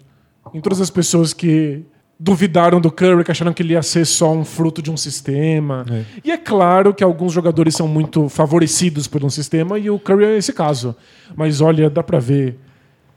em 0.53 0.59
todas 0.61 0.81
as 0.81 0.89
pessoas 0.89 1.33
que 1.33 1.83
duvidaram 2.19 2.79
do 2.79 2.91
Curry, 2.91 3.23
que 3.23 3.31
acharam 3.31 3.51
que 3.53 3.61
ele 3.63 3.73
ia 3.73 3.81
ser 3.81 4.05
só 4.05 4.31
um 4.33 4.45
fruto 4.45 4.81
de 4.81 4.89
um 4.91 4.95
sistema. 4.97 5.85
É. 5.89 6.03
E 6.23 6.31
é 6.31 6.37
claro 6.37 6.93
que 6.93 7.03
alguns 7.03 7.33
jogadores 7.33 7.75
são 7.75 7.87
muito 7.87 8.29
favorecidos 8.29 9.07
por 9.07 9.23
um 9.25 9.29
sistema 9.29 9.77
e 9.79 9.89
o 9.89 9.99
Curry 9.99 10.25
é 10.25 10.37
esse 10.37 10.53
caso. 10.53 10.95
Mas 11.35 11.59
olha, 11.61 11.89
dá 11.89 12.03
pra 12.03 12.19
ver 12.19 12.57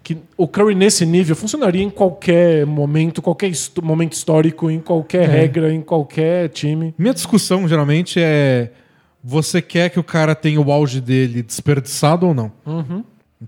que 0.07 0.17
o 0.37 0.47
Curry 0.47 0.77
nesse 0.77 1.05
nível 1.05 1.35
funcionaria 1.35 1.83
em 1.83 1.91
qualquer 1.91 2.65
momento, 2.65 3.21
qualquer 3.21 3.51
momento 3.83 4.13
histórico, 4.13 4.71
em 4.71 4.79
qualquer 4.79 5.25
É. 5.25 5.27
regra, 5.27 5.73
em 5.75 5.81
qualquer 5.83 6.49
time. 6.51 6.95
Minha 6.97 7.13
discussão 7.13 7.67
geralmente 7.67 8.21
é: 8.23 8.71
você 9.23 9.61
quer 9.61 9.91
que 9.91 9.99
o 9.99 10.05
cara 10.05 10.33
tenha 10.37 10.61
o 10.61 10.71
auge 10.71 11.01
dele 11.01 11.43
desperdiçado 11.43 12.25
ou 12.25 12.33
não? 12.33 12.53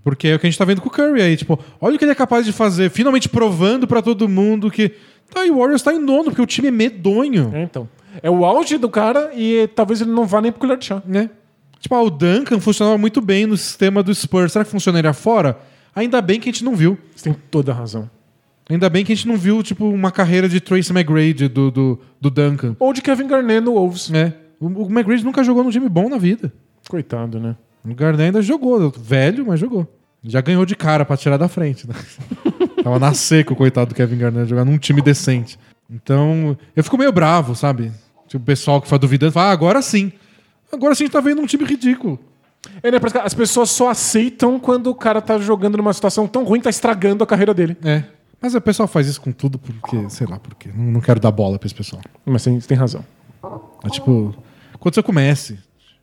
Porque 0.03 0.27
é 0.27 0.35
o 0.35 0.39
que 0.41 0.49
a 0.49 0.51
gente 0.51 0.59
tá 0.59 0.65
vendo 0.65 0.81
com 0.81 0.89
o 0.89 0.91
Curry 0.93 1.23
aí. 1.23 1.37
Tipo, 1.37 1.59
olha 1.81 1.95
o 1.95 1.99
que 1.99 2.05
ele 2.05 2.11
é 2.11 2.15
capaz 2.17 2.45
de 2.45 2.53
fazer, 2.53 2.91
finalmente 2.91 3.29
provando 3.29 3.87
pra 3.87 4.03
todo 4.03 4.29
mundo 4.29 4.69
que. 4.69 4.91
Tá, 5.33 5.47
e 5.47 5.51
o 5.53 5.59
Warriors 5.59 5.83
tá 5.83 5.93
em 5.95 5.99
nono, 6.01 6.25
porque 6.25 6.43
o 6.43 6.47
time 6.47 6.67
é 6.69 6.71
medonho. 6.73 7.53
É, 7.55 7.63
então. 7.63 7.89
É 8.21 8.29
o 8.29 8.45
auge 8.45 8.79
do 8.79 8.89
cara 8.89 9.31
e 9.33 9.69
talvez 9.77 10.01
ele 10.01 10.11
não 10.11 10.27
vá 10.27 10.41
nem 10.41 10.51
pro 10.51 10.61
colher 10.61 10.77
de 10.77 10.87
chá. 10.87 11.01
né? 11.07 11.31
Tipo, 11.79 11.95
ah, 11.95 12.03
o 12.03 12.11
Duncan 12.11 12.59
funcionava 12.59 12.99
muito 12.99 13.21
bem 13.21 13.47
no 13.47 13.57
sistema 13.57 14.03
do 14.03 14.13
Spurs. 14.13 14.51
Será 14.53 14.65
que 14.65 14.71
funcionaria 14.73 15.13
fora? 15.13 15.57
Ainda 15.95 16.21
bem 16.21 16.39
que 16.41 16.49
a 16.49 16.53
gente 16.53 16.65
não 16.65 16.75
viu. 16.75 16.99
Você 17.15 17.25
tem 17.25 17.37
toda 17.51 17.73
a 17.73 17.75
razão. 17.75 18.11
Ainda 18.69 18.91
bem 18.91 19.05
que 19.05 19.13
a 19.13 19.15
gente 19.15 19.27
não 19.27 19.37
viu, 19.37 19.63
tipo, 19.63 19.89
uma 19.89 20.11
carreira 20.11 20.49
de 20.49 20.61
Tracy 20.61 20.93
McGrady 20.93 21.49
do, 21.49 21.71
do, 21.71 22.01
do 22.21 22.31
Duncan. 22.31 22.77
Ou 22.79 22.93
de 22.93 23.01
Kevin 23.01 23.27
Garnett 23.27 23.61
no 23.65 23.73
Wolves. 23.73 24.11
né? 24.11 24.35
O, 24.61 24.67
o 24.67 24.87
McGrady 24.91 25.25
nunca 25.25 25.43
jogou 25.43 25.65
num 25.65 25.71
time 25.71 25.89
bom 25.89 26.09
na 26.09 26.19
vida. 26.19 26.53
Coitado, 26.89 27.41
né? 27.41 27.57
O 27.85 27.95
Garnett 27.95 28.25
ainda 28.25 28.43
jogou, 28.43 28.91
velho, 28.91 29.47
mas 29.47 29.59
jogou. 29.61 29.87
Já 30.23 30.41
ganhou 30.41 30.67
de 30.67 30.77
cara 30.77 31.05
pra 31.05 31.17
tirar 31.17 31.37
da 31.37 31.49
frente. 31.49 31.89
Né? 31.89 31.95
Tava 32.83 32.99
na 32.99 33.15
seca 33.15 33.53
o 33.53 33.57
coitado 33.57 33.91
do 33.91 33.95
Kevin 33.95 34.19
Garnett 34.19 34.51
jogar 34.51 34.65
num 34.65 34.77
time 34.77 35.01
decente. 35.01 35.59
Então, 35.91 36.57
eu 36.77 36.85
fico 36.85 36.99
meio 36.99 37.13
bravo, 37.13 37.55
sabe? 37.55 37.91
Tipo, 38.27 38.43
o 38.43 38.47
pessoal 38.47 38.83
que 38.83 38.89
fala 38.89 38.99
duvidando 38.99 39.33
fala, 39.33 39.49
ah, 39.49 39.53
agora 39.53 39.81
sim. 39.81 40.13
Agora 40.71 40.95
sim 40.95 41.05
a 41.05 41.07
gente 41.07 41.13
tá 41.13 41.21
vendo 41.21 41.41
um 41.41 41.47
time 41.47 41.65
ridículo. 41.65 42.19
É, 42.83 42.91
né? 42.91 42.99
As 43.23 43.35
pessoas 43.35 43.71
só 43.71 43.91
aceitam 43.91 44.59
quando 44.59 44.89
o 44.89 44.95
cara 44.95 45.21
tá 45.21 45.39
jogando 45.39 45.77
numa 45.77 45.93
situação 45.93 46.27
tão 46.27 46.45
ruim, 46.45 46.61
tá 46.61 46.71
estragando 46.71 47.25
a 47.25 47.27
carreira 47.27 47.55
dele. 47.55 47.77
É. 47.85 48.05
Mas 48.41 48.55
o 48.55 48.61
pessoal 48.61 48.87
faz 48.87 49.09
isso 49.09 49.21
com 49.21 49.33
tudo 49.33 49.59
porque, 49.59 50.09
sei 50.11 50.27
lá 50.27 50.39
por 50.39 50.55
quê. 50.55 50.71
Não, 50.75 50.93
não 50.93 51.01
quero 51.01 51.19
dar 51.19 51.31
bola 51.31 51.59
pra 51.59 51.67
esse 51.67 51.75
pessoal. 51.75 52.03
Mas 52.25 52.43
você 52.43 52.59
tem 52.61 52.77
razão. 52.77 53.05
É 53.85 53.89
tipo, 53.89 54.35
aconteceu 54.75 55.03
com 55.03 55.13
o 55.13 55.15
Messi. 55.15 55.59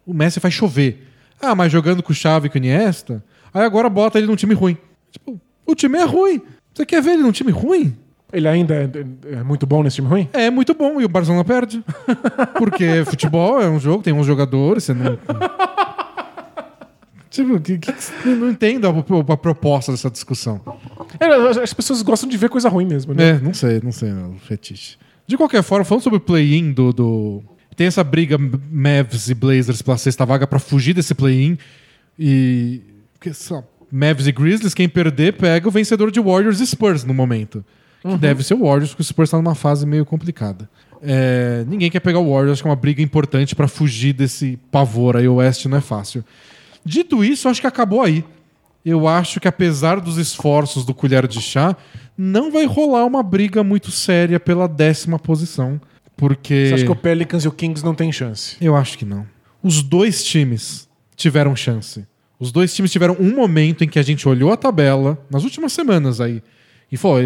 O 0.06 0.14
Messi 0.14 0.40
faz 0.40 0.54
chover. 0.54 1.08
Ah, 1.42 1.56
mas 1.56 1.72
jogando 1.72 2.04
com 2.04 2.12
o 2.12 2.16
Xavi 2.16 2.48
e 2.48 2.50
com 2.50 2.56
o 2.56 2.60
Iniesta, 2.60 3.24
aí 3.54 3.64
agora 3.64 3.90
bota 3.90 4.18
ele 4.18 4.28
num 4.28 4.36
time 4.36 4.54
ruim. 4.54 4.78
Tipo, 5.12 5.40
o 5.66 5.76
time 5.76 5.98
é 5.98 6.04
ruim. 6.04 6.42
Você 6.74 6.86
quer 6.86 7.02
ver 7.02 7.12
ele 7.12 7.24
num 7.24 7.32
time 7.32 7.52
ruim? 7.52 7.96
Ele 8.34 8.48
ainda 8.48 8.76
é, 8.76 8.90
é 9.38 9.44
muito 9.44 9.66
bom 9.66 9.82
nesse 9.82 9.98
time 9.98 10.08
ruim? 10.08 10.30
É 10.34 10.50
muito 10.50 10.74
bom 10.74 11.00
e 11.00 11.06
o 11.06 11.10
Barcelona 11.10 11.44
perde. 11.46 11.84
Porque 12.58 13.06
futebol 13.06 13.62
é 13.62 13.70
um 13.70 13.80
jogo, 13.80 14.04
tem 14.04 14.14
uns 14.14 14.26
jogadores, 14.26 14.84
você 14.84 14.94
não. 14.94 15.18
Tipo, 17.36 17.60
que, 17.60 17.78
que, 17.78 18.30
não 18.30 18.50
entendo 18.50 18.88
a, 18.88 19.34
a 19.34 19.38
proposta 19.38 19.92
dessa 19.92 20.10
discussão. 20.10 20.62
É, 21.20 21.26
as 21.62 21.74
pessoas 21.74 22.02
gostam 22.02 22.30
de 22.30 22.38
ver 22.38 22.48
coisa 22.48 22.70
ruim 22.70 22.86
mesmo, 22.86 23.14
né? 23.14 23.32
É, 23.32 23.40
não 23.40 23.54
sei, 23.54 23.82
não 23.84 23.92
sei, 23.92 24.10
não, 24.12 24.38
fetiche. 24.38 24.96
De 25.28 25.36
qualquer 25.36 25.62
forma, 25.62 25.84
falando 25.84 26.02
sobre 26.02 26.16
o 26.16 26.22
play-in 26.22 26.72
do, 26.72 26.94
do. 26.94 27.44
Tem 27.76 27.88
essa 27.88 28.06
briga 28.06 28.38
Mavs 28.38 29.30
e 29.30 29.34
Blazers 29.34 29.82
pela 29.82 29.98
sexta 29.98 30.26
vaga 30.26 30.48
pra 30.48 30.60
fugir 30.60 30.94
desse 30.94 31.14
play-in. 31.14 31.58
E. 32.18 32.82
porque, 33.12 33.34
sei 33.34 33.58
lá, 33.58 33.64
Mavs 33.92 34.28
e 34.28 34.32
Grizzlies, 34.32 34.74
quem 34.74 34.88
perder, 34.88 35.34
pega 35.34 35.68
o 35.68 35.72
vencedor 35.72 36.12
de 36.12 36.22
Warriors 36.22 36.62
e 36.62 36.68
Spurs 36.68 37.04
no 37.04 37.14
momento. 37.14 37.66
Que 38.02 38.18
deve 38.18 38.44
ser 38.44 38.54
o 38.54 38.60
Warriors, 38.60 38.92
porque 38.92 39.02
o 39.02 39.06
Spurs 39.06 39.32
tá 39.32 39.38
numa 39.38 39.56
fase 39.56 39.86
meio 39.86 40.06
complicada. 40.06 40.70
É, 41.02 41.66
ninguém 41.68 41.92
quer 41.92 42.00
pegar 42.00 42.20
o 42.20 42.32
Warriors, 42.32 42.54
acho 42.54 42.62
que 42.62 42.68
é 42.68 42.72
uma 42.72 42.78
briga 42.78 43.02
importante 43.02 43.56
pra 43.56 43.68
fugir 43.68 44.14
desse 44.14 44.58
pavor 44.72 45.18
aí. 45.18 45.28
O 45.28 45.36
Oeste 45.36 45.68
não 45.68 45.80
é 45.80 45.82
fácil. 45.82 46.24
Dito 46.86 47.24
isso, 47.24 47.50
acho 47.50 47.60
que 47.60 47.68
acabou 47.68 48.04
aí. 48.04 48.24
Eu 48.86 49.08
acho 49.08 49.40
que 49.40 49.48
apesar 49.48 50.00
dos 50.00 50.18
esforços 50.18 50.86
do 50.86 50.94
colher 50.94 51.28
de 51.28 51.42
chá, 51.42 51.76
não 52.16 52.52
vai 52.52 52.66
rolar 52.66 53.04
uma 53.06 53.24
briga 53.24 53.64
muito 53.64 53.90
séria 53.90 54.40
pela 54.40 54.68
décima 54.68 55.18
posição. 55.18 55.82
Porque. 56.16 56.68
Você 56.68 56.74
acha 56.76 56.86
que 56.86 56.92
o 56.92 56.96
Pelicans 56.96 57.44
e 57.44 57.48
o 57.48 57.52
Kings 57.52 57.84
não 57.84 57.96
tem 57.96 58.12
chance? 58.12 58.56
Eu 58.62 58.76
acho 58.76 58.98
que 58.98 59.04
não. 59.04 59.26
Os 59.64 59.82
dois 59.82 60.24
times 60.24 60.88
tiveram 61.16 61.56
chance. 61.56 62.06
Os 62.40 62.52
dois 62.52 62.74
times 62.76 62.92
tiveram 62.92 63.18
um 63.20 63.36
momento 63.36 63.84
em 63.84 63.88
que 63.88 63.98
a 63.98 64.04
gente 64.04 64.28
olhou 64.30 64.52
a 64.52 64.58
tabela, 64.58 65.18
nas 65.32 65.44
últimas 65.44 65.74
semanas 65.74 66.22
aí, 66.22 66.44
e 66.92 66.98
falou: 66.98 67.20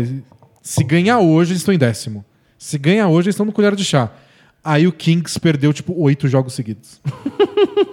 se 0.62 0.84
ganhar 0.84 1.20
hoje, 1.20 1.52
eles 1.52 1.62
estão 1.62 1.74
em 1.74 1.78
décimo. 1.78 2.24
Se 2.58 2.78
ganhar 2.78 3.08
hoje, 3.10 3.28
eles 3.28 3.36
estão 3.36 3.46
no 3.46 3.52
colher 3.52 3.76
de 3.76 3.84
chá. 3.84 4.12
Aí 4.64 4.88
o 4.88 4.92
Kings 4.92 5.40
perdeu, 5.40 5.74
tipo, 5.74 5.94
oito 6.02 6.28
jogos 6.28 6.54
seguidos. 6.54 7.02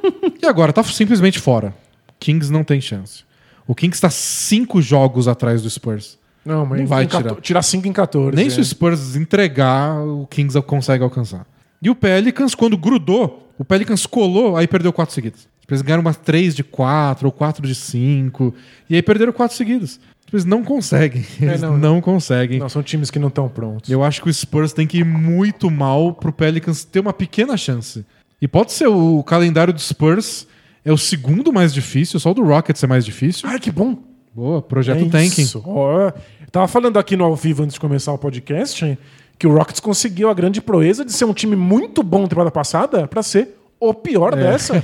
e 0.46 0.48
agora 0.48 0.72
tá 0.72 0.82
simplesmente 0.82 1.38
fora. 1.38 1.74
Kings 2.18 2.50
não 2.50 2.64
tem 2.64 2.80
chance. 2.80 3.24
O 3.66 3.74
Kings 3.74 4.00
tá 4.00 4.10
cinco 4.10 4.80
jogos 4.80 5.28
atrás 5.28 5.62
do 5.62 5.68
Spurs. 5.68 6.18
Não, 6.44 6.64
mas 6.64 6.80
Não 6.80 6.86
vai 6.86 7.04
em 7.04 7.08
14 7.08 7.28
tirar. 7.28 7.40
tirar 7.42 7.62
5 7.62 7.88
em 7.88 7.92
14. 7.92 8.36
Nem 8.36 8.46
é. 8.46 8.50
se 8.50 8.60
o 8.60 8.64
Spurs 8.64 9.16
entregar, 9.16 10.00
o 10.00 10.26
Kings 10.28 10.60
consegue 10.62 11.02
alcançar. 11.02 11.44
E 11.82 11.90
o 11.90 11.94
Pelicans, 11.94 12.54
quando 12.54 12.76
grudou, 12.76 13.52
o 13.58 13.64
Pelicans 13.64 14.06
colou, 14.06 14.56
aí 14.56 14.68
perdeu 14.68 14.92
quatro 14.92 15.14
seguidas. 15.14 15.48
Eles 15.68 15.82
ganharam 15.82 16.02
umas 16.02 16.16
três 16.16 16.54
de 16.54 16.62
quatro 16.62 17.26
ou 17.26 17.32
quatro 17.32 17.66
de 17.66 17.74
cinco. 17.74 18.54
E 18.88 18.94
aí 18.94 19.02
perderam 19.02 19.32
quatro 19.32 19.56
seguidas. 19.56 19.98
Eles 20.32 20.44
não 20.44 20.62
conseguem. 20.62 21.24
Eles 21.40 21.60
não, 21.60 21.76
não, 21.76 22.00
conseguem. 22.00 22.60
Não, 22.60 22.68
são 22.68 22.82
times 22.82 23.10
que 23.10 23.18
não 23.18 23.28
estão 23.28 23.48
prontos. 23.48 23.90
Eu 23.90 24.02
acho 24.04 24.22
que 24.22 24.28
o 24.28 24.34
Spurs 24.34 24.72
tem 24.72 24.86
que 24.86 24.98
ir 24.98 25.04
muito 25.04 25.70
mal 25.70 26.12
pro 26.14 26.32
Pelicans 26.32 26.84
ter 26.84 27.00
uma 27.00 27.12
pequena 27.12 27.56
chance. 27.56 28.04
E 28.40 28.46
pode 28.46 28.72
ser 28.72 28.86
o 28.86 29.22
calendário 29.22 29.72
do 29.72 29.80
Spurs 29.80 30.46
é 30.84 30.92
o 30.92 30.98
segundo 30.98 31.52
mais 31.52 31.74
difícil, 31.74 32.20
só 32.20 32.30
o 32.30 32.34
do 32.34 32.44
Rockets 32.44 32.82
é 32.82 32.86
mais 32.86 33.04
difícil. 33.04 33.48
Ai, 33.48 33.58
que 33.58 33.72
bom. 33.72 33.98
Boa, 34.34 34.60
projeto 34.62 35.04
É 35.04 35.08
tanking. 35.08 35.42
isso. 35.42 35.62
Eu 35.66 36.12
tava 36.52 36.68
falando 36.68 36.98
aqui 36.98 37.16
no 37.16 37.24
ao 37.24 37.34
vivo 37.34 37.62
antes 37.62 37.74
de 37.74 37.80
começar 37.80 38.12
o 38.12 38.18
podcast 38.18 38.98
que 39.38 39.46
o 39.46 39.52
Rockets 39.54 39.80
conseguiu 39.80 40.30
a 40.30 40.34
grande 40.34 40.60
proeza 40.60 41.04
de 41.04 41.12
ser 41.12 41.24
um 41.24 41.34
time 41.34 41.56
muito 41.56 42.02
bom 42.02 42.22
na 42.22 42.28
temporada 42.28 42.50
passada 42.50 43.06
pra 43.06 43.22
ser 43.22 43.58
o 43.80 43.92
pior 43.92 44.34
dessa. 44.34 44.82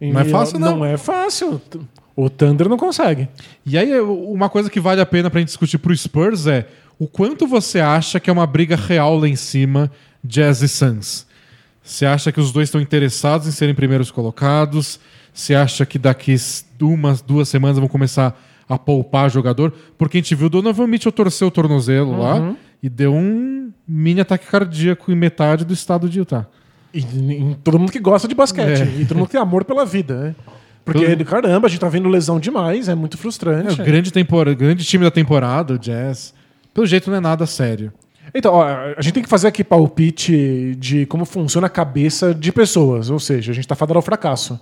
E 0.00 0.10
Não 0.12 0.20
é 0.20 0.24
fácil, 0.24 0.58
não. 0.58 0.76
Não 0.78 0.84
é 0.84 0.96
fácil. 0.96 1.60
O 2.16 2.28
Thunder 2.28 2.68
não 2.68 2.76
consegue. 2.76 3.28
E 3.64 3.78
aí, 3.78 3.98
uma 4.00 4.48
coisa 4.48 4.68
que 4.68 4.78
vale 4.80 5.00
a 5.00 5.06
pena 5.06 5.30
pra 5.30 5.40
gente 5.40 5.48
discutir 5.48 5.78
pro 5.78 5.96
Spurs 5.96 6.46
é 6.46 6.66
o 6.98 7.06
quanto 7.06 7.46
você 7.46 7.80
acha 7.80 8.20
que 8.20 8.28
é 8.28 8.32
uma 8.32 8.46
briga 8.46 8.76
real 8.76 9.18
lá 9.18 9.28
em 9.28 9.36
cima, 9.36 9.90
Jazz 10.22 10.62
e 10.62 10.68
Suns? 10.68 11.26
Você 11.84 12.06
acha 12.06 12.32
que 12.32 12.40
os 12.40 12.50
dois 12.50 12.68
estão 12.68 12.80
interessados 12.80 13.46
em 13.46 13.50
serem 13.50 13.74
primeiros 13.74 14.10
colocados? 14.10 14.98
Você 15.34 15.54
acha 15.54 15.84
que 15.84 15.98
daqui 15.98 16.34
umas, 16.80 17.20
duas 17.20 17.46
semanas 17.48 17.78
vão 17.78 17.86
começar 17.88 18.40
a 18.66 18.78
poupar 18.78 19.30
jogador? 19.30 19.70
Porque 19.98 20.16
a 20.16 20.20
gente 20.20 20.34
viu 20.34 20.46
o 20.46 20.50
Donovan 20.50 20.86
Mitchell 20.86 21.12
torcer 21.12 21.46
o 21.46 21.50
tornozelo 21.50 22.18
lá 22.18 22.54
e 22.82 22.88
deu 22.88 23.14
um 23.14 23.70
mini 23.86 24.22
ataque 24.22 24.46
cardíaco 24.46 25.12
em 25.12 25.14
metade 25.14 25.62
do 25.64 25.74
estado 25.74 26.08
de 26.08 26.20
Utah. 26.20 26.46
E, 26.92 27.00
em 27.00 27.54
todo 27.62 27.78
mundo 27.78 27.92
que 27.92 27.98
gosta 28.00 28.26
de 28.26 28.34
basquete. 28.34 28.80
É. 28.80 29.00
E 29.00 29.04
todo 29.04 29.18
mundo 29.18 29.26
que 29.26 29.32
tem 29.32 29.40
amor 29.40 29.64
pela 29.64 29.84
vida, 29.84 30.14
né? 30.18 30.34
Porque, 30.86 31.04
Todo- 31.16 31.24
caramba, 31.24 31.66
a 31.66 31.70
gente 31.70 31.80
tá 31.80 31.88
vendo 31.88 32.08
lesão 32.08 32.38
demais, 32.40 32.88
é 32.88 32.94
muito 32.94 33.16
É, 33.16 33.20
frustrante. 33.20 33.80
o 33.80 33.84
grande, 33.84 34.10
tempora, 34.10 34.54
grande 34.54 34.84
time 34.84 35.04
da 35.04 35.10
temporada, 35.10 35.74
o 35.74 35.78
Jazz. 35.78 36.32
Pelo 36.72 36.86
jeito 36.86 37.10
não 37.10 37.16
é 37.18 37.20
nada 37.20 37.46
sério. 37.46 37.92
Então, 38.32 38.54
ó, 38.54 38.64
a 38.96 39.00
gente 39.00 39.14
tem 39.14 39.22
que 39.22 39.28
fazer 39.28 39.48
aqui 39.48 39.64
palpite 39.64 40.74
de 40.78 41.06
como 41.06 41.24
funciona 41.24 41.66
a 41.66 41.70
cabeça 41.70 42.34
de 42.34 42.52
pessoas. 42.52 43.10
Ou 43.10 43.18
seja, 43.18 43.52
a 43.52 43.54
gente 43.54 43.66
tá 43.66 43.74
fadado 43.74 43.98
ao 43.98 44.02
fracasso. 44.02 44.58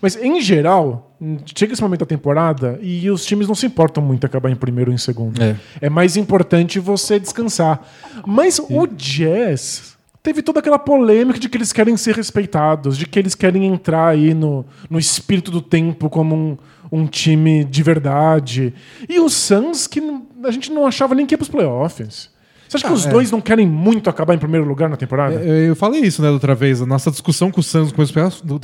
Mas, 0.00 0.16
em 0.16 0.40
geral, 0.40 1.14
chega 1.54 1.72
esse 1.72 1.82
momento 1.82 2.00
da 2.00 2.06
temporada 2.06 2.78
e 2.80 3.10
os 3.10 3.24
times 3.24 3.46
não 3.46 3.54
se 3.54 3.66
importam 3.66 4.02
muito 4.02 4.24
em 4.24 4.26
acabar 4.26 4.50
em 4.50 4.56
primeiro 4.56 4.90
ou 4.90 4.94
em 4.94 4.98
segundo. 4.98 5.42
É. 5.42 5.56
É 5.80 5.90
mais 5.90 6.16
importante 6.16 6.78
você 6.78 7.18
descansar. 7.18 7.86
Mas 8.26 8.58
o 8.58 8.86
Jazz 8.86 9.96
teve 10.22 10.40
toda 10.40 10.60
aquela 10.60 10.78
polêmica 10.78 11.38
de 11.38 11.48
que 11.48 11.56
eles 11.56 11.72
querem 11.72 11.96
ser 11.96 12.14
respeitados, 12.14 12.96
de 12.96 13.06
que 13.06 13.18
eles 13.18 13.34
querem 13.34 13.66
entrar 13.66 14.08
aí 14.08 14.32
no, 14.32 14.64
no 14.88 14.98
espírito 14.98 15.50
do 15.50 15.60
tempo 15.60 16.08
como 16.08 16.34
um, 16.34 16.56
um 16.90 17.06
time 17.06 17.64
de 17.64 17.82
verdade. 17.82 18.72
E 19.08 19.18
o 19.18 19.28
Suns, 19.28 19.86
que 19.86 20.00
a 20.44 20.50
gente 20.50 20.72
não 20.72 20.86
achava 20.86 21.14
nem 21.14 21.26
que 21.26 21.34
ia 21.34 21.38
pros 21.38 21.50
playoffs. 21.50 22.31
Você 22.72 22.78
acha 22.78 22.86
que 22.86 22.92
Ah, 22.92 22.96
os 22.96 23.06
é. 23.06 23.10
dois 23.10 23.30
não 23.30 23.40
querem 23.40 23.66
muito 23.66 24.08
acabar 24.08 24.34
em 24.34 24.38
primeiro 24.38 24.66
lugar 24.66 24.88
na 24.88 24.96
temporada? 24.96 25.34
É, 25.34 25.68
Eu 25.68 25.76
falei 25.76 26.00
isso, 26.00 26.22
né, 26.22 26.28
da 26.28 26.32
outra 26.32 26.54
vez. 26.54 26.80
A 26.80 26.86
nossa 26.86 27.10
discussão 27.10 27.50
com 27.50 27.60
o 27.60 27.62
Suns 27.62 27.88
no 27.88 27.94
começo 27.94 28.12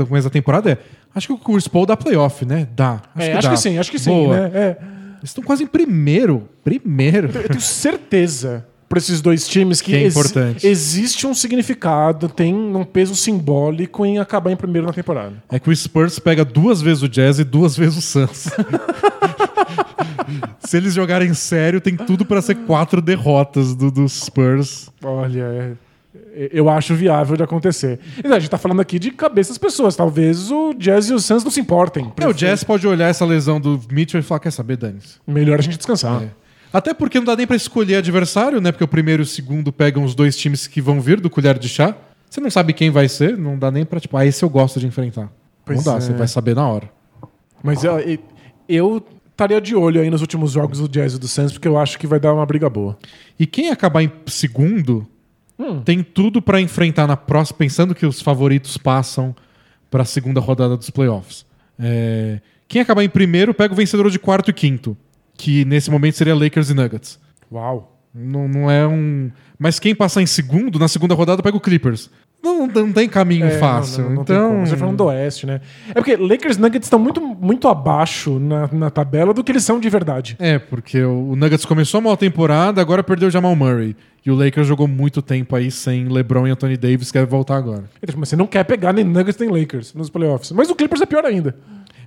começo 0.06 0.24
da 0.24 0.30
temporada 0.30 0.70
é: 0.72 0.78
acho 1.14 1.26
que 1.26 1.32
o 1.34 1.38
Chris 1.38 1.68
Paul 1.68 1.84
dá 1.84 1.94
playoff, 1.96 2.44
né? 2.46 2.66
Dá. 2.74 3.02
É, 3.16 3.34
acho 3.34 3.48
dá. 3.48 3.54
que 3.54 3.60
sim, 3.60 3.76
acho 3.78 3.90
que 3.90 3.98
sim, 3.98 4.10
Boa. 4.10 4.48
né? 4.48 4.50
É. 4.54 4.78
Eles 5.18 5.30
estão 5.30 5.44
quase 5.44 5.64
em 5.64 5.66
primeiro. 5.66 6.48
Primeiro. 6.64 7.28
Eu 7.34 7.48
tenho 7.48 7.60
certeza 7.60 8.66
para 8.88 8.98
esses 8.98 9.20
dois 9.20 9.46
times 9.46 9.80
que, 9.82 9.90
Que 9.92 9.96
é 9.98 10.06
importante. 10.06 10.66
existe 10.66 11.26
um 11.26 11.34
significado, 11.34 12.28
tem 12.28 12.54
um 12.54 12.84
peso 12.84 13.14
simbólico 13.14 14.06
em 14.06 14.18
acabar 14.18 14.50
em 14.50 14.56
primeiro 14.56 14.86
na 14.86 14.92
temporada. 14.92 15.34
É 15.50 15.58
que 15.58 15.68
o 15.68 15.76
Spurs 15.76 16.18
pega 16.18 16.44
duas 16.44 16.80
vezes 16.80 17.02
o 17.02 17.08
Jazz 17.08 17.38
e 17.38 17.44
duas 17.44 17.76
vezes 17.76 17.98
o 17.98 18.02
Suns. 18.02 18.46
Se 20.60 20.76
eles 20.76 20.92
jogarem 20.94 21.32
sério, 21.34 21.80
tem 21.80 21.96
tudo 21.96 22.24
pra 22.24 22.42
ser 22.42 22.54
quatro 22.54 23.00
derrotas 23.00 23.74
do, 23.74 23.90
dos 23.90 24.24
Spurs. 24.24 24.90
Olha, 25.02 25.42
é- 25.42 25.72
eu 26.52 26.68
acho 26.68 26.94
viável 26.94 27.36
de 27.36 27.42
acontecer. 27.42 27.98
E 28.22 28.26
A 28.26 28.38
gente 28.38 28.50
tá 28.50 28.58
falando 28.58 28.80
aqui 28.80 28.98
de 28.98 29.10
cabeça 29.10 29.50
das 29.50 29.58
pessoas. 29.58 29.96
Talvez 29.96 30.50
o 30.50 30.72
Jazz 30.74 31.08
e 31.08 31.14
o 31.14 31.18
Suns 31.18 31.42
não 31.44 31.50
se 31.50 31.60
importem. 31.60 32.12
É, 32.18 32.26
o 32.26 32.32
Jazz 32.32 32.62
pode 32.64 32.86
olhar 32.86 33.08
essa 33.08 33.24
lesão 33.24 33.60
do 33.60 33.80
Mitchell 33.90 34.20
e 34.20 34.22
falar: 34.22 34.40
quer 34.40 34.50
saber, 34.52 34.76
Dani? 34.76 34.98
Melhor 35.26 35.58
a 35.58 35.62
gente 35.62 35.76
descansar. 35.76 36.22
É. 36.22 36.28
Até 36.72 36.92
porque 36.92 37.18
não 37.18 37.24
dá 37.24 37.36
nem 37.36 37.46
pra 37.46 37.56
escolher 37.56 37.96
adversário, 37.96 38.60
né? 38.60 38.70
Porque 38.72 38.84
o 38.84 38.88
primeiro 38.88 39.22
e 39.22 39.24
o 39.24 39.26
segundo 39.26 39.72
pegam 39.72 40.04
os 40.04 40.14
dois 40.14 40.36
times 40.36 40.66
que 40.66 40.80
vão 40.80 41.00
vir 41.00 41.20
do 41.20 41.30
colher 41.30 41.58
de 41.58 41.68
chá. 41.68 41.94
Você 42.28 42.40
não 42.40 42.50
sabe 42.50 42.72
quem 42.74 42.90
vai 42.90 43.08
ser, 43.08 43.38
não 43.38 43.58
dá 43.58 43.70
nem 43.70 43.84
pra, 43.86 43.98
tipo, 43.98 44.16
ah, 44.16 44.26
esse 44.26 44.44
eu 44.44 44.50
gosto 44.50 44.78
de 44.78 44.86
enfrentar. 44.86 45.30
Pois 45.64 45.78
não 45.84 45.92
dá, 45.92 45.98
é. 45.98 46.00
você 46.00 46.12
vai 46.12 46.28
saber 46.28 46.54
na 46.54 46.68
hora. 46.68 46.90
Mas 47.62 47.82
eu, 47.84 47.94
eu 48.68 49.06
estaria 49.30 49.60
de 49.60 49.74
olho 49.74 50.00
aí 50.00 50.10
nos 50.10 50.20
últimos 50.20 50.52
jogos 50.52 50.78
do 50.78 50.88
Jazz 50.88 51.14
e 51.14 51.18
do 51.18 51.26
Suns, 51.26 51.52
porque 51.52 51.66
eu 51.68 51.78
acho 51.78 51.98
que 51.98 52.06
vai 52.06 52.20
dar 52.20 52.34
uma 52.34 52.44
briga 52.44 52.68
boa. 52.68 52.98
E 53.38 53.46
quem 53.46 53.70
acabar 53.70 54.02
em 54.02 54.12
segundo 54.26 55.06
Hum. 55.58 55.80
tem 55.82 56.04
tudo 56.04 56.40
pra 56.40 56.60
enfrentar 56.60 57.06
na 57.08 57.16
próxima, 57.16 57.58
pensando 57.58 57.92
que 57.92 58.06
os 58.06 58.22
favoritos 58.22 58.76
passam 58.76 59.34
pra 59.90 60.04
segunda 60.04 60.38
rodada 60.38 60.76
dos 60.76 60.88
playoffs. 60.90 61.44
É, 61.78 62.40
Quem 62.68 62.80
acabar 62.82 63.02
em 63.02 63.08
primeiro 63.08 63.52
pega 63.52 63.72
o 63.72 63.76
vencedor 63.76 64.08
de 64.10 64.18
quarto 64.20 64.50
e 64.50 64.52
quinto, 64.52 64.96
que 65.38 65.64
nesse 65.64 65.90
momento 65.90 66.14
seria 66.16 66.34
Lakers 66.34 66.68
e 66.68 66.74
Nuggets. 66.74 67.18
Uau. 67.50 67.94
Não, 68.14 68.46
não 68.48 68.70
é 68.70 68.86
um. 68.86 69.30
Mas 69.58 69.78
quem 69.78 69.94
passar 69.94 70.20
em 70.20 70.26
segundo, 70.26 70.78
na 70.78 70.88
segunda 70.88 71.14
rodada, 71.14 71.42
pega 71.42 71.56
o 71.56 71.60
Clippers. 71.60 72.10
Não, 72.42 72.66
não 72.68 72.92
tem 72.92 73.08
caminho 73.08 73.46
É, 73.46 73.58
fácil. 73.58 74.04
não- 74.04 74.10
não- 74.14 74.22
então. 74.22 74.60
Você 74.66 74.76
falando 74.76 74.96
do 74.96 75.04
Oeste, 75.06 75.44
né? 75.46 75.60
É 75.90 75.94
porque 75.94 76.16
Lakers 76.16 76.56
e 76.56 76.60
Nuggets 76.60 76.86
estão 76.86 76.98
muito, 76.98 77.20
muito 77.20 77.66
abaixo 77.68 78.38
na, 78.38 78.68
na 78.72 78.90
tabela 78.90 79.34
do 79.34 79.42
que 79.42 79.50
eles 79.52 79.64
são 79.64 79.78
de 79.80 79.88
verdade. 79.90 80.36
É, 80.38 80.58
porque 80.58 81.02
o 81.02 81.34
Nuggets 81.36 81.64
começou 81.64 81.98
a 81.98 82.00
mal 82.00 82.16
temporada, 82.16 82.80
agora 82.80 83.02
perdeu 83.02 83.28
o 83.28 83.30
Jamal 83.30 83.54
Murray. 83.56 83.96
E 84.24 84.30
o 84.30 84.34
Lakers 84.36 84.66
jogou 84.66 84.86
muito 84.86 85.20
tempo 85.22 85.54
aí 85.56 85.70
sem 85.70 86.06
LeBron 86.08 86.46
e 86.46 86.50
Anthony 86.50 86.76
Davis, 86.76 87.10
quer 87.10 87.24
voltar 87.26 87.56
agora. 87.56 87.84
Então, 88.02 88.14
Mas 88.18 88.28
você 88.28 88.36
não 88.36 88.46
quer 88.46 88.64
pegar 88.64 88.92
nem 88.92 89.04
Nuggets 89.04 89.38
nem 89.38 89.48
Lakers 89.48 89.92
nos 89.94 90.08
playoffs. 90.10 90.52
Mas 90.52 90.70
o 90.70 90.74
Clippers 90.76 91.00
é 91.00 91.06
pior 91.06 91.24
ainda. 91.24 91.56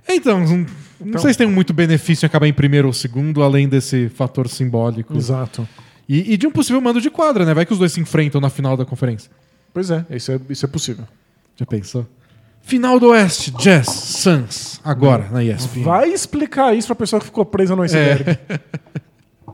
Então, 0.08 0.40
não, 0.40 0.66
não 1.00 1.18
sei 1.20 1.32
se 1.32 1.38
tem 1.38 1.46
muito 1.46 1.72
benefício 1.72 2.24
em 2.24 2.28
acabar 2.28 2.46
em 2.46 2.52
primeiro 2.52 2.88
ou 2.88 2.92
segundo, 2.92 3.42
além 3.42 3.68
desse 3.68 4.08
fator 4.08 4.48
simbólico. 4.48 5.16
Exato. 5.16 5.66
E, 6.08 6.34
e 6.34 6.36
de 6.36 6.46
um 6.46 6.50
possível 6.50 6.80
mando 6.80 7.00
de 7.00 7.10
quadra, 7.10 7.44
né? 7.44 7.54
Vai 7.54 7.64
que 7.64 7.72
os 7.72 7.78
dois 7.78 7.92
se 7.92 8.00
enfrentam 8.00 8.40
na 8.40 8.50
final 8.50 8.76
da 8.76 8.84
conferência. 8.84 9.30
Pois 9.72 9.90
é, 9.90 10.04
isso 10.10 10.32
é, 10.32 10.40
isso 10.50 10.64
é 10.66 10.68
possível. 10.68 11.06
Já 11.56 11.64
pensou? 11.64 12.06
Final 12.62 13.00
do 13.00 13.08
Oeste, 13.08 13.50
Jazz, 13.52 13.88
Suns, 13.88 14.80
agora 14.84 15.28
na 15.30 15.42
ESPN. 15.42 15.82
Vai 15.82 16.10
explicar 16.10 16.76
isso 16.76 16.86
pra 16.86 16.94
pessoa 16.94 17.18
que 17.18 17.26
ficou 17.26 17.44
presa 17.44 17.74
no 17.74 17.82
iceberg. 17.82 18.38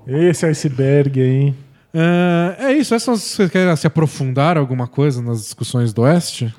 Esse 0.06 0.46
iceberg 0.46 1.20
aí. 1.20 1.54
Ah, 1.94 2.56
é 2.58 2.72
isso, 2.74 2.94
essas, 2.94 3.20
você 3.20 3.48
quer 3.48 3.74
se 3.76 3.86
aprofundar 3.86 4.58
alguma 4.58 4.86
coisa 4.86 5.22
nas 5.22 5.40
discussões 5.40 5.92
do 5.92 6.02
Oeste? 6.02 6.54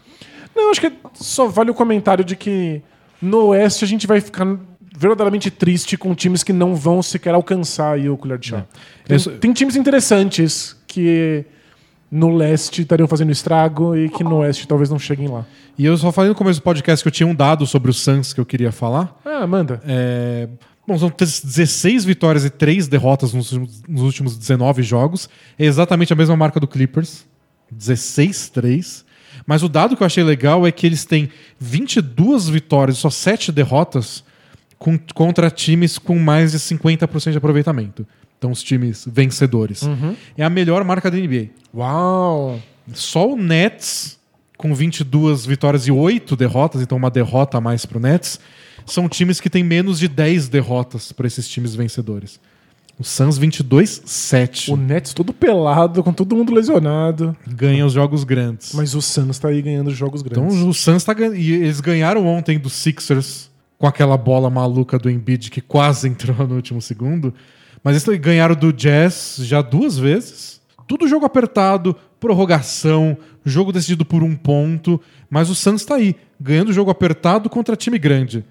Não, 0.56 0.72
acho 0.72 0.82
que 0.82 0.92
só 1.14 1.48
vale 1.48 1.70
o 1.70 1.74
comentário 1.74 2.26
de 2.26 2.36
que 2.36 2.82
no 3.22 3.46
Oeste 3.48 3.84
a 3.84 3.88
gente 3.88 4.06
vai 4.08 4.20
ficar 4.22 4.46
verdadeiramente 4.98 5.50
triste 5.50 5.96
com 5.98 6.14
times 6.14 6.44
que 6.44 6.52
não 6.52 6.76
vão 6.76 7.02
sequer 7.02 7.34
alcançar 7.34 7.94
aí 7.94 8.10
o 8.10 8.18
colher 8.18 8.38
de 8.38 8.48
chá. 8.50 8.66
Tem, 9.06 9.18
Isso- 9.18 9.32
tem 9.32 9.54
times 9.54 9.76
interessantes 9.76 10.76
que 10.88 11.46
no 12.12 12.36
leste 12.36 12.82
estariam 12.82 13.08
fazendo 13.08 13.32
estrago 13.32 13.96
e 13.96 14.10
que 14.10 14.24
no 14.24 14.38
oeste 14.38 14.68
talvez 14.68 14.90
não 14.90 14.98
cheguem 15.00 15.28
lá. 15.28 15.46
E 15.78 15.86
eu 15.86 15.96
só 15.96 16.12
falei 16.12 16.30
no 16.30 16.36
começo 16.36 16.60
do 16.60 16.64
podcast 16.64 17.04
que 17.04 17.08
eu 17.08 17.12
tinha 17.12 17.28
um 17.28 17.36
dado 17.36 17.66
sobre 17.68 17.92
o 17.92 17.94
Suns 17.94 18.34
que 18.34 18.40
eu 18.42 18.46
queria 18.46 18.72
falar. 18.72 19.18
Ah, 19.24 19.46
manda. 19.48 19.80
É, 19.86 20.50
Bom, 20.88 20.98
são 20.98 21.14
16 21.16 22.04
vitórias 22.04 22.44
e 22.44 22.50
3 22.50 22.88
derrotas 22.88 23.32
nos 23.32 23.52
últimos, 23.52 23.84
nos 23.88 24.02
últimos 24.02 24.36
19 24.36 24.82
jogos. 24.82 25.30
É 25.58 25.66
exatamente 25.66 26.12
a 26.12 26.16
mesma 26.16 26.36
marca 26.36 26.60
do 26.60 26.68
Clippers. 26.68 27.28
16-3. 27.72 29.06
Mas 29.50 29.64
o 29.64 29.68
dado 29.68 29.98
que 29.98 30.04
eu 30.04 30.06
achei 30.06 30.24
legal 30.24 30.68
é 30.68 30.72
que 30.72 30.86
eles 30.86 31.06
têm 31.06 31.28
22 31.60 32.48
vitórias 32.48 32.98
e 32.98 33.00
só 33.00 33.10
7 33.10 33.52
derrotas 33.52 34.24
com- 34.78 35.00
contra 35.16 35.50
times 35.50 35.98
com 35.98 36.20
mais 36.20 36.52
de 36.52 36.60
50% 36.60 37.32
de 37.32 37.38
aproveitamento. 37.40 38.06
Então, 38.38 38.52
os 38.52 38.62
times 38.62 39.08
vencedores. 39.12 39.82
É 40.38 40.44
a 40.44 40.52
melhor 40.52 40.84
marca 40.84 41.10
da 41.10 41.18
NBA. 41.18 41.50
Uau! 41.74 42.60
Só 42.94 43.28
o 43.28 43.36
Nets, 43.36 44.20
com 44.56 44.72
22 44.76 45.48
vitórias 45.48 45.88
e 45.88 45.92
8 45.92 46.36
derrotas, 46.36 46.80
então 46.84 46.96
uma 46.96 47.10
derrota 47.10 47.58
a 47.58 47.62
mais 47.62 47.88
pro 47.88 48.00
Nets, 48.00 48.40
são 48.86 49.10
times 49.10 49.42
que 49.42 49.50
têm 49.50 49.64
menos 49.64 49.98
de 49.98 50.08
10 50.08 50.48
derrotas 50.48 51.12
para 51.12 51.26
esses 51.26 51.50
times 51.50 51.74
vencedores. 51.74 52.40
O 53.00 53.04
Suns 53.04 53.40
22-7 53.40 54.74
O 54.74 54.76
Nets 54.76 55.14
todo 55.14 55.32
pelado, 55.32 56.04
com 56.04 56.12
todo 56.12 56.36
mundo 56.36 56.54
lesionado. 56.54 57.36
ganha 57.48 57.86
os 57.86 57.94
jogos 57.94 58.26
grandes. 58.26 58.74
Mas 58.74 58.94
o 58.94 59.02
Suns 59.02 59.40
tá 59.40 59.48
aí 59.48 59.62
ganhando 59.62 59.90
jogos 59.92 60.22
então 60.22 60.48
grandes. 60.48 60.64
o 60.66 60.74
Suns 60.74 61.04
tá 61.06 61.14
ganhando. 61.14 61.38
E 61.38 61.54
eles 61.54 61.80
ganharam 61.80 62.28
ontem 62.28 62.60
do 62.60 62.70
Sixers 62.70 63.50
com 63.78 63.88
aquela 63.88 64.18
bola 64.18 64.50
maluca 64.50 65.00
do 65.00 65.10
Embiid 65.10 65.50
que 65.50 65.62
quase 65.62 66.08
entrou 66.10 66.46
no 66.46 66.56
último 66.56 66.82
segundo. 66.82 67.34
Mas 67.82 68.06
eles 68.06 68.20
ganharam 68.20 68.54
do 68.54 68.74
Jazz 68.74 69.38
já 69.40 69.62
duas 69.62 69.98
vezes. 69.98 70.60
Tudo 70.86 71.08
jogo 71.08 71.26
apertado, 71.26 71.96
prorrogação, 72.20 73.18
jogo 73.46 73.72
decidido 73.72 74.04
por 74.04 74.24
um 74.24 74.36
ponto. 74.36 75.00
Mas 75.30 75.50
o 75.50 75.56
Suns 75.56 75.86
tá 75.86 75.96
aí, 75.96 76.16
ganhando 76.38 76.74
jogo 76.74 76.92
apertado 76.92 77.50
contra 77.50 77.78
time 77.78 77.98
grande. 77.98 78.44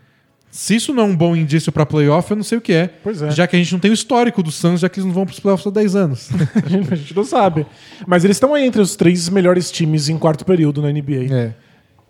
Se 0.51 0.75
isso 0.77 0.95
não 0.95 1.03
é 1.03 1.07
um 1.07 1.15
bom 1.17 1.37
indício 1.37 1.71
pra 1.71 1.85
playoff, 1.85 2.31
eu 2.31 2.37
não 2.37 2.43
sei 2.45 2.59
o 2.59 2.61
que 2.61 2.73
é. 2.73 2.89
Pois 3.03 3.21
é. 3.23 3.31
Já 3.31 3.47
que 3.47 3.55
a 3.55 3.59
gente 3.59 3.73
não 3.73 3.79
tem 3.79 3.91
o 3.91 3.95
histórico 3.95 4.43
do 4.43 4.51
Suns, 4.51 4.81
já 4.81 4.89
que 4.89 4.99
eles 4.99 5.07
não 5.07 5.13
vão 5.15 5.27
pros 5.27 5.39
playoffs 5.41 5.67
há 5.67 5.71
10 5.71 5.95
anos. 5.97 6.31
a, 6.65 6.69
gente, 6.97 7.15
não 7.15 7.25
sabe. 7.25 7.67
Mas 8.07 8.25
eles 8.25 8.37
estão 8.37 8.55
aí 8.55 8.65
entre 8.67 8.81
os 8.81 8.97
três 8.97 9.29
melhores 9.29 9.71
times 9.71 10.09
em 10.09 10.19
quarto 10.19 10.45
período 10.45 10.81
na 10.83 10.91
NBA. 10.91 11.33
é. 11.33 11.55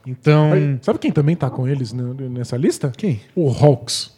Então. 0.06 0.52
Aí, 0.52 0.78
Sabe 0.81 0.98
quem 0.98 1.12
também 1.12 1.36
tá 1.36 1.51
com 1.51 1.69
eles 1.69 1.93
nessa 1.93 2.56
lista? 2.56 2.90
Quem? 2.97 3.20
O 3.35 3.51
Hawks. 3.51 4.10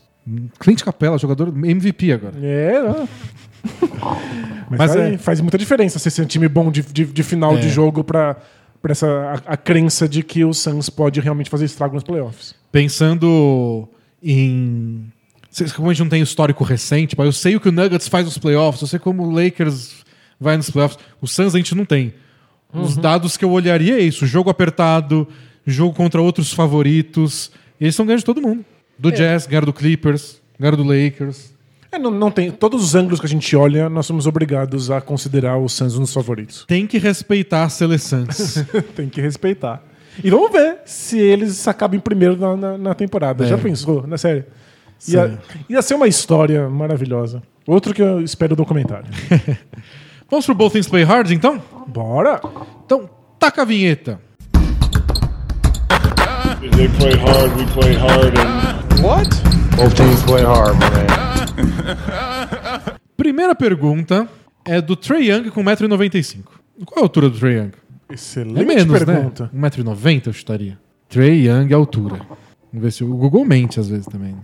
Clint 0.60 0.82
Capella, 0.84 1.18
jogador 1.18 1.48
MVP 1.48 2.12
agora. 2.12 2.34
É? 2.40 2.80
Mas, 4.70 4.78
Mas 4.78 4.97
aí 4.97 5.14
é- 5.14 5.18
faz 5.18 5.40
muita 5.40 5.59
diferença 5.59 5.98
ser 5.98 6.09
esse 6.09 6.24
time 6.26 6.47
bom 6.48 6.70
de, 6.70 6.82
de, 6.82 7.05
de 7.06 7.22
final 7.24 7.56
É. 7.56 7.60
de 7.60 7.68
jogo 7.70 8.05
pra 8.05 8.36
essa, 8.88 9.06
a, 9.47 9.55
a 9.55 9.56
crença 9.56 10.09
de 10.09 10.22
que 10.22 10.44
o 10.44 10.52
Suns 10.55 10.88
pode 10.88 11.20
realmente 11.20 11.51
fazer 11.51 11.64
estrago 11.64 11.94
nos 11.94 12.05
playoffs. 12.05 12.55
Pensando 12.70 13.88
em. 14.22 15.10
Como 15.74 15.90
a 15.90 15.92
gente 15.92 16.02
não 16.02 16.09
tem 16.09 16.22
histórico 16.22 16.62
recente, 16.62 17.16
mas 17.18 17.26
eu 17.26 17.32
sei 17.32 17.56
o 17.56 17.60
que 17.60 17.68
o 17.68 17.72
Nuggets 17.72 18.06
faz 18.06 18.24
nos 18.24 18.38
playoffs, 18.38 18.80
eu 18.80 18.86
sei 18.86 18.98
como 19.01 19.24
o 19.24 19.30
Lakers 19.30 20.05
vai 20.38 20.56
nos 20.56 20.70
playoffs. 20.70 20.98
O 21.20 21.26
Suns 21.26 21.55
a 21.55 21.59
gente 21.59 21.74
não 21.74 21.84
tem. 21.84 22.14
Os 22.72 22.97
dados 22.97 23.36
que 23.36 23.44
eu 23.44 23.51
olharia 23.51 23.98
é 23.98 24.02
isso: 24.02 24.26
jogo 24.26 24.48
apertado, 24.48 25.26
jogo 25.66 25.94
contra 25.94 26.22
outros 26.22 26.52
favoritos. 26.52 27.51
E 27.80 27.84
eles 27.84 27.94
estão 27.94 28.06
ganhando 28.06 28.20
de 28.20 28.24
todo 28.24 28.40
mundo. 28.40 28.64
Do 28.98 29.10
Jazz, 29.10 29.47
ganharam 29.47 29.66
do 29.66 29.72
Clippers, 29.72 30.40
ganharam 30.59 30.76
do 30.76 30.84
Lakers. 30.84 31.52
É, 31.92 31.98
não, 31.98 32.10
não 32.10 32.30
tem, 32.30 32.52
todos 32.52 32.84
os 32.84 32.94
ângulos 32.94 33.18
que 33.18 33.26
a 33.26 33.28
gente 33.28 33.56
olha, 33.56 33.88
nós 33.88 34.06
somos 34.06 34.26
obrigados 34.26 34.90
a 34.90 35.01
considerar 35.01 35.56
o 35.56 35.68
Suns 35.68 35.97
um 35.97 36.01
dos 36.01 36.12
favoritos. 36.12 36.64
Tem 36.68 36.86
que 36.86 36.98
respeitar 36.98 37.64
a 37.64 37.68
seleção. 37.68 38.24
tem 38.94 39.09
que 39.09 39.20
respeitar. 39.20 39.82
E 40.22 40.30
vamos 40.30 40.50
ver 40.52 40.78
se 40.84 41.18
eles 41.18 41.66
acabam 41.66 41.96
em 41.96 42.00
primeiro 42.00 42.36
na, 42.36 42.56
na, 42.56 42.78
na 42.78 42.94
temporada. 42.94 43.44
É. 43.44 43.48
Já 43.48 43.58
pensou? 43.58 44.06
Na 44.06 44.18
série? 44.18 44.44
Ia, 45.08 45.38
ia 45.68 45.82
ser 45.82 45.94
uma 45.94 46.08
história 46.08 46.68
maravilhosa. 46.68 47.42
Outro 47.66 47.94
que 47.94 48.02
eu 48.02 48.20
espero 48.20 48.52
o 48.52 48.56
documentário. 48.56 49.06
Vamos 50.30 50.46
pro 50.46 50.54
Both 50.54 50.72
Things 50.72 50.88
Play 50.88 51.02
Hard, 51.02 51.30
então? 51.30 51.60
Bora! 51.86 52.40
Então, 52.84 53.08
taca 53.38 53.62
a 53.62 53.64
vinheta. 53.64 54.20
They 56.60 56.88
play 56.88 57.14
hard, 57.14 57.56
we 57.56 57.66
play 57.72 57.94
hard, 57.94 58.38
and 58.38 59.02
What? 59.02 59.28
Both 59.76 59.94
teams 59.96 60.22
play 60.24 60.44
hard, 60.44 60.74
my 60.74 60.90
man. 60.90 61.06
Primeira 63.16 63.54
pergunta 63.54 64.28
é 64.64 64.80
do 64.80 64.94
Trey 64.94 65.30
Young 65.30 65.50
com 65.50 65.64
1,95m. 65.64 66.44
Qual 66.84 66.98
é 66.98 67.00
a 67.00 67.02
altura 67.02 67.30
do 67.30 67.38
Trey 67.38 67.56
Young? 67.56 67.70
Excelente 68.10 68.60
É 68.60 68.64
menos, 68.64 69.04
pergunta. 69.04 69.50
né? 69.52 69.68
1,90m 69.70 70.26
eu 70.26 70.32
chutaria. 70.32 70.78
Trey 71.08 71.46
Young, 71.48 71.72
altura. 71.74 72.16
Vamos 72.72 72.84
ver 72.84 72.92
se 72.92 73.02
o 73.04 73.08
Google 73.08 73.44
mente 73.44 73.78
às 73.80 73.88
vezes 73.88 74.06
também. 74.06 74.32
né? 74.32 74.40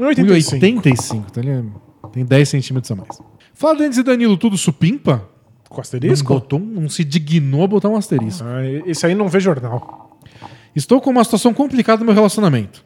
1,85. 0.00 0.58
1,85. 0.60 1.24
Então 1.30 1.42
ele 1.42 1.50
é- 1.50 2.08
tem 2.12 2.24
10 2.24 2.48
centímetros 2.48 2.90
a 2.90 2.94
mais. 2.96 3.20
Fala, 3.52 3.78
Denis 3.78 3.96
e 3.96 4.02
Danilo, 4.02 4.36
tudo 4.36 4.56
supimpa? 4.56 5.28
Com 5.68 5.76
Não, 5.76 5.80
asterisco? 5.82 6.32
botou, 6.32 6.58
um- 6.58 6.64
não 6.64 6.88
se 6.88 7.04
dignou 7.04 7.62
a 7.64 7.66
botar 7.66 7.88
um 7.88 7.96
asterisco. 7.96 8.42
Ah, 8.46 8.64
esse 8.86 9.04
aí 9.04 9.14
não 9.14 9.28
vê 9.28 9.38
jornal. 9.40 10.18
Estou 10.74 11.00
com 11.00 11.10
uma 11.10 11.24
situação 11.24 11.52
complicada 11.52 12.00
no 12.00 12.06
meu 12.06 12.14
relacionamento. 12.14 12.84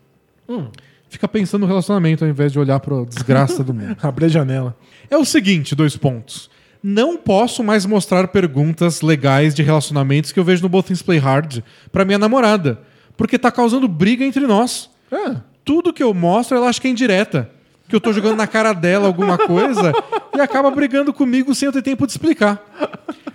Fica 1.09 1.29
pensando 1.29 1.63
no 1.63 1.67
relacionamento 1.67 2.25
ao 2.25 2.31
invés 2.31 2.51
de 2.53 2.59
olhar 2.59 2.81
para 2.81 3.01
a 3.03 3.05
desgraça 3.05 3.63
do 3.63 3.73
mundo. 3.75 3.97
Abre 4.03 4.25
a 4.25 4.29
janela. 4.29 4.77
É 5.11 5.17
o 5.17 5.25
seguinte, 5.25 5.75
dois 5.75 5.95
pontos. 5.97 6.51
Não 6.83 7.17
posso 7.17 7.63
mais 7.63 7.87
mostrar 7.87 8.27
perguntas 8.29 9.03
legais 9.03 9.55
de 9.55 9.63
relacionamentos 9.63 10.33
que 10.33 10.41
eu 10.41 10.45
vejo 10.45 10.63
no 10.63 10.69
Both 10.69 10.87
Things 10.87 11.03
Play 11.03 11.19
Hard 11.19 11.61
pra 11.93 12.05
minha 12.05 12.19
namorada, 12.19 12.81
porque 13.17 13.39
tá 13.39 13.53
causando 13.53 13.87
briga 13.87 14.25
entre 14.25 14.47
nós. 14.47 14.91
Ah, 15.13 15.37
Tudo 15.65 15.93
que 15.93 16.03
eu 16.03 16.13
mostro, 16.13 16.57
ela 16.57 16.69
acha 16.69 16.81
que 16.81 16.89
é 16.89 16.91
indireta. 16.91 17.49
Que 17.89 17.95
eu 17.95 18.01
tô 18.01 18.13
jogando 18.13 18.37
na 18.37 18.47
cara 18.47 18.73
dela 18.73 19.07
alguma 19.07 19.37
coisa 19.39 19.93
e 20.35 20.41
acaba 20.41 20.71
brigando 20.71 21.13
comigo 21.13 21.55
sem 21.55 21.67
eu 21.67 21.73
ter 21.73 21.83
tempo 21.83 22.07
de 22.07 22.13
explicar. 22.13 22.61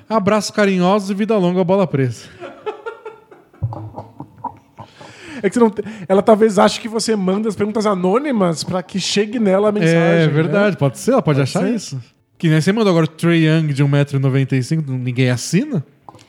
Abraços 0.09 0.51
carinhosos 0.51 1.09
e 1.09 1.13
vida 1.13 1.37
longa, 1.37 1.63
bola 1.63 1.85
presa. 1.85 2.23
é 5.41 5.49
que 5.49 5.53
você 5.53 5.59
não 5.59 5.69
te- 5.69 5.83
ela 6.07 6.21
talvez 6.23 6.57
ache 6.57 6.79
que 6.81 6.87
você 6.87 7.15
manda 7.15 7.47
as 7.47 7.55
perguntas 7.55 7.85
anônimas 7.85 8.63
pra 8.63 8.81
que 8.81 8.99
chegue 8.99 9.39
nela 9.39 9.69
a 9.69 9.71
mensagem. 9.71 9.97
É 9.97 10.25
né? 10.25 10.27
verdade, 10.27 10.75
pode 10.77 10.97
ser, 10.97 11.11
ela 11.11 11.21
pode, 11.21 11.39
achar 11.41 11.61
ser. 11.61 11.75
isso. 11.75 12.01
Que 12.37 12.49
nem 12.49 12.61
você 12.61 12.71
mandou 12.71 12.91
agora 12.91 13.05
o 13.05 13.07
Trey 13.07 13.47
Young 13.47 13.73
de 13.73 13.83
1,95m, 13.83 14.87
ninguém 14.89 15.29
assina? 15.29 15.83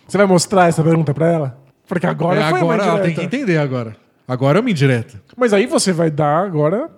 Você 0.07 0.17
vai 0.17 0.27
mostrar 0.27 0.69
essa 0.69 0.83
pergunta 0.83 1.13
pra 1.13 1.27
ela? 1.31 1.59
Porque 1.87 2.07
agora 2.07 2.41
É, 2.41 2.51
foi 2.51 2.61
agora 2.61 2.83
ela 2.83 3.01
tem 3.01 3.15
que 3.15 3.23
entender 3.23 3.59
agora. 3.59 3.97
Agora 4.27 4.59
é 4.59 4.61
uma 4.61 4.71
indireta. 4.71 5.21
Mas 5.37 5.53
aí 5.53 5.67
você 5.67 5.93
vai 5.93 6.11
dar 6.11 6.45
agora. 6.45 6.91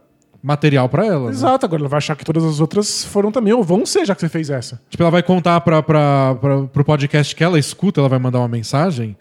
Material 0.43 0.89
pra 0.89 1.05
ela. 1.05 1.27
né? 1.27 1.31
Exato, 1.33 1.67
agora 1.67 1.83
ela 1.83 1.89
vai 1.89 1.99
achar 1.99 2.17
que 2.17 2.25
todas 2.25 2.43
as 2.45 2.61
outras 2.61 3.05
foram 3.05 3.31
também, 3.31 3.53
ou 3.53 3.63
vão 3.63 3.85
ser, 3.85 4.07
já 4.07 4.15
que 4.15 4.21
você 4.23 4.29
fez 4.29 4.49
essa. 4.49 4.81
Tipo, 4.89 5.03
ela 5.03 5.11
vai 5.11 5.23
contar 5.23 5.61
pra, 5.61 5.83
pra, 5.83 6.35
pra, 6.41 6.63
pro 6.63 6.85
podcast 6.85 7.35
que 7.37 7.45
ela 7.45 7.59
escuta, 7.59 8.01
ela 8.01 8.09
vai 8.09 8.19
mandar 8.19 8.39
uma 8.39 8.49
mensagem. 8.49 9.17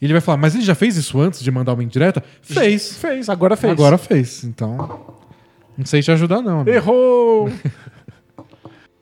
E 0.00 0.04
ele 0.04 0.12
vai 0.12 0.20
falar, 0.20 0.38
mas 0.38 0.54
ele 0.54 0.64
já 0.64 0.74
fez 0.74 0.96
isso 0.96 1.20
antes 1.20 1.40
de 1.42 1.50
mandar 1.50 1.72
uma 1.74 1.84
indireta? 1.84 2.22
Fez. 2.42 2.96
Fez, 2.98 3.28
agora 3.28 3.56
fez. 3.56 3.72
Agora 3.72 3.96
fez. 3.96 4.44
Então. 4.44 4.76
Não 5.78 5.86
sei 5.86 6.02
te 6.02 6.10
ajudar, 6.10 6.42
não. 6.42 6.60
amigo. 6.60 6.70
Errou! 6.76 7.50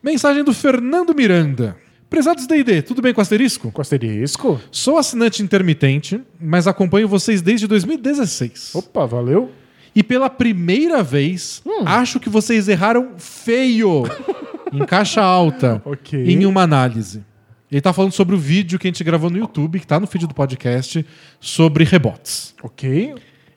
Mensagem 0.04 0.44
do 0.44 0.52
Fernando 0.52 1.14
Miranda. 1.14 1.78
Prezados 2.10 2.46
DD, 2.46 2.82
tudo 2.82 3.00
bem 3.00 3.14
com 3.14 3.22
asterisco? 3.22 3.72
Com 3.72 3.80
asterisco. 3.80 4.60
Sou 4.70 4.98
assinante 4.98 5.42
intermitente, 5.42 6.20
mas 6.38 6.66
acompanho 6.66 7.08
vocês 7.08 7.40
desde 7.40 7.66
2016. 7.66 8.74
Opa, 8.74 9.06
valeu. 9.06 9.50
E 9.96 10.02
pela 10.02 10.28
primeira 10.28 11.02
vez, 11.02 11.62
acho 11.86 12.20
que 12.20 12.28
vocês 12.28 12.68
erraram 12.68 13.12
feio 13.16 14.02
em 14.70 14.84
caixa 14.84 15.22
alta 15.22 15.80
Ok. 15.86 16.22
em 16.22 16.44
uma 16.44 16.60
análise. 16.60 17.24
Ele 17.72 17.80
tá 17.80 17.90
falando 17.92 18.12
sobre 18.12 18.34
o 18.34 18.38
vídeo 18.38 18.78
que 18.78 18.86
a 18.86 18.90
gente 18.90 19.02
gravou 19.02 19.30
no 19.30 19.38
YouTube, 19.38 19.80
que 19.80 19.86
tá 19.86 19.98
no 19.98 20.06
feed 20.06 20.26
do 20.26 20.34
podcast, 20.34 21.04
sobre 21.40 21.82
rebotes. 21.82 22.54
Ok. 22.62 23.14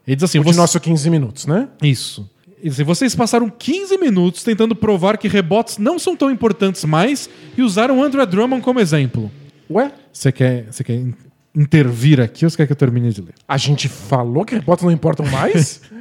Ele 0.07 0.15
diz 0.15 0.23
assim: 0.23 0.39
O 0.39 0.43
de 0.43 0.51
você- 0.53 0.57
nosso 0.57 0.79
15 0.79 1.09
minutos, 1.09 1.45
né? 1.45 1.67
Isso. 1.83 2.27
Assim, 2.65 2.83
vocês 2.83 3.13
passaram 3.15 3.49
15 3.49 3.97
minutos 3.97 4.43
tentando 4.43 4.75
provar 4.75 5.17
que 5.17 5.27
rebotes 5.27 5.77
não 5.77 5.99
são 5.99 6.15
tão 6.15 6.31
importantes 6.31 6.83
mais 6.85 7.29
e 7.57 7.61
usaram 7.61 8.01
Andrew 8.03 8.25
Drummond 8.25 8.63
como 8.63 8.79
exemplo. 8.79 9.31
Ué? 9.69 9.91
Você 10.11 10.31
quer, 10.31 10.65
você 10.71 10.83
quer 10.83 10.95
in- 10.95 11.13
intervir 11.55 12.19
aqui 12.19 12.45
ou 12.45 12.49
você 12.49 12.57
quer 12.57 12.65
que 12.67 12.71
eu 12.71 12.77
termine 12.77 13.11
de 13.11 13.21
ler? 13.21 13.33
A 13.47 13.57
gente 13.57 13.87
falou 13.87 14.43
que 14.45 14.55
rebotes 14.55 14.83
não 14.83 14.91
importam 14.91 15.25
mais? 15.27 15.81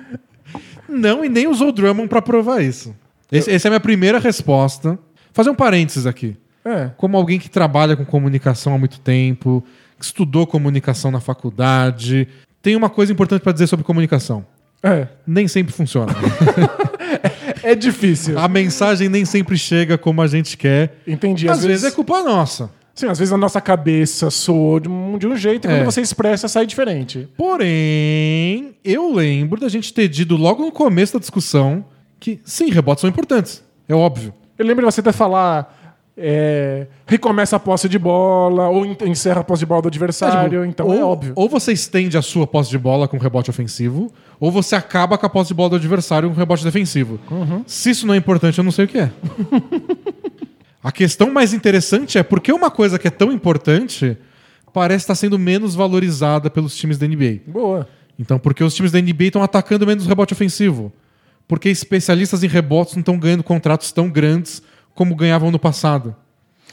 Não, 0.88 1.24
e 1.24 1.28
nem 1.28 1.48
usou 1.48 1.68
o 1.68 1.72
Drummond 1.72 2.08
pra 2.08 2.22
provar 2.22 2.62
isso. 2.62 2.94
Esse- 3.30 3.50
essa 3.50 3.66
é 3.66 3.68
a 3.68 3.72
minha 3.72 3.80
primeira 3.80 4.18
resposta. 4.20 4.96
Fazer 5.32 5.50
um 5.50 5.54
parênteses 5.54 6.06
aqui. 6.06 6.36
é. 6.64 6.90
Como 6.96 7.16
alguém 7.16 7.38
que 7.40 7.50
trabalha 7.50 7.96
com 7.96 8.04
comunicação 8.04 8.72
há 8.74 8.78
muito 8.78 9.00
tempo, 9.00 9.64
que 9.98 10.04
estudou 10.04 10.46
comunicação 10.46 11.10
na 11.10 11.18
faculdade, 11.20 12.28
tem 12.62 12.76
uma 12.76 12.88
coisa 12.88 13.12
importante 13.12 13.42
pra 13.42 13.52
dizer 13.52 13.66
sobre 13.66 13.84
comunicação. 13.84 14.46
É. 14.86 15.08
Nem 15.26 15.48
sempre 15.48 15.72
funciona. 15.72 16.12
É 17.62 17.74
difícil. 17.74 18.38
a 18.38 18.46
mensagem 18.46 19.08
nem 19.08 19.24
sempre 19.24 19.56
chega 19.58 19.98
como 19.98 20.22
a 20.22 20.26
gente 20.28 20.56
quer. 20.56 20.98
Entendi. 21.06 21.48
Às, 21.48 21.64
vezes, 21.64 21.84
é 21.84 21.90
culpa 21.90 22.22
nossa. 22.22 22.70
Sim, 22.94 23.06
às 23.08 23.18
vezes 23.18 23.32
a 23.32 23.36
nossa 23.36 23.60
cabeça 23.60 24.30
soou 24.30 24.78
de 24.78 24.88
um, 24.88 25.18
de 25.18 25.26
um 25.26 25.36
jeito 25.36 25.66
e 25.66 25.70
É. 25.70 25.76
quando 25.78 25.84
você 25.86 26.00
expressa 26.00 26.46
sai 26.48 26.64
diferente. 26.64 27.28
Porém, 27.36 28.74
eu 28.84 29.12
lembro 29.12 29.60
da 29.60 29.68
gente 29.68 29.92
ter 29.92 30.06
dito 30.08 30.36
logo 30.36 30.64
no 30.64 30.70
começo 30.72 31.14
da 31.14 31.18
discussão 31.18 31.84
que 32.20 32.40
sim, 32.44 32.70
rebotes 32.70 33.00
são 33.00 33.10
importantes. 33.10 33.62
É 33.88 33.94
óbvio. 33.94 34.32
Eu 34.58 34.64
lembro 34.66 34.86
de 34.86 34.92
você 34.92 35.00
até 35.00 35.12
falar. 35.12 35.74
é, 36.18 36.86
recomeça 37.06 37.56
a 37.56 37.58
posse 37.60 37.90
de 37.90 37.98
bola, 37.98 38.70
ou 38.70 38.86
en- 38.86 38.96
encerra 39.04 39.42
a 39.42 39.44
posse 39.44 39.60
de 39.60 39.66
bola 39.66 39.82
do 39.82 39.88
adversário, 39.88 40.46
É, 40.62 40.62
tipo, 40.62 40.64
então 40.64 40.86
ou, 40.86 40.94
é 40.94 41.04
óbvio. 41.04 41.34
Ou 41.36 41.46
você 41.46 41.72
estende 41.72 42.16
a 42.16 42.22
sua 42.22 42.46
posse 42.46 42.70
de 42.70 42.78
bola 42.78 43.06
com 43.06 43.18
rebote 43.18 43.50
ofensivo, 43.50 44.10
ou 44.38 44.50
você 44.50 44.76
acaba 44.76 45.16
com 45.16 45.26
a 45.26 45.28
posse 45.28 45.48
de 45.48 45.54
bola 45.54 45.70
do 45.70 45.76
adversário 45.76 46.28
com 46.28 46.34
rebote 46.34 46.64
defensivo. 46.64 47.18
Uhum. 47.30 47.64
Se 47.66 47.90
isso 47.90 48.06
não 48.06 48.14
é 48.14 48.16
importante, 48.16 48.58
eu 48.58 48.64
não 48.64 48.72
sei 48.72 48.84
o 48.84 48.88
que 48.88 48.98
é. 48.98 49.10
a 50.82 50.92
questão 50.92 51.32
mais 51.32 51.52
interessante 51.52 52.18
é 52.18 52.22
por 52.22 52.40
que 52.40 52.52
uma 52.52 52.70
coisa 52.70 52.98
que 52.98 53.08
é 53.08 53.10
tão 53.10 53.32
importante 53.32 54.16
parece 54.72 55.04
estar 55.04 55.14
sendo 55.14 55.38
menos 55.38 55.74
valorizada 55.74 56.50
pelos 56.50 56.76
times 56.76 56.98
da 56.98 57.06
NBA. 57.06 57.40
Boa. 57.46 57.88
Então, 58.18 58.38
porque 58.38 58.62
os 58.62 58.74
times 58.74 58.92
da 58.92 59.00
NBA 59.00 59.24
estão 59.24 59.42
atacando 59.42 59.86
menos 59.86 60.06
rebote 60.06 60.32
ofensivo? 60.32 60.92
Porque 61.48 61.68
especialistas 61.68 62.42
em 62.42 62.48
rebotes 62.48 62.94
não 62.94 63.00
estão 63.00 63.18
ganhando 63.18 63.42
contratos 63.42 63.92
tão 63.92 64.10
grandes 64.10 64.62
como 64.94 65.14
ganhavam 65.14 65.50
no 65.50 65.58
passado? 65.58 66.14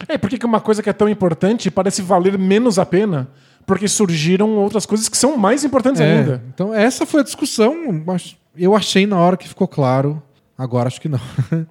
É, 0.07 0.17
por 0.17 0.29
que 0.29 0.37
que 0.37 0.45
uma 0.45 0.59
coisa 0.59 0.81
que 0.81 0.89
é 0.89 0.93
tão 0.93 1.07
importante 1.07 1.69
parece 1.69 2.01
valer 2.01 2.37
menos 2.37 2.79
a 2.79 2.85
pena? 2.85 3.29
Porque 3.65 3.87
surgiram 3.87 4.49
outras 4.57 4.85
coisas 4.85 5.07
que 5.07 5.17
são 5.17 5.37
mais 5.37 5.63
importantes 5.63 6.01
É, 6.01 6.19
ainda. 6.19 6.43
Então, 6.53 6.73
essa 6.73 7.05
foi 7.05 7.21
a 7.21 7.23
discussão. 7.23 8.03
mas 8.05 8.35
Eu 8.57 8.75
achei 8.75 9.07
na 9.07 9.17
hora 9.17 9.37
que 9.37 9.47
ficou 9.47 9.67
claro. 9.67 10.21
Agora 10.57 10.87
acho 10.87 10.99
que 11.01 11.09
não. 11.09 11.19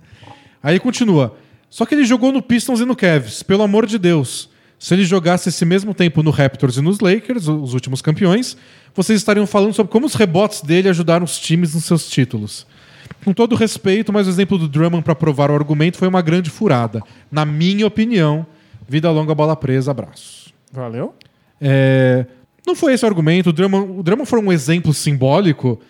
Aí 0.62 0.78
continua. 0.80 1.36
Só 1.68 1.84
que 1.86 1.94
ele 1.94 2.04
jogou 2.04 2.32
no 2.32 2.42
Pistons 2.42 2.80
e 2.80 2.84
no 2.84 2.96
Cavs. 2.96 3.42
Pelo 3.42 3.62
amor 3.62 3.86
de 3.86 3.98
Deus. 3.98 4.50
Se 4.78 4.94
ele 4.94 5.04
jogasse 5.04 5.48
esse 5.48 5.64
mesmo 5.64 5.94
tempo 5.94 6.22
no 6.24 6.30
Raptors 6.30 6.76
e 6.76 6.80
nos 6.80 6.98
Lakers, 6.98 7.46
os 7.46 7.72
últimos 7.72 8.02
campeões, 8.02 8.56
vocês 8.94 9.20
estariam 9.20 9.46
falando 9.46 9.72
sobre 9.72 9.92
como 9.92 10.06
os 10.06 10.14
rebotes 10.14 10.60
dele 10.60 10.88
ajudaram 10.88 11.24
os 11.24 11.38
times 11.38 11.74
nos 11.74 11.84
seus 11.84 12.08
títulos. 12.08 12.66
Com 13.24 13.32
todo 13.32 13.54
respeito, 13.54 14.12
mas 14.12 14.26
o 14.26 14.30
exemplo 14.30 14.58
do 14.58 14.66
Drummond 14.66 15.04
para 15.04 15.14
provar 15.14 15.52
o 15.52 15.54
argumento 15.54 15.98
foi 15.98 16.08
uma 16.08 16.20
grande 16.20 16.50
furada. 16.50 17.00
Na 17.30 17.44
minha 17.44 17.86
opinião, 17.86 18.44
vida 18.88 19.08
longa, 19.10 19.32
bola 19.34 19.54
presa, 19.54 19.92
abraço. 19.92 20.52
Valeu? 20.72 21.14
É, 21.64 22.26
não 22.66 22.74
foi 22.74 22.92
esse 22.94 23.04
o 23.04 23.08
argumento. 23.08 23.50
O 23.50 23.52
Drummond, 23.52 23.98
o 24.00 24.02
Drummond 24.02 24.28
foi 24.28 24.40
um 24.40 24.52
exemplo 24.52 24.92
simbólico 24.92 25.80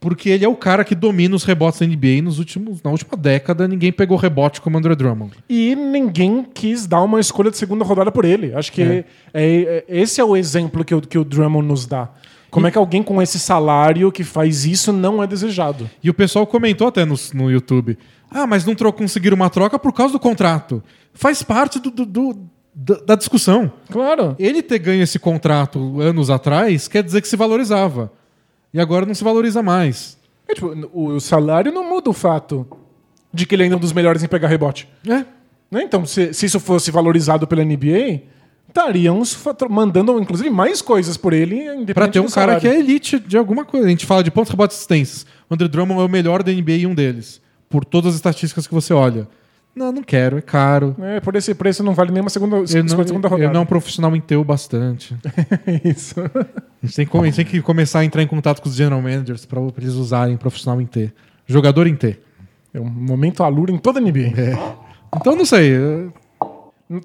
porque 0.00 0.30
ele 0.30 0.44
é 0.44 0.48
o 0.48 0.56
cara 0.56 0.82
que 0.82 0.94
domina 0.94 1.36
os 1.36 1.44
rebotes 1.44 1.78
da 1.80 1.86
NBA 1.86 2.22
nos 2.22 2.38
últimos, 2.38 2.82
na 2.82 2.90
última 2.90 3.16
década. 3.16 3.68
Ninguém 3.68 3.92
pegou 3.92 4.16
rebote 4.16 4.60
como 4.60 4.76
André 4.78 4.94
Drummond. 4.96 5.32
E 5.48 5.74
ninguém 5.76 6.42
quis 6.54 6.86
dar 6.86 7.02
uma 7.02 7.20
escolha 7.20 7.50
de 7.50 7.58
segunda 7.58 7.84
rodada 7.84 8.10
por 8.10 8.24
ele. 8.24 8.54
Acho 8.54 8.72
que 8.72 8.82
É. 8.82 8.86
é- 8.94 9.04
é- 9.34 9.84
esse 9.88 10.20
é 10.20 10.24
o 10.24 10.36
exemplo 10.36 10.84
que 10.84 10.94
o, 10.94 11.00
que 11.02 11.18
o 11.18 11.24
Drummond 11.24 11.68
nos 11.68 11.86
dá. 11.86 12.08
Como 12.50 12.66
é 12.66 12.70
que 12.70 12.78
alguém 12.78 13.00
com 13.02 13.22
esse 13.22 13.38
salário 13.38 14.10
que 14.10 14.24
faz 14.24 14.64
isso 14.64 14.92
não 14.92 15.22
é 15.22 15.26
desejado? 15.26 15.88
E 16.02 16.10
o 16.10 16.14
pessoal 16.14 16.44
comentou 16.46 16.88
até 16.88 17.04
no, 17.04 17.14
no 17.34 17.48
YouTube. 17.50 17.96
Ah, 18.30 18.46
mas 18.46 18.64
não 18.64 18.74
conseguiram 18.92 19.36
uma 19.36 19.50
troca 19.50 19.78
por 19.78 19.92
causa 19.92 20.12
do 20.12 20.18
contrato. 20.18 20.82
Faz 21.14 21.42
parte 21.42 21.78
do- 21.78 21.90
do- 21.90 22.06
do- 22.06 22.38
da, 22.74 22.94
da 22.96 23.14
discussão. 23.14 23.72
Claro. 23.90 24.36
Ele 24.38 24.62
ter 24.62 24.78
ganho 24.78 25.02
esse 25.02 25.18
contrato 25.18 26.00
anos 26.00 26.30
atrás 26.30 26.88
quer 26.88 27.02
dizer 27.02 27.20
que 27.20 27.28
se 27.28 27.36
valorizava. 27.36 28.12
E 28.72 28.80
agora 28.80 29.04
não 29.06 29.14
se 29.14 29.24
valoriza 29.24 29.62
mais. 29.62 30.18
É, 30.48 30.54
tipo, 30.54 30.68
o 30.92 31.20
salário 31.20 31.72
não 31.72 31.88
muda 31.88 32.10
o 32.10 32.12
fato 32.12 32.66
de 33.32 33.46
que 33.46 33.54
ele 33.54 33.64
ainda 33.64 33.74
é 33.74 33.78
um 33.78 33.80
dos 33.80 33.92
melhores 33.92 34.22
em 34.22 34.28
pegar 34.28 34.48
rebote. 34.48 34.88
É. 35.06 35.24
Né? 35.70 35.82
Então, 35.82 36.04
se, 36.04 36.32
se 36.32 36.46
isso 36.46 36.58
fosse 36.58 36.90
valorizado 36.90 37.46
pela 37.46 37.64
NBA, 37.64 38.22
estariam 38.68 39.22
mandando, 39.68 40.18
inclusive, 40.20 40.50
mais 40.50 40.82
coisas 40.82 41.16
por 41.16 41.32
ele, 41.32 41.84
Pra 41.94 42.08
ter 42.08 42.20
um 42.20 42.28
cara 42.28 42.58
que 42.58 42.66
é 42.66 42.78
elite 42.78 43.18
de 43.18 43.36
alguma 43.36 43.64
coisa. 43.64 43.86
A 43.86 43.90
gente 43.90 44.06
fala 44.06 44.24
de 44.24 44.30
pontos, 44.30 44.50
rebotes 44.50 44.76
e 44.76 44.78
assistências. 44.78 45.26
O 45.48 45.54
André 45.54 45.68
Drummond 45.68 46.00
é 46.00 46.04
o 46.04 46.08
melhor 46.08 46.42
da 46.42 46.52
NBA 46.52 46.72
e 46.72 46.86
um 46.86 46.94
deles. 46.94 47.40
Por 47.68 47.84
todas 47.84 48.10
as 48.10 48.14
estatísticas 48.16 48.66
que 48.66 48.74
você 48.74 48.92
olha. 48.92 49.28
Não, 49.74 49.92
não 49.92 50.02
quero, 50.02 50.38
é 50.38 50.40
caro. 50.42 50.96
É, 51.00 51.20
por 51.20 51.36
esse 51.36 51.54
preço 51.54 51.82
não 51.82 51.94
vale 51.94 52.10
nem 52.10 52.20
uma 52.20 52.28
segunda, 52.30 52.56
Eu 52.56 52.60
não, 52.60 52.66
segunda 53.04 53.28
rodada. 53.28 53.44
eu 53.44 53.52
não 53.52 53.60
é 53.60 53.62
um 53.62 53.66
profissional 53.66 54.14
em 54.16 54.20
teu 54.20 54.42
bastante. 54.42 55.16
Isso. 55.84 56.20
A 56.20 56.86
gente, 56.86 56.96
tem 56.96 57.06
que, 57.06 57.18
gente 57.24 57.36
tem 57.36 57.44
que 57.44 57.62
começar 57.62 58.00
a 58.00 58.04
entrar 58.04 58.22
em 58.22 58.26
contato 58.26 58.60
com 58.60 58.68
os 58.68 58.74
general 58.74 59.00
managers 59.00 59.46
pra 59.46 59.60
eles 59.78 59.94
usarem 59.94 60.36
profissional 60.36 60.80
em 60.80 60.86
T. 60.86 61.12
Jogador 61.46 61.86
em 61.86 61.94
T. 61.94 62.18
É 62.74 62.80
um 62.80 62.84
momento 62.88 63.42
alura 63.42 63.70
em 63.72 63.78
toda 63.78 63.98
a 64.00 64.02
NBA. 64.02 64.32
Então, 65.16 65.34
não 65.36 65.44
sei. 65.44 65.72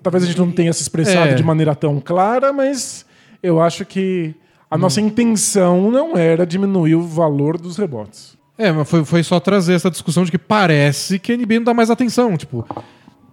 Talvez 0.01 0.23
a 0.23 0.27
gente 0.27 0.39
não 0.39 0.51
tenha 0.51 0.73
se 0.73 0.81
expressado 0.81 1.29
É. 1.29 1.33
de 1.35 1.43
maneira 1.43 1.75
tão 1.75 1.99
clara, 1.99 2.51
mas 2.51 3.05
Eu 3.43 3.61
acho 3.61 3.85
que 3.85 4.33
a 4.71 4.75
nossa 4.77 4.99
intenção 4.99 5.91
não 5.91 6.17
era 6.17 6.47
diminuir 6.47 6.95
o 6.95 7.01
valor 7.03 7.59
dos 7.59 7.77
rebotes. 7.77 8.34
É, 8.57 8.71
mas 8.71 8.89
foi, 8.89 9.03
foi 9.03 9.23
só 9.23 9.39
trazer 9.39 9.73
essa 9.73 9.91
discussão 9.91 10.23
de 10.23 10.31
que 10.31 10.37
parece 10.37 11.19
que 11.19 11.33
a 11.33 11.37
NBA 11.37 11.55
não 11.55 11.63
dá 11.63 11.73
mais 11.73 11.89
atenção. 11.89 12.37
Tipo, 12.37 12.65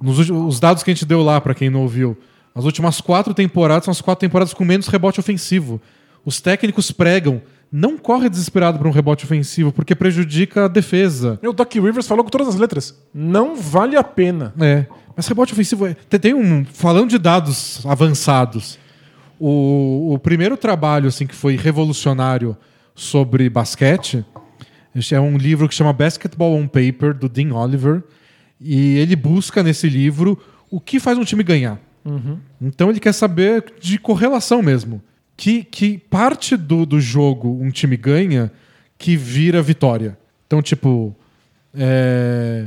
nos, 0.01 0.29
os 0.29 0.59
dados 0.59 0.83
que 0.83 0.91
a 0.91 0.95
gente 0.95 1.07
deu 1.07 1.23
lá, 1.23 1.41
pra 1.41 1.55
quem 1.55 1.71
não 1.71 1.83
ouviu, 1.83 2.17
as 2.55 2.65
últimas 2.65 3.01
quatro 3.01 3.33
temporadas 3.33 3.85
são 3.85 3.93
as 3.93 4.01
quatro 4.01 4.21
temporadas 4.21 4.53
com 4.53 4.65
menos 4.65 4.89
rebote 4.89 5.21
ofensivo. 5.21 5.81
Os 6.25 6.41
técnicos 6.41 6.91
pregam, 6.91 7.41
não 7.71 7.97
corre 7.97 8.29
desesperado 8.29 8.79
pra 8.79 8.89
um 8.89 8.93
rebote 8.93 9.25
ofensivo, 9.25 9.73
porque 9.73 9.95
prejudica 9.95 10.67
a 10.67 10.69
defesa. 10.69 11.39
O 11.43 11.53
Doc 11.53 11.73
Rivers 11.73 12.07
falou 12.07 12.25
com 12.25 12.31
todas 12.31 12.49
as 12.49 12.57
letras. 12.57 13.01
Não 13.15 13.57
vale 13.57 13.97
a 13.97 14.05
pena. 14.05 14.53
É. 14.61 14.87
Mas 15.17 15.27
rebote 15.27 15.53
ofensivo 15.53 15.87
é. 15.87 15.95
Tem, 15.95 16.35
um. 16.35 16.65
Falando 16.65 17.11
de 17.11 17.19
dados 17.19 17.85
avançados, 17.87 18.79
o, 19.39 20.15
o 20.15 20.19
primeiro 20.19 20.57
trabalho 20.57 21.09
assim, 21.09 21.27
que 21.27 21.35
foi 21.35 21.57
revolucionário 21.57 22.57
sobre 22.95 23.49
basquete 23.49 24.25
é 25.15 25.21
um 25.21 25.37
livro 25.37 25.69
que 25.69 25.75
chama 25.75 25.93
Basketball 25.93 26.55
on 26.55 26.67
Paper, 26.67 27.15
do 27.15 27.29
Dean 27.29 27.55
Oliver. 27.55 28.03
E 28.61 28.97
ele 28.99 29.17
busca 29.17 29.63
nesse 29.63 29.89
livro 29.89 30.39
o 30.71 30.81
que 30.81 31.01
faz 31.01 31.19
um 31.19 31.25
time 31.25 31.43
ganhar. 31.43 31.79
Então 32.61 32.91
ele 32.91 33.01
quer 33.01 33.13
saber 33.13 33.65
de 33.81 33.99
correlação 33.99 34.61
mesmo. 34.63 35.03
Que, 35.37 35.65
que 35.65 35.99
parte 35.99 36.57
do, 36.57 36.85
do 36.85 37.01
jogo 37.01 37.59
um 37.61 37.71
time 37.71 37.97
ganha 37.97 38.53
que 38.99 39.17
vira 39.17 39.63
vitória. 39.63 40.17
Então, 40.47 40.61
tipo. 40.63 41.17
é, 41.75 42.67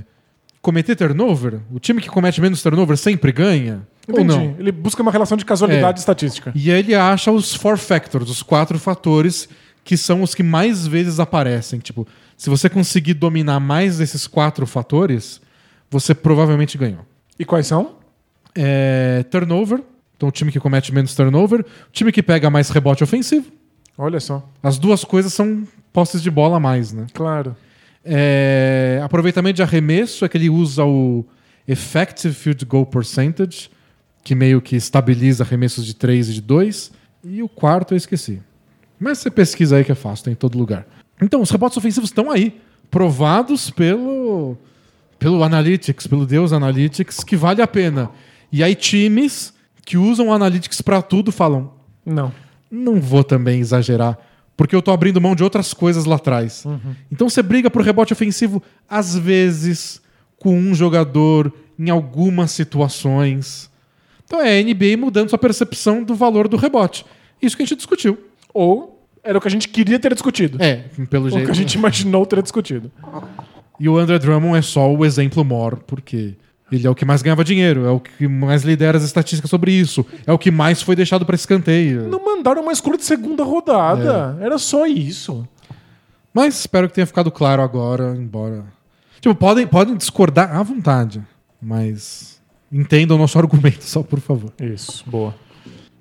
Cometer 0.61 0.95
turnover? 0.95 1.59
O 1.71 1.79
time 1.79 2.01
que 2.01 2.09
comete 2.09 2.41
menos 2.41 2.61
turnover 2.63 2.97
sempre 2.97 3.31
ganha? 3.31 3.87
Ou 4.07 4.19
Entendi. 4.19 4.27
não? 4.35 4.55
Ele 4.57 4.71
busca 4.71 4.99
uma 5.03 5.11
relação 5.11 5.37
de 5.37 5.45
casualidade 5.45 5.99
É. 5.99 6.01
estatística. 6.01 6.51
E 6.55 6.71
aí 6.71 6.79
ele 6.79 6.95
acha 6.95 7.31
os 7.31 7.53
four 7.53 7.77
factors, 7.77 8.29
os 8.31 8.41
quatro 8.41 8.79
fatores 8.79 9.47
que 9.85 9.95
são 9.95 10.23
os 10.23 10.33
que 10.33 10.41
mais 10.41 10.87
vezes 10.87 11.19
aparecem. 11.19 11.79
Tipo, 11.79 12.07
se 12.35 12.49
você 12.49 12.67
conseguir 12.67 13.13
dominar 13.13 13.59
mais 13.59 13.99
desses 13.99 14.25
quatro 14.25 14.65
fatores, 14.65 15.39
você 15.89 16.15
provavelmente 16.15 16.75
ganhou. 16.75 17.05
E 17.39 17.45
quais 17.45 17.67
são? 17.67 17.97
É, 18.55 19.23
turnover, 19.29 19.81
então 20.17 20.27
o 20.27 20.31
time 20.31 20.51
que 20.51 20.59
comete 20.59 20.93
menos 20.93 21.13
turnover, 21.13 21.61
o 21.61 21.91
time 21.91 22.11
que 22.11 22.23
pega 22.23 22.49
mais 22.49 22.69
rebote 22.69 23.03
ofensivo. 23.03 23.51
Olha 23.95 24.19
só. 24.19 24.49
As 24.61 24.79
duas 24.79 25.03
coisas 25.03 25.31
são 25.31 25.67
posses 25.93 26.21
de 26.21 26.31
bola 26.31 26.57
a 26.57 26.59
mais, 26.59 26.91
né? 26.91 27.05
Claro. 27.13 27.55
É, 28.03 28.99
aproveitamento 29.03 29.57
de 29.57 29.63
arremesso 29.63 30.25
é 30.25 30.29
que 30.29 30.37
ele 30.37 30.49
usa 30.49 30.83
o 30.83 31.23
Effective 31.67 32.33
Field 32.33 32.65
Goal 32.65 32.87
Percentage, 32.87 33.69
que 34.23 34.33
meio 34.33 34.61
que 34.61 34.75
estabiliza 34.75 35.43
arremessos 35.43 35.85
de 35.85 35.93
3 35.93 36.29
e 36.29 36.33
de 36.33 36.41
2. 36.41 36.91
E 37.23 37.43
o 37.43 37.47
quarto 37.47 37.93
eu 37.93 37.97
esqueci. 37.97 38.41
Mas 38.99 39.19
você 39.19 39.29
pesquisa 39.29 39.77
aí 39.77 39.83
que 39.83 39.91
é 39.91 39.95
fácil, 39.95 40.25
tem 40.25 40.33
em 40.33 40.37
todo 40.37 40.57
lugar. 40.57 40.87
Então, 41.21 41.41
os 41.41 41.49
rebotes 41.49 41.77
ofensivos 41.77 42.09
estão 42.09 42.29
aí, 42.29 42.59
provados 42.89 43.69
pelo, 43.69 44.57
pelo 45.17 45.43
Analytics, 45.43 46.07
pelo 46.07 46.25
Deus 46.25 46.53
Analytics, 46.53 47.23
que 47.23 47.35
vale 47.35 47.61
a 47.61 47.67
pena. 47.67 48.09
E 48.51 48.63
aí, 48.63 48.75
times 48.75 49.53
que 49.85 49.97
usam 49.97 50.29
o 50.29 50.33
Analytics 50.33 50.81
pra 50.81 51.01
tudo 51.01 51.31
falam: 51.31 51.71
Não. 52.05 52.33
não 52.69 52.99
vou 52.99 53.23
também 53.23 53.59
exagerar, 53.59 54.17
porque 54.57 54.75
eu 54.75 54.81
tô 54.81 54.91
abrindo 54.91 55.21
mão 55.21 55.35
de 55.35 55.43
outras 55.43 55.73
coisas 55.73 56.05
lá 56.05 56.15
atrás. 56.15 56.65
Então 57.11 57.29
você 57.29 57.43
briga 57.43 57.69
pro 57.69 57.83
rebote 57.83 58.11
ofensivo, 58.11 58.61
às 58.89 59.15
vezes, 59.15 60.01
com 60.39 60.57
um 60.57 60.73
jogador, 60.73 61.53
em 61.77 61.89
algumas 61.89 62.51
situações. 62.51 63.69
Então 64.25 64.41
é 64.41 64.59
a 64.59 64.63
NBA 64.63 64.97
mudando 64.97 65.29
sua 65.29 65.37
percepção 65.37 66.03
do 66.03 66.15
valor 66.15 66.47
do 66.47 66.57
rebote. 66.57 67.05
Isso 67.41 67.55
que 67.55 67.61
a 67.61 67.65
gente 67.65 67.77
discutiu. 67.77 68.17
Ou 68.55 69.05
era 69.21 69.37
o 69.37 69.41
que 69.41 69.49
a 69.49 69.51
gente 69.51 69.67
queria 69.67 69.99
ter 69.99 70.13
discutido. 70.13 70.57
É, 70.63 70.85
pelo 71.09 71.25
Ou 71.25 71.27
o 71.27 71.31
jeito. 71.31 71.45
que 71.45 71.51
a 71.51 71.55
gente 71.55 71.73
imaginou 71.73 72.25
ter 72.25 72.41
discutido. 72.41 72.89
E 73.77 73.89
o 73.89 73.97
André 73.97 74.17
Drummond 74.17 74.57
é 74.57 74.61
só 74.61 74.89
o 74.89 75.03
exemplo 75.03 75.43
maior, 75.43 75.75
porque 75.75 76.35
ele 76.71 76.87
é 76.87 76.89
o 76.89 76.95
que 76.95 77.03
mais 77.03 77.21
ganhava 77.21 77.43
dinheiro, 77.43 77.85
é 77.85 77.89
o 77.89 77.99
que 77.99 78.29
mais 78.29 78.63
lidera 78.63 78.97
as 78.97 79.03
estatísticas 79.03 79.49
sobre 79.49 79.73
isso, 79.73 80.05
é 80.25 80.31
o 80.31 80.37
que 80.37 80.49
mais 80.49 80.81
foi 80.81 80.95
deixado 80.95 81.25
para 81.25 81.35
escanteio. 81.35 82.07
Não 82.07 82.23
mandaram 82.23 82.61
uma 82.61 82.71
escolha 82.71 82.97
de 82.97 83.03
segunda 83.03 83.43
rodada. 83.43 84.37
Era 84.39 84.57
só 84.57 84.85
isso. 84.87 85.45
Mas 86.33 86.59
espero 86.59 86.87
que 86.87 86.95
tenha 86.95 87.05
ficado 87.07 87.29
claro 87.29 87.61
agora, 87.61 88.15
embora. 88.17 88.63
Tipo, 89.19 89.35
podem, 89.35 89.67
podem 89.67 89.97
discordar 89.97 90.55
à 90.55 90.63
vontade, 90.63 91.21
mas 91.61 92.41
entendam 92.71 93.17
o 93.17 93.19
nosso 93.19 93.37
argumento, 93.37 93.83
só 93.83 94.01
por 94.01 94.21
favor. 94.21 94.53
Isso. 94.61 95.03
Boa. 95.07 95.35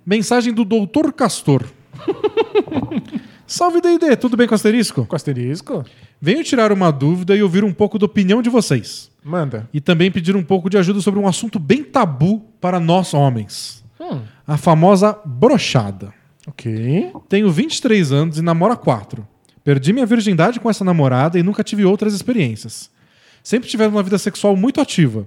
Mensagem 0.07 0.53
do 0.53 0.65
Doutor 0.65 1.13
Castor. 1.13 1.65
Salve 3.47 3.81
D&D, 3.81 4.17
tudo 4.17 4.37
bem 4.37 4.47
com 4.47 4.55
asterisco? 4.55 5.05
Com 5.05 5.15
asterisco? 5.15 5.85
Venho 6.21 6.43
tirar 6.43 6.73
uma 6.73 6.91
dúvida 6.91 7.37
e 7.37 7.43
ouvir 7.43 7.63
um 7.63 7.73
pouco 7.73 7.99
da 7.99 8.07
opinião 8.07 8.41
de 8.41 8.49
vocês. 8.49 9.11
Manda. 9.23 9.69
E 9.73 9.81
também 9.81 10.11
pedir 10.11 10.35
um 10.35 10.43
pouco 10.43 10.71
de 10.71 10.79
ajuda 10.79 11.01
sobre 11.01 11.21
um 11.21 11.29
assunto 11.29 11.59
bem 11.59 11.85
tabu 11.85 12.41
para 12.61 12.81
nós 12.81 13.13
homens. 13.13 13.85
Hum. 14.01 14.21
A 14.47 14.57
famosa 14.57 15.19
brochada. 15.25 16.13
Ok. 16.47 17.13
Tenho 17.29 17.51
23 17.51 18.13
anos 18.13 18.39
e 18.39 18.43
namoro 18.43 18.73
há 18.73 18.77
4. 18.77 19.27
Perdi 19.63 19.93
minha 19.93 20.07
virgindade 20.07 20.61
com 20.61 20.69
essa 20.69 20.85
namorada 20.85 21.39
e 21.39 21.43
nunca 21.43 21.65
tive 21.65 21.85
outras 21.85 22.13
experiências. 22.13 22.91
Sempre 23.43 23.69
tivemos 23.69 23.95
uma 23.95 24.03
vida 24.03 24.19
sexual 24.19 24.57
muito 24.57 24.81
ativa. 24.81 25.27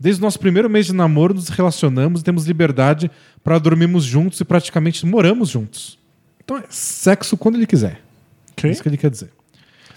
Desde 0.00 0.20
o 0.20 0.24
nosso 0.24 0.38
primeiro 0.38 0.70
mês 0.70 0.86
de 0.86 0.92
namoro, 0.92 1.34
nos 1.34 1.48
relacionamos 1.48 2.20
e 2.20 2.24
temos 2.24 2.46
liberdade 2.46 3.10
para 3.42 3.58
dormirmos 3.58 4.04
juntos 4.04 4.40
e 4.40 4.44
praticamente 4.44 5.04
moramos 5.04 5.48
juntos. 5.48 5.98
Então 6.48 6.56
é 6.56 6.64
sexo 6.70 7.36
quando 7.36 7.56
ele 7.56 7.66
quiser. 7.66 8.00
É 8.62 8.68
isso 8.68 8.82
que 8.82 8.88
ele 8.88 8.96
quer 8.96 9.10
dizer. 9.10 9.30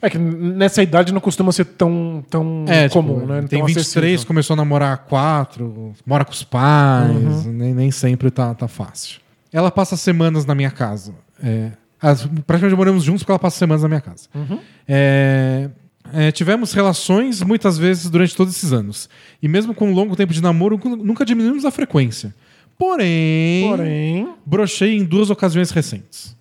É 0.01 0.09
que 0.09 0.17
nessa 0.17 0.83
idade 0.83 1.13
não 1.13 1.21
costuma 1.21 1.51
ser 1.53 1.63
tão, 1.63 2.25
tão 2.29 2.65
É, 2.67 2.89
comum, 2.89 3.19
tipo, 3.21 3.27
né? 3.27 3.39
Tem 3.47 3.59
Tão 3.59 3.67
23, 3.67 3.85
acessível. 4.15 4.27
começou 4.27 4.53
a 4.55 4.57
namorar 4.57 4.97
4, 5.05 5.93
mora 6.05 6.25
com 6.25 6.31
os 6.31 6.43
pais, 6.43 7.45
nem, 7.45 7.73
nem 7.73 7.89
sempre 7.91 8.29
tá, 8.31 8.53
tá 8.53 8.67
fácil. 8.67 9.19
Ela 9.53 9.71
passa 9.71 9.95
semanas 9.95 10.45
na 10.45 10.53
minha 10.55 10.71
casa. 10.71 11.13
É, 11.41 11.71
as- 12.01 12.25
praticamente 12.45 12.75
moramos 12.75 13.03
juntos 13.03 13.21
porque 13.23 13.31
ela 13.31 13.39
passa 13.39 13.57
semanas 13.59 13.83
na 13.83 13.87
minha 13.87 14.01
casa. 14.01 14.27
É, 14.87 15.69
é, 16.13 16.31
tivemos 16.31 16.73
relações 16.73 17.41
muitas 17.43 17.77
vezes 17.77 18.09
durante 18.09 18.35
todos 18.35 18.55
esses 18.55 18.73
anos. 18.73 19.07
E 19.41 19.47
mesmo 19.47 19.73
com 19.73 19.89
um 19.89 19.93
longo 19.93 20.15
tempo 20.15 20.33
de 20.33 20.41
namoro, 20.41 20.79
nu- 20.83 20.95
nunca 20.97 21.23
diminuímos 21.23 21.63
a 21.63 21.71
frequência. 21.71 22.33
Porém, 22.77 23.67
Porém. 23.69 24.29
brochei 24.45 24.97
em 24.97 25.03
duas 25.05 25.29
ocasiões 25.29 25.69
recentes. 25.69 26.35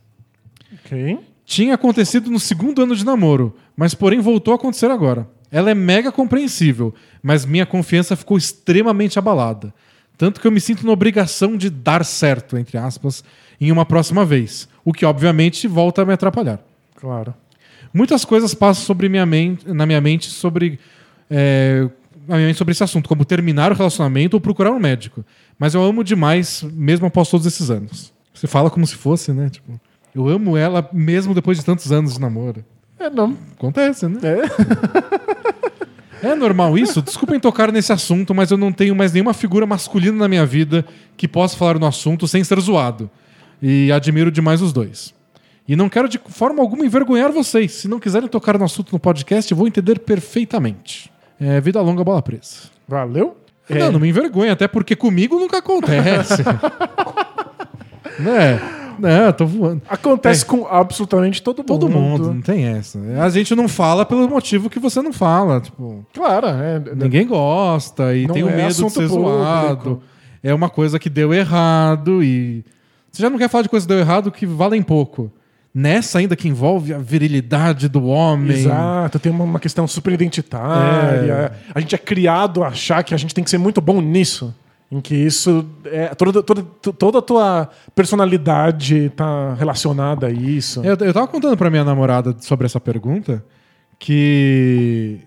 Ok. 0.91 1.19
Tinha 1.45 1.75
acontecido 1.75 2.31
no 2.31 2.41
segundo 2.41 2.83
ano 2.83 2.97
de 2.97 3.05
namoro, 3.05 3.57
mas 3.77 3.95
porém 3.95 4.21
voltou 4.21 4.53
a 4.53 4.57
acontecer 4.57 4.91
agora. 4.91 5.29
Ela 5.51 5.71
é 5.71 5.75
mega 5.75 6.13
compreensível, 6.13 6.95
mas 7.23 7.45
minha 7.45 7.67
confiança 7.67 8.17
ficou 8.17 8.37
extremamente 8.37 9.19
abalada. 9.19 9.73
Tanto 10.17 10.41
que 10.41 10.47
eu 10.47 10.53
me 10.53 10.61
sinto 10.61 10.87
na 10.87 10.93
obrigação 10.93 11.57
de 11.57 11.71
dar 11.71 12.05
certo, 12.05 12.57
entre 12.57 12.77
aspas, 12.77 13.25
em 13.61 13.73
uma 13.73 13.85
próxima 13.85 14.25
vez. 14.25 14.69
O 14.85 14.93
que, 14.93 15.05
obviamente, 15.05 15.67
volta 15.67 16.03
a 16.03 16.05
me 16.05 16.13
atrapalhar. 16.13 16.61
Claro. 16.95 17.35
Muitas 17.93 18.25
coisas 18.25 18.55
passam 18.55 18.85
sobre 18.85 19.09
minha 19.09 19.27
mente, 19.27 19.67
na 19.73 19.87
minha 19.87 20.01
mente 20.01 20.29
sobre, 20.31 20.79
é, 21.29 21.89
na 22.29 22.37
minha 22.37 22.49
mente 22.49 22.59
sobre 22.59 22.73
esse 22.73 22.85
assunto, 22.85 23.09
como 23.09 23.25
terminar 23.25 23.73
o 23.73 23.75
relacionamento 23.75 24.35
ou 24.35 24.41
procurar 24.41 24.71
um 24.71 24.79
médico. 24.79 25.25
Mas 25.59 25.75
eu 25.75 25.83
amo 25.83 26.05
demais, 26.05 26.63
mesmo 26.63 27.07
após 27.07 27.29
todos 27.29 27.47
esses 27.47 27.71
anos. 27.71 28.13
Você 28.33 28.47
fala 28.47 28.71
como 28.71 28.87
se 28.87 28.95
fosse, 28.95 29.33
né? 29.33 29.49
Tipo, 29.49 29.81
eu 30.15 30.29
amo 30.29 30.57
ela 30.57 30.89
mesmo 30.93 31.35
depois 31.35 31.59
de 31.59 31.65
tantos 31.65 31.91
anos 31.93 32.15
de 32.15 32.21
namoro. 32.21 32.65
É, 32.99 33.09
não. 33.09 33.37
Acontece, 33.57 34.07
né? 34.07 34.21
É. 34.23 35.21
É 36.23 36.35
normal 36.35 36.77
isso? 36.77 37.01
Desculpem 37.01 37.41
tocar 37.41 37.73
nesse 37.73 37.93
assunto, 37.93 38.35
mas 38.35 38.51
eu 38.51 38.59
não 38.59 38.71
tenho 38.71 38.95
mais 38.95 39.13
nenhuma 39.13 39.33
figura 39.33 39.65
masculina 39.65 40.19
na 40.19 40.29
minha 40.29 40.45
vida 40.45 40.85
que 41.17 41.27
possa 41.27 41.57
falar 41.57 41.79
no 41.79 41.87
assunto 41.87 42.29
sem 42.29 42.45
ser 42.45 42.61
zoado. 42.61 43.11
E 43.63 43.91
admiro 43.91 44.31
demais 44.31 44.61
os 44.61 44.73
dois. 44.73 45.15
E 45.67 45.75
não 45.75 45.89
quero 45.89 46.09
de 46.09 46.21
forma 46.29 46.61
alguma 46.61 46.85
envergonhar 46.85 47.33
vocês. 47.33 47.73
Se 47.73 47.89
não 47.89 47.99
quiserem 47.99 48.29
tocar 48.29 48.59
no 48.59 48.65
assunto 48.65 48.93
no 48.93 48.99
podcast, 48.99 49.51
eu 49.51 49.57
vou 49.57 49.67
entender 49.67 49.99
perfeitamente. 50.01 51.11
É, 51.41 51.61
vida 51.61 51.81
longa, 51.81 52.05
bola 52.05 52.21
presa. 52.21 52.69
Valeu? 52.87 53.37
É. 53.69 53.79
Não, 53.79 53.93
não 53.93 54.01
me 54.01 54.09
envergonha, 54.09 54.53
até 54.53 54.69
porque 54.69 54.95
comigo 54.95 55.39
nunca 55.39 55.59
acontece. 55.59 56.43
né? 58.19 58.61
Não, 59.01 59.33
tô 59.33 59.47
voando. 59.47 59.83
Acontece 59.89 60.45
com 60.45 60.67
absolutamente 60.67 61.43
todo 61.43 61.59
mundo. 61.59 61.67
Todo 61.67 61.89
mundo, 61.89 62.35
não 62.35 62.43
tem 62.43 62.67
essa. 62.67 62.99
A 63.21 63.31
gente 63.31 63.55
não 63.55 63.67
fala 63.67 64.05
pelo 64.05 64.29
motivo 64.29 64.69
que 64.69 64.79
você 64.79 65.01
não 65.01 65.13
fala. 65.13 65.61
Tipo, 65.61 66.05
Claro, 66.13 66.49
é. 66.49 66.83
Ninguém 66.95 67.27
gosta 67.27 68.15
e 68.15 68.29
tem 68.29 68.43
o 68.43 68.51
é 68.51 68.57
medo 68.57 68.69
de 68.69 68.75
ser 68.75 69.09
público. 69.09 69.15
zoado. 69.15 70.03
É 70.43 70.53
uma 70.53 70.69
coisa 70.69 70.99
que 70.99 71.09
deu 71.09 71.33
errado 71.33 72.23
e. 72.23 72.65
Você 73.11 73.23
já 73.23 73.31
não 73.31 73.39
quer 73.39 73.49
falar 73.49 73.63
de 73.63 73.69
coisa 73.69 73.87
que 73.87 73.93
deu 73.93 73.99
errado 73.99 74.31
que 74.31 74.47
valem 74.47 74.83
pouco. 74.83 75.33
Nessa 75.73 76.19
ainda 76.19 76.35
que 76.35 76.49
envolve 76.49 76.93
a 76.93 76.99
virilidade 76.99 77.89
do 77.89 78.05
homem. 78.07 78.59
Exato, 78.59 79.19
tem 79.19 79.31
uma, 79.31 79.45
uma 79.45 79.61
questão 79.61 79.87
super 79.87 80.13
identitária. 80.13 81.33
É. 81.33 81.53
A 81.75 81.81
gente 81.81 81.95
é 81.95 81.99
criado 81.99 82.65
a 82.65 82.69
achar 82.69 83.05
que 83.05 83.15
a 83.15 83.17
gente 83.17 83.35
tem 83.35 83.45
que 83.45 83.51
ser 83.51 83.59
muito 83.59 83.81
bom 83.81 84.01
nisso. 84.01 84.55
Em 84.91 85.01
que 85.01 85.15
isso. 85.15 85.65
É, 85.85 86.09
toda, 86.15 86.43
toda, 86.43 86.63
toda 86.63 87.19
a 87.19 87.23
tua 87.23 87.69
personalidade 87.95 89.11
tá 89.15 89.55
relacionada 89.55 90.27
a 90.27 90.31
isso. 90.31 90.83
Eu, 90.85 90.97
eu 90.97 91.13
tava 91.15 91.29
contando 91.29 91.57
pra 91.57 91.71
minha 91.71 91.85
namorada 91.85 92.35
sobre 92.41 92.67
essa 92.67 92.81
pergunta 92.81 93.45
que 93.99 95.21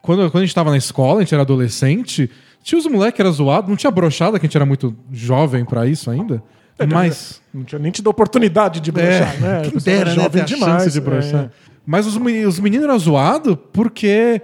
quando, 0.00 0.30
quando 0.30 0.42
a 0.42 0.46
gente 0.46 0.54
tava 0.54 0.70
na 0.70 0.76
escola, 0.76 1.18
a 1.18 1.22
gente 1.22 1.34
era 1.34 1.42
adolescente, 1.42 2.30
tinha 2.62 2.78
os 2.78 2.86
moleques 2.86 3.16
que 3.16 3.22
era 3.22 3.30
zoado, 3.30 3.68
não 3.68 3.76
tinha 3.76 3.90
brochada, 3.90 4.38
que 4.38 4.46
a 4.46 4.48
gente 4.48 4.56
era 4.56 4.66
muito 4.66 4.94
jovem 5.10 5.64
pra 5.64 5.86
isso 5.86 6.10
ainda. 6.10 6.42
Mas. 6.88 7.40
Não 7.52 7.64
tinha 7.64 7.78
nem 7.78 7.90
te 7.90 8.00
dado 8.00 8.10
oportunidade 8.10 8.80
de 8.80 8.92
brochar, 8.92 9.36
É, 9.36 9.40
né? 9.40 9.62
quem 9.68 9.78
dera, 9.80 10.14
né, 10.14 10.28
ter 10.28 10.42
a 10.42 10.46
chance 10.46 10.90
de 10.90 11.00
brochar. 11.00 11.44
é. 11.46 11.50
Mas 11.84 12.06
os, 12.06 12.14
os 12.14 12.60
meninos 12.60 12.84
eram 12.84 12.98
zoados 12.98 13.56
porque 13.72 14.40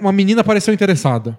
uma 0.00 0.12
menina 0.12 0.42
pareceu 0.42 0.72
interessada. 0.72 1.38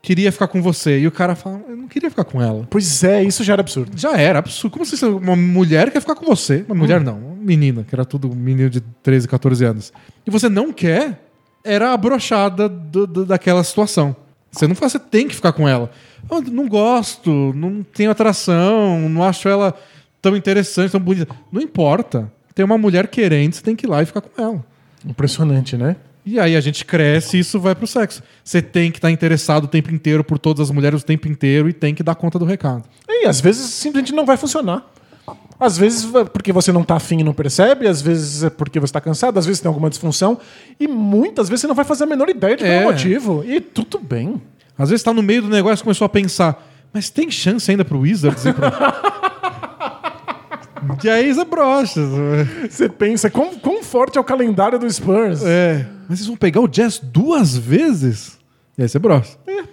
Queria 0.00 0.30
ficar 0.30 0.48
com 0.48 0.62
você. 0.62 1.00
E 1.00 1.06
o 1.06 1.12
cara 1.12 1.34
fala, 1.34 1.60
eu 1.68 1.76
não 1.76 1.88
queria 1.88 2.08
ficar 2.08 2.24
com 2.24 2.40
ela. 2.40 2.66
Pois 2.70 3.02
é, 3.02 3.22
isso 3.24 3.42
já 3.42 3.52
era 3.54 3.60
absurdo. 3.62 3.90
Já 3.96 4.16
era 4.16 4.38
absurdo. 4.38 4.72
Como 4.72 4.84
se 4.86 5.04
uma 5.04 5.34
mulher 5.36 5.90
quer 5.90 6.00
ficar 6.00 6.14
com 6.14 6.24
você? 6.24 6.64
Uma 6.68 6.74
mulher 6.76 7.00
não, 7.00 7.18
uma 7.18 7.34
menina, 7.36 7.84
que 7.84 7.94
era 7.94 8.04
tudo 8.04 8.34
menino 8.34 8.70
de 8.70 8.80
13, 8.80 9.26
14 9.28 9.64
anos. 9.64 9.92
E 10.26 10.30
você 10.30 10.48
não 10.48 10.72
quer, 10.72 11.24
era 11.64 11.92
a 11.92 11.96
brochada 11.96 12.68
do- 12.68 13.06
do- 13.06 13.26
daquela 13.26 13.62
situação. 13.64 14.14
Você 14.50 14.66
não 14.66 14.74
fala, 14.74 14.88
você 14.88 14.98
tem 14.98 15.28
que 15.28 15.34
ficar 15.34 15.52
com 15.52 15.68
ela. 15.68 15.90
Eu 16.30 16.40
não 16.42 16.68
gosto, 16.68 17.52
não 17.54 17.82
tenho 17.82 18.10
atração, 18.10 19.08
não 19.08 19.22
acho 19.22 19.48
ela 19.48 19.74
tão 20.22 20.36
interessante, 20.36 20.90
tão 20.92 21.00
bonita. 21.00 21.34
Não 21.52 21.60
importa. 21.60 22.32
Tem 22.54 22.64
uma 22.64 22.78
mulher 22.78 23.08
querendo, 23.08 23.52
você 23.54 23.62
tem 23.62 23.76
que 23.76 23.84
ir 23.86 23.88
lá 23.90 24.02
e 24.02 24.06
ficar 24.06 24.20
com 24.22 24.40
ela. 24.42 24.64
Impressionante, 25.06 25.76
né? 25.76 25.96
E 26.30 26.38
aí 26.38 26.54
a 26.56 26.60
gente 26.60 26.84
cresce 26.84 27.38
e 27.38 27.40
isso 27.40 27.58
vai 27.58 27.74
pro 27.74 27.86
sexo. 27.86 28.22
Você 28.44 28.60
tem 28.60 28.90
que 28.90 28.98
estar 28.98 29.10
interessado 29.10 29.64
o 29.64 29.66
tempo 29.66 29.90
inteiro 29.94 30.22
por 30.22 30.38
todas 30.38 30.68
as 30.68 30.70
mulheres 30.74 31.00
o 31.02 31.04
tempo 31.06 31.26
inteiro 31.26 31.68
e 31.68 31.72
tem 31.72 31.94
que 31.94 32.02
dar 32.02 32.14
conta 32.14 32.38
do 32.38 32.44
recado. 32.44 32.84
E 33.08 33.26
às 33.26 33.40
vezes 33.40 33.70
simplesmente 33.70 34.12
não 34.14 34.26
vai 34.26 34.36
funcionar. 34.36 34.84
Às 35.58 35.78
vezes 35.78 36.14
é 36.14 36.24
porque 36.24 36.52
você 36.52 36.70
não 36.70 36.84
tá 36.84 36.96
afim 36.96 37.20
e 37.20 37.24
não 37.24 37.32
percebe, 37.32 37.86
às 37.88 38.02
vezes 38.02 38.44
é 38.44 38.50
porque 38.50 38.78
você 38.78 38.92
tá 38.92 39.00
cansado, 39.00 39.38
às 39.38 39.46
vezes 39.46 39.60
tem 39.60 39.68
alguma 39.68 39.88
disfunção. 39.88 40.38
E 40.78 40.86
muitas 40.86 41.48
vezes 41.48 41.62
você 41.62 41.66
não 41.66 41.74
vai 41.74 41.84
fazer 41.84 42.04
a 42.04 42.06
menor 42.06 42.28
ideia 42.28 42.56
de 42.56 42.62
qual 42.62 42.70
é 42.72 42.82
É. 42.82 42.86
o 42.86 42.90
motivo. 42.92 43.42
E 43.46 43.60
tudo 43.60 43.98
bem. 43.98 44.40
Às 44.76 44.90
vezes 44.90 45.02
tá 45.02 45.12
no 45.14 45.22
meio 45.22 45.42
do 45.42 45.48
negócio 45.48 45.82
e 45.82 45.84
começou 45.84 46.04
a 46.04 46.08
pensar, 46.10 46.62
mas 46.92 47.08
tem 47.10 47.30
chance 47.30 47.70
ainda 47.70 47.84
pro 47.84 48.00
Wizards 48.00 48.44
ir 48.44 48.54
pro... 48.54 48.66
e 51.02 51.08
aí 51.08 51.32
você 51.32 51.44
brocha. 51.44 52.00
Você 52.68 52.88
pensa, 52.88 53.30
quão, 53.30 53.56
quão 53.58 53.82
forte 53.82 54.18
é 54.18 54.20
o 54.20 54.24
calendário 54.24 54.78
do 54.78 54.90
Spurs? 54.90 55.42
É. 55.44 55.86
Mas 56.08 56.18
vocês 56.18 56.26
vão 56.26 56.36
pegar 56.36 56.60
o 56.60 56.68
Jazz 56.68 56.98
duas 57.02 57.56
vezes? 57.56 58.38
E 58.76 58.82
aí 58.82 58.88
você 58.88 58.98
brocha. 58.98 59.36
É, 59.46 59.64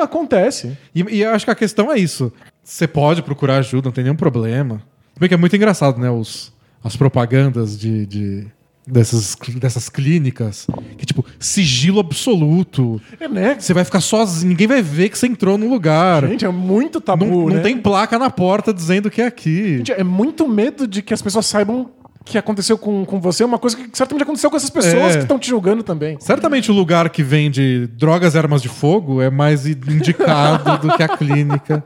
acontece. 0.00 0.76
E, 0.94 1.02
e 1.16 1.20
eu 1.22 1.30
acho 1.30 1.44
que 1.44 1.50
a 1.50 1.54
questão 1.54 1.92
é 1.92 1.98
isso. 1.98 2.32
Você 2.64 2.86
pode 2.86 3.22
procurar 3.22 3.58
ajuda, 3.58 3.88
não 3.88 3.92
tem 3.92 4.04
nenhum 4.04 4.16
problema. 4.16 4.82
Se 5.14 5.20
bem 5.20 5.28
que 5.28 5.34
é 5.34 5.38
muito 5.38 5.54
engraçado, 5.56 6.00
né? 6.00 6.10
Os, 6.10 6.52
as 6.82 6.96
propagandas 6.96 7.78
de, 7.78 8.06
de- 8.06 8.46
dessas, 8.86 9.36
dessas 9.56 9.88
clínicas. 9.88 10.66
Que, 10.96 11.04
tipo, 11.04 11.24
sigilo 11.38 12.00
absoluto. 12.00 13.00
É, 13.20 13.28
né? 13.28 13.56
Você 13.58 13.74
vai 13.74 13.84
ficar 13.84 14.00
sozinho, 14.00 14.50
ninguém 14.50 14.66
vai 14.66 14.82
ver 14.82 15.08
que 15.08 15.18
você 15.18 15.26
entrou 15.26 15.56
no 15.58 15.68
lugar. 15.68 16.26
Gente, 16.28 16.44
é 16.44 16.48
muito 16.50 17.00
tabu, 17.00 17.24
não, 17.24 17.48
não 17.48 17.56
né? 17.56 17.60
tem 17.60 17.76
placa 17.78 18.18
na 18.18 18.30
porta 18.30 18.72
dizendo 18.72 19.10
que 19.10 19.20
é 19.20 19.26
aqui. 19.26 19.78
Gente, 19.78 19.92
é 19.92 20.04
muito 20.04 20.48
medo 20.48 20.86
de 20.86 21.02
que 21.02 21.12
as 21.14 21.22
pessoas 21.22 21.46
saibam 21.46 21.90
que 22.24 22.36
aconteceu 22.36 22.76
com, 22.76 23.04
com 23.04 23.20
você 23.20 23.44
uma 23.44 23.56
coisa 23.58 23.76
que 23.76 23.88
certamente 23.92 24.24
aconteceu 24.24 24.50
com 24.50 24.56
essas 24.56 24.68
pessoas 24.68 25.12
É. 25.12 25.16
que 25.18 25.22
estão 25.22 25.38
te 25.38 25.48
julgando 25.48 25.84
também. 25.84 26.16
Certamente 26.18 26.72
o 26.72 26.74
lugar 26.74 27.08
que 27.10 27.22
vende 27.22 27.86
drogas 27.96 28.34
e 28.34 28.38
armas 28.38 28.60
de 28.60 28.68
fogo 28.68 29.22
é 29.22 29.30
mais 29.30 29.64
indicado 29.64 30.78
do 30.88 30.96
que 30.96 31.02
a 31.04 31.08
clínica 31.16 31.84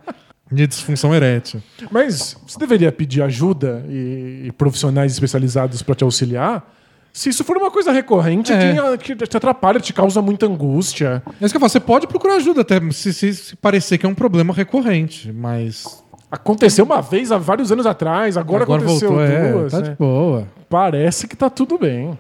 de 0.51 0.67
disfunção 0.67 1.15
erétil. 1.15 1.63
Mas 1.91 2.37
você 2.47 2.59
deveria 2.59 2.91
pedir 2.91 3.23
ajuda 3.23 3.85
e, 3.89 4.45
e 4.47 4.53
profissionais 4.53 5.13
especializados 5.13 5.83
para 5.83 5.95
te 5.95 6.05
auxiliar 6.05 6.65
se 7.13 7.29
isso 7.29 7.43
for 7.45 7.57
uma 7.57 7.71
coisa 7.71 7.91
recorrente 7.93 8.53
É. 8.53 8.97
que, 8.99 9.15
que 9.17 9.27
te 9.27 9.37
atrapalha, 9.37 9.81
te 9.81 9.93
causa 9.93 10.23
muita 10.23 10.47
angústia. 10.47 11.23
É 11.41 11.45
isso 11.45 11.53
que 11.53 11.57
eu 11.57 11.61
falo, 11.61 11.71
você 11.71 11.81
pode 11.81 12.07
procurar 12.07 12.37
ajuda 12.37 12.61
até 12.63 12.81
se, 12.93 13.13
se- 13.13 13.35
se 13.35 13.57
parecer 13.57 13.99
que 13.99 14.07
é 14.07 14.09
um 14.09 14.15
problema 14.15 14.53
recorrente, 14.55 15.33
mas 15.33 16.03
Aconteceu 16.33 16.85
uma 16.85 17.01
vez 17.03 17.33
há 17.33 17.39
vários 17.39 17.73
anos 17.73 17.85
atrás, 17.87 18.37
agora, 18.37 18.63
aconteceu 18.63 19.21
é, 19.21 19.51
duas. 19.53 19.73
tá 19.73 19.81
né? 19.81 19.89
de 19.91 19.97
boa. 19.97 20.47
Parece 20.69 21.27
que 21.27 21.35
tá 21.35 21.51
tudo 21.51 21.77
bem. 21.77 22.17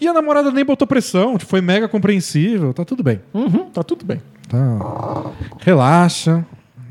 E 0.00 0.08
a 0.08 0.12
namorada 0.12 0.50
nem 0.50 0.64
botou 0.64 0.84
pressão, 0.86 1.38
tipo, 1.38 1.48
foi 1.48 1.60
mega 1.60 1.86
compreensível, 1.88 2.74
tá 2.74 2.84
tudo 2.84 3.04
bem. 3.04 3.20
Uhum, 3.32 3.66
tá 3.70 3.84
tudo 3.84 4.04
bem. 4.04 4.20
Tá. 4.48 5.30
Relaxa 5.60 6.44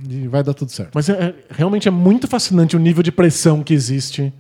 e 0.09 0.27
vai 0.29 0.43
dar 0.43 0.53
tudo 0.53 0.71
certo. 0.71 0.91
Mas 0.95 1.09
é- 1.09 1.13
é- 1.13 1.33
realmente 1.49 1.87
é 1.89 1.91
muito 1.91 2.25
fascinante 2.25 2.75
o 2.75 2.79
nível 2.79 3.03
de 3.03 3.11
pressão 3.11 3.61
que 3.61 3.73
existe 3.73 4.33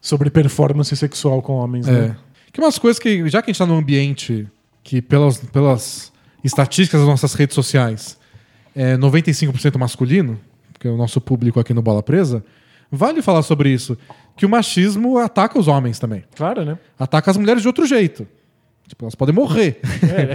sobre 0.00 0.30
performance 0.30 0.96
sexual 0.96 1.42
com 1.42 1.52
homens. 1.56 1.86
É. 1.86 1.92
Né? 1.92 2.16
Que 2.52 2.60
umas 2.60 2.78
coisas 2.78 2.98
que, 2.98 3.28
já 3.28 3.40
que 3.42 3.50
a 3.50 3.52
gente 3.52 3.58
tá 3.58 3.66
num 3.66 3.78
ambiente 3.78 4.48
que, 4.82 5.00
pelas, 5.00 5.38
pelas 5.38 6.12
estatísticas 6.42 7.00
das 7.00 7.08
nossas 7.08 7.34
redes 7.34 7.54
sociais, 7.54 8.18
é 8.74 8.96
95% 8.96 9.78
masculino, 9.78 10.40
que 10.78 10.88
é 10.88 10.90
o 10.90 10.96
nosso 10.96 11.20
público 11.20 11.60
aqui 11.60 11.74
no 11.74 11.82
Bola 11.82 12.02
Presa, 12.02 12.44
vale 12.90 13.22
falar 13.22 13.42
sobre 13.42 13.70
isso. 13.70 13.96
Que 14.36 14.46
o 14.46 14.48
machismo 14.48 15.18
ataca 15.18 15.58
os 15.58 15.68
homens 15.68 15.98
também. 15.98 16.24
Claro, 16.34 16.64
né? 16.64 16.78
Ataca 16.98 17.30
as 17.30 17.36
mulheres 17.36 17.62
de 17.62 17.68
outro 17.68 17.86
jeito. 17.86 18.26
Tipo, 18.88 19.04
elas 19.04 19.14
podem 19.14 19.32
morrer. 19.32 19.78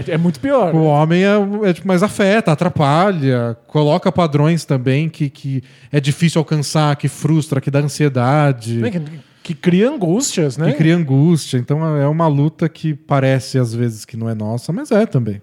É, 0.07 0.13
é 0.13 0.17
muito 0.17 0.39
pior. 0.39 0.71
O 0.75 0.85
homem 0.85 1.25
é, 1.25 1.69
é, 1.69 1.73
tipo, 1.73 1.85
mais 1.85 2.01
afeta, 2.01 2.53
atrapalha, 2.53 3.57
coloca 3.67 4.09
padrões 4.11 4.63
também 4.63 5.09
que, 5.09 5.29
que 5.29 5.61
é 5.91 5.99
difícil 5.99 6.39
alcançar, 6.39 6.95
que 6.95 7.09
frustra, 7.09 7.59
que 7.59 7.69
dá 7.69 7.79
ansiedade. 7.79 8.75
Né? 8.75 8.91
Que, 8.91 9.01
que 9.45 9.53
cria 9.53 9.87
angústias, 9.91 10.57
né? 10.57 10.71
Que 10.71 10.77
cria 10.79 10.95
angústia. 10.97 11.59
Então 11.59 11.85
é 11.97 12.07
uma 12.07 12.27
luta 12.27 12.67
que 12.67 12.95
parece 12.95 13.59
às 13.59 13.73
vezes 13.75 14.03
que 14.03 14.17
não 14.17 14.27
é 14.27 14.33
nossa, 14.33 14.73
mas 14.73 14.89
é 14.89 15.05
também. 15.05 15.39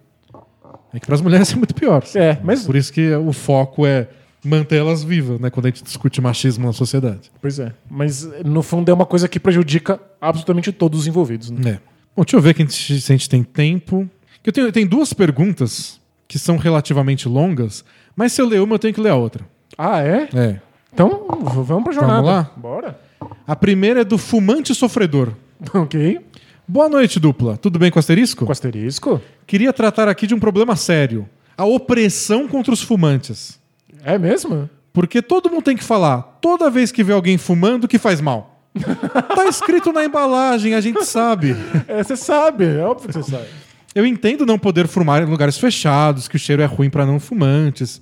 É 0.93 0.99
que 0.99 1.07
para 1.07 1.15
as 1.15 1.21
mulheres 1.21 1.53
é 1.53 1.57
muito 1.57 1.73
pior. 1.73 2.03
É, 2.17 2.37
mas. 2.43 2.67
Por 2.67 2.75
isso 2.75 2.93
que 2.93 3.15
o 3.15 3.33
foco 3.33 3.87
é 3.87 4.09
manter 4.45 4.79
elas 4.79 5.05
vivas, 5.05 5.39
né? 5.39 5.51
Quando 5.51 5.67
a 5.67 5.69
gente 5.69 5.85
discute 5.85 6.21
machismo 6.21 6.67
na 6.67 6.73
sociedade. 6.73 7.31
Pois 7.41 7.61
é. 7.61 7.73
Mas 7.89 8.29
no 8.45 8.61
fundo 8.61 8.91
é 8.91 8.93
uma 8.95 9.07
coisa 9.07 9.29
que 9.29 9.39
prejudica 9.39 10.01
absolutamente 10.21 10.73
todos 10.73 11.01
os 11.03 11.07
envolvidos. 11.07 11.49
Né? 11.51 11.71
É. 11.71 11.75
Bom, 12.17 12.25
deixa 12.25 12.37
eu 12.37 12.41
ver 12.41 12.55
a 12.57 12.59
gente- 12.59 12.73
se 13.01 13.13
a 13.13 13.17
gente 13.17 13.29
tem 13.29 13.45
tempo. 13.45 14.11
Que 14.43 14.51
Eu 14.51 14.53
tenho, 14.53 14.67
eu 14.67 14.73
tenho 14.73 14.89
duas 14.89 15.13
perguntas 15.13 16.01
que 16.27 16.41
são 16.41 16.57
relativamente 16.57 17.29
longas, 17.29 17.85
mas 18.17 18.33
se 18.33 18.43
eu 18.43 18.49
ler 18.49 18.61
uma, 18.61 18.75
eu 18.75 18.79
tenho 18.81 18.93
que 18.93 19.01
ler 19.01 19.11
a 19.11 19.15
outra. 19.17 19.45
Ah, 19.79 20.01
é? 20.03 20.29
É. 20.35 20.61
Então 20.93 21.25
vamos 21.65 21.85
pra 21.85 21.93
jornada. 21.93 22.21
Vamos 22.21 22.31
lá? 22.31 22.51
Bora. 22.57 23.01
A 23.47 23.57
primeira 23.57 24.01
é 24.01 24.05
do 24.05 24.19
fumante 24.19 24.75
sofredor. 24.75 25.33
Ok. 25.75 26.19
Boa 26.67 26.89
noite, 26.89 27.21
dupla. 27.21 27.57
Tudo 27.57 27.79
bem 27.79 27.89
com 27.89 27.99
asterisco? 27.99 28.45
Com 28.47 28.51
asterisco? 28.51 29.21
Queria 29.47 29.73
tratar 29.73 30.09
aqui 30.09 30.27
de 30.27 30.35
um 30.35 30.41
problema 30.41 30.75
sério: 30.75 31.29
a 31.57 31.65
opressão 31.65 32.49
contra 32.49 32.73
os 32.73 32.83
fumantes. 32.83 33.61
É 34.05 34.19
mesmo? 34.19 34.69
Porque 34.93 35.23
todo 35.23 35.49
mundo 35.49 35.63
tem 35.63 35.77
que 35.77 35.85
falar, 35.85 36.39
toda 36.41 36.69
vez 36.69 36.91
que 36.91 37.05
vê 37.05 37.13
alguém 37.13 37.39
fumando, 37.39 37.87
que 37.87 37.99
faz 37.99 38.21
mal. 38.21 38.61
tá 38.75 39.45
escrito 39.49 39.93
na 39.93 40.05
embalagem, 40.05 40.75
a 40.75 40.81
gente 40.81 41.05
sabe. 41.05 41.55
É, 41.87 42.03
você 42.03 42.17
sabe, 42.17 42.65
é 42.65 42.83
óbvio 42.83 43.09
que 43.09 43.15
você 43.15 43.31
sabe. 43.31 43.47
Eu 43.95 44.07
entendo 44.07 44.47
não 44.47 44.59
poder 44.59 44.87
fumar 44.87 45.23
em 45.23 45.27
lugares 45.27 45.59
fechados, 45.59 46.27
que 46.27 46.37
o 46.37 46.39
cheiro 46.39 46.63
é 46.63 46.67
ruim 46.67 46.91
para 46.91 47.07
não 47.07 47.21
fumantes. 47.21 48.01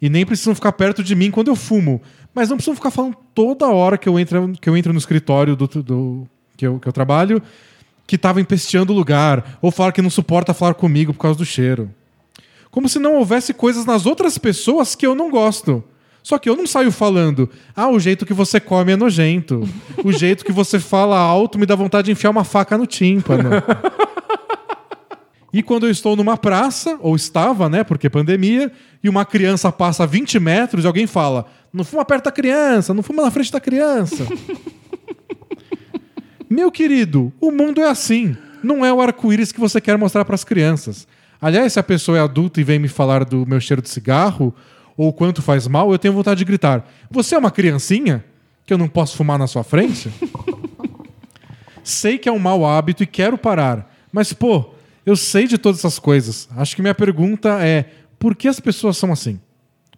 E 0.00 0.08
nem 0.08 0.24
precisam 0.24 0.54
ficar 0.54 0.72
perto 0.72 1.02
de 1.02 1.14
mim 1.14 1.30
quando 1.30 1.48
eu 1.48 1.56
fumo. 1.56 2.00
Mas 2.34 2.48
não 2.48 2.56
precisam 2.56 2.76
ficar 2.76 2.90
falando 2.90 3.16
toda 3.34 3.66
hora 3.66 3.98
que 3.98 4.08
eu 4.08 4.18
entro, 4.18 4.52
que 4.60 4.68
eu 4.68 4.76
entro 4.76 4.92
no 4.92 4.98
escritório 4.98 5.56
do, 5.56 5.66
do- 5.66 6.28
que, 6.56 6.66
eu, 6.66 6.78
que 6.78 6.86
eu 6.88 6.92
trabalho 6.92 7.42
que 8.06 8.16
estava 8.16 8.40
empesteando 8.40 8.92
o 8.92 8.96
lugar. 8.96 9.58
Ou 9.60 9.70
falar 9.70 9.92
que 9.92 10.00
não 10.02 10.10
suporta 10.10 10.54
falar 10.54 10.74
comigo 10.74 11.12
por 11.12 11.20
causa 11.20 11.38
do 11.38 11.44
cheiro. 11.44 11.90
Como 12.70 12.88
se 12.88 12.98
não 12.98 13.16
houvesse 13.16 13.52
coisas 13.52 13.84
nas 13.84 14.06
outras 14.06 14.38
pessoas 14.38 14.94
que 14.94 15.06
eu 15.06 15.14
não 15.14 15.30
gosto. 15.30 15.82
Só 16.22 16.38
que 16.38 16.48
eu 16.48 16.54
não 16.56 16.66
saio 16.66 16.92
falando, 16.92 17.48
ah, 17.74 17.88
o 17.88 17.98
jeito 17.98 18.26
que 18.26 18.34
você 18.34 18.60
come 18.60 18.92
é 18.92 18.96
nojento. 18.96 19.66
O 20.04 20.12
jeito 20.12 20.44
que 20.44 20.52
você 20.52 20.78
fala 20.78 21.18
alto 21.18 21.58
me 21.58 21.64
dá 21.64 21.74
vontade 21.74 22.06
de 22.06 22.12
enfiar 22.12 22.30
uma 22.30 22.44
faca 22.44 22.76
no 22.76 22.86
tímpano. 22.86 23.48
E 25.52 25.62
quando 25.62 25.86
eu 25.86 25.90
estou 25.90 26.14
numa 26.14 26.36
praça, 26.36 26.98
ou 27.00 27.16
estava, 27.16 27.68
né, 27.68 27.82
porque 27.82 28.10
pandemia, 28.10 28.70
e 29.02 29.08
uma 29.08 29.24
criança 29.24 29.72
passa 29.72 30.06
20 30.06 30.38
metros 30.38 30.84
e 30.84 30.86
alguém 30.86 31.06
fala: 31.06 31.46
não 31.72 31.84
fuma 31.84 32.04
perto 32.04 32.24
da 32.24 32.32
criança, 32.32 32.92
não 32.92 33.02
fuma 33.02 33.22
na 33.22 33.30
frente 33.30 33.52
da 33.52 33.60
criança. 33.60 34.26
Meu 36.48 36.72
querido, 36.72 37.32
o 37.40 37.50
mundo 37.50 37.80
é 37.80 37.88
assim. 37.88 38.36
Não 38.62 38.84
é 38.84 38.92
o 38.92 39.00
arco-íris 39.00 39.52
que 39.52 39.60
você 39.60 39.80
quer 39.80 39.96
mostrar 39.96 40.24
para 40.24 40.34
as 40.34 40.44
crianças. 40.44 41.06
Aliás, 41.40 41.74
se 41.74 41.78
a 41.78 41.82
pessoa 41.82 42.18
é 42.18 42.20
adulta 42.20 42.60
e 42.60 42.64
vem 42.64 42.78
me 42.78 42.88
falar 42.88 43.24
do 43.24 43.46
meu 43.46 43.60
cheiro 43.60 43.80
de 43.80 43.88
cigarro, 43.88 44.54
ou 44.96 45.12
quanto 45.12 45.40
faz 45.40 45.68
mal, 45.68 45.92
eu 45.92 45.98
tenho 45.98 46.14
vontade 46.14 46.38
de 46.38 46.44
gritar: 46.44 46.88
Você 47.10 47.34
é 47.34 47.38
uma 47.38 47.50
criancinha? 47.50 48.24
Que 48.66 48.74
eu 48.74 48.78
não 48.78 48.88
posso 48.88 49.16
fumar 49.16 49.38
na 49.38 49.46
sua 49.46 49.62
frente? 49.62 50.10
Sei 51.84 52.18
que 52.18 52.28
é 52.28 52.32
um 52.32 52.38
mau 52.38 52.66
hábito 52.66 53.02
e 53.02 53.06
quero 53.06 53.38
parar. 53.38 53.94
Mas, 54.12 54.32
pô, 54.32 54.74
eu 55.08 55.16
sei 55.16 55.46
de 55.46 55.56
todas 55.58 55.78
essas 55.80 55.98
coisas. 55.98 56.48
Acho 56.56 56.76
que 56.76 56.82
minha 56.82 56.94
pergunta 56.94 57.64
é: 57.64 57.86
por 58.18 58.34
que 58.34 58.46
as 58.48 58.60
pessoas 58.60 58.96
são 58.96 59.12
assim? 59.12 59.40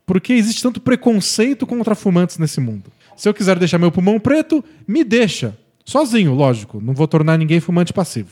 Por 0.07 0.21
que 0.21 0.33
existe 0.33 0.63
tanto 0.63 0.81
preconceito 0.81 1.67
contra 1.67 1.95
fumantes 1.95 2.39
nesse 2.39 2.61
mundo? 2.61 2.91
Se 3.17 3.29
eu 3.29 3.35
quiser 3.35 3.59
deixar 3.59 3.79
meu 3.79 3.93
pulmão 3.93 4.19
preto, 4.19 4.65
me 4.87 5.05
deixa. 5.05 5.57
Sozinho, 5.85 6.35
lógico. 6.35 6.81
Não 6.81 6.95
vou 6.95 7.07
tornar 7.09 7.37
ninguém 7.39 7.61
fumante 7.61 7.93
passivo. 7.93 8.31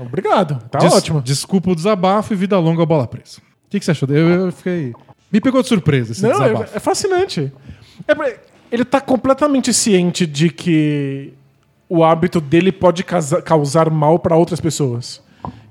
Obrigado. 0.00 0.62
Tá 0.70 0.78
Des- 0.78 0.92
ótimo. 0.92 1.20
Desculpa 1.20 1.70
o 1.70 1.74
desabafo 1.74 2.32
e 2.32 2.36
vida 2.36 2.58
longa 2.58 2.84
bola 2.86 3.06
presa. 3.06 3.38
O 3.38 3.70
que, 3.70 3.78
que 3.78 3.84
você 3.84 3.90
achou? 3.90 4.08
Eu, 4.08 4.28
eu 4.46 4.52
fiquei. 4.52 4.92
Me 5.32 5.40
pegou 5.40 5.60
de 5.62 5.68
surpresa 5.68 6.12
esse 6.12 6.22
Não, 6.22 6.30
desabafo. 6.30 6.72
é, 6.72 6.76
é 6.76 6.80
fascinante. 6.80 7.52
É 8.06 8.38
ele 8.70 8.84
tá 8.84 9.00
completamente 9.00 9.72
ciente 9.72 10.26
de 10.26 10.50
que 10.50 11.32
o 11.88 12.04
hábito 12.04 12.40
dele 12.40 12.70
pode 12.72 13.04
causar 13.04 13.90
mal 13.90 14.18
pra 14.18 14.36
outras 14.36 14.60
pessoas. 14.60 15.20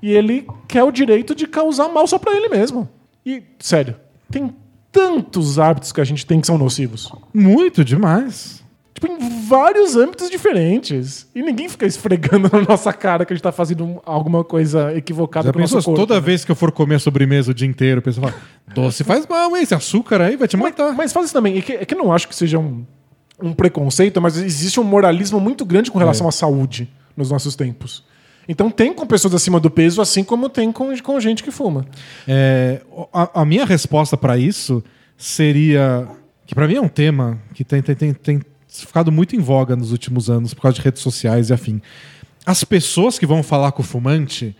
E 0.02 0.10
ele 0.12 0.46
quer 0.68 0.82
o 0.84 0.90
direito 0.90 1.34
de 1.34 1.46
causar 1.46 1.88
mal 1.88 2.06
só 2.06 2.18
pra 2.18 2.34
ele 2.36 2.48
mesmo. 2.48 2.88
E, 3.24 3.42
sério, 3.58 3.96
tem 4.30 4.54
tantos 4.92 5.58
hábitos 5.58 5.92
que 5.92 6.00
a 6.00 6.04
gente 6.04 6.24
tem 6.24 6.40
que 6.40 6.46
são 6.46 6.56
nocivos. 6.58 7.10
Muito 7.34 7.84
demais. 7.84 8.64
Tipo, 8.94 9.08
em 9.08 9.46
vários 9.46 9.94
âmbitos 9.94 10.30
diferentes. 10.30 11.26
E 11.34 11.42
ninguém 11.42 11.68
fica 11.68 11.84
esfregando 11.84 12.48
na 12.56 12.62
nossa 12.62 12.92
cara 12.94 13.26
que 13.26 13.32
a 13.32 13.36
gente 13.36 13.42
tá 13.42 13.52
fazendo 13.52 14.00
alguma 14.06 14.42
coisa 14.42 14.94
equivocada 14.96 15.48
Já 15.48 15.52
com 15.52 15.58
o 15.58 15.60
nosso 15.60 15.74
pensou, 15.74 15.94
corpo. 15.94 16.06
toda 16.06 16.18
né? 16.18 16.24
vez 16.24 16.44
que 16.46 16.50
eu 16.50 16.56
for 16.56 16.72
comer 16.72 16.94
a 16.94 16.98
sobremesa 16.98 17.50
o 17.50 17.54
dia 17.54 17.68
inteiro, 17.68 17.98
o 17.98 18.02
pessoal 18.02 18.28
fala: 18.30 18.42
doce 18.74 19.04
faz 19.04 19.26
mal, 19.26 19.54
hein? 19.54 19.62
Esse 19.62 19.74
açúcar 19.74 20.22
aí 20.22 20.36
vai 20.36 20.48
te 20.48 20.56
matar. 20.56 20.94
Mas 20.94 21.12
faz 21.12 21.26
isso 21.26 21.34
também. 21.34 21.58
É 21.58 21.60
que, 21.60 21.72
é 21.72 21.84
que 21.84 21.92
eu 21.94 21.98
não 21.98 22.10
acho 22.10 22.26
que 22.26 22.34
seja 22.34 22.58
um, 22.58 22.86
um 23.42 23.52
preconceito, 23.52 24.18
mas 24.22 24.38
existe 24.38 24.80
um 24.80 24.84
moralismo 24.84 25.38
muito 25.38 25.66
grande 25.66 25.90
com 25.90 25.98
relação 25.98 26.24
É. 26.26 26.28
à 26.30 26.32
saúde 26.32 26.88
nos 27.14 27.30
nossos 27.30 27.54
tempos. 27.54 28.02
Então 28.48 28.70
tem 28.70 28.92
com 28.92 29.06
pessoas 29.06 29.34
acima 29.34 29.58
do 29.58 29.70
peso, 29.70 30.00
assim 30.00 30.22
como 30.22 30.48
tem 30.48 30.70
com, 30.70 30.96
com 30.98 31.20
gente 31.20 31.42
que 31.42 31.50
fuma. 31.50 31.86
É, 32.26 32.80
a, 33.12 33.42
a 33.42 33.44
minha 33.44 33.64
resposta 33.64 34.16
pra 34.16 34.38
isso 34.38 34.82
seria. 35.16 36.06
Que 36.46 36.54
pra 36.54 36.68
mim 36.68 36.76
é 36.76 36.80
um 36.80 36.88
tema 36.88 37.40
que 37.54 37.64
tem, 37.64 37.82
tem, 37.82 37.94
tem, 37.94 38.12
tem 38.12 38.40
ficado 38.68 39.10
muito 39.10 39.34
em 39.34 39.40
voga 39.40 39.74
nos 39.74 39.90
últimos 39.90 40.30
anos 40.30 40.54
por 40.54 40.62
causa 40.62 40.76
de 40.76 40.82
redes 40.82 41.02
sociais 41.02 41.50
e 41.50 41.52
afim. 41.52 41.82
As 42.44 42.62
pessoas 42.62 43.18
que 43.18 43.26
vão 43.26 43.42
falar 43.42 43.72
com 43.72 43.82
o 43.82 43.84
fumante, 43.84 44.56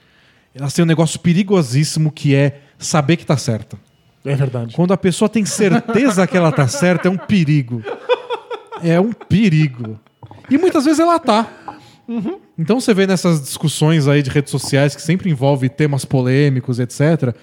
elas 0.52 0.72
têm 0.72 0.82
um 0.82 0.88
negócio 0.88 1.20
perigosíssimo 1.20 2.10
que 2.10 2.34
é 2.34 2.60
saber 2.78 3.16
que 3.16 3.24
tá 3.24 3.36
certa. 3.36 3.78
É 4.24 4.34
verdade. 4.34 4.74
Quando 4.74 4.92
a 4.92 4.96
pessoa 4.96 5.28
tem 5.28 5.44
certeza 5.44 6.26
que 6.26 6.36
ela 6.36 6.50
tá 6.50 6.66
certa, 6.66 7.06
é 7.06 7.10
um 7.10 7.16
perigo. 7.16 7.82
É 8.82 9.00
um 9.00 9.12
perigo. 9.12 10.00
E 10.50 10.58
muitas 10.58 10.84
vezes 10.84 10.98
ela 10.98 11.18
tá. 11.20 11.48
Então 12.58 12.80
você 12.80 12.94
vê 12.94 13.06
nessas 13.06 13.40
discussões 13.42 14.08
aí 14.08 14.22
de 14.22 14.30
redes 14.30 14.50
sociais 14.50 14.94
que 14.96 15.02
sempre 15.02 15.30
envolve 15.30 15.68
temas 15.68 16.04
polêmicos, 16.04 16.78
etc. 16.78 17.34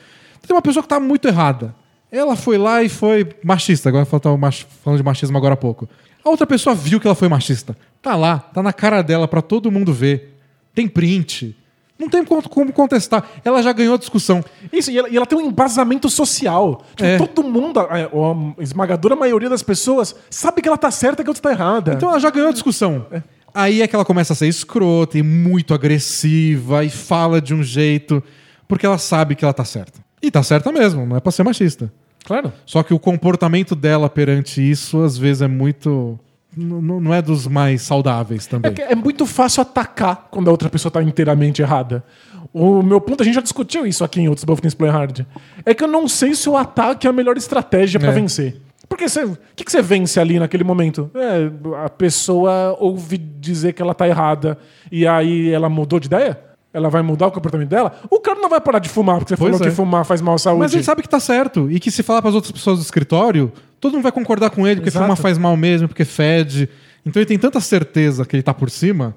Tem 0.45 0.55
uma 0.55 0.61
pessoa 0.61 0.81
que 0.83 0.89
tá 0.89 0.99
muito 0.99 1.27
errada. 1.27 1.75
Ela 2.11 2.35
foi 2.35 2.57
lá 2.57 2.83
e 2.83 2.89
foi 2.89 3.27
machista. 3.43 3.89
Agora 3.89 4.07
eu 4.11 4.19
tava 4.19 4.37
mach- 4.37 4.65
falando 4.83 4.97
de 4.99 5.03
machismo 5.05 5.37
agora 5.37 5.53
há 5.53 5.57
pouco. 5.57 5.87
A 6.23 6.29
outra 6.29 6.45
pessoa 6.47 6.75
viu 6.75 6.99
que 6.99 7.07
ela 7.07 7.15
foi 7.15 7.27
machista. 7.27 7.75
Tá 8.01 8.15
lá, 8.15 8.39
tá 8.39 8.61
na 8.63 8.71
cara 8.73 9.01
dela 9.01 9.27
pra 9.27 9.41
todo 9.41 9.71
mundo 9.71 9.91
ver. 9.93 10.37
Tem 10.73 10.87
print. 10.87 11.55
Não 11.97 12.09
tem 12.09 12.23
como 12.25 12.73
contestar. 12.73 13.23
Ela 13.45 13.61
já 13.61 13.71
ganhou 13.71 13.95
a 13.95 13.97
discussão. 13.97 14.43
Isso, 14.71 14.89
e 14.91 14.97
ela, 14.97 15.09
e 15.09 15.15
ela 15.15 15.25
tem 15.25 15.37
um 15.37 15.41
embasamento 15.41 16.09
social. 16.09 16.83
Tipo, 16.95 17.03
É. 17.03 17.17
todo 17.17 17.43
mundo, 17.43 17.79
a, 17.79 17.85
a 17.85 18.61
esmagadora 18.63 19.15
maioria 19.15 19.49
das 19.49 19.61
pessoas, 19.63 20.15
sabe 20.29 20.61
que 20.61 20.67
ela 20.67 20.77
tá 20.77 20.89
certa 20.91 21.21
e 21.21 21.23
que 21.23 21.29
outra 21.29 21.43
tá 21.43 21.51
errada. 21.51 21.93
Então 21.93 22.09
ela 22.09 22.19
já 22.19 22.29
ganhou 22.29 22.49
a 22.49 22.53
discussão. 22.53 23.05
Aí 23.53 23.81
é 23.81 23.87
que 23.87 23.95
ela 23.95 24.05
começa 24.05 24.33
a 24.33 24.35
ser 24.35 24.47
escrota 24.47 25.17
e 25.17 25.23
muito 25.23 25.73
agressiva 25.73 26.83
e 26.83 26.89
fala 26.89 27.39
de 27.41 27.53
um 27.53 27.61
jeito 27.63 28.23
porque 28.67 28.85
ela 28.85 28.97
sabe 28.97 29.35
que 29.35 29.43
ela 29.45 29.53
tá 29.53 29.63
certa. 29.65 29.99
E 30.21 30.31
tá 30.31 30.41
certa 30.41 30.71
mesmo, 30.71 31.05
não 31.05 31.17
é 31.17 31.19
pra 31.19 31.31
ser 31.31 31.43
machista. 31.43 31.91
claro. 32.23 32.51
Só 32.65 32.81
que 32.81 32.93
o 32.93 32.99
comportamento 32.99 33.75
dela 33.75 34.09
perante 34.09 34.61
isso, 34.61 35.03
às 35.03 35.17
vezes, 35.17 35.41
é 35.41 35.47
muito. 35.47 36.17
n- 36.57 36.99
Não 37.01 37.13
é 37.13 37.21
dos 37.21 37.45
mais 37.47 37.81
saudáveis 37.81 38.47
É, 38.47 38.49
também. 38.49 38.73
que 38.73 38.81
é 38.81 38.95
muito 38.95 39.25
fácil 39.25 39.61
atacar 39.61 40.27
quando 40.31 40.47
a 40.47 40.51
outra 40.51 40.69
pessoa 40.69 40.89
tá 40.91 41.03
inteiramente 41.03 41.61
errada. 41.61 42.03
O 42.53 42.81
meu 42.81 43.01
ponto, 43.01 43.21
a 43.21 43.25
gente 43.25 43.35
já 43.35 43.41
discutiu 43.41 43.85
isso 43.85 44.03
aqui 44.03 44.21
em 44.21 44.27
outros 44.29 44.45
Buffins 44.45 44.73
Play 44.73 44.89
Hard. 44.91 45.21
É 45.65 45.73
que 45.73 45.83
eu 45.83 45.87
não 45.87 46.07
sei 46.07 46.33
se 46.35 46.47
o 46.49 46.55
ataque 46.55 47.05
é 47.05 47.09
a 47.09 47.13
melhor 47.13 47.35
estratégia 47.37 47.99
pra 47.99 48.09
É. 48.09 48.13
vencer. 48.13 48.61
Porque 48.87 49.07
você- 49.09 49.23
o 49.23 49.37
que, 49.55 49.63
que 49.63 49.71
você 49.71 49.81
vence 49.81 50.19
ali 50.19 50.39
naquele 50.39 50.63
momento? 50.63 51.09
É, 51.15 51.49
a 51.85 51.89
pessoa 51.89 52.75
ouve 52.79 53.17
dizer 53.17 53.73
que 53.73 53.81
ela 53.81 53.93
tá 53.93 54.07
errada 54.07 54.57
e 54.91 55.07
aí 55.07 55.49
ela 55.51 55.69
mudou 55.69 55.99
de 55.99 56.07
ideia? 56.07 56.39
Ela 56.73 56.89
vai 56.89 57.01
mudar 57.03 57.27
o 57.27 57.31
comportamento 57.31 57.69
dela? 57.69 57.93
O 58.09 58.19
cara 58.19 58.39
não 58.39 58.49
vai 58.49 58.59
parar 58.59 58.79
de 58.79 58.89
fumar 58.89 59.17
porque 59.19 59.29
você 59.35 59.37
Pois 59.37 59.51
falou 59.51 59.67
é. 59.67 59.69
que 59.69 59.75
fumar 59.75 60.03
faz 60.05 60.21
mal 60.21 60.35
à 60.35 60.37
saúde. 60.39 60.59
Mas 60.61 60.73
ele 60.73 60.83
sabe 60.83 61.01
que 61.03 61.09
tá 61.09 61.19
certo. 61.19 61.69
E 61.71 61.79
que 61.79 61.91
se 61.91 62.01
falar 62.01 62.21
pras 62.21 62.33
outras 62.33 62.51
pessoas 62.51 62.79
do 62.79 62.81
escritório, 62.81 63.51
todo 63.79 63.93
mundo 63.93 64.03
vai 64.03 64.11
concordar 64.11 64.49
com 64.49 64.65
ele, 64.67 64.77
porque 64.77 64.89
Exato. 64.89 65.05
fumar 65.05 65.17
faz 65.17 65.37
mal 65.37 65.55
mesmo, 65.55 65.87
porque 65.87 66.03
fede. 66.03 66.67
Então 67.05 67.19
ele 67.19 67.27
tem 67.27 67.37
tanta 67.37 67.59
certeza 67.59 68.25
que 68.25 68.35
ele 68.35 68.43
tá 68.43 68.53
por 68.53 68.69
cima 68.71 69.15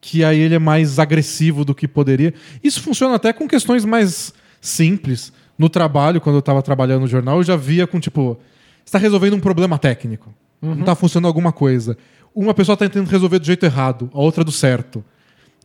que 0.00 0.22
aí 0.22 0.38
ele 0.38 0.54
é 0.54 0.58
mais 0.58 0.98
agressivo 0.98 1.64
do 1.64 1.74
que 1.74 1.88
poderia. 1.88 2.34
Isso 2.62 2.82
funciona 2.82 3.14
até 3.14 3.32
com 3.32 3.48
questões 3.48 3.84
mais 3.86 4.34
simples. 4.60 5.32
No 5.58 5.68
trabalho, 5.68 6.20
quando 6.20 6.36
eu 6.36 6.42
tava 6.42 6.62
trabalhando 6.62 7.02
no 7.02 7.06
jornal, 7.08 7.38
eu 7.38 7.42
já 7.42 7.56
via 7.56 7.86
com 7.86 8.00
tipo. 8.00 8.38
Você 8.84 8.92
tá 8.92 8.98
resolvendo 8.98 9.34
um 9.34 9.40
problema 9.40 9.78
técnico. 9.78 10.34
Não 10.60 10.82
tá 10.82 10.94
funcionando 10.94 11.26
alguma 11.26 11.52
coisa. 11.52 11.96
Uma 12.34 12.54
pessoa 12.54 12.76
tá 12.76 12.86
tentando 12.86 13.08
resolver 13.08 13.38
do 13.38 13.46
jeito 13.46 13.64
errado, 13.64 14.10
a 14.12 14.18
outra 14.18 14.42
do 14.42 14.50
certo. 14.50 15.04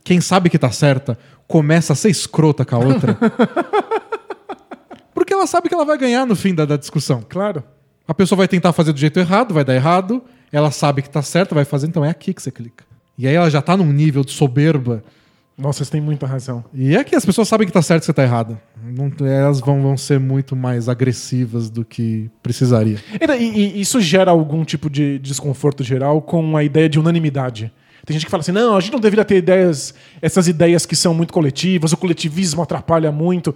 Quem 0.04 0.20
sabe 0.20 0.48
que 0.48 0.58
tá 0.58 0.70
certa 0.70 1.18
começa 1.46 1.92
a 1.92 1.96
ser 1.96 2.10
escrota 2.10 2.64
com 2.64 2.76
a 2.76 2.78
outra. 2.78 3.18
Porque 5.12 5.32
ela 5.32 5.46
sabe 5.46 5.68
que 5.68 5.74
ela 5.74 5.84
vai 5.84 5.98
ganhar 5.98 6.26
no 6.26 6.36
fim 6.36 6.54
da, 6.54 6.64
da 6.64 6.76
discussão. 6.76 7.24
Claro. 7.28 7.62
A 8.06 8.14
pessoa 8.14 8.36
vai 8.36 8.48
tentar 8.48 8.72
fazer 8.72 8.92
do 8.92 8.98
jeito 8.98 9.18
errado, 9.18 9.52
vai 9.52 9.64
dar 9.64 9.74
errado. 9.74 10.22
Ela 10.52 10.70
sabe 10.70 11.02
que 11.02 11.10
tá 11.10 11.22
certo, 11.22 11.54
vai 11.54 11.64
fazer, 11.64 11.86
então 11.86 12.04
é 12.04 12.10
aqui 12.10 12.34
que 12.34 12.42
você 12.42 12.50
clica. 12.50 12.84
E 13.16 13.26
aí 13.26 13.34
ela 13.34 13.50
já 13.50 13.60
tá 13.60 13.76
num 13.76 13.92
nível 13.92 14.24
de 14.24 14.32
soberba. 14.32 15.02
Nossa, 15.60 15.84
você 15.84 15.90
tem 15.90 16.00
muita 16.00 16.26
razão. 16.26 16.64
E 16.72 16.96
é 16.96 17.04
que 17.04 17.14
as 17.14 17.24
pessoas 17.24 17.46
sabem 17.48 17.66
que 17.66 17.72
tá 17.72 17.82
certo 17.82 18.00
e 18.00 18.02
que 18.02 18.06
você 18.06 18.12
tá 18.12 18.22
errado. 18.22 18.58
Não- 18.82 19.12
elas 19.26 19.60
vão, 19.60 19.80
vão 19.82 19.96
ser 19.96 20.18
muito 20.18 20.56
mais 20.56 20.88
agressivas 20.88 21.68
do 21.68 21.84
que 21.84 22.30
precisaria. 22.42 22.96
E, 23.20 23.42
e- 23.44 23.76
e 23.76 23.80
isso 23.80 24.00
gera 24.00 24.30
algum 24.30 24.64
tipo 24.64 24.88
de 24.88 25.18
desconforto 25.18 25.84
geral 25.84 26.22
com 26.22 26.56
a 26.56 26.64
ideia 26.64 26.88
de 26.88 26.98
unanimidade. 26.98 27.72
Tem 28.06 28.14
gente 28.14 28.24
que 28.24 28.30
fala 28.30 28.40
assim: 28.40 28.52
não, 28.52 28.76
a 28.76 28.80
gente 28.80 28.92
não 28.92 29.00
deveria 29.00 29.24
ter 29.24 29.36
ideias, 29.36 29.94
essas 30.22 30.48
ideias 30.48 30.86
que 30.86 30.96
são 30.96 31.12
muito 31.12 31.32
coletivas, 31.32 31.92
o 31.92 31.96
coletivismo 31.96 32.62
atrapalha 32.62 33.12
muito. 33.12 33.54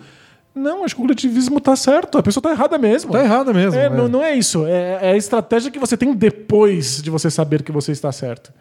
Não, 0.54 0.84
acho 0.84 0.94
que 0.94 1.00
o 1.00 1.04
coletivismo 1.04 1.58
tá 1.60 1.74
certo, 1.74 2.16
a 2.18 2.22
pessoa 2.22 2.40
tá 2.42 2.50
errada 2.52 2.78
mesmo. 2.78 3.10
Tá 3.12 3.24
errada 3.24 3.52
mesmo. 3.52 3.80
É, 3.80 3.86
é. 3.86 3.90
Não, 3.90 4.06
não 4.06 4.22
é 4.22 4.34
isso. 4.36 4.64
É, 4.66 4.98
é 5.02 5.10
a 5.12 5.16
estratégia 5.16 5.70
que 5.70 5.78
você 5.80 5.96
tem 5.96 6.14
depois 6.14 7.02
de 7.02 7.10
você 7.10 7.28
saber 7.30 7.62
que 7.62 7.72
você 7.72 7.90
está 7.90 8.12
certo. 8.12 8.52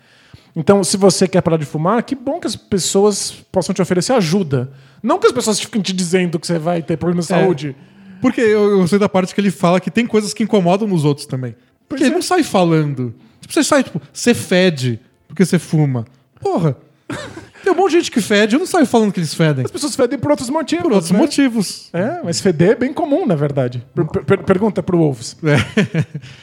Então, 0.55 0.83
se 0.83 0.97
você 0.97 1.27
quer 1.27 1.41
parar 1.41 1.57
de 1.57 1.65
fumar, 1.65 2.03
que 2.03 2.15
bom 2.15 2.39
que 2.39 2.45
as 2.47 2.55
pessoas 2.55 3.31
possam 3.51 3.73
te 3.73 3.81
oferecer 3.81 4.13
ajuda. 4.13 4.71
Não 5.01 5.17
que 5.19 5.25
as 5.27 5.33
pessoas 5.33 5.59
fiquem 5.59 5.81
te 5.81 5.91
dizendo 5.93 6.39
que 6.39 6.45
você 6.45 6.59
vai 6.59 6.81
ter 6.81 6.95
problema 6.97 7.21
de 7.21 7.33
É. 7.33 7.39
saúde. 7.39 7.75
Porque 8.21 8.39
eu, 8.39 8.79
eu 8.79 8.87
sei 8.87 8.99
da 8.99 9.09
parte 9.09 9.33
que 9.33 9.41
ele 9.41 9.51
fala 9.51 9.79
que 9.79 9.89
tem 9.91 10.05
coisas 10.05 10.33
que 10.33 10.43
incomodam 10.43 10.87
nos 10.87 11.03
outros 11.03 11.25
também. 11.25 11.55
Porque 11.89 12.03
ele 12.03 12.11
é. 12.11 12.15
não 12.15 12.21
sai 12.21 12.43
falando. 12.43 13.13
Tipo, 13.41 13.53
você 13.53 13.63
sai, 13.63 13.83
tipo, 13.83 13.99
você 14.13 14.33
fede 14.33 14.99
porque 15.27 15.43
você 15.43 15.57
fuma. 15.59 16.05
Porra. 16.39 16.77
Tem 17.63 17.71
um 17.71 17.77
monte 17.77 17.91
de 17.91 17.97
gente 17.99 18.11
que 18.11 18.19
fede, 18.19 18.55
eu 18.55 18.59
não 18.59 18.65
saio 18.65 18.85
falando 18.85 19.13
que 19.13 19.21
eles 19.21 19.33
fedem. 19.33 19.63
As 19.63 19.71
pessoas 19.71 19.95
fedem 19.95 20.19
por 20.19 20.29
outros 20.31 20.49
motivos. 20.49 20.83
Por 20.83 20.91
outros 20.91 21.11
né? 21.11 21.17
motivos. 21.17 21.89
É, 21.93 22.19
mas 22.21 22.41
feder 22.41 22.71
é 22.71 22.75
bem 22.75 22.91
comum, 22.91 23.25
na 23.25 23.35
verdade. 23.35 23.81
Per- 23.95 24.05
per- 24.25 24.43
pergunta 24.43 24.83
pro 24.83 24.97
Wolves. 24.97 25.37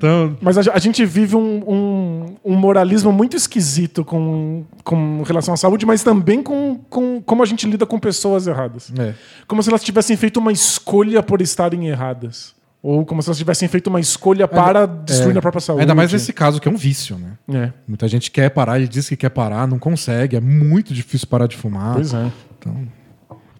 Então, 0.00 0.34
Mas 0.40 0.56
a, 0.56 0.72
a 0.72 0.78
gente 0.78 1.04
vive 1.04 1.36
um, 1.36 1.62
um- 1.70 2.36
um 2.42 2.56
moralismo 2.56 3.12
muito 3.12 3.36
esquisito 3.36 4.02
com, 4.02 4.64
com 4.82 5.22
relação 5.24 5.52
à 5.52 5.58
saúde, 5.58 5.84
mas 5.84 6.02
também 6.02 6.42
com, 6.42 6.80
com 6.88 7.20
como 7.20 7.42
a 7.42 7.46
gente 7.46 7.68
lida 7.68 7.84
com 7.84 7.98
pessoas 7.98 8.46
erradas. 8.46 8.90
é. 8.98 9.12
Como 9.46 9.62
se 9.62 9.68
elas 9.68 9.84
tivessem 9.84 10.16
feito 10.16 10.38
uma 10.40 10.50
escolha 10.52 11.22
por 11.22 11.42
estarem 11.42 11.86
erradas. 11.88 12.54
Ou 12.82 13.04
como 13.04 13.22
se 13.22 13.28
elas 13.28 13.36
tivessem 13.36 13.68
feito 13.68 13.88
uma 13.88 14.00
escolha 14.00 14.48
para 14.48 14.86
destruir 14.86 15.34
É. 15.34 15.38
a 15.38 15.42
própria 15.42 15.60
saúde. 15.60 15.82
Ainda 15.82 15.94
mais 15.94 16.10
nesse 16.10 16.32
caso 16.32 16.58
que 16.62 16.66
é 16.66 16.70
um 16.70 16.76
vício, 16.78 17.18
né? 17.18 17.36
É, 17.66 17.72
Muita 17.86 18.08
gente 18.08 18.30
quer 18.30 18.48
parar, 18.48 18.78
ele 18.78 18.88
diz 18.88 19.06
que 19.06 19.16
quer 19.18 19.28
parar, 19.28 19.68
não 19.68 19.78
consegue. 19.78 20.34
É 20.34 20.40
muito 20.40 20.94
difícil 20.94 21.28
parar 21.28 21.46
de 21.46 21.58
fumar. 21.58 21.92
pois 21.96 22.14
é. 22.14 22.30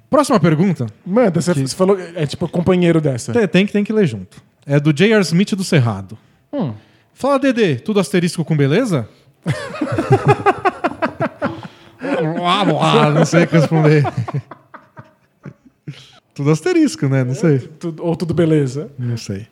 Próxima 0.09 0.41
pergunta. 0.41 0.87
Manda, 1.07 1.41
você, 1.41 1.55
você 1.55 1.77
falou. 1.77 1.97
É 2.15 2.27
tipo 2.27 2.49
companheiro 2.49 3.01
dessa. 3.01 3.33
Tem, 3.33 3.47
tem 3.47 3.67
que, 3.67 3.73
tem 3.73 3.85
que 3.85 3.93
ler 3.93 4.07
junto. 4.07 4.43
É 4.67 4.81
do 4.81 4.93
J.R. 4.93 5.21
Smith 5.23 5.55
do 5.55 5.63
Cerrado. 5.65 6.19
Hum. 6.53 6.73
Fala, 7.13 7.39
Dedê, 7.39 7.77
tudo 7.77 8.01
asterisco 8.01 8.45
com 8.45 8.57
beleza? 8.57 9.09
Não 13.15 13.25
sei 13.25 13.45
o 13.45 13.47
que 13.47 13.57
responder. 13.57 14.05
tudo 16.35 16.51
asterisco, 16.51 17.07
né? 17.09 17.25
Não 17.25 17.35
sei. 17.35 17.71
Ou 17.99 18.17
tudo 18.17 18.35
beleza. 18.35 18.91
Não 18.99 19.17
sei. 19.17 19.47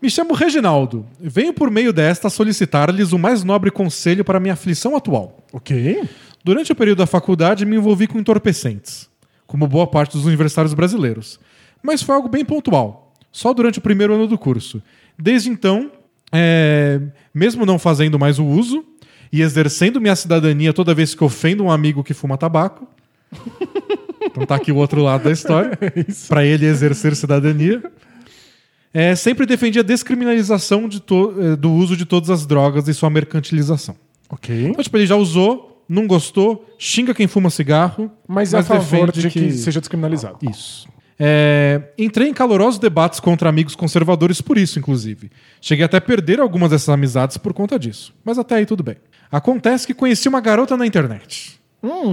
Me 0.00 0.10
chamo 0.10 0.34
Reginaldo. 0.34 1.06
Venho 1.20 1.52
por 1.52 1.70
meio 1.70 1.92
desta 1.92 2.30
solicitar-lhes 2.30 3.12
o 3.12 3.18
mais 3.18 3.44
nobre 3.44 3.70
conselho 3.70 4.24
para 4.24 4.40
minha 4.40 4.54
aflição 4.54 4.96
atual. 4.96 5.38
Ok. 5.52 6.02
Durante 6.42 6.72
o 6.72 6.76
período 6.76 6.98
da 6.98 7.06
faculdade, 7.06 7.64
me 7.64 7.76
envolvi 7.76 8.06
com 8.06 8.18
entorpecentes, 8.18 9.08
como 9.46 9.66
boa 9.66 9.86
parte 9.86 10.12
dos 10.12 10.26
universitários 10.26 10.74
brasileiros. 10.74 11.40
Mas 11.82 12.02
foi 12.02 12.14
algo 12.14 12.28
bem 12.28 12.44
pontual, 12.44 13.14
só 13.32 13.52
durante 13.54 13.78
o 13.78 13.82
primeiro 13.82 14.14
ano 14.14 14.26
do 14.26 14.36
curso. 14.36 14.82
Desde 15.18 15.48
então, 15.48 15.90
é, 16.34 17.00
mesmo 17.32 17.64
não 17.64 17.78
fazendo 17.78 18.18
mais 18.18 18.40
o 18.40 18.44
uso 18.44 18.84
e 19.32 19.40
exercendo 19.40 20.00
minha 20.00 20.16
cidadania 20.16 20.72
toda 20.72 20.92
vez 20.92 21.14
que 21.14 21.22
ofendo 21.22 21.64
um 21.64 21.70
amigo 21.70 22.02
que 22.02 22.12
fuma 22.12 22.36
tabaco. 22.36 22.86
Então 24.26 24.46
tá 24.46 24.56
aqui 24.56 24.72
o 24.72 24.76
outro 24.76 25.02
lado 25.02 25.24
da 25.24 25.30
história. 25.30 25.78
Para 26.28 26.44
ele 26.44 26.66
exercer 26.66 27.14
cidadania. 27.14 27.80
É, 28.92 29.14
sempre 29.14 29.46
defendia 29.46 29.82
a 29.82 29.84
descriminalização 29.84 30.88
de 30.88 30.96
eh, 30.96 31.56
do 31.56 31.70
uso 31.70 31.96
de 31.96 32.04
todas 32.04 32.30
as 32.30 32.46
drogas 32.46 32.88
e 32.88 32.94
sua 32.94 33.10
mercantilização. 33.10 33.94
Ok. 34.30 34.68
Então, 34.70 34.82
tipo, 34.82 34.96
ele 34.96 35.06
já 35.06 35.14
usou, 35.14 35.84
não 35.88 36.06
gostou, 36.06 36.64
xinga 36.78 37.12
quem 37.12 37.26
fuma 37.26 37.50
cigarro. 37.50 38.10
Mas, 38.26 38.54
é 38.54 38.58
a 38.58 38.62
favor 38.62 39.12
de 39.12 39.28
que... 39.28 39.52
seja 39.52 39.78
descriminalizado. 39.78 40.38
Isso. 40.48 40.88
É, 41.18 41.80
entrei 41.96 42.28
em 42.28 42.34
calorosos 42.34 42.78
debates 42.78 43.20
contra 43.20 43.48
amigos 43.48 43.76
conservadores 43.76 44.40
por 44.40 44.58
isso, 44.58 44.78
inclusive. 44.78 45.30
Cheguei 45.60 45.84
até 45.84 45.98
a 45.98 46.00
perder 46.00 46.40
algumas 46.40 46.70
dessas 46.70 46.88
amizades 46.88 47.36
por 47.36 47.52
conta 47.52 47.78
disso. 47.78 48.14
Mas 48.24 48.38
até 48.38 48.56
aí 48.56 48.66
tudo 48.66 48.82
bem. 48.82 48.96
Acontece 49.30 49.86
que 49.86 49.94
conheci 49.94 50.28
uma 50.28 50.40
garota 50.40 50.76
na 50.76 50.86
internet. 50.86 51.58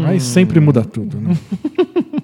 Aí 0.05 0.19
sempre 0.19 0.59
muda 0.59 0.83
tudo, 0.83 1.19
né? 1.19 1.37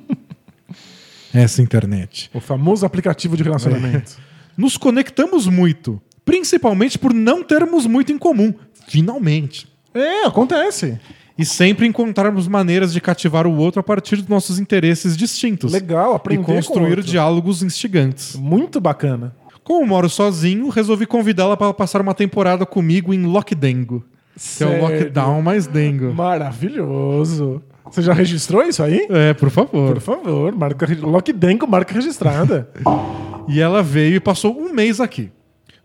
Essa 1.34 1.62
internet. 1.62 2.30
O 2.34 2.40
famoso 2.40 2.86
aplicativo 2.86 3.38
de 3.38 3.44
relacionamento. 3.44 4.18
Nos 4.58 4.76
conectamos 4.76 5.48
muito, 5.48 6.02
principalmente 6.26 6.98
por 6.98 7.14
não 7.14 7.44
termos 7.44 7.86
muito 7.86 8.12
em 8.12 8.18
comum. 8.18 8.54
Finalmente. 8.88 9.68
É, 9.94 10.26
acontece. 10.26 11.00
E 11.38 11.46
sempre 11.46 11.86
encontrarmos 11.86 12.48
maneiras 12.48 12.92
de 12.92 13.00
cativar 13.00 13.46
o 13.46 13.56
outro 13.56 13.80
a 13.80 13.84
partir 13.84 14.16
dos 14.18 14.28
nossos 14.28 14.58
interesses 14.60 15.16
distintos. 15.16 15.72
Legal, 15.72 16.16
aprender 16.16 16.42
E 16.42 16.46
construir 16.46 17.02
diálogos 17.04 17.62
instigantes. 17.62 18.36
Muito 18.36 18.82
bacana. 18.82 19.36
Como 19.64 19.86
moro 19.86 20.10
sozinho, 20.10 20.70
resolvi 20.70 21.06
convidá-la 21.06 21.56
para 21.58 21.74
passar 21.74 22.02
uma 22.02 22.14
temporada 22.14 22.66
comigo 22.66 23.14
em 23.14 23.24
Lockdengo. 23.26 24.00
Que 24.36 24.64
é 24.64 24.68
o 24.68 24.70
Sério? 24.70 24.82
lockdown 24.84 25.42
mais 25.42 25.68
dengo. 25.68 26.14
Maravilhoso. 26.14 27.62
Você 27.90 28.02
já 28.02 28.14
registrou 28.14 28.64
isso 28.64 28.84
aí? 28.84 29.08
É, 29.10 29.34
por 29.34 29.50
favor. 29.50 29.94
Por 29.94 30.02
favor, 30.02 30.56
marca 30.56 30.86
re- 30.86 30.96
Lockdengo, 30.96 31.68
marca 31.68 31.94
registrada. 31.94 32.70
E 33.50 33.62
ela 33.62 33.82
veio 33.82 34.16
e 34.16 34.20
passou 34.20 34.60
um 34.60 34.74
mês 34.74 35.00
aqui. 35.00 35.32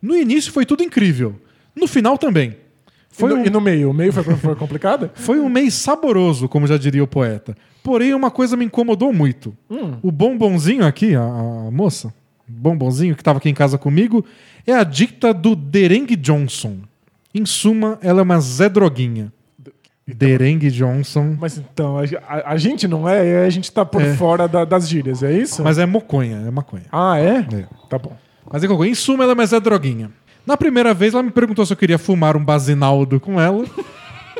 No 0.02 0.16
início 0.16 0.50
foi 0.52 0.66
tudo 0.66 0.82
incrível. 0.82 1.36
No 1.76 1.86
final 1.86 2.18
também. 2.18 2.56
Foi 3.12 3.30
e, 3.30 3.34
no, 3.34 3.40
um- 3.40 3.44
e 3.46 3.50
no 3.50 3.60
meio? 3.60 3.90
O 3.90 3.94
meio 3.94 4.12
foi, 4.12 4.22
foi 4.24 4.56
complicado? 4.56 5.10
Foi 5.14 5.38
um 5.38 5.48
mês 5.48 5.74
saboroso, 5.74 6.48
como 6.48 6.66
já 6.66 6.76
diria 6.76 7.04
o 7.04 7.06
poeta. 7.06 7.54
Porém, 7.82 8.14
uma 8.14 8.30
coisa 8.30 8.56
me 8.56 8.64
incomodou 8.64 9.12
muito. 9.12 9.54
O 10.02 10.10
bombonzinho 10.10 10.84
aqui, 10.86 11.14
a, 11.14 11.22
a 11.22 11.70
moça, 11.70 12.08
o 12.48 12.52
bombonzinho 12.52 13.14
que 13.14 13.20
estava 13.20 13.38
aqui 13.38 13.48
em 13.48 13.54
casa 13.54 13.76
comigo, 13.78 14.24
é 14.66 14.72
a 14.72 14.82
dicta 14.84 15.32
do 15.34 15.54
Derengue 15.54 16.16
Johnson. 16.16 16.78
Em 17.34 17.44
suma, 17.46 17.98
ela 18.02 18.20
é 18.20 18.22
uma 18.22 18.40
Zé 18.40 18.68
Droguinha. 18.68 19.32
Derengue 20.06 20.70
Johnson. 20.70 21.36
Mas 21.40 21.56
então, 21.58 21.96
a, 21.98 22.52
a- 22.52 22.56
gente 22.56 22.88
não 22.88 23.08
é, 23.08 23.44
a 23.46 23.50
gente 23.50 23.70
tá 23.70 23.84
por 23.84 24.02
É. 24.02 24.14
fora 24.14 24.48
da- 24.48 24.64
das 24.64 24.88
gírias, 24.88 25.22
é 25.22 25.32
isso? 25.32 25.62
Mas 25.62 25.78
é 25.78 25.86
moconha, 25.86 26.38
é 26.46 26.50
maconha. 26.50 26.84
Ah, 26.90 27.18
é? 27.18 27.38
É. 27.38 27.66
Tá 27.88 27.98
bom. 27.98 28.16
Mas 28.50 28.64
é 28.64 28.66
eu- 28.66 28.84
em 28.84 28.94
suma, 28.94 29.22
ela 29.22 29.32
é 29.32 29.34
uma 29.34 29.46
Zé 29.46 29.60
Droguinha. 29.60 30.10
Na 30.46 30.56
primeira 30.56 30.92
vez, 30.92 31.14
ela 31.14 31.22
me 31.22 31.30
perguntou 31.30 31.64
se 31.64 31.72
eu 31.72 31.76
queria 31.76 31.98
fumar 31.98 32.36
um 32.36 32.44
basinaldo 32.44 33.20
com 33.20 33.40
ela. 33.40 33.64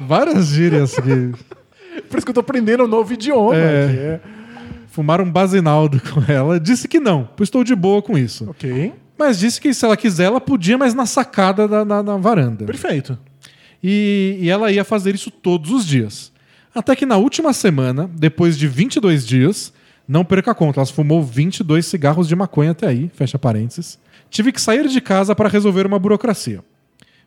Várias 0.01 0.47
gírias 0.47 0.95
que 0.95 1.33
Por 2.09 2.19
isso 2.19 2.27
que 2.27 2.31
eu 2.31 2.35
tô 2.35 2.41
aprendendo 2.41 2.85
um 2.85 2.89
novo 2.89 3.13
idioma. 3.13 3.57
É. 3.57 3.59
é- 3.59 4.21
fumar 4.89 5.21
um 5.21 5.31
basinaldo 5.31 6.01
com 6.01 6.23
ela. 6.31 6.61
Disse 6.61 6.87
que 6.87 7.01
não, 7.01 7.29
pois 7.37 7.47
estou 7.47 7.65
de 7.65 7.75
boa 7.75 8.03
com 8.03 8.17
isso. 8.17 8.49
Ok. 8.51 8.93
Mas 9.19 9.39
disse 9.39 9.61
que 9.61 9.73
se 9.73 9.85
ela 9.85 9.97
quiser, 9.97 10.25
ela 10.25 10.41
podia, 10.41 10.77
mas 10.77 10.95
na 10.95 11.07
sacada 11.07 11.67
da, 11.67 11.85
na, 11.85 12.03
na 12.03 12.17
varanda. 12.17 12.65
Perfeito. 12.65 13.19
E, 13.83 14.39
e 14.41 14.51
ela 14.51 14.71
ia 14.71 14.85
fazer 14.85 15.15
isso 15.15 15.31
todos 15.31 15.71
os 15.71 15.87
dias. 15.87 16.31
Até 16.75 16.95
que 16.95 17.07
na 17.07 17.17
última 17.17 17.53
semana, 17.53 18.11
depois 18.15 18.59
de 18.59 18.67
22 18.67 19.27
dias, 19.27 19.73
não 20.07 20.25
perca 20.25 20.51
a 20.51 20.55
conta, 20.55 20.81
ela 20.81 20.87
fumou 20.87 21.23
22 21.23 21.87
cigarros 21.87 22.29
de 22.29 22.37
maconha 22.37 22.73
até 22.73 22.87
aí, 22.87 23.11
fecha 23.15 23.39
parênteses. 23.39 23.99
Tive 24.33 24.51
que 24.51 24.63
sair 24.63 24.89
de 24.89 24.99
casa 24.99 25.37
para 25.37 25.47
resolver 25.47 25.85
uma 25.85 25.99
burocracia. 25.99 26.65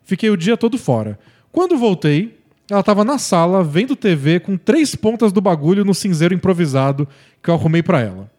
Fiquei 0.04 0.32
o 0.32 0.36
dia 0.36 0.58
todo 0.58 0.76
fora. 0.76 1.20
Quando 1.52 1.78
voltei, 1.78 2.36
ela 2.68 2.80
estava 2.80 3.06
na 3.06 3.20
sala, 3.20 3.64
vendo 3.64 3.96
TV 3.96 4.40
com 4.40 4.58
três 4.58 4.96
pontas 4.96 5.32
do 5.32 5.40
bagulho 5.40 5.86
no 5.86 5.94
cinzeiro 5.94 6.34
improvisado 6.34 7.08
que 7.44 7.50
eu 7.52 7.54
arrumei 7.54 7.84
para 7.84 8.02
ela. 8.02 8.32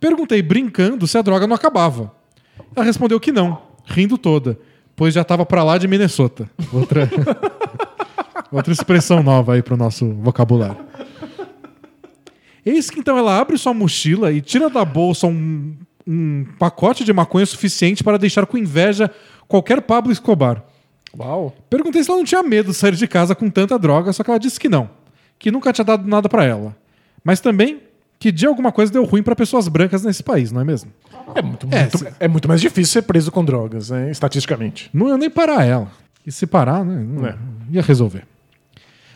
Perguntei 0.00 0.40
brincando 0.40 1.06
se 1.06 1.18
a 1.18 1.22
droga 1.22 1.46
não 1.46 1.54
acabava. 1.54 2.10
Ela 2.74 2.86
respondeu 2.86 3.20
que 3.20 3.30
não, 3.30 3.60
rindo 3.84 4.16
toda, 4.16 4.58
pois 4.96 5.12
já 5.12 5.20
estava 5.20 5.44
para 5.44 5.62
lá 5.62 5.76
de 5.76 5.86
Minnesota. 5.86 6.48
Outra 6.72 7.10
Outra 8.50 8.72
expressão 8.72 9.22
nova 9.22 9.52
aí 9.52 9.62
pro 9.62 9.76
nosso 9.76 10.10
vocabulário. 10.14 10.86
Eis 12.64 12.88
que 12.88 12.98
então 12.98 13.18
ela 13.18 13.38
abre 13.38 13.58
sua 13.58 13.74
mochila 13.74 14.32
e 14.32 14.40
tira 14.40 14.70
da 14.70 14.86
bolsa 14.86 15.26
um, 15.26 15.76
um 16.06 16.44
pacote 16.58 17.04
de 17.04 17.12
maconha 17.12 17.44
suficiente 17.46 18.04
para 18.04 18.18
deixar 18.18 18.46
com 18.46 18.56
inveja 18.56 19.10
qualquer 19.48 19.80
Pablo 19.82 20.12
Escobar. 20.12 20.62
Uau. 21.18 21.54
Perguntei 21.70 22.02
se 22.04 22.10
ela 22.10 22.18
não 22.18 22.24
tinha 22.24 22.42
medo 22.42 22.70
de 22.70 22.76
sair 22.76 22.94
de 22.94 23.06
casa 23.08 23.34
com 23.34 23.48
tanta 23.50 23.78
droga, 23.78 24.12
só 24.12 24.22
que 24.22 24.30
ela 24.30 24.38
disse 24.38 24.60
que 24.60 24.68
não, 24.68 24.88
que 25.38 25.50
nunca 25.50 25.72
tinha 25.72 25.84
dado 25.84 26.06
nada 26.06 26.28
pra 26.28 26.44
ela. 26.44 26.76
Mas 27.24 27.40
também 27.40 27.80
que 28.18 28.30
de 28.32 28.46
alguma 28.46 28.70
coisa 28.72 28.92
deu 28.92 29.04
ruim 29.04 29.22
pra 29.22 29.34
pessoas 29.36 29.68
brancas 29.68 30.02
nesse 30.02 30.22
país, 30.22 30.50
não 30.52 30.60
é 30.60 30.64
mesmo? 30.64 30.90
É 31.34 31.42
muito, 31.42 31.66
É, 31.70 31.80
muito- 31.82 31.98
se- 31.98 32.12
é 32.20 32.28
muito 32.28 32.48
mais 32.48 32.60
difícil 32.60 32.92
ser 32.92 33.02
preso 33.02 33.30
com 33.32 33.44
drogas, 33.44 33.90
né? 33.90 34.10
Estatisticamente. 34.10 34.88
Não 34.92 35.08
ia 35.08 35.18
nem 35.18 35.28
parar 35.28 35.64
ela. 35.64 35.90
E 36.26 36.32
se 36.32 36.46
parar, 36.46 36.84
né? 36.84 37.04
Não 37.06 37.26
É. 37.26 37.36
ia 37.70 37.82
resolver. 37.82 38.24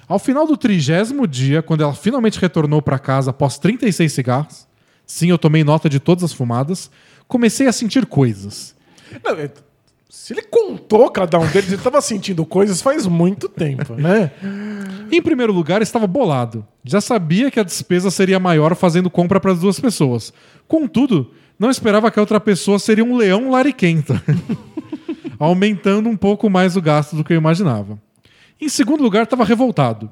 Ao 0.06 0.18
final 0.18 0.46
do 0.46 0.56
trigésimo 0.56 1.26
dia, 1.26 1.62
quando 1.62 1.82
ela 1.82 1.94
finalmente 1.94 2.38
retornou 2.40 2.82
para 2.82 2.98
casa 2.98 3.30
após 3.30 3.58
36 3.58 4.12
cigarros, 4.12 4.66
sim, 5.10 5.28
eu 5.28 5.36
tomei 5.38 5.64
nota 5.64 5.88
de 5.88 5.98
todas 5.98 6.22
as 6.22 6.32
fumadas, 6.32 6.88
comecei 7.26 7.66
a 7.66 7.72
sentir 7.72 8.06
coisas. 8.06 8.74
Não, 9.24 9.32
é- 9.32 9.50
se 10.08 10.32
ele 10.32 10.42
contou 10.42 11.08
cada 11.10 11.38
um 11.38 11.46
deles, 11.48 11.72
ele 11.72 11.82
tava 11.82 12.00
sentindo 12.00 12.44
coisas 12.44 12.80
faz 12.82 13.06
muito 13.06 13.48
tempo, 13.48 13.94
né? 13.94 14.30
Em 15.10 15.20
primeiro 15.22 15.52
lugar, 15.52 15.82
estava 15.82 16.06
bolado. 16.06 16.64
Já 16.84 17.00
sabia 17.00 17.50
que 17.50 17.58
a 17.58 17.64
despesa 17.64 18.10
seria 18.10 18.38
maior 18.38 18.74
fazendo 18.76 19.10
compra 19.10 19.40
para 19.40 19.52
as 19.52 19.60
duas 19.60 19.78
pessoas. 19.80 20.32
Contudo, 20.68 21.32
não 21.58 21.70
esperava 21.70 22.10
que 22.10 22.18
a 22.18 22.22
outra 22.22 22.40
pessoa 22.40 22.78
seria 22.78 23.04
um 23.04 23.16
leão 23.16 23.50
lariquento, 23.50 24.14
aumentando 25.38 26.08
um 26.08 26.16
pouco 26.16 26.48
mais 26.50 26.76
o 26.76 26.82
gasto 26.82 27.16
do 27.16 27.24
que 27.24 27.32
eu 27.32 27.36
imaginava. 27.36 27.98
Em 28.60 28.68
segundo 28.68 29.02
lugar, 29.02 29.24
estava 29.24 29.44
revoltado. 29.44 30.10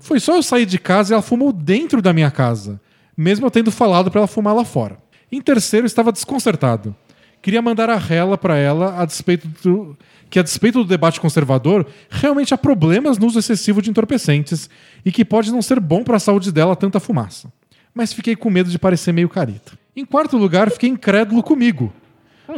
Foi 0.00 0.18
só 0.20 0.36
eu 0.36 0.42
sair 0.42 0.66
de 0.66 0.78
casa 0.78 1.12
e 1.12 1.14
ela 1.14 1.22
fumou 1.22 1.52
dentro 1.52 2.00
da 2.02 2.12
minha 2.12 2.30
casa, 2.30 2.80
mesmo 3.16 3.46
eu 3.46 3.50
tendo 3.50 3.70
falado 3.70 4.10
para 4.10 4.20
ela 4.20 4.26
fumar 4.28 4.54
lá 4.54 4.64
fora. 4.64 4.98
Em 5.30 5.40
terceiro, 5.40 5.86
estava 5.86 6.12
desconcertado. 6.12 6.94
Queria 7.40 7.60
mandar 7.62 7.90
a 7.90 7.96
rela 7.96 8.38
para 8.38 8.56
ela 8.56 9.00
a 9.00 9.04
despeito 9.04 9.48
do 9.62 9.96
que 10.30 10.38
a 10.38 10.42
despeito 10.42 10.78
do 10.78 10.88
debate 10.88 11.20
conservador, 11.20 11.86
realmente 12.08 12.54
há 12.54 12.58
problemas 12.58 13.18
no 13.18 13.26
uso 13.26 13.38
excessivo 13.38 13.82
de 13.82 13.90
entorpecentes 13.90 14.70
e 15.04 15.12
que 15.12 15.24
pode 15.26 15.50
não 15.52 15.60
ser 15.60 15.78
bom 15.78 16.02
para 16.02 16.16
a 16.16 16.20
saúde 16.20 16.50
dela 16.50 16.74
tanta 16.74 16.98
fumaça. 16.98 17.52
Mas 17.94 18.14
fiquei 18.14 18.34
com 18.34 18.48
medo 18.48 18.70
de 18.70 18.78
parecer 18.78 19.12
meio 19.12 19.28
careta. 19.28 19.72
Em 19.94 20.06
quarto 20.06 20.38
lugar, 20.38 20.70
fiquei 20.70 20.88
incrédulo 20.88 21.42
comigo. 21.42 21.92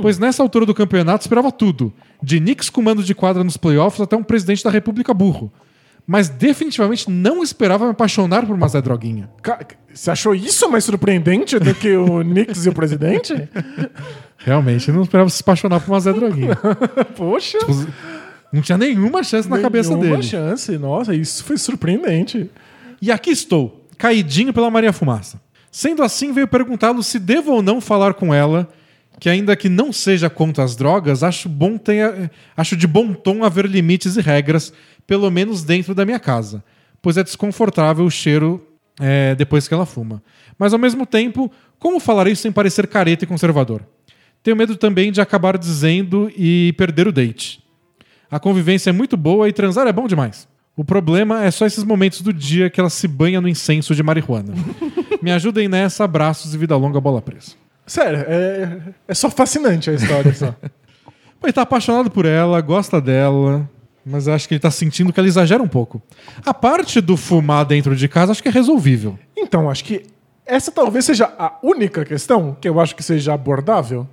Pois 0.00 0.18
nessa 0.20 0.40
altura 0.42 0.64
do 0.66 0.74
campeonato 0.74 1.22
esperava 1.24 1.50
tudo, 1.50 1.92
de 2.22 2.38
Knicks 2.38 2.70
com 2.70 2.80
mando 2.80 3.02
de 3.02 3.14
quadra 3.14 3.42
nos 3.42 3.56
playoffs 3.56 4.00
até 4.00 4.16
um 4.16 4.22
presidente 4.22 4.62
da 4.62 4.70
República 4.70 5.12
burro. 5.12 5.52
Mas 6.06 6.28
definitivamente 6.28 7.10
não 7.10 7.42
esperava 7.42 7.86
me 7.86 7.90
apaixonar 7.92 8.46
por 8.46 8.54
uma 8.54 8.68
Zé 8.68 8.80
Droguinha. 8.80 9.28
Ca- 9.42 9.66
Você 9.94 10.10
achou 10.10 10.34
isso 10.34 10.68
mais 10.68 10.84
surpreendente 10.84 11.58
do 11.58 11.72
que 11.72 11.96
o 11.96 12.20
Knicks 12.24 12.66
e 12.66 12.68
o 12.68 12.74
presidente? 12.74 13.48
Realmente, 14.36 14.90
não 14.90 15.02
esperava 15.02 15.30
se 15.30 15.40
apaixonar 15.40 15.80
por 15.80 15.92
uma 15.92 16.00
Zé 16.00 16.12
Droguinha. 16.12 16.58
Poxa. 17.16 17.58
Não 18.52 18.60
tinha 18.60 18.76
nenhuma 18.76 19.22
chance 19.22 19.48
na 19.48 19.60
cabeça 19.60 19.90
nenhuma 19.96 20.16
dele. 20.16 20.22
chance. 20.22 20.76
Nossa, 20.76 21.14
isso 21.14 21.44
foi 21.44 21.56
surpreendente. 21.56 22.50
E 23.00 23.12
aqui 23.12 23.30
estou, 23.30 23.86
caidinho 23.96 24.52
pela 24.52 24.70
Maria 24.70 24.92
Fumaça. 24.92 25.40
Sendo 25.70 26.02
assim, 26.02 26.32
veio 26.32 26.48
perguntá-lo 26.48 27.02
se 27.02 27.18
devo 27.18 27.52
ou 27.52 27.62
não 27.62 27.80
falar 27.80 28.14
com 28.14 28.34
ela, 28.34 28.68
que 29.20 29.28
ainda 29.28 29.56
que 29.56 29.68
não 29.68 29.92
seja 29.92 30.28
contra 30.28 30.64
as 30.64 30.74
drogas, 30.74 31.22
acho, 31.22 31.48
bom 31.48 31.78
tenha, 31.78 32.30
acho 32.56 32.76
de 32.76 32.86
bom 32.86 33.12
tom 33.12 33.44
haver 33.44 33.66
limites 33.66 34.16
e 34.16 34.20
regras, 34.20 34.72
pelo 35.06 35.30
menos 35.30 35.62
dentro 35.62 35.94
da 35.94 36.04
minha 36.04 36.18
casa, 36.18 36.62
pois 37.00 37.16
é 37.16 37.22
desconfortável 37.22 38.04
o 38.04 38.10
cheiro 38.10 38.64
é, 39.00 39.34
depois 39.34 39.66
que 39.66 39.74
ela 39.74 39.86
fuma. 39.86 40.22
Mas 40.58 40.72
ao 40.72 40.78
mesmo 40.78 41.06
tempo, 41.06 41.50
como 41.78 42.00
falar 42.00 42.26
isso 42.26 42.42
sem 42.42 42.52
parecer 42.52 42.86
careta 42.86 43.24
e 43.24 43.26
conservador? 43.26 43.82
Tenho 44.42 44.56
medo 44.56 44.76
também 44.76 45.10
de 45.10 45.20
acabar 45.20 45.56
dizendo 45.56 46.30
e 46.36 46.74
perder 46.76 47.08
o 47.08 47.12
date. 47.12 47.62
A 48.30 48.38
convivência 48.38 48.90
é 48.90 48.92
muito 48.92 49.16
boa 49.16 49.48
e 49.48 49.52
transar 49.52 49.86
é 49.86 49.92
bom 49.92 50.06
demais. 50.06 50.46
O 50.76 50.84
problema 50.84 51.44
é 51.44 51.50
só 51.50 51.64
esses 51.64 51.84
momentos 51.84 52.20
do 52.20 52.32
dia 52.32 52.68
que 52.68 52.80
ela 52.80 52.90
se 52.90 53.06
banha 53.06 53.40
no 53.40 53.48
incenso 53.48 53.94
de 53.94 54.02
marihuana. 54.02 54.54
Me 55.22 55.30
ajudem 55.30 55.68
nessa, 55.68 56.04
abraços 56.04 56.52
e 56.52 56.58
vida 56.58 56.76
longa, 56.76 57.00
bola 57.00 57.22
presa. 57.22 57.52
Sério, 57.86 58.24
é, 58.26 58.78
é 59.08 59.14
só 59.14 59.30
fascinante 59.30 59.88
a 59.88 59.94
história. 59.94 60.34
Só. 60.34 60.54
Ele 61.42 61.52
tá 61.52 61.62
apaixonado 61.62 62.10
por 62.10 62.24
ela, 62.24 62.60
gosta 62.60 63.00
dela, 63.00 63.68
mas 64.04 64.28
acho 64.28 64.46
que 64.46 64.54
ele 64.54 64.60
tá 64.60 64.70
sentindo 64.70 65.12
que 65.12 65.18
ela 65.18 65.28
exagera 65.28 65.62
um 65.62 65.68
pouco. 65.68 66.02
A 66.44 66.52
parte 66.52 67.00
do 67.00 67.16
fumar 67.16 67.64
dentro 67.64 67.96
de 67.96 68.08
casa 68.08 68.32
acho 68.32 68.42
que 68.42 68.48
é 68.48 68.52
resolvível. 68.52 69.18
Então, 69.36 69.70
acho 69.70 69.84
que 69.84 70.06
essa 70.46 70.70
talvez 70.70 71.04
seja 71.04 71.32
a 71.38 71.58
única 71.62 72.04
questão 72.04 72.56
que 72.60 72.68
eu 72.68 72.78
acho 72.78 72.94
que 72.94 73.02
seja 73.02 73.32
abordável. 73.32 74.06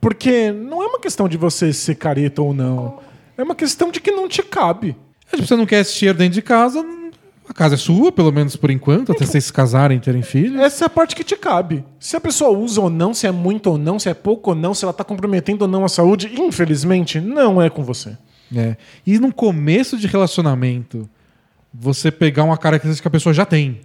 Porque 0.00 0.50
não 0.50 0.82
é 0.82 0.86
uma 0.86 1.00
questão 1.00 1.28
de 1.28 1.36
você 1.36 1.72
ser 1.72 1.94
careta 1.94 2.42
ou 2.42 2.52
não. 2.52 2.98
É 3.36 3.42
uma 3.42 3.54
questão 3.54 3.90
de 3.90 4.00
que 4.00 4.10
não 4.10 4.28
te 4.28 4.42
cabe. 4.42 4.96
É, 5.28 5.36
tipo, 5.36 5.46
você 5.46 5.56
não 5.56 5.64
quer 5.64 5.80
esse 5.80 5.92
cheiro 5.92 6.18
dentro 6.18 6.34
de 6.34 6.42
casa, 6.42 6.84
a 7.48 7.54
casa 7.54 7.74
é 7.74 7.78
sua, 7.78 8.12
pelo 8.12 8.32
menos 8.32 8.56
por 8.56 8.70
enquanto, 8.70 9.12
até 9.12 9.24
vocês 9.24 9.44
se 9.44 9.52
casarem 9.52 9.98
e 9.98 10.00
terem 10.00 10.22
filhos. 10.22 10.60
Essa 10.60 10.84
é 10.84 10.86
a 10.86 10.90
parte 10.90 11.16
que 11.16 11.24
te 11.24 11.36
cabe. 11.36 11.84
Se 11.98 12.16
a 12.16 12.20
pessoa 12.20 12.50
usa 12.50 12.80
ou 12.80 12.90
não, 12.90 13.14
se 13.14 13.26
é 13.26 13.32
muito 13.32 13.68
ou 13.68 13.78
não, 13.78 13.98
se 13.98 14.08
é 14.08 14.14
pouco 14.14 14.50
ou 14.50 14.56
não, 14.56 14.74
se 14.74 14.84
ela 14.84 14.92
tá 14.92 15.04
comprometendo 15.04 15.62
ou 15.62 15.68
não 15.68 15.84
a 15.84 15.88
saúde, 15.88 16.32
infelizmente, 16.38 17.20
não 17.20 17.60
é 17.60 17.70
com 17.70 17.82
você. 17.82 18.16
É. 18.54 18.76
E 19.06 19.18
no 19.18 19.32
começo 19.32 19.96
de 19.96 20.06
relacionamento, 20.06 21.08
você 21.72 22.10
pegar 22.10 22.44
uma 22.44 22.56
característica 22.58 23.08
que 23.08 23.08
a 23.08 23.18
pessoa 23.18 23.32
já 23.32 23.44
tem 23.46 23.80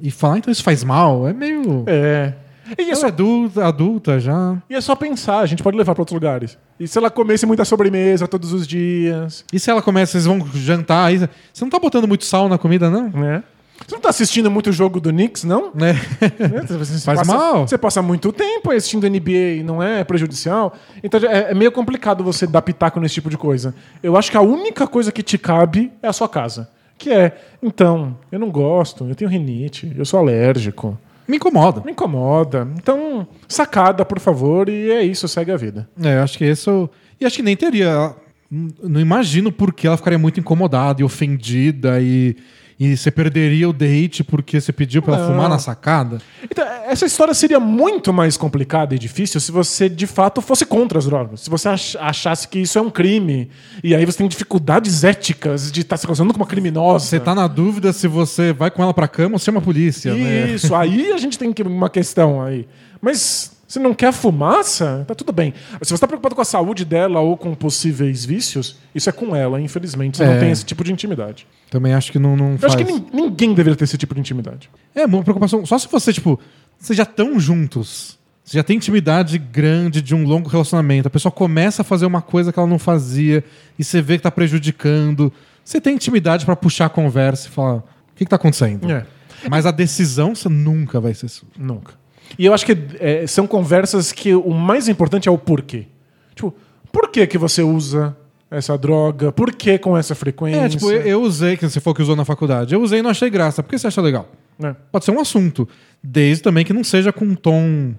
e 0.00 0.10
falar, 0.10 0.34
"Ah, 0.34 0.38
então 0.38 0.52
isso 0.52 0.62
faz 0.62 0.82
mal, 0.84 1.26
é 1.28 1.32
meio. 1.32 1.84
É. 1.86 2.34
E 2.78 2.90
é, 2.90 2.94
só, 2.96 3.06
é 3.06 3.10
adulta, 3.10 3.64
adulta 3.64 4.18
já. 4.18 4.60
e 4.68 4.74
é 4.74 4.80
só 4.80 4.96
pensar, 4.96 5.38
a 5.38 5.46
gente 5.46 5.62
pode 5.62 5.76
levar 5.76 5.94
pra 5.94 6.02
outros 6.02 6.14
lugares. 6.14 6.58
E 6.80 6.88
se 6.88 6.98
ela 6.98 7.08
comesse 7.10 7.46
muita 7.46 7.64
sobremesa 7.64 8.26
todos 8.26 8.52
os 8.52 8.66
dias, 8.66 9.44
E 9.52 9.60
se 9.60 9.70
ela 9.70 9.80
começa, 9.80 10.12
vocês 10.12 10.24
vão 10.24 10.44
jantar, 10.52 11.06
aí 11.06 11.18
você 11.18 11.28
não 11.64 11.70
tá 11.70 11.78
botando 11.78 12.08
muito 12.08 12.24
sal 12.24 12.48
na 12.48 12.58
comida, 12.58 12.90
não? 12.90 13.08
né? 13.10 13.44
Você 13.86 13.94
não 13.94 14.00
tá 14.00 14.08
assistindo 14.08 14.50
muito 14.50 14.70
o 14.70 14.72
jogo 14.72 15.00
do 15.00 15.10
Knicks, 15.10 15.44
não? 15.44 15.70
Né? 15.74 15.92
Né? 15.92 16.62
Você 16.66 16.98
Faz 16.98 17.20
passa, 17.20 17.32
mal. 17.32 17.68
Você 17.68 17.78
passa 17.78 18.02
muito 18.02 18.32
tempo 18.32 18.70
assistindo 18.72 19.08
NBA 19.08 19.58
e 19.58 19.62
não 19.62 19.82
é 19.82 20.02
prejudicial. 20.02 20.74
Então 21.02 21.20
é, 21.20 21.52
é 21.52 21.54
meio 21.54 21.70
complicado 21.70 22.24
você 22.24 22.46
dar 22.46 22.62
pitaco 22.62 22.98
nesse 22.98 23.14
tipo 23.14 23.30
de 23.30 23.38
coisa. 23.38 23.74
Eu 24.02 24.16
acho 24.16 24.30
que 24.30 24.36
a 24.36 24.40
única 24.40 24.86
coisa 24.86 25.12
que 25.12 25.22
te 25.22 25.38
cabe 25.38 25.92
é 26.02 26.08
a 26.08 26.12
sua 26.12 26.28
casa. 26.28 26.68
Que 26.98 27.10
é, 27.10 27.36
então, 27.62 28.16
eu 28.32 28.38
não 28.38 28.50
gosto, 28.50 29.06
eu 29.06 29.14
tenho 29.14 29.30
rinite, 29.30 29.92
eu 29.96 30.04
sou 30.06 30.18
alérgico, 30.18 30.98
Me 31.28 31.36
incomoda. 31.36 31.82
me 31.84 31.92
incomoda. 31.92 32.66
Então, 32.76 33.28
sacada, 33.46 34.02
por 34.04 34.18
favor, 34.18 34.68
e 34.68 34.90
é 34.90 35.02
isso, 35.02 35.28
segue 35.28 35.52
a 35.52 35.56
vida. 35.58 35.86
É, 36.02 36.16
eu 36.16 36.22
acho 36.22 36.38
que 36.38 36.44
isso. 36.46 36.88
E 37.20 37.26
acho 37.26 37.36
que 37.36 37.42
nem 37.42 37.54
teria. 37.56 38.14
Não 38.50 39.00
imagino 39.00 39.52
por 39.52 39.74
que 39.74 39.86
ela 39.86 39.96
ficaria 39.96 40.18
muito 40.18 40.40
incomodada 40.40 41.02
e 41.02 41.04
ofendida 41.04 42.00
e, 42.00 42.36
e 42.78 42.94
você 42.96 43.10
perderia 43.10 43.68
o 43.68 43.72
date 43.72 44.22
porque 44.22 44.60
você 44.60 44.70
pediu 44.72 45.00
pra 45.02 45.16
ela 45.16 45.26
fumar 45.28 45.48
na 45.48 45.58
sacada. 45.58 46.18
Então, 46.44 46.62
essa 46.86 47.06
história 47.06 47.32
seria 47.32 47.58
muito 47.58 48.12
mais 48.12 48.36
complicada 48.36 48.94
e 48.94 48.98
difícil 48.98 49.40
se 49.40 49.50
você 49.50 49.88
de 49.88 50.06
fato 50.06 50.42
fosse 50.42 50.66
contra 50.66 50.98
as 50.98 51.06
drogas. 51.06 51.40
Se 51.40 51.48
você 51.50 51.68
ach- 51.70 51.96
achasse 51.98 52.46
que 52.46 52.58
isso 52.58 52.78
é 52.78 52.82
um 52.82 52.90
crime 52.90 53.48
e 53.82 53.94
aí 53.94 54.04
você 54.04 54.18
tem 54.18 54.28
dificuldades 54.28 55.04
éticas 55.04 55.72
de 55.72 55.80
estar 55.80 55.96
se 55.96 56.04
relacionando 56.04 56.34
com 56.34 56.40
uma 56.40 56.46
criminosa. 56.46 57.06
Você 57.06 57.18
tá 57.18 57.34
na 57.34 57.46
dúvida 57.46 57.92
se 57.94 58.06
você 58.06 58.52
vai 58.52 58.70
com 58.70 58.82
ela 58.82 58.92
pra 58.92 59.08
cama 59.08 59.36
ou 59.36 59.38
se 59.38 59.46
chama 59.46 59.58
a 59.58 59.62
polícia, 59.62 60.14
né? 60.14 60.50
Isso, 60.50 60.74
aí 60.74 61.12
a 61.12 61.16
gente 61.18 61.38
tem 61.38 61.54
uma 61.64 61.88
questão 61.88 62.42
aí. 62.42 62.68
Mas 63.00 63.55
se 63.66 63.78
não 63.78 63.92
quer 63.94 64.12
fumaça, 64.12 65.04
tá 65.08 65.14
tudo 65.14 65.32
bem. 65.32 65.52
Se 65.82 65.88
você 65.90 65.94
está 65.94 66.06
preocupado 66.06 66.34
com 66.34 66.40
a 66.40 66.44
saúde 66.44 66.84
dela 66.84 67.20
ou 67.20 67.36
com 67.36 67.54
possíveis 67.54 68.24
vícios, 68.24 68.76
isso 68.94 69.08
é 69.08 69.12
com 69.12 69.34
ela, 69.34 69.60
infelizmente. 69.60 70.16
Você 70.18 70.24
É. 70.24 70.32
não 70.32 70.38
tem 70.40 70.50
esse 70.50 70.64
tipo 70.64 70.84
de 70.84 70.92
intimidade. 70.92 71.46
Também 71.70 71.92
acho 71.94 72.12
que 72.12 72.18
não, 72.18 72.36
não 72.36 72.52
Eu 72.52 72.58
faz. 72.58 72.74
acho 72.74 72.84
que 72.84 72.90
nin- 72.92 73.04
ninguém 73.12 73.54
deveria 73.54 73.76
ter 73.76 73.84
esse 73.84 73.98
tipo 73.98 74.14
de 74.14 74.20
intimidade. 74.20 74.70
É 74.94 75.04
uma 75.06 75.22
preocupação. 75.22 75.64
Só 75.66 75.78
se 75.78 75.88
você, 75.90 76.12
tipo, 76.12 76.38
vocês 76.78 76.96
já 76.96 77.02
estão 77.02 77.38
juntos. 77.40 78.16
Você 78.44 78.58
já 78.58 78.62
tem 78.62 78.76
intimidade 78.76 79.38
grande 79.38 80.00
de 80.00 80.14
um 80.14 80.24
longo 80.24 80.48
relacionamento. 80.48 81.08
A 81.08 81.10
pessoa 81.10 81.32
começa 81.32 81.82
a 81.82 81.84
fazer 81.84 82.06
uma 82.06 82.22
coisa 82.22 82.52
que 82.52 82.58
ela 82.60 82.68
não 82.68 82.78
fazia 82.78 83.42
e 83.76 83.82
você 83.82 84.00
vê 84.00 84.16
que 84.18 84.22
tá 84.22 84.30
prejudicando. 84.30 85.32
Você 85.64 85.80
tem 85.80 85.96
intimidade 85.96 86.44
pra 86.44 86.54
puxar 86.54 86.86
a 86.86 86.88
conversa 86.88 87.48
e 87.48 87.50
falar: 87.50 87.78
o 87.78 87.82
que, 88.14 88.24
que 88.24 88.30
tá 88.30 88.36
acontecendo? 88.36 88.88
É. 88.88 89.04
Mas 89.50 89.66
a 89.66 89.72
decisão 89.72 90.32
você 90.34 90.48
nunca 90.48 91.00
vai 91.00 91.12
ser 91.12 91.26
sua. 91.28 91.48
Nunca. 91.58 91.94
E 92.38 92.44
eu 92.46 92.52
acho 92.54 92.64
que 92.66 92.76
é, 92.98 93.26
são 93.26 93.46
conversas 93.46 94.12
que 94.12 94.34
o 94.34 94.50
mais 94.50 94.88
importante 94.88 95.28
é 95.28 95.32
o 95.32 95.38
porquê. 95.38 95.86
Tipo, 96.34 96.54
por 96.92 97.08
que, 97.10 97.26
que 97.26 97.38
você 97.38 97.62
usa 97.62 98.16
essa 98.50 98.76
droga? 98.76 99.32
Por 99.32 99.52
que 99.52 99.78
com 99.78 99.96
essa 99.96 100.14
frequência? 100.14 100.60
É, 100.60 100.68
tipo, 100.68 100.90
eu, 100.90 101.02
eu 101.02 101.22
usei, 101.22 101.56
que 101.56 101.68
você 101.68 101.80
falou 101.80 101.94
que 101.94 102.02
usou 102.02 102.16
na 102.16 102.24
faculdade. 102.24 102.74
Eu 102.74 102.82
usei 102.82 102.98
e 103.00 103.02
não 103.02 103.10
achei 103.10 103.30
graça. 103.30 103.62
Por 103.62 103.70
que 103.70 103.78
você 103.78 103.86
acha 103.86 104.00
legal? 104.00 104.28
É. 104.62 104.74
Pode 104.90 105.04
ser 105.04 105.10
um 105.10 105.20
assunto. 105.20 105.68
Desde 106.02 106.42
também 106.42 106.64
que 106.64 106.72
não 106.72 106.84
seja 106.84 107.12
com 107.12 107.24
um 107.24 107.34
tom. 107.34 107.92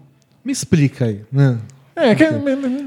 Me 0.44 0.52
explica 0.52 1.06
aí. 1.06 1.22
né? 1.32 1.58
É, 1.96 2.14
que, 2.14 2.26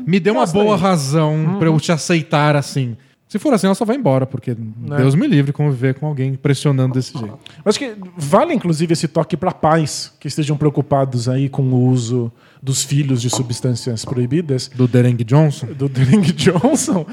Me 0.06 0.20
dê 0.20 0.30
uma 0.30 0.40
Mostra 0.42 0.60
boa 0.62 0.76
aí. 0.76 0.80
razão 0.80 1.56
pra 1.58 1.66
eu 1.68 1.80
te 1.80 1.90
aceitar 1.90 2.54
assim. 2.54 2.96
Se 3.30 3.38
for 3.38 3.54
assim, 3.54 3.68
ela 3.68 3.76
só 3.76 3.84
vai 3.84 3.94
embora, 3.94 4.26
porque 4.26 4.56
Deus 4.56 5.14
me 5.14 5.28
livre 5.28 5.52
conviver 5.52 5.94
com 5.94 6.04
alguém 6.04 6.34
pressionando 6.34 6.94
desse 6.94 7.16
jeito. 7.16 7.38
Acho 7.64 7.78
que 7.78 7.94
vale, 8.16 8.52
inclusive, 8.52 8.92
esse 8.92 9.06
toque 9.06 9.36
para 9.36 9.52
pais 9.52 10.12
que 10.18 10.26
estejam 10.26 10.56
preocupados 10.56 11.28
aí 11.28 11.48
com 11.48 11.62
o 11.62 11.88
uso 11.90 12.32
dos 12.60 12.82
filhos 12.82 13.22
de 13.22 13.30
substâncias 13.30 14.04
proibidas, 14.04 14.68
Do 14.74 14.88
Dereng 14.88 15.22
Johnson. 15.22 15.66
do 15.66 15.88
Drink 15.88 16.32
Johnson, 16.34 17.06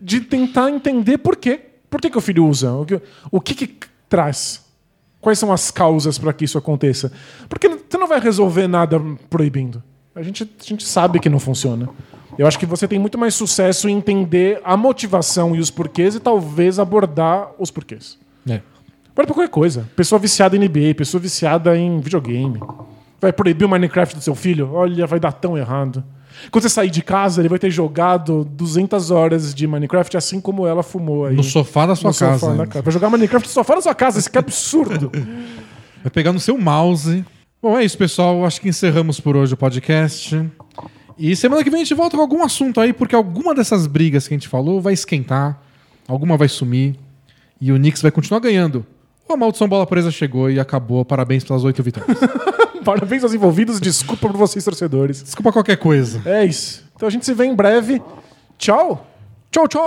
de 0.00 0.20
tentar 0.20 0.70
entender 0.70 1.18
por 1.18 1.34
quê. 1.34 1.60
Por 1.90 2.00
que, 2.00 2.08
que 2.08 2.18
o 2.18 2.20
filho 2.20 2.46
usa? 2.46 2.72
O 2.72 2.86
que, 2.86 3.02
o 3.32 3.40
que, 3.40 3.54
que 3.56 3.76
traz? 4.08 4.64
Quais 5.20 5.40
são 5.40 5.52
as 5.52 5.72
causas 5.72 6.18
para 6.18 6.32
que 6.32 6.44
isso 6.44 6.56
aconteça? 6.56 7.10
Porque 7.48 7.68
você 7.68 7.98
não 7.98 8.06
vai 8.06 8.20
resolver 8.20 8.68
nada 8.68 9.00
proibindo. 9.28 9.82
A 10.14 10.22
gente, 10.22 10.44
a 10.44 10.64
gente 10.64 10.86
sabe 10.86 11.18
que 11.18 11.28
não 11.28 11.40
funciona. 11.40 11.88
Eu 12.38 12.46
acho 12.46 12.58
que 12.58 12.66
você 12.66 12.88
tem 12.88 12.98
muito 12.98 13.16
mais 13.16 13.34
sucesso 13.34 13.88
em 13.88 13.96
entender 13.96 14.60
a 14.64 14.76
motivação 14.76 15.54
e 15.54 15.60
os 15.60 15.70
porquês 15.70 16.14
e 16.14 16.20
talvez 16.20 16.78
abordar 16.78 17.50
os 17.58 17.70
porquês. 17.70 18.18
É. 18.48 18.60
Pode 19.14 19.26
pra 19.26 19.34
qualquer 19.34 19.50
coisa. 19.50 19.88
Pessoa 19.94 20.18
viciada 20.18 20.56
em 20.56 20.60
NBA, 20.60 20.94
pessoa 20.96 21.20
viciada 21.20 21.76
em 21.78 22.00
videogame. 22.00 22.60
Vai 23.20 23.32
proibir 23.32 23.64
o 23.64 23.68
Minecraft 23.68 24.16
do 24.16 24.22
seu 24.22 24.34
filho? 24.34 24.70
Olha, 24.72 25.06
vai 25.06 25.20
dar 25.20 25.32
tão 25.32 25.56
errado. 25.56 26.02
Quando 26.50 26.62
você 26.62 26.68
sair 26.68 26.90
de 26.90 27.02
casa, 27.02 27.40
ele 27.40 27.48
vai 27.48 27.58
ter 27.58 27.70
jogado 27.70 28.44
200 28.44 29.10
horas 29.12 29.54
de 29.54 29.66
Minecraft, 29.66 30.16
assim 30.16 30.40
como 30.40 30.66
ela 30.66 30.82
fumou 30.82 31.26
aí. 31.26 31.36
No 31.36 31.44
sofá 31.44 31.86
da 31.86 31.94
sua 31.94 32.10
no 32.10 32.16
casa. 32.16 32.38
sofá 32.38 32.54
da 32.54 32.66
casa. 32.66 32.82
Vai 32.82 32.92
jogar 32.92 33.08
Minecraft 33.10 33.48
no 33.48 33.52
sofá 33.52 33.76
da 33.76 33.80
sua 33.82 33.94
casa, 33.94 34.18
esse 34.18 34.28
que 34.28 34.38
absurdo. 34.38 35.12
Vai 36.02 36.10
pegar 36.10 36.32
no 36.32 36.40
seu 36.40 36.58
mouse. 36.58 37.24
Bom, 37.62 37.78
é 37.78 37.84
isso, 37.84 37.96
pessoal. 37.96 38.44
Acho 38.44 38.60
que 38.60 38.68
encerramos 38.68 39.18
por 39.20 39.36
hoje 39.36 39.54
o 39.54 39.56
podcast. 39.56 40.38
E 41.18 41.36
semana 41.36 41.62
que 41.62 41.70
vem 41.70 41.80
a 41.80 41.84
gente 41.84 41.94
volta 41.94 42.16
com 42.16 42.22
algum 42.22 42.42
assunto 42.42 42.80
aí, 42.80 42.92
porque 42.92 43.14
alguma 43.14 43.54
dessas 43.54 43.86
brigas 43.86 44.26
que 44.26 44.34
a 44.34 44.36
gente 44.36 44.48
falou 44.48 44.80
vai 44.80 44.92
esquentar, 44.92 45.60
alguma 46.08 46.36
vai 46.36 46.48
sumir 46.48 46.96
e 47.60 47.70
o 47.72 47.76
Knicks 47.76 48.02
vai 48.02 48.10
continuar 48.10 48.40
ganhando. 48.40 48.84
Ou 49.28 49.34
a 49.34 49.38
maldição 49.38 49.68
bola 49.68 49.86
presa 49.86 50.10
chegou 50.10 50.50
e 50.50 50.58
acabou. 50.60 51.04
Parabéns 51.04 51.44
pelas 51.44 51.64
oito 51.64 51.82
vitórias. 51.82 52.18
Parabéns 52.84 53.22
aos 53.22 53.32
envolvidos, 53.32 53.80
desculpa 53.80 54.28
por 54.28 54.36
vocês, 54.36 54.62
torcedores. 54.64 55.22
Desculpa 55.22 55.50
qualquer 55.52 55.76
coisa. 55.78 56.20
É 56.26 56.44
isso. 56.44 56.84
Então 56.94 57.08
a 57.08 57.10
gente 57.10 57.24
se 57.24 57.32
vê 57.32 57.46
em 57.46 57.54
breve. 57.54 58.02
Tchau. 58.58 59.06
Tchau, 59.50 59.68
tchau! 59.68 59.80